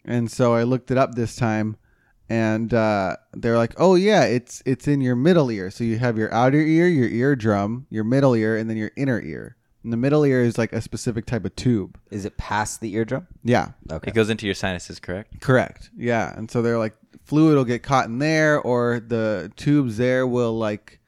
And 0.05 0.31
so 0.31 0.55
I 0.55 0.63
looked 0.65 0.91
it 0.91 0.99
up 0.99 1.15
this 1.15 1.35
time, 1.35 1.77
and 2.29 2.73
uh, 2.73 3.17
they're 3.35 3.59
like, 3.59 3.75
oh 3.79 3.95
yeah, 3.95 4.25
it's 4.25 4.63
it's 4.65 4.89
in 4.89 5.01
your 5.01 5.17
middle 5.17 5.51
ear. 5.51 5.71
So 5.71 5.85
you 5.85 5.99
have 5.99 6.17
your 6.17 6.33
outer 6.33 6.61
ear, 6.61 6.89
your 6.89 7.09
eardrum, 7.09 7.87
your 7.91 8.05
middle 8.05 8.35
ear, 8.35 8.57
and 8.57 8.71
then 8.71 8.77
your 8.77 8.91
inner 8.97 9.21
ear. 9.21 9.57
And 9.83 9.93
the 9.93 9.97
middle 9.97 10.25
ear 10.25 10.43
is 10.43 10.59
like 10.59 10.73
a 10.73 10.81
specific 10.81 11.27
type 11.27 11.45
of 11.45 11.57
tube. 11.57 11.99
Is 12.11 12.25
it 12.25 12.37
past 12.37 12.81
the 12.81 12.95
eardrum? 12.95 13.27
Yeah. 13.43 13.71
Okay. 13.91 14.11
It 14.11 14.15
goes 14.15 14.31
into 14.31 14.47
your 14.47 14.55
sinuses, 14.55 15.01
correct? 15.01 15.41
Correct. 15.41 15.91
Yeah. 15.97 16.33
And 16.37 16.51
so 16.51 16.63
they're 16.63 16.79
like 16.79 16.95
fluid 17.25 17.57
will 17.57 17.65
get 17.65 17.83
caught 17.83 18.07
in 18.07 18.19
there 18.19 18.61
or 18.61 19.01
the 19.01 19.53
tubes 19.57 19.97
there 19.97 20.27
will 20.27 20.57
like 20.57 21.01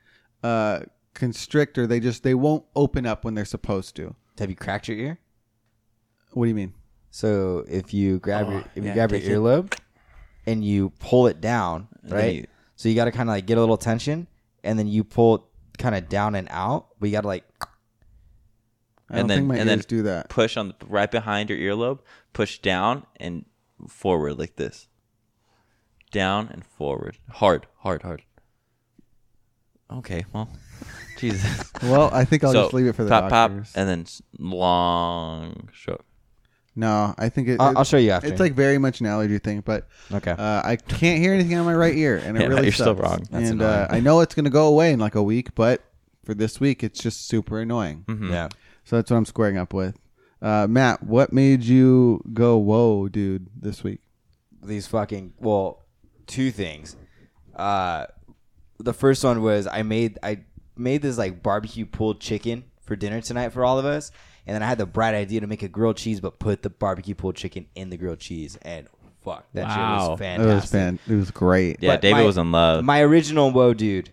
uh 0.43 0.81
constrict 1.15 1.79
or 1.79 1.87
they 1.87 2.01
just 2.01 2.23
they 2.23 2.35
won't 2.35 2.65
open 2.75 3.07
up 3.07 3.25
when 3.25 3.35
they're 3.35 3.45
supposed 3.45 3.95
to. 3.97 4.15
Have 4.39 4.51
you 4.51 4.57
cracked 4.57 4.89
your 4.89 4.99
ear? 4.99 5.19
What 6.33 6.47
do 6.47 6.49
you 6.49 6.55
mean? 6.55 6.75
So 7.11 7.65
if 7.69 7.95
you 7.95 8.19
grab 8.19 8.51
your 8.51 8.61
if 8.75 8.83
you 8.83 8.83
yeah, 8.83 8.95
grab 8.95 9.13
your 9.13 9.21
take 9.21 9.31
it. 9.31 9.33
earlobe 9.33 9.79
and 10.47 10.65
you 10.65 10.91
pull 10.99 11.27
it 11.27 11.41
down, 11.41 11.89
right? 12.09 12.35
you- 12.35 12.47
so 12.77 12.89
you 12.89 12.95
got 12.97 13.05
to 13.07 13.13
kind 13.13 13.29
of 13.29 13.35
like 13.35 13.47
get 13.47 13.57
a 13.57 13.61
little 13.61 13.77
tension, 13.77 14.27
and 14.65 14.79
then 14.79 14.87
you 14.89 15.05
pull 15.05 15.35
it 15.37 15.43
kind 15.79 15.95
of 15.95 16.09
down 16.09 16.35
and 16.35 16.49
out. 16.51 16.89
But 16.99 17.07
you 17.09 17.13
got 17.13 17.21
to 17.23 17.29
like 17.29 17.45
I 19.11 19.19
And 19.21 19.31
then- 19.31 19.51
and 19.51 19.69
then- 19.69 19.79
ears 19.79 19.87
do 19.87 20.03
that. 20.03 20.29
Push 20.29 20.57
on 20.57 20.69
the, 20.69 20.75
right 20.87 21.11
behind 21.11 21.51
your 21.51 21.59
earlobe. 21.59 22.01
Push 22.33 22.59
down 22.61 23.07
and 23.17 23.45
forward 23.89 24.39
like 24.39 24.57
this. 24.57 24.89
Down 26.11 26.49
and 26.51 26.65
forward. 26.65 27.19
Hard, 27.31 27.67
hard, 27.79 28.03
hard. 28.03 28.23
Okay, 29.93 30.25
well, 30.33 30.49
Jesus. 31.19 31.71
Well, 31.83 32.11
I 32.13 32.25
think 32.25 32.43
I'll 32.43 32.53
so 32.53 32.63
just 32.65 32.75
leave 32.75 32.87
it 32.87 32.95
for 32.95 33.05
the 33.05 33.11
pop, 33.11 33.29
pop, 33.31 33.51
doctors. 33.51 33.73
and 33.77 33.89
then 33.89 34.07
long 34.39 35.69
stroke. 35.75 36.05
No, 36.77 37.15
I 37.19 37.29
think 37.29 37.49
it, 37.49 37.61
I'll, 37.61 37.71
it- 37.71 37.77
I'll 37.79 37.85
show 37.85 37.97
you 37.97 38.11
after. 38.11 38.29
it's 38.29 38.41
like 38.41 38.55
very 38.55 38.79
much 38.79 39.01
an 39.01 39.07
allergy 39.07 39.39
thing, 39.39 39.61
but 39.61 39.87
okay. 40.13 40.33
uh, 40.33 40.63
I 40.65 40.77
can't 40.77 41.21
hear 41.21 41.33
anything 41.33 41.57
on 41.57 41.65
my 41.65 41.75
right 41.75 41.95
ear, 41.95 42.17
and 42.19 42.37
it 42.37 42.41
Yeah, 42.43 42.47
really 42.49 42.63
you're 42.65 42.73
still 42.73 42.97
sucks. 42.97 43.01
wrong. 43.01 43.27
That's 43.31 43.51
and 43.51 43.63
uh. 43.63 43.87
I 43.91 44.01
know 44.01 44.21
it's 44.21 44.35
gonna 44.35 44.51
go 44.51 44.67
away 44.69 44.93
in 44.93 44.99
like 44.99 45.15
a 45.15 45.23
week, 45.23 45.55
but 45.55 45.83
for 46.25 46.35
this 46.35 46.59
week, 46.61 46.83
it's 46.83 47.01
just 47.01 47.29
super 47.29 47.61
annoying. 47.61 48.05
Mhm. 48.09 48.31
yeah. 48.31 48.49
So 48.85 48.97
that's 48.97 49.11
what 49.11 49.17
I'm 49.17 49.25
squaring 49.25 49.57
up 49.59 49.73
with. 49.73 49.97
Uh, 50.43 50.67
Matt, 50.69 51.03
what 51.03 51.33
made 51.33 51.63
you 51.65 52.23
go, 52.35 52.59
whoa, 52.59 53.09
dude, 53.09 53.49
this 53.59 53.83
week? 53.85 54.01
these 54.63 54.87
fucking 54.87 55.35
well 55.41 55.85
two 56.27 56.51
things 56.51 56.97
uh 57.55 58.07
the 58.79 58.95
first 58.95 59.23
one 59.23 59.43
was 59.43 59.67
i 59.67 59.83
made 59.83 60.19
i 60.23 60.39
made 60.75 61.03
this 61.03 61.19
like 61.19 61.43
barbecue 61.43 61.85
pulled 61.85 62.19
chicken 62.19 62.65
for 62.81 62.97
dinner 62.97 63.21
tonight 63.21 63.51
for 63.51 63.63
all 63.63 63.79
of 63.79 63.85
us. 63.85 64.11
And 64.47 64.55
then 64.55 64.63
I 64.63 64.67
had 64.67 64.79
the 64.79 64.87
bright 64.87 65.15
idea 65.15 65.41
to 65.41 65.47
make 65.47 65.63
a 65.63 65.69
grilled 65.69 65.97
cheese, 65.97 66.21
but 66.21 66.39
put 66.39 66.63
the 66.63 66.71
barbecue 66.71 67.15
pulled 67.15 67.37
chicken 67.37 67.67
in 67.75 67.91
the 67.91 67.97
grilled 67.97 68.19
cheese. 68.21 68.59
And 68.63 68.87
fuck, 69.25 69.47
that 69.55 69.69
shit 69.71 69.79
Wow. 69.79 70.11
was 70.11 70.21
It 70.21 70.23
fantastic. 70.23 70.61
was 70.63 70.71
fan. 70.71 70.99
It 71.09 71.15
was 71.17 71.31
great. 71.31 71.79
Yeah, 71.81 71.93
But 71.93 72.03
David 72.03 72.21
my- 72.21 72.25
was 72.27 72.37
in 72.37 72.53
love. 72.53 72.85
My 72.85 73.01
original 73.01 73.51
whoa, 73.51 73.73
dude 73.75 74.11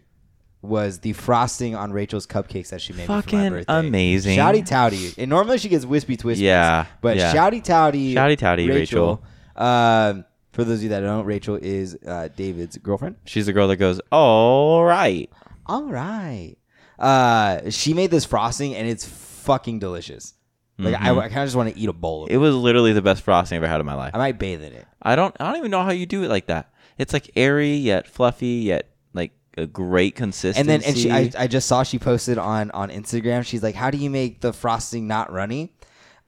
was 0.62 1.00
the 1.00 1.12
frosting 1.14 1.76
on 1.76 1.92
Rachel's 1.92 2.28
cupcakes 2.28 2.70
that 2.70 2.80
she 2.82 2.94
made 2.94 3.00
me 3.00 3.06
for 3.08 3.12
my 3.14 3.22
Fucking 3.22 3.50
birthday. 3.50 3.66
amazing. 3.80 4.38
Shouty 4.38 4.66
touty. 4.66 5.18
And 5.18 5.30
normally 5.30 5.58
she 5.58 5.70
gets 5.70 5.86
wispy 5.86 6.16
twisties. 6.18 6.38
Yeah, 6.38 6.86
But 7.02 7.18
yeah. 7.18 7.34
shouty 7.34 7.64
touty. 7.64 8.14
Shouty 8.14 8.38
touty, 8.38 8.70
Rachel. 8.70 9.24
Um, 9.56 10.24
for 10.54 10.64
those 10.64 10.78
of 10.80 10.84
you 10.84 10.90
that 10.90 11.00
don't, 11.02 11.26
Rachel 11.26 11.56
is 11.62 11.98
uh, 12.06 12.30
David's 12.36 12.78
girlfriend. 12.78 13.16
She's 13.26 13.48
the 13.48 13.54
girl 13.54 13.68
that 13.70 13.78
goes, 13.78 14.00
"All 14.12 14.84
right." 14.84 15.30
All 15.66 15.86
right. 15.86 16.56
Uh, 17.00 17.70
she 17.72 17.94
made 17.94 18.12
this 18.12 18.26
frosting 18.26 18.76
and 18.76 18.88
it's 18.88 19.04
fucking 19.42 19.80
delicious. 19.80 20.34
Like 20.78 20.96
I, 20.96 21.10
mm-hmm. 21.10 21.20
I 21.20 21.30
kind 21.30 21.42
of 21.42 21.48
just 21.48 21.56
want 21.56 21.74
to 21.74 21.80
eat 21.80 21.90
a 21.90 21.94
bowl 21.94 22.24
of 22.24 22.32
it. 22.32 22.34
It 22.34 22.38
was 22.38 22.56
literally 22.56 22.94
the 22.94 23.02
best 23.02 23.22
frosting 23.22 23.58
I've 23.58 23.64
ever 23.64 23.72
had 23.72 23.80
in 23.80 23.86
my 23.86 23.94
life. 23.94 24.16
I 24.16 24.18
might 24.18 24.40
bathe 24.40 24.64
in 24.64 24.74
it. 24.74 24.88
I 25.02 25.16
don't 25.16 25.36
I 25.40 25.50
don't 25.50 25.58
even 25.58 25.72
know 25.72 25.84
how 25.84 25.92
you 25.92 26.06
do 26.06 26.24
it 26.24 26.30
like 26.30 26.48
that. 26.48 26.74
It's 26.98 27.14
like 27.14 27.30
airy 27.36 27.74
yet 27.74 28.08
fluffy 28.08 28.48
yet 28.48 28.90
like 29.14 29.32
a 29.58 29.68
great 29.68 30.16
consistency. 30.16 30.60
And 30.60 30.70
then 30.70 30.82
and 30.84 30.98
she 30.98 31.12
I, 31.12 31.32
I 31.38 31.48
just 31.48 31.68
saw 31.68 31.84
she 31.84 32.00
posted 32.00 32.38
on 32.38 32.72
on 32.72 32.90
Instagram. 32.90 33.46
She's 33.46 33.62
like, 33.62 33.76
"How 33.76 33.92
do 33.92 33.98
you 33.98 34.10
make 34.10 34.42
the 34.42 34.54
frosting 34.54 35.08
not 35.08 35.32
runny?" 35.32 35.74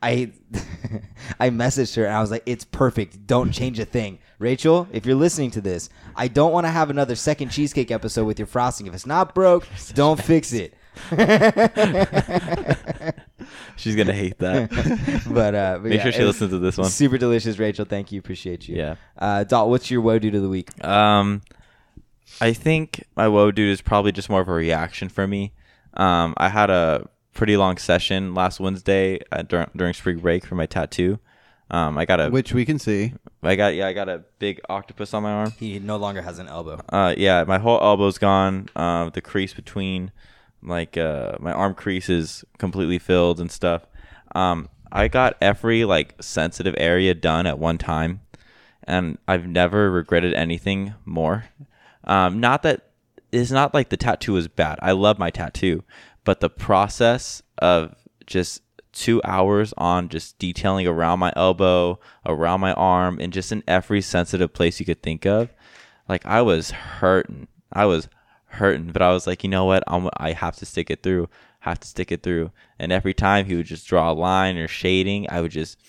I 0.01 0.33
I 1.39 1.49
messaged 1.49 1.95
her 1.95 2.05
and 2.05 2.13
I 2.13 2.21
was 2.21 2.29
like, 2.29 2.43
"It's 2.45 2.65
perfect. 2.65 3.25
Don't 3.25 3.51
change 3.51 3.79
a 3.79 3.85
thing." 3.85 4.19
Rachel, 4.39 4.87
if 4.91 5.05
you're 5.05 5.15
listening 5.15 5.51
to 5.51 5.61
this, 5.61 5.89
I 6.15 6.27
don't 6.27 6.51
want 6.51 6.65
to 6.65 6.71
have 6.71 6.89
another 6.89 7.15
second 7.15 7.49
cheesecake 7.49 7.91
episode 7.91 8.25
with 8.25 8.37
your 8.37 8.45
frosting. 8.45 8.87
If 8.87 8.93
it's 8.93 9.05
not 9.05 9.33
broke, 9.33 9.65
don't 9.93 10.21
fix 10.21 10.53
it. 10.53 10.75
she's 13.75 13.95
gonna 13.95 14.13
hate 14.13 14.37
that. 14.39 14.69
but 15.29 15.55
uh, 15.55 15.79
but 15.81 15.89
Make 15.89 15.97
yeah, 15.97 16.03
sure 16.03 16.11
she 16.11 16.23
listens 16.23 16.51
to 16.51 16.59
this 16.59 16.77
one. 16.77 16.89
Super 16.89 17.17
delicious, 17.17 17.57
Rachel. 17.57 17.85
Thank 17.85 18.11
you. 18.11 18.19
Appreciate 18.19 18.67
you. 18.67 18.77
Yeah. 18.77 18.95
Uh, 19.17 19.43
Dalt, 19.43 19.69
what's 19.69 19.89
your 19.91 20.01
woe 20.01 20.19
dude 20.19 20.35
of 20.35 20.41
the 20.41 20.49
week? 20.49 20.83
Um, 20.83 21.41
I 22.41 22.53
think 22.53 23.03
my 23.15 23.27
woe 23.27 23.51
dude 23.51 23.71
is 23.71 23.81
probably 23.81 24.11
just 24.11 24.29
more 24.29 24.41
of 24.41 24.47
a 24.47 24.53
reaction 24.53 25.09
for 25.09 25.27
me. 25.27 25.53
Um, 25.95 26.33
I 26.37 26.49
had 26.49 26.69
a 26.69 27.07
pretty 27.33 27.57
long 27.57 27.77
session 27.77 28.33
last 28.33 28.59
Wednesday 28.59 29.19
uh, 29.31 29.43
during 29.43 29.69
during 29.75 29.93
spring 29.93 30.19
break 30.19 30.45
for 30.45 30.55
my 30.55 30.65
tattoo. 30.65 31.19
Um, 31.71 31.97
I 31.97 32.05
got 32.05 32.19
a, 32.19 32.29
Which 32.29 32.53
we 32.53 32.65
can 32.65 32.77
see. 32.77 33.13
I 33.41 33.55
got 33.55 33.73
yeah, 33.73 33.87
I 33.87 33.93
got 33.93 34.07
a 34.09 34.23
big 34.37 34.61
octopus 34.69 35.13
on 35.13 35.23
my 35.23 35.31
arm. 35.31 35.51
He 35.57 35.79
no 35.79 35.97
longer 35.97 36.21
has 36.21 36.39
an 36.39 36.47
elbow. 36.47 36.79
Uh, 36.89 37.15
yeah, 37.17 37.43
my 37.45 37.57
whole 37.57 37.81
elbow's 37.81 38.17
gone. 38.17 38.69
Uh, 38.75 39.09
the 39.09 39.21
crease 39.21 39.53
between, 39.53 40.11
like, 40.63 40.97
uh, 40.97 41.33
my 41.39 41.51
arm 41.51 41.73
crease 41.73 42.09
is 42.09 42.43
completely 42.57 42.99
filled 42.99 43.39
and 43.39 43.51
stuff. 43.51 43.85
Um, 44.35 44.69
I 44.91 45.07
got 45.07 45.37
every 45.41 45.85
like 45.85 46.15
sensitive 46.21 46.75
area 46.77 47.13
done 47.13 47.47
at 47.47 47.57
one 47.59 47.77
time, 47.77 48.21
and 48.83 49.17
I've 49.27 49.47
never 49.47 49.89
regretted 49.89 50.33
anything 50.33 50.93
more. 51.03 51.45
Um, 52.03 52.39
not 52.39 52.61
that 52.63 52.89
it's 53.31 53.51
not 53.51 53.73
like 53.73 53.89
the 53.89 53.97
tattoo 53.97 54.37
is 54.37 54.47
bad. 54.47 54.77
I 54.81 54.91
love 54.91 55.17
my 55.17 55.31
tattoo, 55.31 55.83
but 56.23 56.39
the 56.39 56.49
process 56.49 57.41
of 57.57 57.95
just 58.27 58.61
two 58.91 59.19
hours 59.23 59.73
on 59.77 60.09
just 60.09 60.37
detailing 60.37 60.85
around 60.85 61.17
my 61.17 61.33
elbow, 61.35 61.99
around 62.27 62.61
my 62.61 62.73
arm, 62.73 63.17
and 63.19 63.33
just 63.33 63.51
in 63.51 63.63
every 63.67 64.01
sensitive 64.01 64.53
place 64.53 64.79
you 64.79 64.85
could 64.85 65.01
think 65.01 65.25
of. 65.25 65.49
Like 66.07 66.23
I 66.25 66.43
was 66.43 66.69
hurting. 66.69 67.47
I 67.71 67.85
was 67.85 68.07
hurting, 68.53 68.91
but 68.91 69.01
I 69.01 69.11
was 69.11 69.25
like, 69.25 69.43
you 69.43 69.49
know 69.49 69.65
what? 69.65 69.83
I'm, 69.87 70.09
I 70.17 70.31
have 70.31 70.55
to 70.57 70.65
stick 70.65 70.89
it 70.91 71.03
through. 71.03 71.27
Have 71.61 71.79
to 71.79 71.87
stick 71.87 72.11
it 72.11 72.23
through. 72.23 72.51
And 72.77 72.91
every 72.91 73.13
time 73.13 73.45
he 73.45 73.55
would 73.55 73.65
just 73.65 73.87
draw 73.87 74.11
a 74.11 74.13
line 74.13 74.57
or 74.57 74.67
shading, 74.67 75.27
I 75.29 75.41
would 75.41 75.51
just 75.51 75.79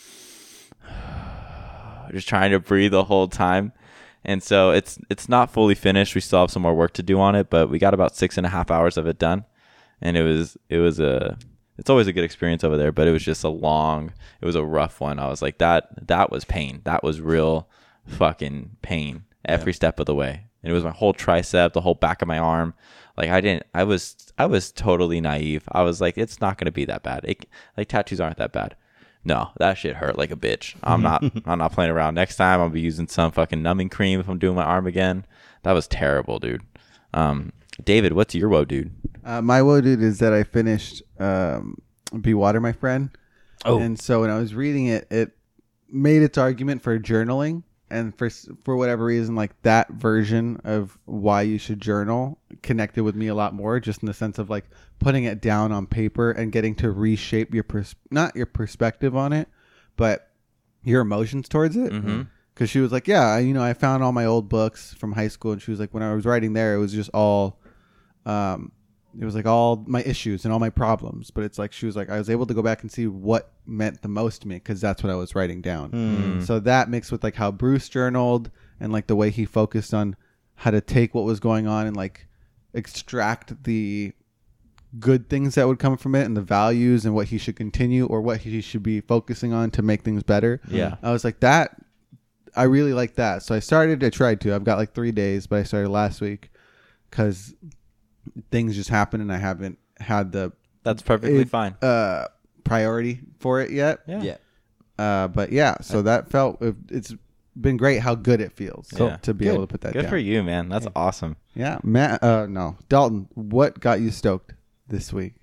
just 2.11 2.29
trying 2.29 2.53
to 2.53 2.61
breathe 2.61 2.93
the 2.93 3.05
whole 3.05 3.29
time. 3.29 3.73
And 4.25 4.43
so 4.43 4.71
it's 4.71 4.99
it's 5.11 5.29
not 5.29 5.51
fully 5.51 5.75
finished. 5.75 6.15
We 6.15 6.23
still 6.23 6.41
have 6.41 6.51
some 6.51 6.62
more 6.62 6.75
work 6.75 6.95
to 6.95 7.03
do 7.03 7.21
on 7.21 7.35
it, 7.35 7.51
but 7.51 7.69
we 7.69 7.79
got 7.79 7.93
about 7.93 8.17
six 8.17 8.39
and 8.39 8.47
a 8.47 8.51
half 8.51 8.71
hours 8.71 8.97
of 8.97 9.07
it 9.07 9.19
done. 9.19 9.45
And 10.01 10.17
it 10.17 10.23
was 10.23 10.57
it 10.71 10.79
was 10.79 10.99
a 10.99 11.37
it's 11.77 11.91
always 11.91 12.07
a 12.07 12.12
good 12.12 12.25
experience 12.25 12.65
over 12.65 12.79
there, 12.79 12.93
but 12.93 13.07
it 13.07 13.12
was 13.12 13.25
just 13.25 13.45
a 13.45 13.49
long 13.51 14.12
it 14.41 14.47
was 14.47 14.57
a 14.57 14.65
rough 14.65 15.01
one. 15.01 15.19
I 15.19 15.29
was 15.29 15.43
like 15.43 15.59
that 15.59 16.07
that 16.07 16.31
was 16.31 16.47
pain. 16.47 16.81
That 16.85 17.05
was 17.05 17.21
real 17.21 17.69
fucking 18.07 18.77
pain 18.81 19.25
every 19.45 19.75
step 19.75 20.01
of 20.01 20.07
the 20.07 20.15
way. 20.15 20.47
And 20.65 20.73
it 20.73 20.75
was 20.75 20.83
my 20.83 20.91
whole 20.91 21.12
tricep, 21.12 21.75
the 21.75 21.83
whole 21.83 21.95
back 21.95 22.23
of 22.23 22.29
my 22.29 22.39
arm. 22.39 22.75
Like 23.17 23.31
I 23.31 23.41
didn't 23.41 23.65
I 23.75 23.85
was 23.85 24.17
I 24.39 24.47
was 24.47 24.73
totally 24.73 25.21
naive. 25.21 25.69
I 25.71 25.83
was 25.83 26.01
like 26.01 26.19
it's 26.19 26.41
not 26.41 26.59
going 26.59 26.67
to 26.67 26.73
be 26.73 26.87
that 26.87 27.03
bad. 27.03 27.25
It, 27.25 27.47
like 27.77 27.89
tattoos 27.89 28.21
aren't 28.21 28.39
that 28.39 28.53
bad. 28.53 28.75
No, 29.25 29.51
that 29.59 29.75
shit 29.75 29.97
hurt 29.97 30.19
like 30.19 30.31
a 30.31 30.37
bitch. 30.37 30.75
I'm 30.83 31.03
not 31.03 31.23
I'm 31.47 31.59
not 31.59 31.73
playing 31.73 31.93
around. 31.93 32.15
Next 32.15 32.37
time 32.37 32.61
I'll 32.61 32.71
be 32.71 32.81
using 32.81 33.07
some 33.07 33.31
fucking 33.31 33.62
numbing 33.62 33.91
cream 33.91 34.19
if 34.19 34.29
I'm 34.29 34.39
doing 34.39 34.57
my 34.57 34.65
arm 34.65 34.87
again. 34.87 35.27
That 35.62 35.73
was 35.73 35.87
terrible, 35.87 36.39
dude. 36.39 36.62
Um 37.12 37.53
David, 37.83 38.12
what's 38.12 38.35
your 38.35 38.49
woe, 38.49 38.65
dude? 38.65 38.93
Uh, 39.25 39.43
my 39.43 39.62
woe 39.62 39.81
dude 39.81 40.03
is 40.03 40.19
that 40.21 40.33
I 40.33 40.45
finished 40.45 41.03
um, 41.19 41.79
Be 42.21 42.35
Water, 42.35 42.61
My 42.61 42.73
Friend. 42.73 43.11
Oh. 43.65 43.79
And 43.79 43.99
so 43.99 44.21
when 44.21 44.31
I 44.31 44.39
was 44.39 44.55
reading 44.55 44.87
it, 44.87 45.09
it 45.11 45.33
made 45.89 46.23
its 46.23 46.39
argument 46.39 46.83
for 46.83 46.99
journaling. 46.99 47.62
And 47.95 48.17
for 48.17 48.29
for 48.65 48.77
whatever 48.77 49.05
reason, 49.05 49.35
like 49.35 49.61
that 49.63 49.89
version 49.91 50.61
of 50.65 50.99
why 51.05 51.43
you 51.43 51.59
should 51.59 51.81
journal 51.81 52.39
connected 52.63 53.03
with 53.05 53.15
me 53.15 53.29
a 53.29 53.35
lot 53.35 53.55
more, 53.55 53.79
just 53.81 54.03
in 54.03 54.07
the 54.07 54.15
sense 54.15 54.39
of 54.39 54.51
like 54.51 54.65
putting 54.99 55.25
it 55.25 55.41
down 55.41 55.73
on 55.73 55.87
paper 55.87 56.31
and 56.31 56.53
getting 56.53 56.75
to 56.77 56.91
reshape 56.91 57.55
your 57.55 57.65
pers- 57.65 57.95
not 58.11 58.35
your 58.37 58.47
perspective 58.47 59.17
on 59.17 59.33
it, 59.33 59.49
but 59.97 60.31
your 60.83 61.01
emotions 61.03 61.49
towards 61.49 61.77
it. 61.77 61.93
Mhm. 61.93 62.27
Because 62.55 62.71
she 62.71 62.79
was 62.81 62.93
like, 62.93 63.09
yeah, 63.09 63.39
you 63.39 63.53
know, 63.53 63.63
I 63.63 63.75
found 63.75 64.03
all 64.05 64.13
my 64.13 64.25
old 64.27 64.49
books 64.49 64.95
from 64.95 65.13
high 65.13 65.27
school, 65.29 65.53
and 65.53 65.61
she 65.63 65.71
was 65.73 65.81
like, 65.81 65.93
when 65.93 66.03
I 66.05 66.15
was 66.15 66.25
writing 66.25 66.53
there, 66.53 66.75
it 66.75 66.79
was 66.79 66.93
just 66.93 67.11
all 67.13 67.59
um, 68.27 68.71
it 69.19 69.25
was 69.25 69.35
like 69.35 69.47
all 69.47 69.85
my 69.87 70.03
issues 70.03 70.45
and 70.45 70.53
all 70.53 70.59
my 70.59 70.71
problems. 70.71 71.31
But 71.31 71.45
it's 71.45 71.59
like 71.59 71.73
she 71.73 71.87
was 71.87 71.97
like, 71.97 72.11
I 72.11 72.19
was 72.19 72.31
able 72.31 72.47
to 72.47 72.55
go 72.55 72.62
back 72.62 72.83
and 72.83 72.91
see 72.91 73.07
what 73.07 73.53
meant 73.67 74.03
the 74.03 74.09
most 74.09 74.43
to 74.43 74.49
me 74.49 74.57
because 74.57 74.81
that's 74.81 75.03
what 75.03 75.11
I 75.11 75.15
was 75.15 75.35
writing 75.35 75.61
down. 75.61 75.91
Hmm. 75.91 76.41
So 76.43 76.59
that 76.61 76.89
mixed 76.89 77.12
with 77.12 77.23
like 77.23 77.37
how 77.37 77.51
Bruce 77.51 77.89
journaled 77.89 78.51
and 78.81 78.93
like 78.93 79.07
the 79.07 79.17
way 79.17 79.31
he 79.31 79.45
focused 79.45 79.95
on 79.95 80.17
how 80.57 80.71
to 80.71 80.81
take 80.81 81.15
what 81.15 81.25
was 81.25 81.41
going 81.41 81.67
on 81.67 81.87
and 81.87 81.97
like 81.97 82.27
extract 82.73 83.65
the 83.65 84.12
good 84.99 85.29
things 85.29 85.57
that 85.57 85.67
would 85.67 85.79
come 85.79 85.97
from 85.97 86.15
it 86.15 86.25
and 86.25 86.37
the 86.37 86.43
values 86.43 87.05
and 87.05 87.15
what 87.15 87.29
he 87.29 87.39
should 87.39 87.57
continue 87.57 88.07
or 88.07 88.21
what 88.21 88.43
he 88.43 88.61
should 88.61 88.83
be 88.83 89.01
focusing 89.01 89.53
on 89.53 89.71
to 89.73 89.83
make 89.83 90.03
things 90.03 90.23
better. 90.23 90.61
Yeah. 90.69 90.97
I 91.03 91.11
was 91.11 91.24
like 91.24 91.41
that 91.41 91.77
I 92.57 92.65
really 92.65 92.93
like 92.93 93.16
that. 93.16 93.43
So 93.43 93.55
I 93.55 93.59
started 93.59 94.05
I 94.05 94.11
tried 94.11 94.41
to. 94.43 94.55
I've 94.55 94.65
got 94.65 94.78
like 94.78 94.95
3 94.95 95.11
days, 95.12 95.47
but 95.47 95.59
I 95.59 95.62
started 95.65 95.89
last 95.89 96.20
week 96.20 96.51
cuz 97.11 97.55
things 98.51 98.75
just 98.77 98.91
happen 98.91 99.21
and 99.21 99.33
I 99.33 99.37
haven't 99.39 99.79
had 99.99 100.33
the 100.33 100.53
That's 100.83 101.03
perfectly 101.03 101.41
it- 101.43 101.49
fine. 101.51 101.75
uh 101.83 102.27
priority 102.65 103.21
for 103.41 103.61
it 103.61 103.71
yet. 103.71 104.01
Yeah. 104.07 104.23
Yeah. 104.23 104.37
Uh 104.99 105.29
but 105.29 105.53
yeah, 105.53 105.77
so 105.81 106.03
that 106.03 106.31
felt 106.31 106.61
it- 106.63 106.77
it's 106.91 107.15
been 107.61 107.77
great 107.77 108.01
how 108.01 108.15
good 108.17 108.41
it 108.41 108.53
feels 108.53 108.89
Cool. 108.95 109.17
to 109.23 109.33
be 109.35 109.45
Good. 109.45 109.55
able 109.55 109.63
to 109.65 109.71
put 109.71 109.81
that 109.83 109.93
Good 109.93 110.03
down. 110.03 110.11
for 110.11 110.17
you, 110.17 110.43
man. 110.43 110.69
That's 110.69 110.87
awesome. 110.97 111.37
Yeah, 111.55 111.79
Matt 111.85 112.23
uh 112.23 112.47
no. 112.47 112.77
Dalton, 112.89 113.29
what 113.35 113.79
got 113.81 114.01
you 114.01 114.11
stoked 114.11 114.55
this 114.89 115.13
week? 115.13 115.35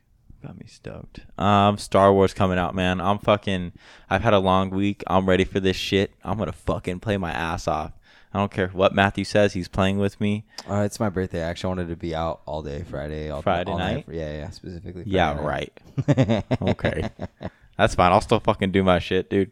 Got 0.43 0.57
me 0.57 0.65
stoked. 0.67 1.19
Um, 1.37 1.77
Star 1.77 2.11
Wars 2.11 2.33
coming 2.33 2.57
out, 2.57 2.73
man. 2.73 2.99
I'm 2.99 3.19
fucking. 3.19 3.73
I've 4.09 4.23
had 4.23 4.33
a 4.33 4.39
long 4.39 4.71
week. 4.71 5.03
I'm 5.05 5.27
ready 5.29 5.43
for 5.43 5.59
this 5.59 5.77
shit. 5.77 6.13
I'm 6.23 6.39
gonna 6.39 6.51
fucking 6.51 6.99
play 6.99 7.15
my 7.17 7.29
ass 7.31 7.67
off. 7.67 7.91
I 8.33 8.39
don't 8.39 8.51
care 8.51 8.69
what 8.69 8.93
Matthew 8.93 9.25
says. 9.25 9.53
He's 9.53 9.67
playing 9.67 9.97
with 9.97 10.19
me. 10.21 10.45
Uh, 10.69 10.83
it's 10.85 10.99
my 10.99 11.09
birthday. 11.09 11.43
I 11.43 11.49
actually 11.49 11.69
wanted 11.69 11.89
to 11.89 11.95
be 11.97 12.15
out 12.15 12.41
all 12.45 12.61
day 12.61 12.83
Friday. 12.83 13.29
All, 13.29 13.41
Friday 13.41 13.71
all 13.71 13.77
night? 13.77 14.05
Yeah, 14.09 14.33
yeah, 14.33 14.49
specifically. 14.51 15.03
Yeah, 15.05 15.35
Friday 15.35 16.43
right. 16.47 16.61
Okay, 16.61 17.09
that's 17.77 17.95
fine. 17.95 18.11
I'll 18.11 18.21
still 18.21 18.39
fucking 18.39 18.71
do 18.71 18.83
my 18.83 18.99
shit, 18.99 19.29
dude. 19.29 19.51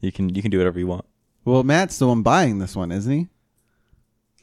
You 0.00 0.12
can 0.12 0.34
you 0.34 0.42
can 0.42 0.50
do 0.50 0.58
whatever 0.58 0.78
you 0.78 0.86
want. 0.86 1.04
Well, 1.44 1.64
Matt's 1.64 1.98
the 1.98 2.06
one 2.06 2.22
buying 2.22 2.58
this 2.58 2.76
one, 2.76 2.92
isn't 2.92 3.12
he? 3.12 3.28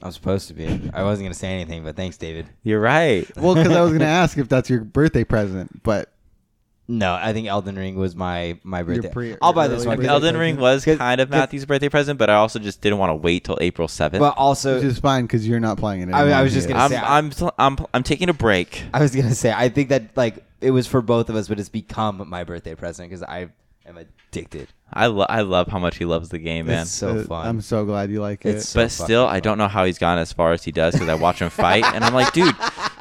I'm 0.02 0.12
supposed 0.12 0.48
to 0.50 0.54
be. 0.54 0.68
I 0.94 1.04
wasn't 1.04 1.26
gonna 1.26 1.34
say 1.34 1.54
anything, 1.54 1.84
but 1.84 1.96
thanks, 1.96 2.18
David. 2.18 2.48
You're 2.64 2.82
right. 2.82 3.26
Well, 3.38 3.56
because 3.56 3.72
I 3.72 3.82
was 3.82 3.92
going 3.92 4.00
to 4.02 4.06
ask 4.06 4.38
if 4.38 4.50
that's 4.50 4.70
your 4.70 4.82
birthday 4.82 5.24
present, 5.24 5.84
but 5.84 6.12
No, 6.92 7.14
I 7.14 7.34
think 7.34 7.48
Elden 7.48 7.76
Ring 7.78 7.96
was 7.96 8.16
my 8.16 8.58
my 8.64 8.82
birthday. 8.82 9.10
pre- 9.10 9.36
I'll 9.44 9.54
buy 9.54 9.68
this 9.68 9.86
one. 9.86 9.98
birthday 9.98 10.08
'cause- 10.08 10.24
Elden 10.24 10.38
Ring 10.38 10.58
was 10.58 10.84
kind 10.84 11.22
of 11.22 11.30
Matthew's 11.30 11.66
birthday 11.66 11.88
present, 11.88 12.18
but 12.18 12.32
I 12.32 12.34
also 12.36 12.58
just 12.58 12.82
didn't 12.82 12.98
want 12.98 13.12
to 13.12 13.16
wait 13.16 13.44
till 13.44 13.60
April 13.62 13.88
seventh. 13.88 14.20
But 14.20 14.34
also, 14.38 14.76
which 14.76 14.84
is 14.86 14.98
fine 15.00 15.26
because 15.26 15.48
you're 15.48 15.60
not 15.60 15.78
playing 15.78 16.10
it. 16.10 16.14
I- 16.14 16.32
I 16.32 16.42
was 16.42 16.52
just 16.52 16.68
gonna 16.68 16.84
is. 16.86 16.90
say- 16.92 16.98
I'm 16.98 17.32
I'm 17.40 17.52
I'm 17.60 17.86
I'm 17.94 18.04
taking 18.04 18.28
a 18.28 18.34
break. 18.34 18.84
I 18.92 19.00
was 19.02 19.16
gonna 19.16 19.36
say 19.36 19.54
I 19.56 19.70
think 19.70 19.90
that 19.90 20.18
like 20.18 20.44
it 20.62 20.72
was 20.72 20.88
for 20.88 21.02
both 21.04 21.30
of 21.30 21.36
us, 21.36 21.48
but 21.48 21.60
it's 21.60 21.70
become 21.70 22.26
my 22.28 22.44
birthday 22.44 22.74
present 22.74 23.08
because 23.10 23.22
I 23.22 23.50
am 23.86 23.98
addicted. 23.98 24.70
I 24.92 25.06
lo- 25.06 25.28
I 25.30 25.42
love 25.42 25.68
how 25.68 25.78
much 25.78 25.98
he 25.98 26.06
loves 26.06 26.30
the 26.30 26.40
game, 26.40 26.66
man. 26.66 26.82
It's 26.82 26.90
so 26.92 27.24
fun. 27.24 27.46
I'm 27.46 27.62
so 27.62 27.86
glad 27.86 28.10
you 28.10 28.20
like 28.22 28.44
it. 28.46 28.56
It's 28.56 28.70
so 28.70 28.80
but 28.82 28.90
still, 28.92 29.26
fucking 29.26 29.36
I 29.38 29.40
don't 29.40 29.60
know 29.60 29.68
how 29.68 29.86
he's 29.86 30.00
gone 30.00 30.18
as 30.18 30.34
far 30.34 30.54
as 30.54 30.64
he 30.64 30.72
does 30.72 30.96
because 30.96 31.08
I 31.08 31.14
watch 31.14 31.40
him 31.40 31.52
fight, 31.52 31.86
and 31.86 32.04
I'm 32.04 32.16
like, 32.16 32.34
dude, 32.34 32.56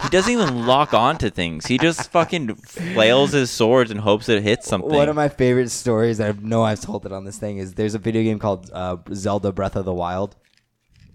he 0.08 0.16
doesn't 0.16 0.32
even 0.32 0.66
lock 0.66 0.94
on 0.94 1.18
to 1.18 1.28
things. 1.28 1.66
He 1.66 1.76
just 1.76 2.10
fucking 2.10 2.54
flails 2.54 3.32
his 3.32 3.50
swords 3.50 3.90
and 3.90 4.00
hopes 4.00 4.28
it 4.30 4.42
hits 4.42 4.66
something. 4.66 4.90
One 4.90 5.10
of 5.10 5.16
my 5.16 5.28
favorite 5.28 5.70
stories 5.70 6.16
that 6.16 6.34
I 6.34 6.38
know 6.40 6.62
I've 6.62 6.80
told 6.80 7.04
it 7.04 7.12
on 7.12 7.24
this 7.24 7.36
thing 7.36 7.58
is 7.58 7.74
there's 7.74 7.94
a 7.94 7.98
video 7.98 8.22
game 8.22 8.38
called 8.38 8.70
uh, 8.72 8.96
Zelda 9.12 9.52
Breath 9.52 9.76
of 9.76 9.84
the 9.84 9.92
Wild. 9.92 10.34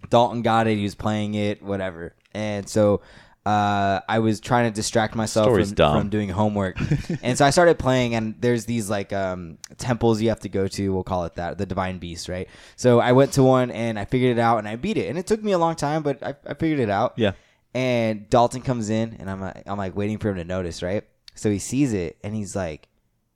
Dalton 0.09 0.43
got 0.43 0.67
it. 0.67 0.77
He 0.77 0.83
was 0.83 0.93
playing 0.93 1.33
it, 1.33 1.63
whatever. 1.63 2.13
And 2.35 2.69
so 2.69 3.01
uh, 3.47 4.01
I 4.07 4.19
was 4.19 4.39
trying 4.39 4.71
to 4.71 4.75
distract 4.75 5.15
myself 5.15 5.51
from, 5.51 5.75
from 5.75 6.09
doing 6.09 6.29
homework. 6.29 6.77
and 7.23 7.35
so 7.35 7.45
I 7.45 7.49
started 7.49 7.79
playing, 7.79 8.13
and 8.13 8.35
there's 8.39 8.65
these 8.65 8.91
like 8.91 9.11
um, 9.11 9.57
temples 9.79 10.21
you 10.21 10.29
have 10.29 10.41
to 10.41 10.49
go 10.49 10.67
to. 10.67 10.93
We'll 10.93 11.03
call 11.03 11.25
it 11.25 11.33
that, 11.35 11.57
the 11.57 11.65
Divine 11.65 11.97
Beast, 11.97 12.29
right? 12.29 12.47
So 12.75 12.99
I 12.99 13.13
went 13.13 13.33
to 13.33 13.43
one 13.43 13.71
and 13.71 13.97
I 13.97 14.05
figured 14.05 14.37
it 14.37 14.39
out, 14.39 14.59
and 14.59 14.67
I 14.67 14.75
beat 14.75 14.97
it. 14.97 15.09
And 15.09 15.17
it 15.17 15.25
took 15.25 15.43
me 15.43 15.51
a 15.51 15.57
long 15.57 15.75
time, 15.75 16.03
but 16.03 16.21
I, 16.21 16.35
I 16.45 16.53
figured 16.53 16.79
it 16.79 16.91
out. 16.91 17.13
Yeah. 17.17 17.31
And 17.73 18.29
Dalton 18.29 18.61
comes 18.61 18.89
in, 18.89 19.15
and 19.19 19.29
I'm 19.29 19.41
like, 19.41 19.63
I'm 19.65 19.77
like 19.77 19.95
waiting 19.95 20.19
for 20.19 20.29
him 20.29 20.35
to 20.35 20.43
notice, 20.43 20.83
right? 20.83 21.03
So 21.35 21.49
he 21.49 21.59
sees 21.59 21.93
it, 21.93 22.17
and 22.23 22.35
he's 22.35 22.55
like, 22.55 22.87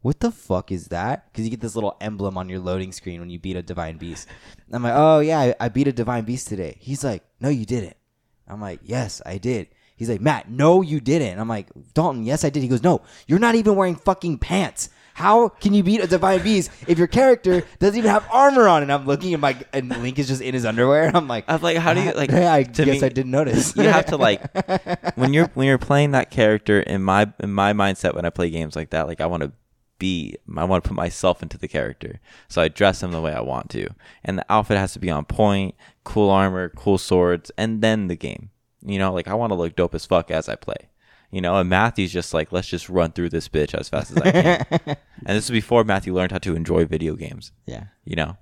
"What 0.02 0.20
the 0.20 0.32
fuck 0.32 0.72
is 0.72 0.88
that?" 0.90 1.32
Because 1.32 1.46
you 1.46 1.50
get 1.50 1.62
this 1.62 1.76
little 1.76 1.98
emblem 2.00 2.38
on 2.38 2.50
your 2.50 2.60
loading 2.60 2.92
screen 2.92 3.20
when 3.20 3.30
you 3.32 3.40
beat 3.40 3.56
a 3.56 3.64
divine 3.64 3.98
beast. 3.98 4.28
I'm 4.72 4.84
like, 4.84 4.94
"Oh 4.96 5.20
yeah, 5.20 5.40
I, 5.40 5.56
I 5.60 5.70
beat 5.70 5.88
a 5.88 5.92
divine 5.92 6.26
beast 6.26 6.48
today." 6.48 6.78
He's 6.80 7.04
like, 7.04 7.24
"No, 7.40 7.50
you 7.50 7.66
didn't." 7.66 7.98
I'm 8.48 8.62
like, 8.62 8.80
"Yes, 8.84 9.22
I 9.26 9.38
did." 9.38 9.70
He's 9.96 10.10
like, 10.10 10.22
"Matt, 10.22 10.50
no, 10.50 10.84
you 10.84 11.00
didn't." 11.00 11.40
I'm 11.40 11.50
like, 11.50 11.70
"Dalton, 11.96 12.24
yes, 12.24 12.44
I 12.44 12.52
did." 12.52 12.62
He 12.62 12.70
goes, 12.70 12.84
"No, 12.84 13.02
you're 13.26 13.40
not 13.40 13.56
even 13.56 13.76
wearing 13.76 13.96
fucking 13.96 14.38
pants." 14.38 14.90
How 15.18 15.50
can 15.50 15.74
you 15.74 15.82
beat 15.82 16.00
a 16.00 16.06
divine 16.06 16.44
beast 16.44 16.70
if 16.88 17.00
your 17.00 17.08
character 17.08 17.64
doesn't 17.80 17.98
even 17.98 18.12
have 18.12 18.24
armor 18.32 18.68
on? 18.68 18.84
And 18.84 18.94
I'm 18.94 19.08
looking 19.08 19.34
at 19.34 19.40
my 19.40 19.58
and 19.74 19.90
Link 19.90 20.20
is 20.20 20.28
just 20.28 20.44
in 20.44 20.54
his 20.54 20.64
underwear. 20.64 21.10
I'm 21.16 21.28
like, 21.28 21.46
I'm 21.48 21.60
like, 21.60 21.78
how 21.78 21.96
do 21.96 22.04
you 22.04 22.12
like? 22.12 22.30
Yeah, 22.30 22.54
I 22.54 22.62
guess 22.62 23.02
me, 23.02 23.04
I 23.04 23.10
didn't 23.10 23.32
notice. 23.32 23.76
you 23.76 23.82
have 23.82 24.06
to 24.06 24.18
like 24.18 24.44
when 25.16 25.34
you're 25.34 25.48
when 25.56 25.66
you're 25.66 25.80
playing 25.80 26.12
that 26.12 26.30
character 26.30 26.82
in 26.82 27.02
my 27.02 27.34
in 27.40 27.52
my 27.52 27.74
mindset 27.74 28.14
when 28.14 28.26
I 28.26 28.30
play 28.30 28.52
games 28.52 28.76
like 28.76 28.92
that, 28.92 29.08
like 29.08 29.20
I 29.20 29.26
want 29.26 29.42
to 29.42 29.52
be 29.98 30.36
I 30.56 30.66
want 30.66 30.84
to 30.84 30.88
put 30.88 30.96
myself 30.96 31.42
into 31.42 31.58
the 31.58 31.68
character. 31.68 32.20
So 32.48 32.62
I 32.62 32.68
dress 32.68 33.02
him 33.02 33.12
the 33.12 33.20
way 33.20 33.34
I 33.34 33.42
want 33.42 33.72
to. 33.72 33.90
And 34.24 34.38
the 34.38 34.46
outfit 34.52 34.78
has 34.78 34.94
to 34.94 35.00
be 35.00 35.10
on 35.10 35.26
point, 35.26 35.74
cool 36.04 36.30
armor, 36.30 36.70
cool 36.70 37.00
swords, 37.00 37.52
and 37.58 37.82
then 37.82 38.06
the 38.06 38.16
game. 38.16 38.52
You 38.86 39.00
know, 39.00 39.12
like 39.12 39.28
I 39.28 39.34
want 39.34 39.50
to 39.50 39.56
look 39.56 39.76
dope 39.76 39.96
as 39.96 40.06
fuck 40.06 40.30
as 40.30 40.48
I 40.48 40.54
play. 40.54 40.90
You 41.32 41.42
know, 41.42 41.58
and 41.58 41.70
Matthew's 41.70 42.14
just 42.14 42.34
like, 42.34 42.52
let's 42.54 42.68
just 42.70 42.88
run 42.90 43.12
through 43.12 43.30
this 43.30 43.50
bitch 43.50 43.74
as 43.76 43.90
fast 43.90 44.12
as 44.12 44.18
I 44.18 44.32
can. 44.32 44.66
and 44.86 44.98
this 45.38 45.46
is 45.46 45.52
before 45.52 45.84
Matthew 45.84 46.14
learned 46.14 46.32
how 46.32 46.38
to 46.40 46.56
enjoy 46.56 46.86
video 46.86 47.16
games. 47.16 47.52
yeah. 47.66 47.86
You 48.06 48.16
know, 48.16 48.38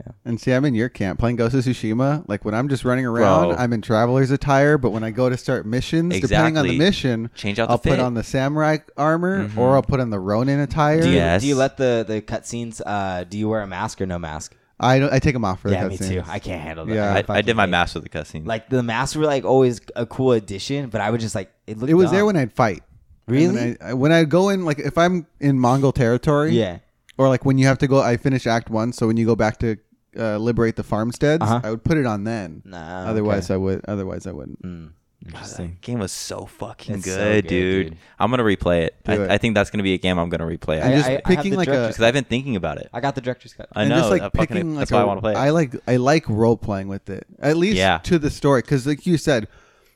Yeah. 0.00 0.12
And 0.24 0.40
see, 0.40 0.50
I'm 0.52 0.64
in 0.64 0.74
your 0.74 0.88
camp 0.88 1.18
playing 1.20 1.36
Ghost 1.36 1.54
of 1.54 1.62
Tsushima. 1.62 2.24
Like 2.26 2.46
when 2.46 2.54
I'm 2.54 2.70
just 2.70 2.84
running 2.86 3.04
around, 3.04 3.48
Bro. 3.50 3.58
I'm 3.58 3.74
in 3.74 3.82
traveler's 3.82 4.30
attire. 4.30 4.78
But 4.78 4.90
when 4.92 5.04
I 5.04 5.10
go 5.10 5.28
to 5.28 5.36
start 5.36 5.66
missions, 5.66 6.18
depending 6.20 6.56
on 6.56 6.64
the 6.66 6.72
Exactly. 6.72 6.78
mission, 6.78 7.30
Change 7.34 7.58
out 7.58 7.66
the 7.66 7.72
I'll 7.72 7.78
put 7.78 8.00
on 8.00 8.14
the 8.14 8.22
samurai 8.22 8.78
armor 8.96 9.48
Mhm. 9.48 9.58
or 9.58 9.74
I'll 9.74 9.82
put 9.82 10.00
on 10.00 10.08
the 10.08 10.18
Ronin 10.18 10.58
attire. 10.60 11.02
Do 11.02 11.08
you, 11.10 11.16
Yes. 11.16 11.42
do 11.42 11.48
you 11.48 11.54
let 11.54 11.76
the 11.76 12.02
the 12.08 12.22
cutscenes? 12.22 12.80
Uh, 12.84 13.24
do 13.24 13.36
you 13.36 13.50
wear 13.50 13.60
a 13.60 13.66
mask 13.66 14.00
or 14.00 14.06
no 14.06 14.18
mask? 14.18 14.56
I 14.82 14.98
don't. 14.98 15.12
I 15.12 15.18
take 15.18 15.32
them 15.34 15.44
off 15.44 15.60
for 15.60 15.70
yeah, 15.70 15.84
the 15.84 15.90
me 15.90 15.96
cutscenes. 15.98 16.08
too. 16.08 16.22
I 16.26 16.38
can't 16.38 16.60
handle 16.60 16.84
that. 16.86 16.94
Yeah. 16.94 17.22
I, 17.28 17.38
I 17.38 17.42
did 17.42 17.56
my 17.56 17.64
hate- 17.64 17.70
mask 17.70 17.94
with 17.94 18.02
the 18.04 18.10
cutscene. 18.10 18.46
Like 18.46 18.68
the 18.68 18.82
masks 18.82 19.14
were 19.16 19.24
like 19.24 19.44
always 19.44 19.80
a 19.96 20.06
cool 20.06 20.32
addition, 20.32 20.88
but 20.90 21.00
I 21.00 21.10
would 21.10 21.20
just 21.20 21.34
like 21.34 21.50
it. 21.66 21.78
Looked 21.78 21.90
It 21.90 21.94
was 21.94 22.10
there 22.10 22.26
when 22.26 22.36
I'd 22.36 22.52
fight. 22.52 22.82
And 23.28 23.36
Really? 23.36 23.54
then 23.54 23.76
I, 23.80 23.90
I- 23.90 23.94
when 23.94 24.12
I 24.12 24.24
go 24.24 24.48
in, 24.48 24.64
like 24.64 24.78
if 24.80 24.98
I'm 24.98 25.26
in 25.40 25.58
Mongol 25.58 25.92
territory, 25.92 26.52
yeah. 26.52 26.78
or 27.18 27.28
like 27.28 27.44
when 27.44 27.56
you 27.58 27.66
have 27.66 27.78
to 27.78 27.86
go, 27.86 28.00
I 28.02 28.16
finish 28.16 28.46
Act 28.46 28.68
One, 28.70 28.92
so 28.92 29.06
when 29.06 29.16
you 29.16 29.24
go 29.26 29.36
back 29.36 29.58
to 29.60 29.76
uh, 30.18 30.36
liberate 30.38 30.76
the 30.76 30.82
farmsteads, 30.82 31.42
Uh-huh. 31.42 31.60
I 31.62 31.70
would 31.70 31.84
put 31.84 31.96
it 31.96 32.04
on 32.06 32.24
then. 32.24 32.62
Nah. 32.64 33.06
otherwise, 33.08 33.46
okay. 33.50 33.54
I 33.54 33.56
would. 33.58 33.84
Otherwise, 33.86 34.26
I 34.26 34.32
wouldn't. 34.32 34.60
Mm, 34.62 34.90
The 35.22 35.28
interesting. 35.28 35.78
game 35.80 36.00
was 36.00 36.10
so 36.10 36.46
fucking 36.46 36.96
good, 36.96 37.04
so 37.04 37.16
good, 37.32 37.46
dude. 37.46 37.86
dude. 37.90 37.98
I'm 38.18 38.30
gonna 38.30 38.42
replay 38.42 38.82
it. 38.82 38.96
I, 39.06 39.14
it. 39.14 39.30
I 39.30 39.38
think 39.38 39.54
that's 39.54 39.70
gonna 39.70 39.82
be 39.84 39.94
a 39.94 39.98
game 39.98 40.18
I'm 40.18 40.28
gonna 40.28 40.46
replay. 40.46 40.80
And 40.80 40.92
I- 40.92 40.96
just 40.96 41.08
I- 41.08 41.14
I 41.16 41.20
picking 41.20 41.52
the 41.52 41.58
like 41.58 41.68
a 41.68 41.70
director's 41.72 41.94
because 41.96 42.04
I've 42.08 42.14
been 42.14 42.24
thinking 42.24 42.56
about 42.56 42.78
it. 42.78 42.90
I 42.92 43.00
got 43.00 43.14
the 43.14 43.20
director's 43.20 43.52
cut. 43.54 43.68
I 43.72 43.82
and 43.82 43.90
know. 43.90 43.98
just 43.98 44.10
like 44.10 44.22
that 44.22 44.32
fucking- 44.36 44.56
picking 44.56 44.70
like 44.74 44.78
that's 44.80 44.90
why 44.92 44.98
a- 44.98 45.02
I 45.02 45.04
want 45.04 45.18
to 45.18 45.22
play 45.22 45.32
it. 45.32 45.36
I 45.36 45.50
like 45.50 45.74
I 45.86 45.96
like 45.96 46.28
role 46.28 46.56
playing 46.56 46.88
with 46.88 47.08
it 47.08 47.26
at 47.38 47.56
least 47.56 47.76
Yeah. 47.76 47.98
to 47.98 48.18
the 48.18 48.30
story 48.30 48.62
because 48.62 48.86
like 48.86 49.06
you 49.06 49.16
said, 49.16 49.46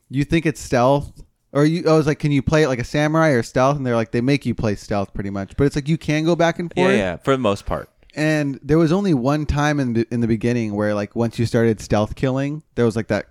you 0.08 0.22
think 0.24 0.46
it's 0.46 0.60
stealth 0.60 1.22
or 1.52 1.64
you. 1.64 1.88
I 1.88 1.92
was 1.96 2.06
like, 2.06 2.20
can 2.20 2.30
you 2.30 2.42
play 2.42 2.62
it 2.62 2.68
like 2.68 2.78
a 2.78 2.84
samurai 2.84 3.30
or 3.30 3.42
stealth? 3.42 3.76
And 3.76 3.84
they're 3.84 3.96
like, 3.96 4.12
they 4.12 4.20
make 4.20 4.46
you 4.46 4.54
play 4.54 4.76
stealth 4.76 5.12
pretty 5.12 5.30
much, 5.30 5.56
but 5.56 5.64
it's 5.64 5.74
like 5.74 5.88
you 5.88 5.98
can 5.98 6.24
go 6.24 6.36
back 6.36 6.58
and 6.60 6.72
yeah, 6.76 6.84
forth. 6.84 6.96
yeah, 6.96 7.16
for 7.16 7.32
the 7.32 7.38
most 7.42 7.66
part. 7.66 7.88
And 8.14 8.58
there 8.62 8.78
was 8.78 8.92
only 8.92 9.12
one 9.12 9.44
time 9.44 9.80
in 9.80 9.92
the 9.94 10.06
in 10.12 10.20
the 10.20 10.28
beginning 10.28 10.74
where 10.74 10.94
like 10.94 11.16
once 11.16 11.38
you 11.38 11.46
started 11.46 11.80
stealth 11.80 12.14
killing, 12.14 12.62
there 12.76 12.84
was 12.84 12.94
like 12.94 13.08
that 13.08 13.26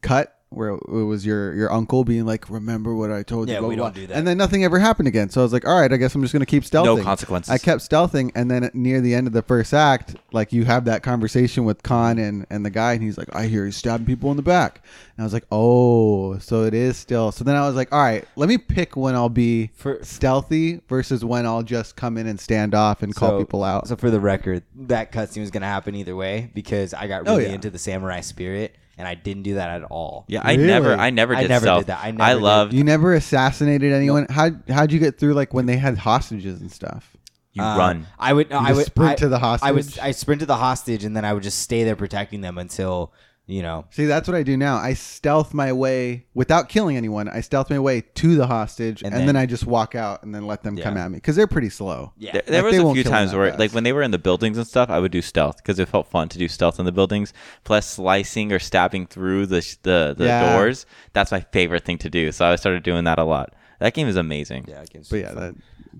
cut 0.00 0.33
where 0.56 0.70
it 0.70 0.88
was 0.88 1.24
your 1.26 1.54
your 1.54 1.72
uncle 1.72 2.04
being 2.04 2.24
like, 2.26 2.48
"Remember 2.50 2.94
what 2.94 3.10
I 3.10 3.22
told 3.22 3.48
you?" 3.48 3.54
Yeah, 3.54 3.60
blah, 3.60 3.68
we 3.68 3.76
blah, 3.76 3.86
don't 3.86 3.94
blah. 3.94 4.00
do 4.02 4.06
that. 4.08 4.16
And 4.16 4.26
then 4.26 4.38
nothing 4.38 4.64
ever 4.64 4.78
happened 4.78 5.08
again. 5.08 5.28
So 5.30 5.40
I 5.40 5.44
was 5.44 5.52
like, 5.52 5.66
"All 5.66 5.78
right, 5.80 5.92
I 5.92 5.96
guess 5.96 6.14
I'm 6.14 6.22
just 6.22 6.32
gonna 6.32 6.46
keep 6.46 6.62
stealthing." 6.64 6.84
No 6.96 7.02
consequences. 7.02 7.50
I 7.50 7.58
kept 7.58 7.80
stealthing, 7.82 8.30
and 8.34 8.50
then 8.50 8.70
near 8.74 9.00
the 9.00 9.14
end 9.14 9.26
of 9.26 9.32
the 9.32 9.42
first 9.42 9.74
act, 9.74 10.16
like 10.32 10.52
you 10.52 10.64
have 10.64 10.84
that 10.86 11.02
conversation 11.02 11.64
with 11.64 11.82
Khan 11.82 12.18
and 12.18 12.46
and 12.50 12.64
the 12.64 12.70
guy, 12.70 12.92
and 12.94 13.02
he's 13.02 13.18
like, 13.18 13.28
"I 13.34 13.46
hear 13.46 13.64
he's 13.64 13.76
stabbing 13.76 14.06
people 14.06 14.30
in 14.30 14.36
the 14.36 14.42
back," 14.42 14.80
and 15.16 15.22
I 15.22 15.24
was 15.24 15.32
like, 15.32 15.44
"Oh, 15.52 16.38
so 16.38 16.64
it 16.64 16.74
is 16.74 16.96
still." 16.96 17.32
So 17.32 17.44
then 17.44 17.56
I 17.56 17.66
was 17.66 17.74
like, 17.76 17.92
"All 17.92 18.00
right, 18.02 18.24
let 18.36 18.48
me 18.48 18.58
pick 18.58 18.96
when 18.96 19.14
I'll 19.14 19.28
be 19.28 19.70
For- 19.74 19.98
stealthy 20.02 20.80
versus 20.88 21.24
when 21.24 21.46
I'll 21.46 21.62
just 21.62 21.96
come 21.96 22.16
in 22.16 22.26
and 22.26 22.38
stand 22.40 22.74
off 22.74 23.02
and 23.02 23.14
call 23.14 23.30
So- 23.30 23.38
people 23.38 23.64
out." 23.64 23.88
So 23.88 23.96
for 23.96 24.10
the 24.10 24.20
record, 24.20 24.62
that 24.86 25.12
cutscene 25.12 25.40
was 25.40 25.50
gonna 25.50 25.66
happen 25.66 25.94
either 25.94 26.16
way 26.16 26.50
because 26.54 26.94
I 26.94 27.06
got 27.06 27.22
Oh, 27.26 27.36
really 27.36 27.48
yeah. 27.48 27.54
into 27.54 27.70
the 27.70 27.78
samurai 27.78 28.20
spirit, 28.20 28.74
and 28.98 29.06
I 29.08 29.14
didn't 29.14 29.42
do 29.44 29.54
that 29.54 29.70
at 29.70 29.84
all. 29.84 30.24
Yeah, 30.28 30.40
I 30.44 30.52
Really? 30.54 30.66
never, 30.66 30.94
I 30.94 31.10
never 31.10 31.34
I 31.34 31.42
did 31.42 31.48
never 31.48 31.64
stealth. 31.66 31.80
did 31.82 31.86
that. 31.88 32.00
I 32.04 32.10
never 32.12 32.34
did. 32.34 32.42
loved 32.42 32.72
You 32.72 32.84
never 32.84 33.14
assassinated 33.14 33.92
anyone. 33.92 34.26
How 34.30 34.50
how'd 34.68 34.92
you 34.92 34.98
get 34.98 35.18
through 35.18 35.34
like 35.34 35.52
when 35.54 35.66
they 35.66 35.76
had 35.76 35.98
hostages 35.98 36.60
and 36.60 36.70
stuff? 36.70 37.10
you 37.52 37.62
Uh, 37.62 37.76
run. 37.78 38.06
I 38.18 38.32
would. 38.32 38.50
I 38.52 38.66
just 38.68 38.76
would 38.76 38.86
sprint 38.86 39.12
I- 39.12 39.14
to 39.16 39.28
the 39.28 39.38
hostage. 39.38 39.68
I 39.68 39.72
would. 39.72 39.84
hostage? 39.84 40.02
I 40.02 40.10
sprint 40.10 40.40
to 40.40 40.46
the 40.46 40.56
hostage, 40.56 41.04
and 41.04 41.16
then 41.16 41.24
I 41.24 41.32
would 41.32 41.42
just 41.44 41.60
stay 41.60 41.84
there 41.84 41.94
protecting 41.96 42.40
them 42.40 42.58
until 42.58 43.12
you 43.46 43.60
know. 43.62 43.84
See, 43.90 44.06
that's 44.06 44.26
what 44.26 44.34
I 44.36 44.42
do 44.42 44.56
now. 44.56 44.76
I 44.76 44.94
stealth 44.94 45.52
my 45.52 45.72
way 45.72 46.26
without 46.34 46.68
killing 46.68 46.96
anyone. 46.96 47.28
I 47.28 47.40
stealth 47.40 47.68
my 47.70 47.78
way 47.78 48.00
to 48.00 48.34
the 48.36 48.46
hostage, 48.46 49.02
and, 49.02 49.12
And 49.12 49.20
then, 49.20 49.26
then- 49.26 49.36
I 49.36 49.46
just 49.46 49.66
walk 49.66 49.94
out 49.94 50.22
and 50.22 50.34
then 50.34 50.46
let 50.46 50.62
them 50.62 50.76
come 50.76 50.96
at 50.96 51.10
me 51.10 51.16
because 51.18 51.36
they're 51.36 51.46
pretty 51.46 51.68
slow. 51.70 52.12
Yeah. 52.16 52.32
There, 52.32 52.42
there 52.46 52.62
Like, 52.62 52.72
was 52.82 52.90
a 52.90 52.94
few 52.94 53.04
times 53.04 53.34
where, 53.34 53.48
fast. 53.50 53.58
like, 53.60 53.72
when 53.72 53.84
they 53.84 53.92
were 53.92 54.02
in 54.02 54.10
the 54.12 54.18
buildings 54.18 54.56
and 54.56 54.66
stuff, 54.66 54.88
I 54.90 54.98
would 54.98 55.12
do 55.12 55.20
stealth 55.22 55.58
because 55.58 55.78
it 55.78 55.88
felt 55.88 56.06
fun 56.08 56.28
to 56.30 56.38
do 56.38 56.48
stealth 56.48 56.78
in 56.78 56.86
the 56.86 56.92
buildings. 56.92 57.32
Plus, 57.64 57.86
slicing 57.86 58.52
or 58.52 58.58
stabbing 58.58 59.06
through 59.06 59.46
the 59.46 59.60
sh- 59.62 59.76
the, 59.82 60.14
the 60.16 60.24
Yeah. 60.24 60.56
doors. 60.56 60.86
That's 61.12 61.30
my 61.30 61.40
favorite 61.40 61.84
thing 61.84 61.98
to 61.98 62.10
do. 62.10 62.32
So 62.32 62.46
I 62.46 62.56
started 62.56 62.82
doing 62.82 63.04
that 63.04 63.18
a 63.18 63.24
lot. 63.24 63.54
That 63.80 63.92
game 63.94 64.08
is 64.08 64.16
amazing. 64.16 64.64
Yeah. 64.68 64.80
I 64.80 64.86
can 64.86 65.02
But 65.10 65.16
yeah, 65.20 65.32
that, 65.34 65.54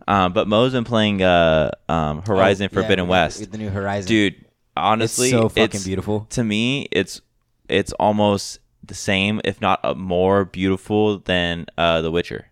Um, 0.09 0.33
but 0.33 0.49
Mo's 0.49 0.73
been 0.73 0.85
playing 0.85 1.23
uh, 1.23 1.71
um, 1.91 2.23
Horizon 2.27 2.69
Oh, 2.73 2.75
Forbidden 2.75 3.05
with- 3.07 3.11
West. 3.11 3.53
the 3.53 3.59
new 3.59 3.69
Horizon, 3.71 4.09
Dude, 4.09 4.45
honestly, 4.77 5.27
it's 5.29 5.33
so 5.33 5.49
fucking 5.49 5.65
it's- 5.65 5.85
beautiful. 5.85 6.27
To 6.31 6.43
me, 6.45 6.89
it's 6.91 7.21
it's 7.69 7.93
almost 7.95 8.59
the 8.83 8.95
same, 8.95 9.41
if 9.45 9.61
not 9.61 9.81
uh, 9.85 9.95
more 9.95 10.45
beautiful 10.45 11.19
than 11.19 11.67
uh, 11.79 12.01
The 12.03 12.11
Witcher. 12.11 12.47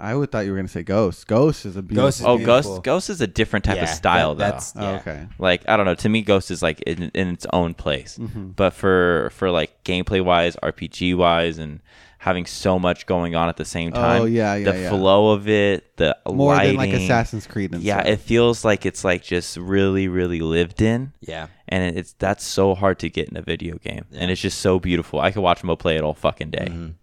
I 0.00 0.14
would 0.14 0.30
thought 0.30 0.44
you 0.44 0.52
were 0.52 0.56
gonna 0.58 0.68
say 0.68 0.84
Ghost. 0.84 1.26
Ghost 1.26 1.66
is 1.66 1.76
a 1.76 1.82
beautiful. 1.82 2.06
Ghost 2.06 2.20
is 2.20 2.26
Oh, 2.26 2.36
beautiful. 2.36 2.62
Ghost 2.74 2.82
Ghost 2.84 3.10
is 3.10 3.20
a 3.20 3.26
different 3.26 3.64
type 3.64 3.76
Yeah, 3.76 3.82
of 3.82 3.88
style, 3.88 4.34
that- 4.36 4.44
though. 4.44 4.44
that's- 4.44 4.72
Oh, 4.76 5.10
okay. 5.10 5.26
like 5.40 5.68
I 5.68 5.76
don't 5.76 5.86
know. 5.86 5.96
To 5.96 6.08
me, 6.08 6.22
Ghost 6.22 6.52
is 6.52 6.62
like 6.62 6.80
in, 6.82 7.10
in 7.14 7.28
its 7.28 7.46
own 7.52 7.74
place. 7.74 8.16
Mm-hmm. 8.16 8.50
But 8.50 8.74
for 8.74 9.30
for 9.34 9.50
like 9.50 9.82
gameplay 9.82 10.24
wise, 10.24 10.54
RPG 10.62 11.16
wise, 11.16 11.58
and 11.58 11.80
having 12.18 12.44
so 12.46 12.78
much 12.78 13.06
going 13.06 13.36
on 13.36 13.48
at 13.48 13.56
the 13.56 13.64
same 13.64 13.92
time. 13.92 14.22
Oh, 14.22 14.24
yeah, 14.24 14.54
yeah, 14.56 14.72
The 14.72 14.78
yeah. 14.80 14.88
flow 14.90 15.30
of 15.30 15.48
it, 15.48 15.96
the 15.96 16.16
More 16.26 16.52
lighting, 16.54 16.76
than 16.78 16.90
like 16.90 17.00
Assassin's 17.00 17.46
Creed 17.46 17.72
and 17.72 17.82
Yeah, 17.82 18.00
stuff. 18.00 18.08
it 18.12 18.16
feels 18.20 18.64
like 18.64 18.84
it's 18.84 19.04
like 19.04 19.22
just 19.22 19.56
really, 19.56 20.08
really 20.08 20.40
lived 20.40 20.82
in. 20.82 21.12
Yeah. 21.20 21.46
And 21.68 21.96
it's 21.96 22.14
that's 22.18 22.44
so 22.44 22.74
hard 22.74 22.98
to 23.00 23.08
get 23.10 23.28
in 23.28 23.36
a 23.36 23.42
video 23.42 23.76
game, 23.78 24.04
and 24.12 24.30
it's 24.30 24.40
just 24.40 24.58
so 24.60 24.78
beautiful. 24.80 25.20
I 25.20 25.30
could 25.30 25.42
watch 25.42 25.62
Mo 25.62 25.76
play 25.76 25.96
it 25.96 26.02
all 26.02 26.14
fucking 26.14 26.50
day. 26.50 26.66
Mhm. 26.70 26.94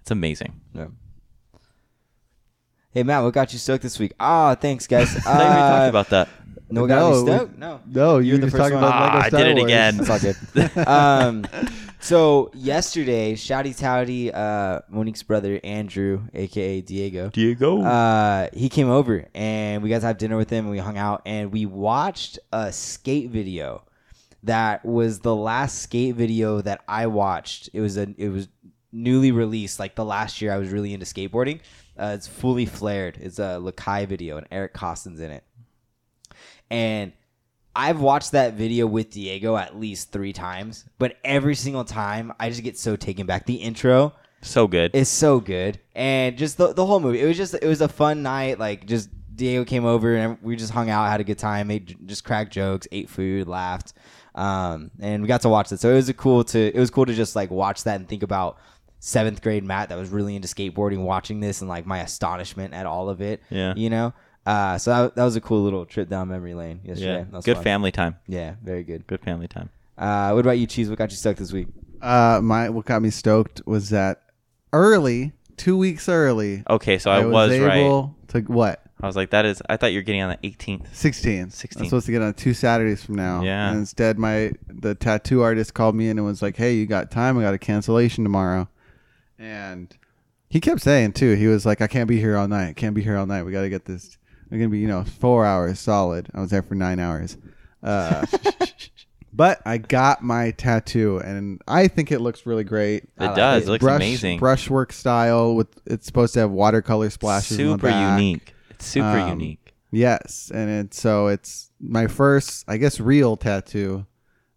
It's 0.00 0.10
amazing. 0.10 0.60
Yeah. 0.74 0.86
Hey 2.92 3.02
Matt, 3.02 3.22
what 3.24 3.34
got 3.34 3.52
you 3.52 3.58
stoked 3.58 3.82
this 3.82 3.98
week? 3.98 4.12
Ah, 4.20 4.54
thanks 4.54 4.86
guys. 4.86 5.14
I 5.16 5.20
thought 5.20 5.38
we 5.38 5.44
were 5.44 5.86
Uh, 5.86 5.88
about 5.88 6.08
that. 6.10 6.28
No, 6.70 6.80
what 6.82 6.86
got 6.88 6.98
No, 6.98 7.10
me 7.10 7.26
stoked? 7.26 7.58
No. 7.58 7.80
no, 7.86 8.18
you 8.18 8.28
You're 8.28 8.34
were 8.36 8.40
the 8.40 8.46
just 8.46 8.56
first 8.56 8.62
talking 8.72 8.74
one. 8.76 8.84
about 8.84 9.14
Lego 9.14 9.18
Ah, 9.18 9.22
I 9.24 9.30
did 9.30 9.46
it 9.46 9.54
Wars. 9.56 9.64
again. 9.64 10.00
It's 10.00 10.10
all 10.10 10.18
good. 10.18 10.36
um, 10.88 11.44
so 12.04 12.50
yesterday, 12.54 13.34
Shouty 13.34 13.74
Touty, 13.74 14.34
uh, 14.34 14.82
Monique's 14.90 15.22
brother 15.22 15.58
Andrew, 15.64 16.22
aka 16.34 16.80
Diego, 16.82 17.30
Diego. 17.30 17.82
uh, 17.82 18.48
he 18.52 18.68
came 18.68 18.90
over 18.90 19.26
and 19.34 19.82
we 19.82 19.88
got 19.88 20.00
to 20.00 20.06
have 20.06 20.18
dinner 20.18 20.36
with 20.36 20.50
him 20.50 20.66
and 20.66 20.70
we 20.70 20.78
hung 20.78 20.98
out 20.98 21.22
and 21.24 21.50
we 21.50 21.66
watched 21.66 22.38
a 22.52 22.72
skate 22.72 23.30
video. 23.30 23.82
That 24.42 24.84
was 24.84 25.20
the 25.20 25.34
last 25.34 25.78
skate 25.78 26.14
video 26.14 26.60
that 26.60 26.84
I 26.86 27.06
watched. 27.06 27.70
It 27.72 27.80
was 27.80 27.96
a 27.96 28.14
it 28.18 28.28
was 28.28 28.48
newly 28.92 29.32
released 29.32 29.80
like 29.80 29.94
the 29.94 30.04
last 30.04 30.42
year 30.42 30.52
I 30.52 30.58
was 30.58 30.70
really 30.70 30.92
into 30.92 31.06
skateboarding. 31.06 31.60
Uh, 31.98 32.12
it's 32.14 32.26
fully 32.26 32.66
flared. 32.66 33.16
It's 33.20 33.38
a 33.38 33.58
Lakai 33.60 34.06
video 34.06 34.36
and 34.36 34.46
Eric 34.50 34.74
Koston's 34.74 35.20
in 35.20 35.30
it. 35.30 35.44
And 36.70 37.12
I've 37.76 38.00
watched 38.00 38.32
that 38.32 38.54
video 38.54 38.86
with 38.86 39.10
Diego 39.10 39.56
at 39.56 39.78
least 39.78 40.12
three 40.12 40.32
times, 40.32 40.84
but 40.98 41.16
every 41.24 41.54
single 41.54 41.84
time 41.84 42.32
I 42.38 42.48
just 42.48 42.62
get 42.62 42.78
so 42.78 42.96
taken 42.96 43.26
back. 43.26 43.46
The 43.46 43.54
intro, 43.56 44.12
So 44.42 44.66
good. 44.66 44.90
It's 44.94 45.10
so 45.10 45.40
good, 45.40 45.80
and 45.94 46.36
just 46.36 46.58
the 46.58 46.72
the 46.72 46.86
whole 46.86 47.00
movie. 47.00 47.20
It 47.20 47.26
was 47.26 47.36
just 47.36 47.54
it 47.54 47.66
was 47.66 47.80
a 47.80 47.88
fun 47.88 48.22
night. 48.22 48.58
Like 48.58 48.86
just 48.86 49.08
Diego 49.34 49.64
came 49.64 49.84
over 49.84 50.14
and 50.14 50.38
we 50.42 50.56
just 50.56 50.72
hung 50.72 50.90
out, 50.90 51.10
had 51.10 51.20
a 51.20 51.24
good 51.24 51.38
time, 51.38 51.68
made 51.68 51.96
just 52.06 52.24
cracked 52.24 52.52
jokes, 52.52 52.86
ate 52.92 53.08
food, 53.08 53.48
laughed, 53.48 53.94
um, 54.34 54.90
and 55.00 55.22
we 55.22 55.28
got 55.28 55.40
to 55.42 55.48
watch 55.48 55.72
it. 55.72 55.80
So 55.80 55.90
it 55.90 55.94
was 55.94 56.08
a 56.08 56.14
cool 56.14 56.44
to 56.44 56.58
it 56.58 56.78
was 56.78 56.90
cool 56.90 57.06
to 57.06 57.14
just 57.14 57.34
like 57.34 57.50
watch 57.50 57.84
that 57.84 57.96
and 57.96 58.08
think 58.08 58.22
about 58.22 58.58
seventh 59.00 59.42
grade 59.42 59.64
Matt 59.64 59.88
that 59.90 59.98
was 59.98 60.10
really 60.10 60.36
into 60.36 60.48
skateboarding, 60.48 61.04
watching 61.04 61.40
this 61.40 61.60
and 61.60 61.68
like 61.68 61.86
my 61.86 62.00
astonishment 62.00 62.74
at 62.74 62.86
all 62.86 63.08
of 63.08 63.20
it. 63.20 63.42
Yeah. 63.50 63.74
you 63.76 63.90
know. 63.90 64.12
Uh, 64.46 64.76
so 64.78 64.90
that, 64.90 65.14
that 65.16 65.24
was 65.24 65.36
a 65.36 65.40
cool 65.40 65.62
little 65.62 65.86
trip 65.86 66.08
down 66.08 66.28
memory 66.28 66.54
lane 66.54 66.80
yesterday. 66.84 67.18
yeah. 67.18 67.24
That 67.24 67.32
was 67.32 67.44
Good 67.44 67.54
fun. 67.56 67.64
family 67.64 67.90
time. 67.92 68.16
Yeah, 68.26 68.54
very 68.62 68.82
good. 68.82 69.06
Good 69.06 69.20
family 69.20 69.48
time. 69.48 69.70
Uh, 69.96 70.32
what 70.32 70.40
about 70.40 70.58
you, 70.58 70.66
Cheese? 70.66 70.88
What 70.88 70.98
got 70.98 71.10
you 71.10 71.16
stoked 71.16 71.38
this 71.38 71.52
week? 71.52 71.68
Uh, 72.02 72.40
my 72.42 72.68
what 72.68 72.84
got 72.84 73.00
me 73.00 73.10
stoked 73.10 73.62
was 73.66 73.90
that 73.90 74.22
early, 74.72 75.32
two 75.56 75.76
weeks 75.78 76.08
early, 76.08 76.62
Okay, 76.68 76.98
so 76.98 77.10
I, 77.10 77.24
was, 77.24 77.50
right. 77.58 77.76
able 77.78 78.14
to 78.28 78.40
what 78.42 78.82
I 79.00 79.06
was 79.06 79.16
like, 79.16 79.30
that 79.30 79.44
is. 79.46 79.62
I 79.68 79.76
thought 79.76 79.92
you 79.92 79.98
were 79.98 80.02
getting 80.02 80.22
on 80.22 80.30
the 80.40 80.48
18th. 80.48 80.94
16. 80.94 81.50
16. 81.50 81.80
I'm 81.82 81.88
supposed 81.88 82.06
to 82.06 82.12
get 82.12 82.22
on 82.22 82.34
two 82.34 82.54
Saturdays 82.54 83.04
from 83.04 83.14
now. 83.16 83.42
Yeah. 83.42 83.68
And 83.70 83.78
instead, 83.78 84.18
my 84.18 84.52
the 84.66 84.94
tattoo 84.94 85.42
artist 85.42 85.74
called 85.74 85.94
me 85.94 86.08
in 86.08 86.18
and 86.18 86.26
was 86.26 86.42
like, 86.42 86.56
"Hey, 86.56 86.74
you 86.74 86.86
got 86.86 87.10
time? 87.10 87.38
I 87.38 87.42
got 87.42 87.54
a 87.54 87.58
cancellation 87.58 88.24
tomorrow." 88.24 88.68
And 89.38 89.96
he 90.48 90.60
kept 90.60 90.80
saying 90.80 91.12
too. 91.12 91.34
He 91.34 91.46
was 91.46 91.66
like, 91.66 91.80
"I 91.80 91.86
can't 91.86 92.08
be 92.08 92.18
here 92.20 92.36
all 92.36 92.48
night. 92.48 92.76
Can't 92.76 92.94
be 92.94 93.02
here 93.02 93.16
all 93.16 93.26
night. 93.26 93.42
We 93.44 93.52
got 93.52 93.62
to 93.62 93.70
get 93.70 93.84
this. 93.84 94.16
We're 94.50 94.58
gonna 94.58 94.70
be, 94.70 94.78
you 94.78 94.88
know, 94.88 95.04
four 95.04 95.44
hours 95.44 95.78
solid." 95.80 96.28
I 96.34 96.40
was 96.40 96.50
there 96.50 96.62
for 96.62 96.74
nine 96.74 96.98
hours. 97.00 97.36
Uh, 97.82 98.24
but 99.32 99.60
I 99.66 99.78
got 99.78 100.22
my 100.22 100.52
tattoo, 100.52 101.18
and 101.18 101.60
I 101.66 101.88
think 101.88 102.12
it 102.12 102.20
looks 102.20 102.46
really 102.46 102.64
great. 102.64 103.04
It 103.04 103.10
like 103.18 103.34
does. 103.36 103.62
it. 103.64 103.66
It 103.68 103.70
looks 103.72 103.82
Brush 103.82 103.96
amazing. 103.96 104.38
brushwork 104.38 104.92
style 104.92 105.54
with 105.54 105.68
it's 105.86 106.06
supposed 106.06 106.34
to 106.34 106.40
have 106.40 106.50
watercolor 106.50 107.10
splashes. 107.10 107.58
on 107.58 107.64
the 107.66 107.72
Super 107.72 107.88
back. 107.88 108.18
unique. 108.20 108.54
It's 108.70 108.86
super 108.86 109.06
Um, 109.18 109.28
unique. 109.30 109.74
Yes, 109.90 110.50
and 110.52 110.68
it's 110.70 111.00
so 111.00 111.28
it's 111.28 111.70
my 111.80 112.06
first, 112.08 112.64
I 112.66 112.76
guess, 112.78 112.98
real 113.00 113.36
tattoo. 113.36 114.06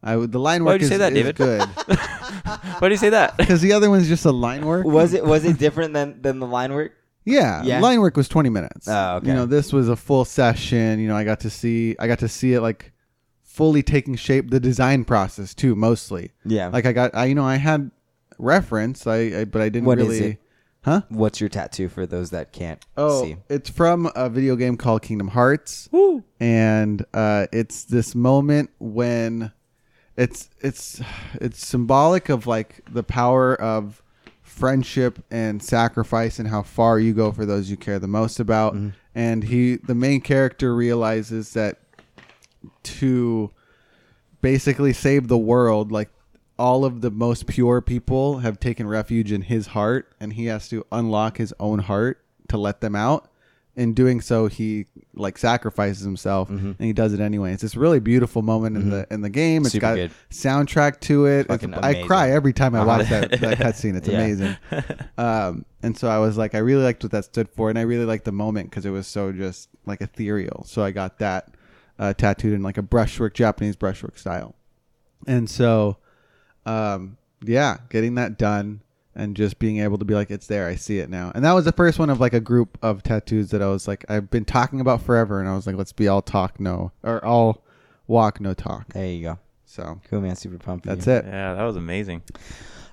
I 0.04 0.16
would 0.16 0.32
the 0.32 0.40
line 0.40 0.64
work 0.64 0.68
Why 0.68 0.74
work 0.74 0.74
would 0.76 0.82
you 0.82 0.86
is, 0.86 0.92
say 0.92 0.98
that, 0.98 1.14
is 1.14 1.18
David? 1.20 1.36
good 1.36 1.62
Why 2.80 2.88
do 2.88 2.90
you 2.90 2.98
say 2.98 3.10
that? 3.10 3.36
because 3.38 3.62
the 3.62 3.74
other 3.74 3.90
one's 3.90 4.08
just 4.08 4.26
a 4.26 4.32
line 4.32 4.66
work. 4.66 4.86
Was 4.86 5.14
it 5.14 5.24
was 5.26 5.44
it 5.44 5.58
different 5.58 5.94
than 5.94 6.22
than 6.22 6.40
the 6.40 6.48
line 6.48 6.72
work? 6.74 6.94
Yeah, 7.28 7.62
Yeah. 7.64 7.80
line 7.82 8.00
work 8.00 8.16
was 8.18 8.28
twenty 8.30 8.50
minutes. 8.50 8.88
Oh, 8.88 9.18
okay. 9.18 9.28
You 9.28 9.34
know, 9.34 9.46
this 9.46 9.74
was 9.74 9.90
a 9.90 9.96
full 9.96 10.26
session. 10.26 11.00
You 11.00 11.08
know, 11.10 11.16
I 11.16 11.24
got 11.24 11.42
to 11.42 11.50
see, 11.50 11.96
I 12.00 12.08
got 12.08 12.20
to 12.20 12.28
see 12.30 12.54
it 12.54 12.62
like 12.62 12.94
fully 13.44 13.84
taking 13.84 14.16
shape. 14.16 14.50
The 14.50 14.60
design 14.60 15.04
process 15.06 15.54
too, 15.54 15.76
mostly. 15.76 16.32
Yeah. 16.46 16.68
Like 16.70 16.86
I 16.86 16.94
got, 16.94 17.14
I 17.14 17.26
you 17.26 17.36
know, 17.36 17.46
I 17.46 17.58
had 17.58 17.92
reference, 18.40 19.06
I, 19.08 19.16
I 19.42 19.46
but 19.46 19.62
I 19.62 19.70
didn't 19.70 19.86
What 19.86 20.00
is 20.00 20.08
really. 20.08 20.32
it? 20.32 20.38
Huh? 20.86 21.02
What's 21.10 21.42
your 21.42 21.50
tattoo 21.50 21.90
for 21.90 22.06
those 22.06 22.30
that 22.30 22.54
can't 22.54 22.80
Oh, 22.96 23.24
see? 23.24 23.36
it's 23.50 23.70
from 23.70 24.10
a 24.16 24.30
video 24.30 24.56
game 24.56 24.78
called 24.78 25.02
Kingdom 25.02 25.28
Hearts, 25.30 25.90
and 26.40 27.06
uh, 27.14 27.48
it's 27.52 27.84
this 27.84 28.16
moment 28.16 28.70
when 28.80 29.52
it's 30.16 30.50
it's 30.62 31.02
it's 31.42 31.66
symbolic 31.66 32.30
of 32.30 32.48
like 32.48 32.84
the 32.90 33.04
power 33.04 33.54
of 33.60 34.02
friendship 34.58 35.24
and 35.30 35.62
sacrifice 35.62 36.40
and 36.40 36.48
how 36.50 36.64
far 36.64 37.00
you 37.00 37.14
go 37.14 37.32
for 37.32 37.46
those 37.46 37.70
you 37.70 37.78
care 37.78 38.00
the 38.00 38.08
most 38.08 38.40
about. 38.40 38.74
Mm-hmm. 38.74 38.90
And 39.14 39.44
he, 39.44 39.76
the 39.76 39.96
main 39.96 40.22
character, 40.22 40.76
realizes 40.76 41.54
that 41.54 41.80
to 42.84 43.52
basically 44.42 44.94
save 44.94 45.28
the 45.28 45.38
world, 45.38 45.92
like 45.92 46.10
all 46.58 46.86
of 46.86 47.02
the 47.02 47.12
most 47.12 47.46
pure 47.46 47.82
people 47.82 48.40
have 48.40 48.60
taken 48.60 48.88
refuge 48.88 49.32
in 49.32 49.44
his 49.44 49.68
heart, 49.68 50.12
and 50.20 50.34
he 50.34 50.46
has 50.46 50.68
to 50.70 50.86
unlock 50.92 51.38
his 51.38 51.54
own 51.60 51.80
heart 51.80 52.24
to 52.50 52.58
let 52.58 52.82
them 52.82 52.96
out. 52.96 53.30
In 53.78 53.94
doing 53.94 54.22
so, 54.22 54.48
he 54.48 54.88
like 55.14 55.38
sacrifices 55.38 56.04
himself, 56.04 56.50
Mm-hmm. 56.50 56.66
and 56.72 56.80
he 56.80 56.94
does 56.94 57.14
it 57.14 57.20
anyway. 57.20 57.54
It's 57.54 57.62
this 57.62 57.76
really 57.76 58.00
beautiful 58.00 58.42
moment 58.42 58.76
in 58.76 58.90
the 58.90 59.08
in 59.12 59.22
the 59.22 59.30
game. 59.30 59.62
It's 59.62 59.72
Super 59.74 59.82
got 59.82 59.96
good. 59.96 60.12
soundtrack 60.32 61.00
to 61.02 61.28
it. 61.28 61.46
I 61.50 62.04
cry 62.04 62.32
every 62.32 62.54
time 62.54 62.74
I 62.74 62.80
Uh-huh. 62.80 62.88
watch 62.88 63.10
that, 63.10 63.30
that 63.40 63.58
cutscene. 63.60 63.96
It's 63.96 64.08
Yeah. 64.08 64.16
amazing. 64.20 64.58
Um, 65.20 65.66
and 65.84 65.96
so 65.98 66.08
I 66.10 66.18
was 66.20 66.38
like, 66.38 66.56
I 66.56 66.58
really 66.60 66.84
liked 66.84 67.04
what 67.04 67.12
that 67.12 67.26
stood 67.26 67.50
for, 67.50 67.70
and 67.70 67.78
I 67.78 67.84
really 67.84 68.06
liked 68.06 68.26
the 68.26 68.32
moment 68.32 68.70
because 68.72 68.86
it 68.86 68.90
was 68.90 69.06
so 69.08 69.32
just 69.32 69.70
like 69.86 70.02
ethereal. 70.02 70.64
So 70.66 70.84
I 70.84 70.90
got 70.92 71.20
that 71.20 71.52
uh, 72.00 72.14
tattooed 72.14 72.54
in 72.54 72.64
like 72.64 72.78
a 72.78 72.82
brushwork, 72.84 73.34
Japanese 73.36 73.76
brushwork 73.76 74.18
style. 74.18 74.56
And 75.28 75.48
so, 75.50 75.98
um, 76.66 77.18
yeah, 77.44 77.78
getting 77.90 78.16
that 78.16 78.38
done 78.40 78.82
and 79.18 79.36
just 79.36 79.60
being 79.60 79.80
able 79.80 79.98
to 79.98 80.06
be 80.06 80.14
like, 80.14 80.32
it's 80.32 80.48
there, 80.48 80.68
I 80.68 80.76
see 80.76 81.00
it 81.00 81.10
now. 81.10 81.32
And 81.36 81.44
that 81.44 81.52
was 81.54 81.66
the 81.66 81.72
first 81.74 82.00
one 82.00 82.10
of 82.10 82.22
like 82.22 82.34
a 82.34 82.40
group 82.40 82.78
of 82.82 83.04
tattoos 83.04 83.50
that 83.50 83.62
I 83.62 83.68
was 83.68 83.88
like, 83.88 84.06
I've 84.08 84.30
been 84.30 84.46
talking 84.46 84.80
about 84.80 85.02
forever, 85.02 85.40
and 85.42 85.50
I 85.50 85.56
was 85.56 85.68
like, 85.68 85.76
let's 85.76 85.92
be 85.92 86.08
all 86.08 86.22
talk, 86.22 86.60
no, 86.60 86.92
or 87.04 87.24
all 87.26 87.64
walk, 88.08 88.40
no 88.40 88.54
talk. 88.54 88.94
There 88.94 89.06
you 89.08 89.24
go. 89.24 89.40
So 89.66 90.00
Cool 90.10 90.22
man, 90.22 90.36
super 90.38 90.58
pumped. 90.58 90.86
that's 90.86 91.08
you. 91.08 91.14
it. 91.14 91.26
Yeah, 91.26 91.56
that 91.56 91.64
was 91.64 91.76
amazing. 91.76 92.22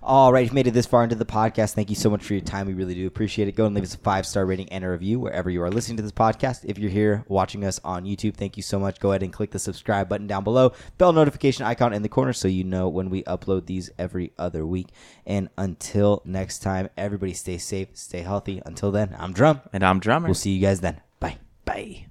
All 0.07 0.35
right, 0.35 0.45
if 0.45 0.51
you 0.51 0.55
made 0.55 0.67
it 0.67 0.73
this 0.73 0.85
far 0.85 1.03
into 1.03 1.15
the 1.15 1.25
podcast, 1.25 1.73
thank 1.73 1.89
you 1.89 1.97
so 1.97 2.11
much 2.11 2.23
for 2.23 2.35
your 2.35 2.43
time. 2.43 2.67
We 2.67 2.75
really 2.75 2.95
do 2.95 3.07
appreciate 3.07 3.49
it. 3.49 3.53
Go 3.53 3.65
and 3.65 3.75
leave 3.75 3.85
us 3.85 3.95
a 3.95 3.99
five 3.99 4.27
star 4.27 4.45
rating 4.45 4.69
and 4.69 4.85
a 4.85 4.91
review 4.91 5.19
wherever 5.19 5.49
you 5.49 5.63
are 5.63 5.71
listening 5.71 5.97
to 5.97 6.03
this 6.03 6.13
podcast. 6.13 6.63
If 6.67 6.77
you're 6.77 6.91
here 6.91 7.25
watching 7.27 7.65
us 7.65 7.81
on 7.83 8.05
YouTube, 8.05 8.35
thank 8.35 8.59
you 8.59 8.63
so 8.63 8.79
much. 8.79 9.01
Go 9.01 9.13
ahead 9.13 9.23
and 9.23 9.33
click 9.33 9.53
the 9.53 9.59
subscribe 9.59 10.11
button 10.11 10.27
down 10.27 10.45
below, 10.45 10.75
bell 10.99 11.15
notification 11.15 11.65
icon 11.65 11.95
in 11.95 12.03
the 12.03 12.11
corner 12.11 12.35
so 12.35 12.49
you 12.49 12.65
know 12.65 12.87
when 12.87 13.09
we 13.09 13.23
upload 13.23 13.65
these 13.65 13.89
every 13.99 14.31
other 14.37 14.67
week. 14.67 14.89
And 15.25 15.49
until 15.57 16.21
next 16.27 16.59
time, 16.59 16.91
everybody 16.99 17.33
stay 17.33 17.57
safe, 17.57 17.89
stay 17.95 18.21
healthy. 18.21 18.61
Until 18.67 18.91
then, 18.91 19.17
I'm 19.19 19.33
Drum. 19.33 19.63
And 19.73 19.83
I'm 19.83 20.01
drummer. 20.01 20.27
We'll 20.27 20.35
see 20.35 20.53
you 20.53 20.61
guys 20.61 20.81
then. 20.81 21.01
Bye. 21.19 21.39
Bye. 21.65 22.05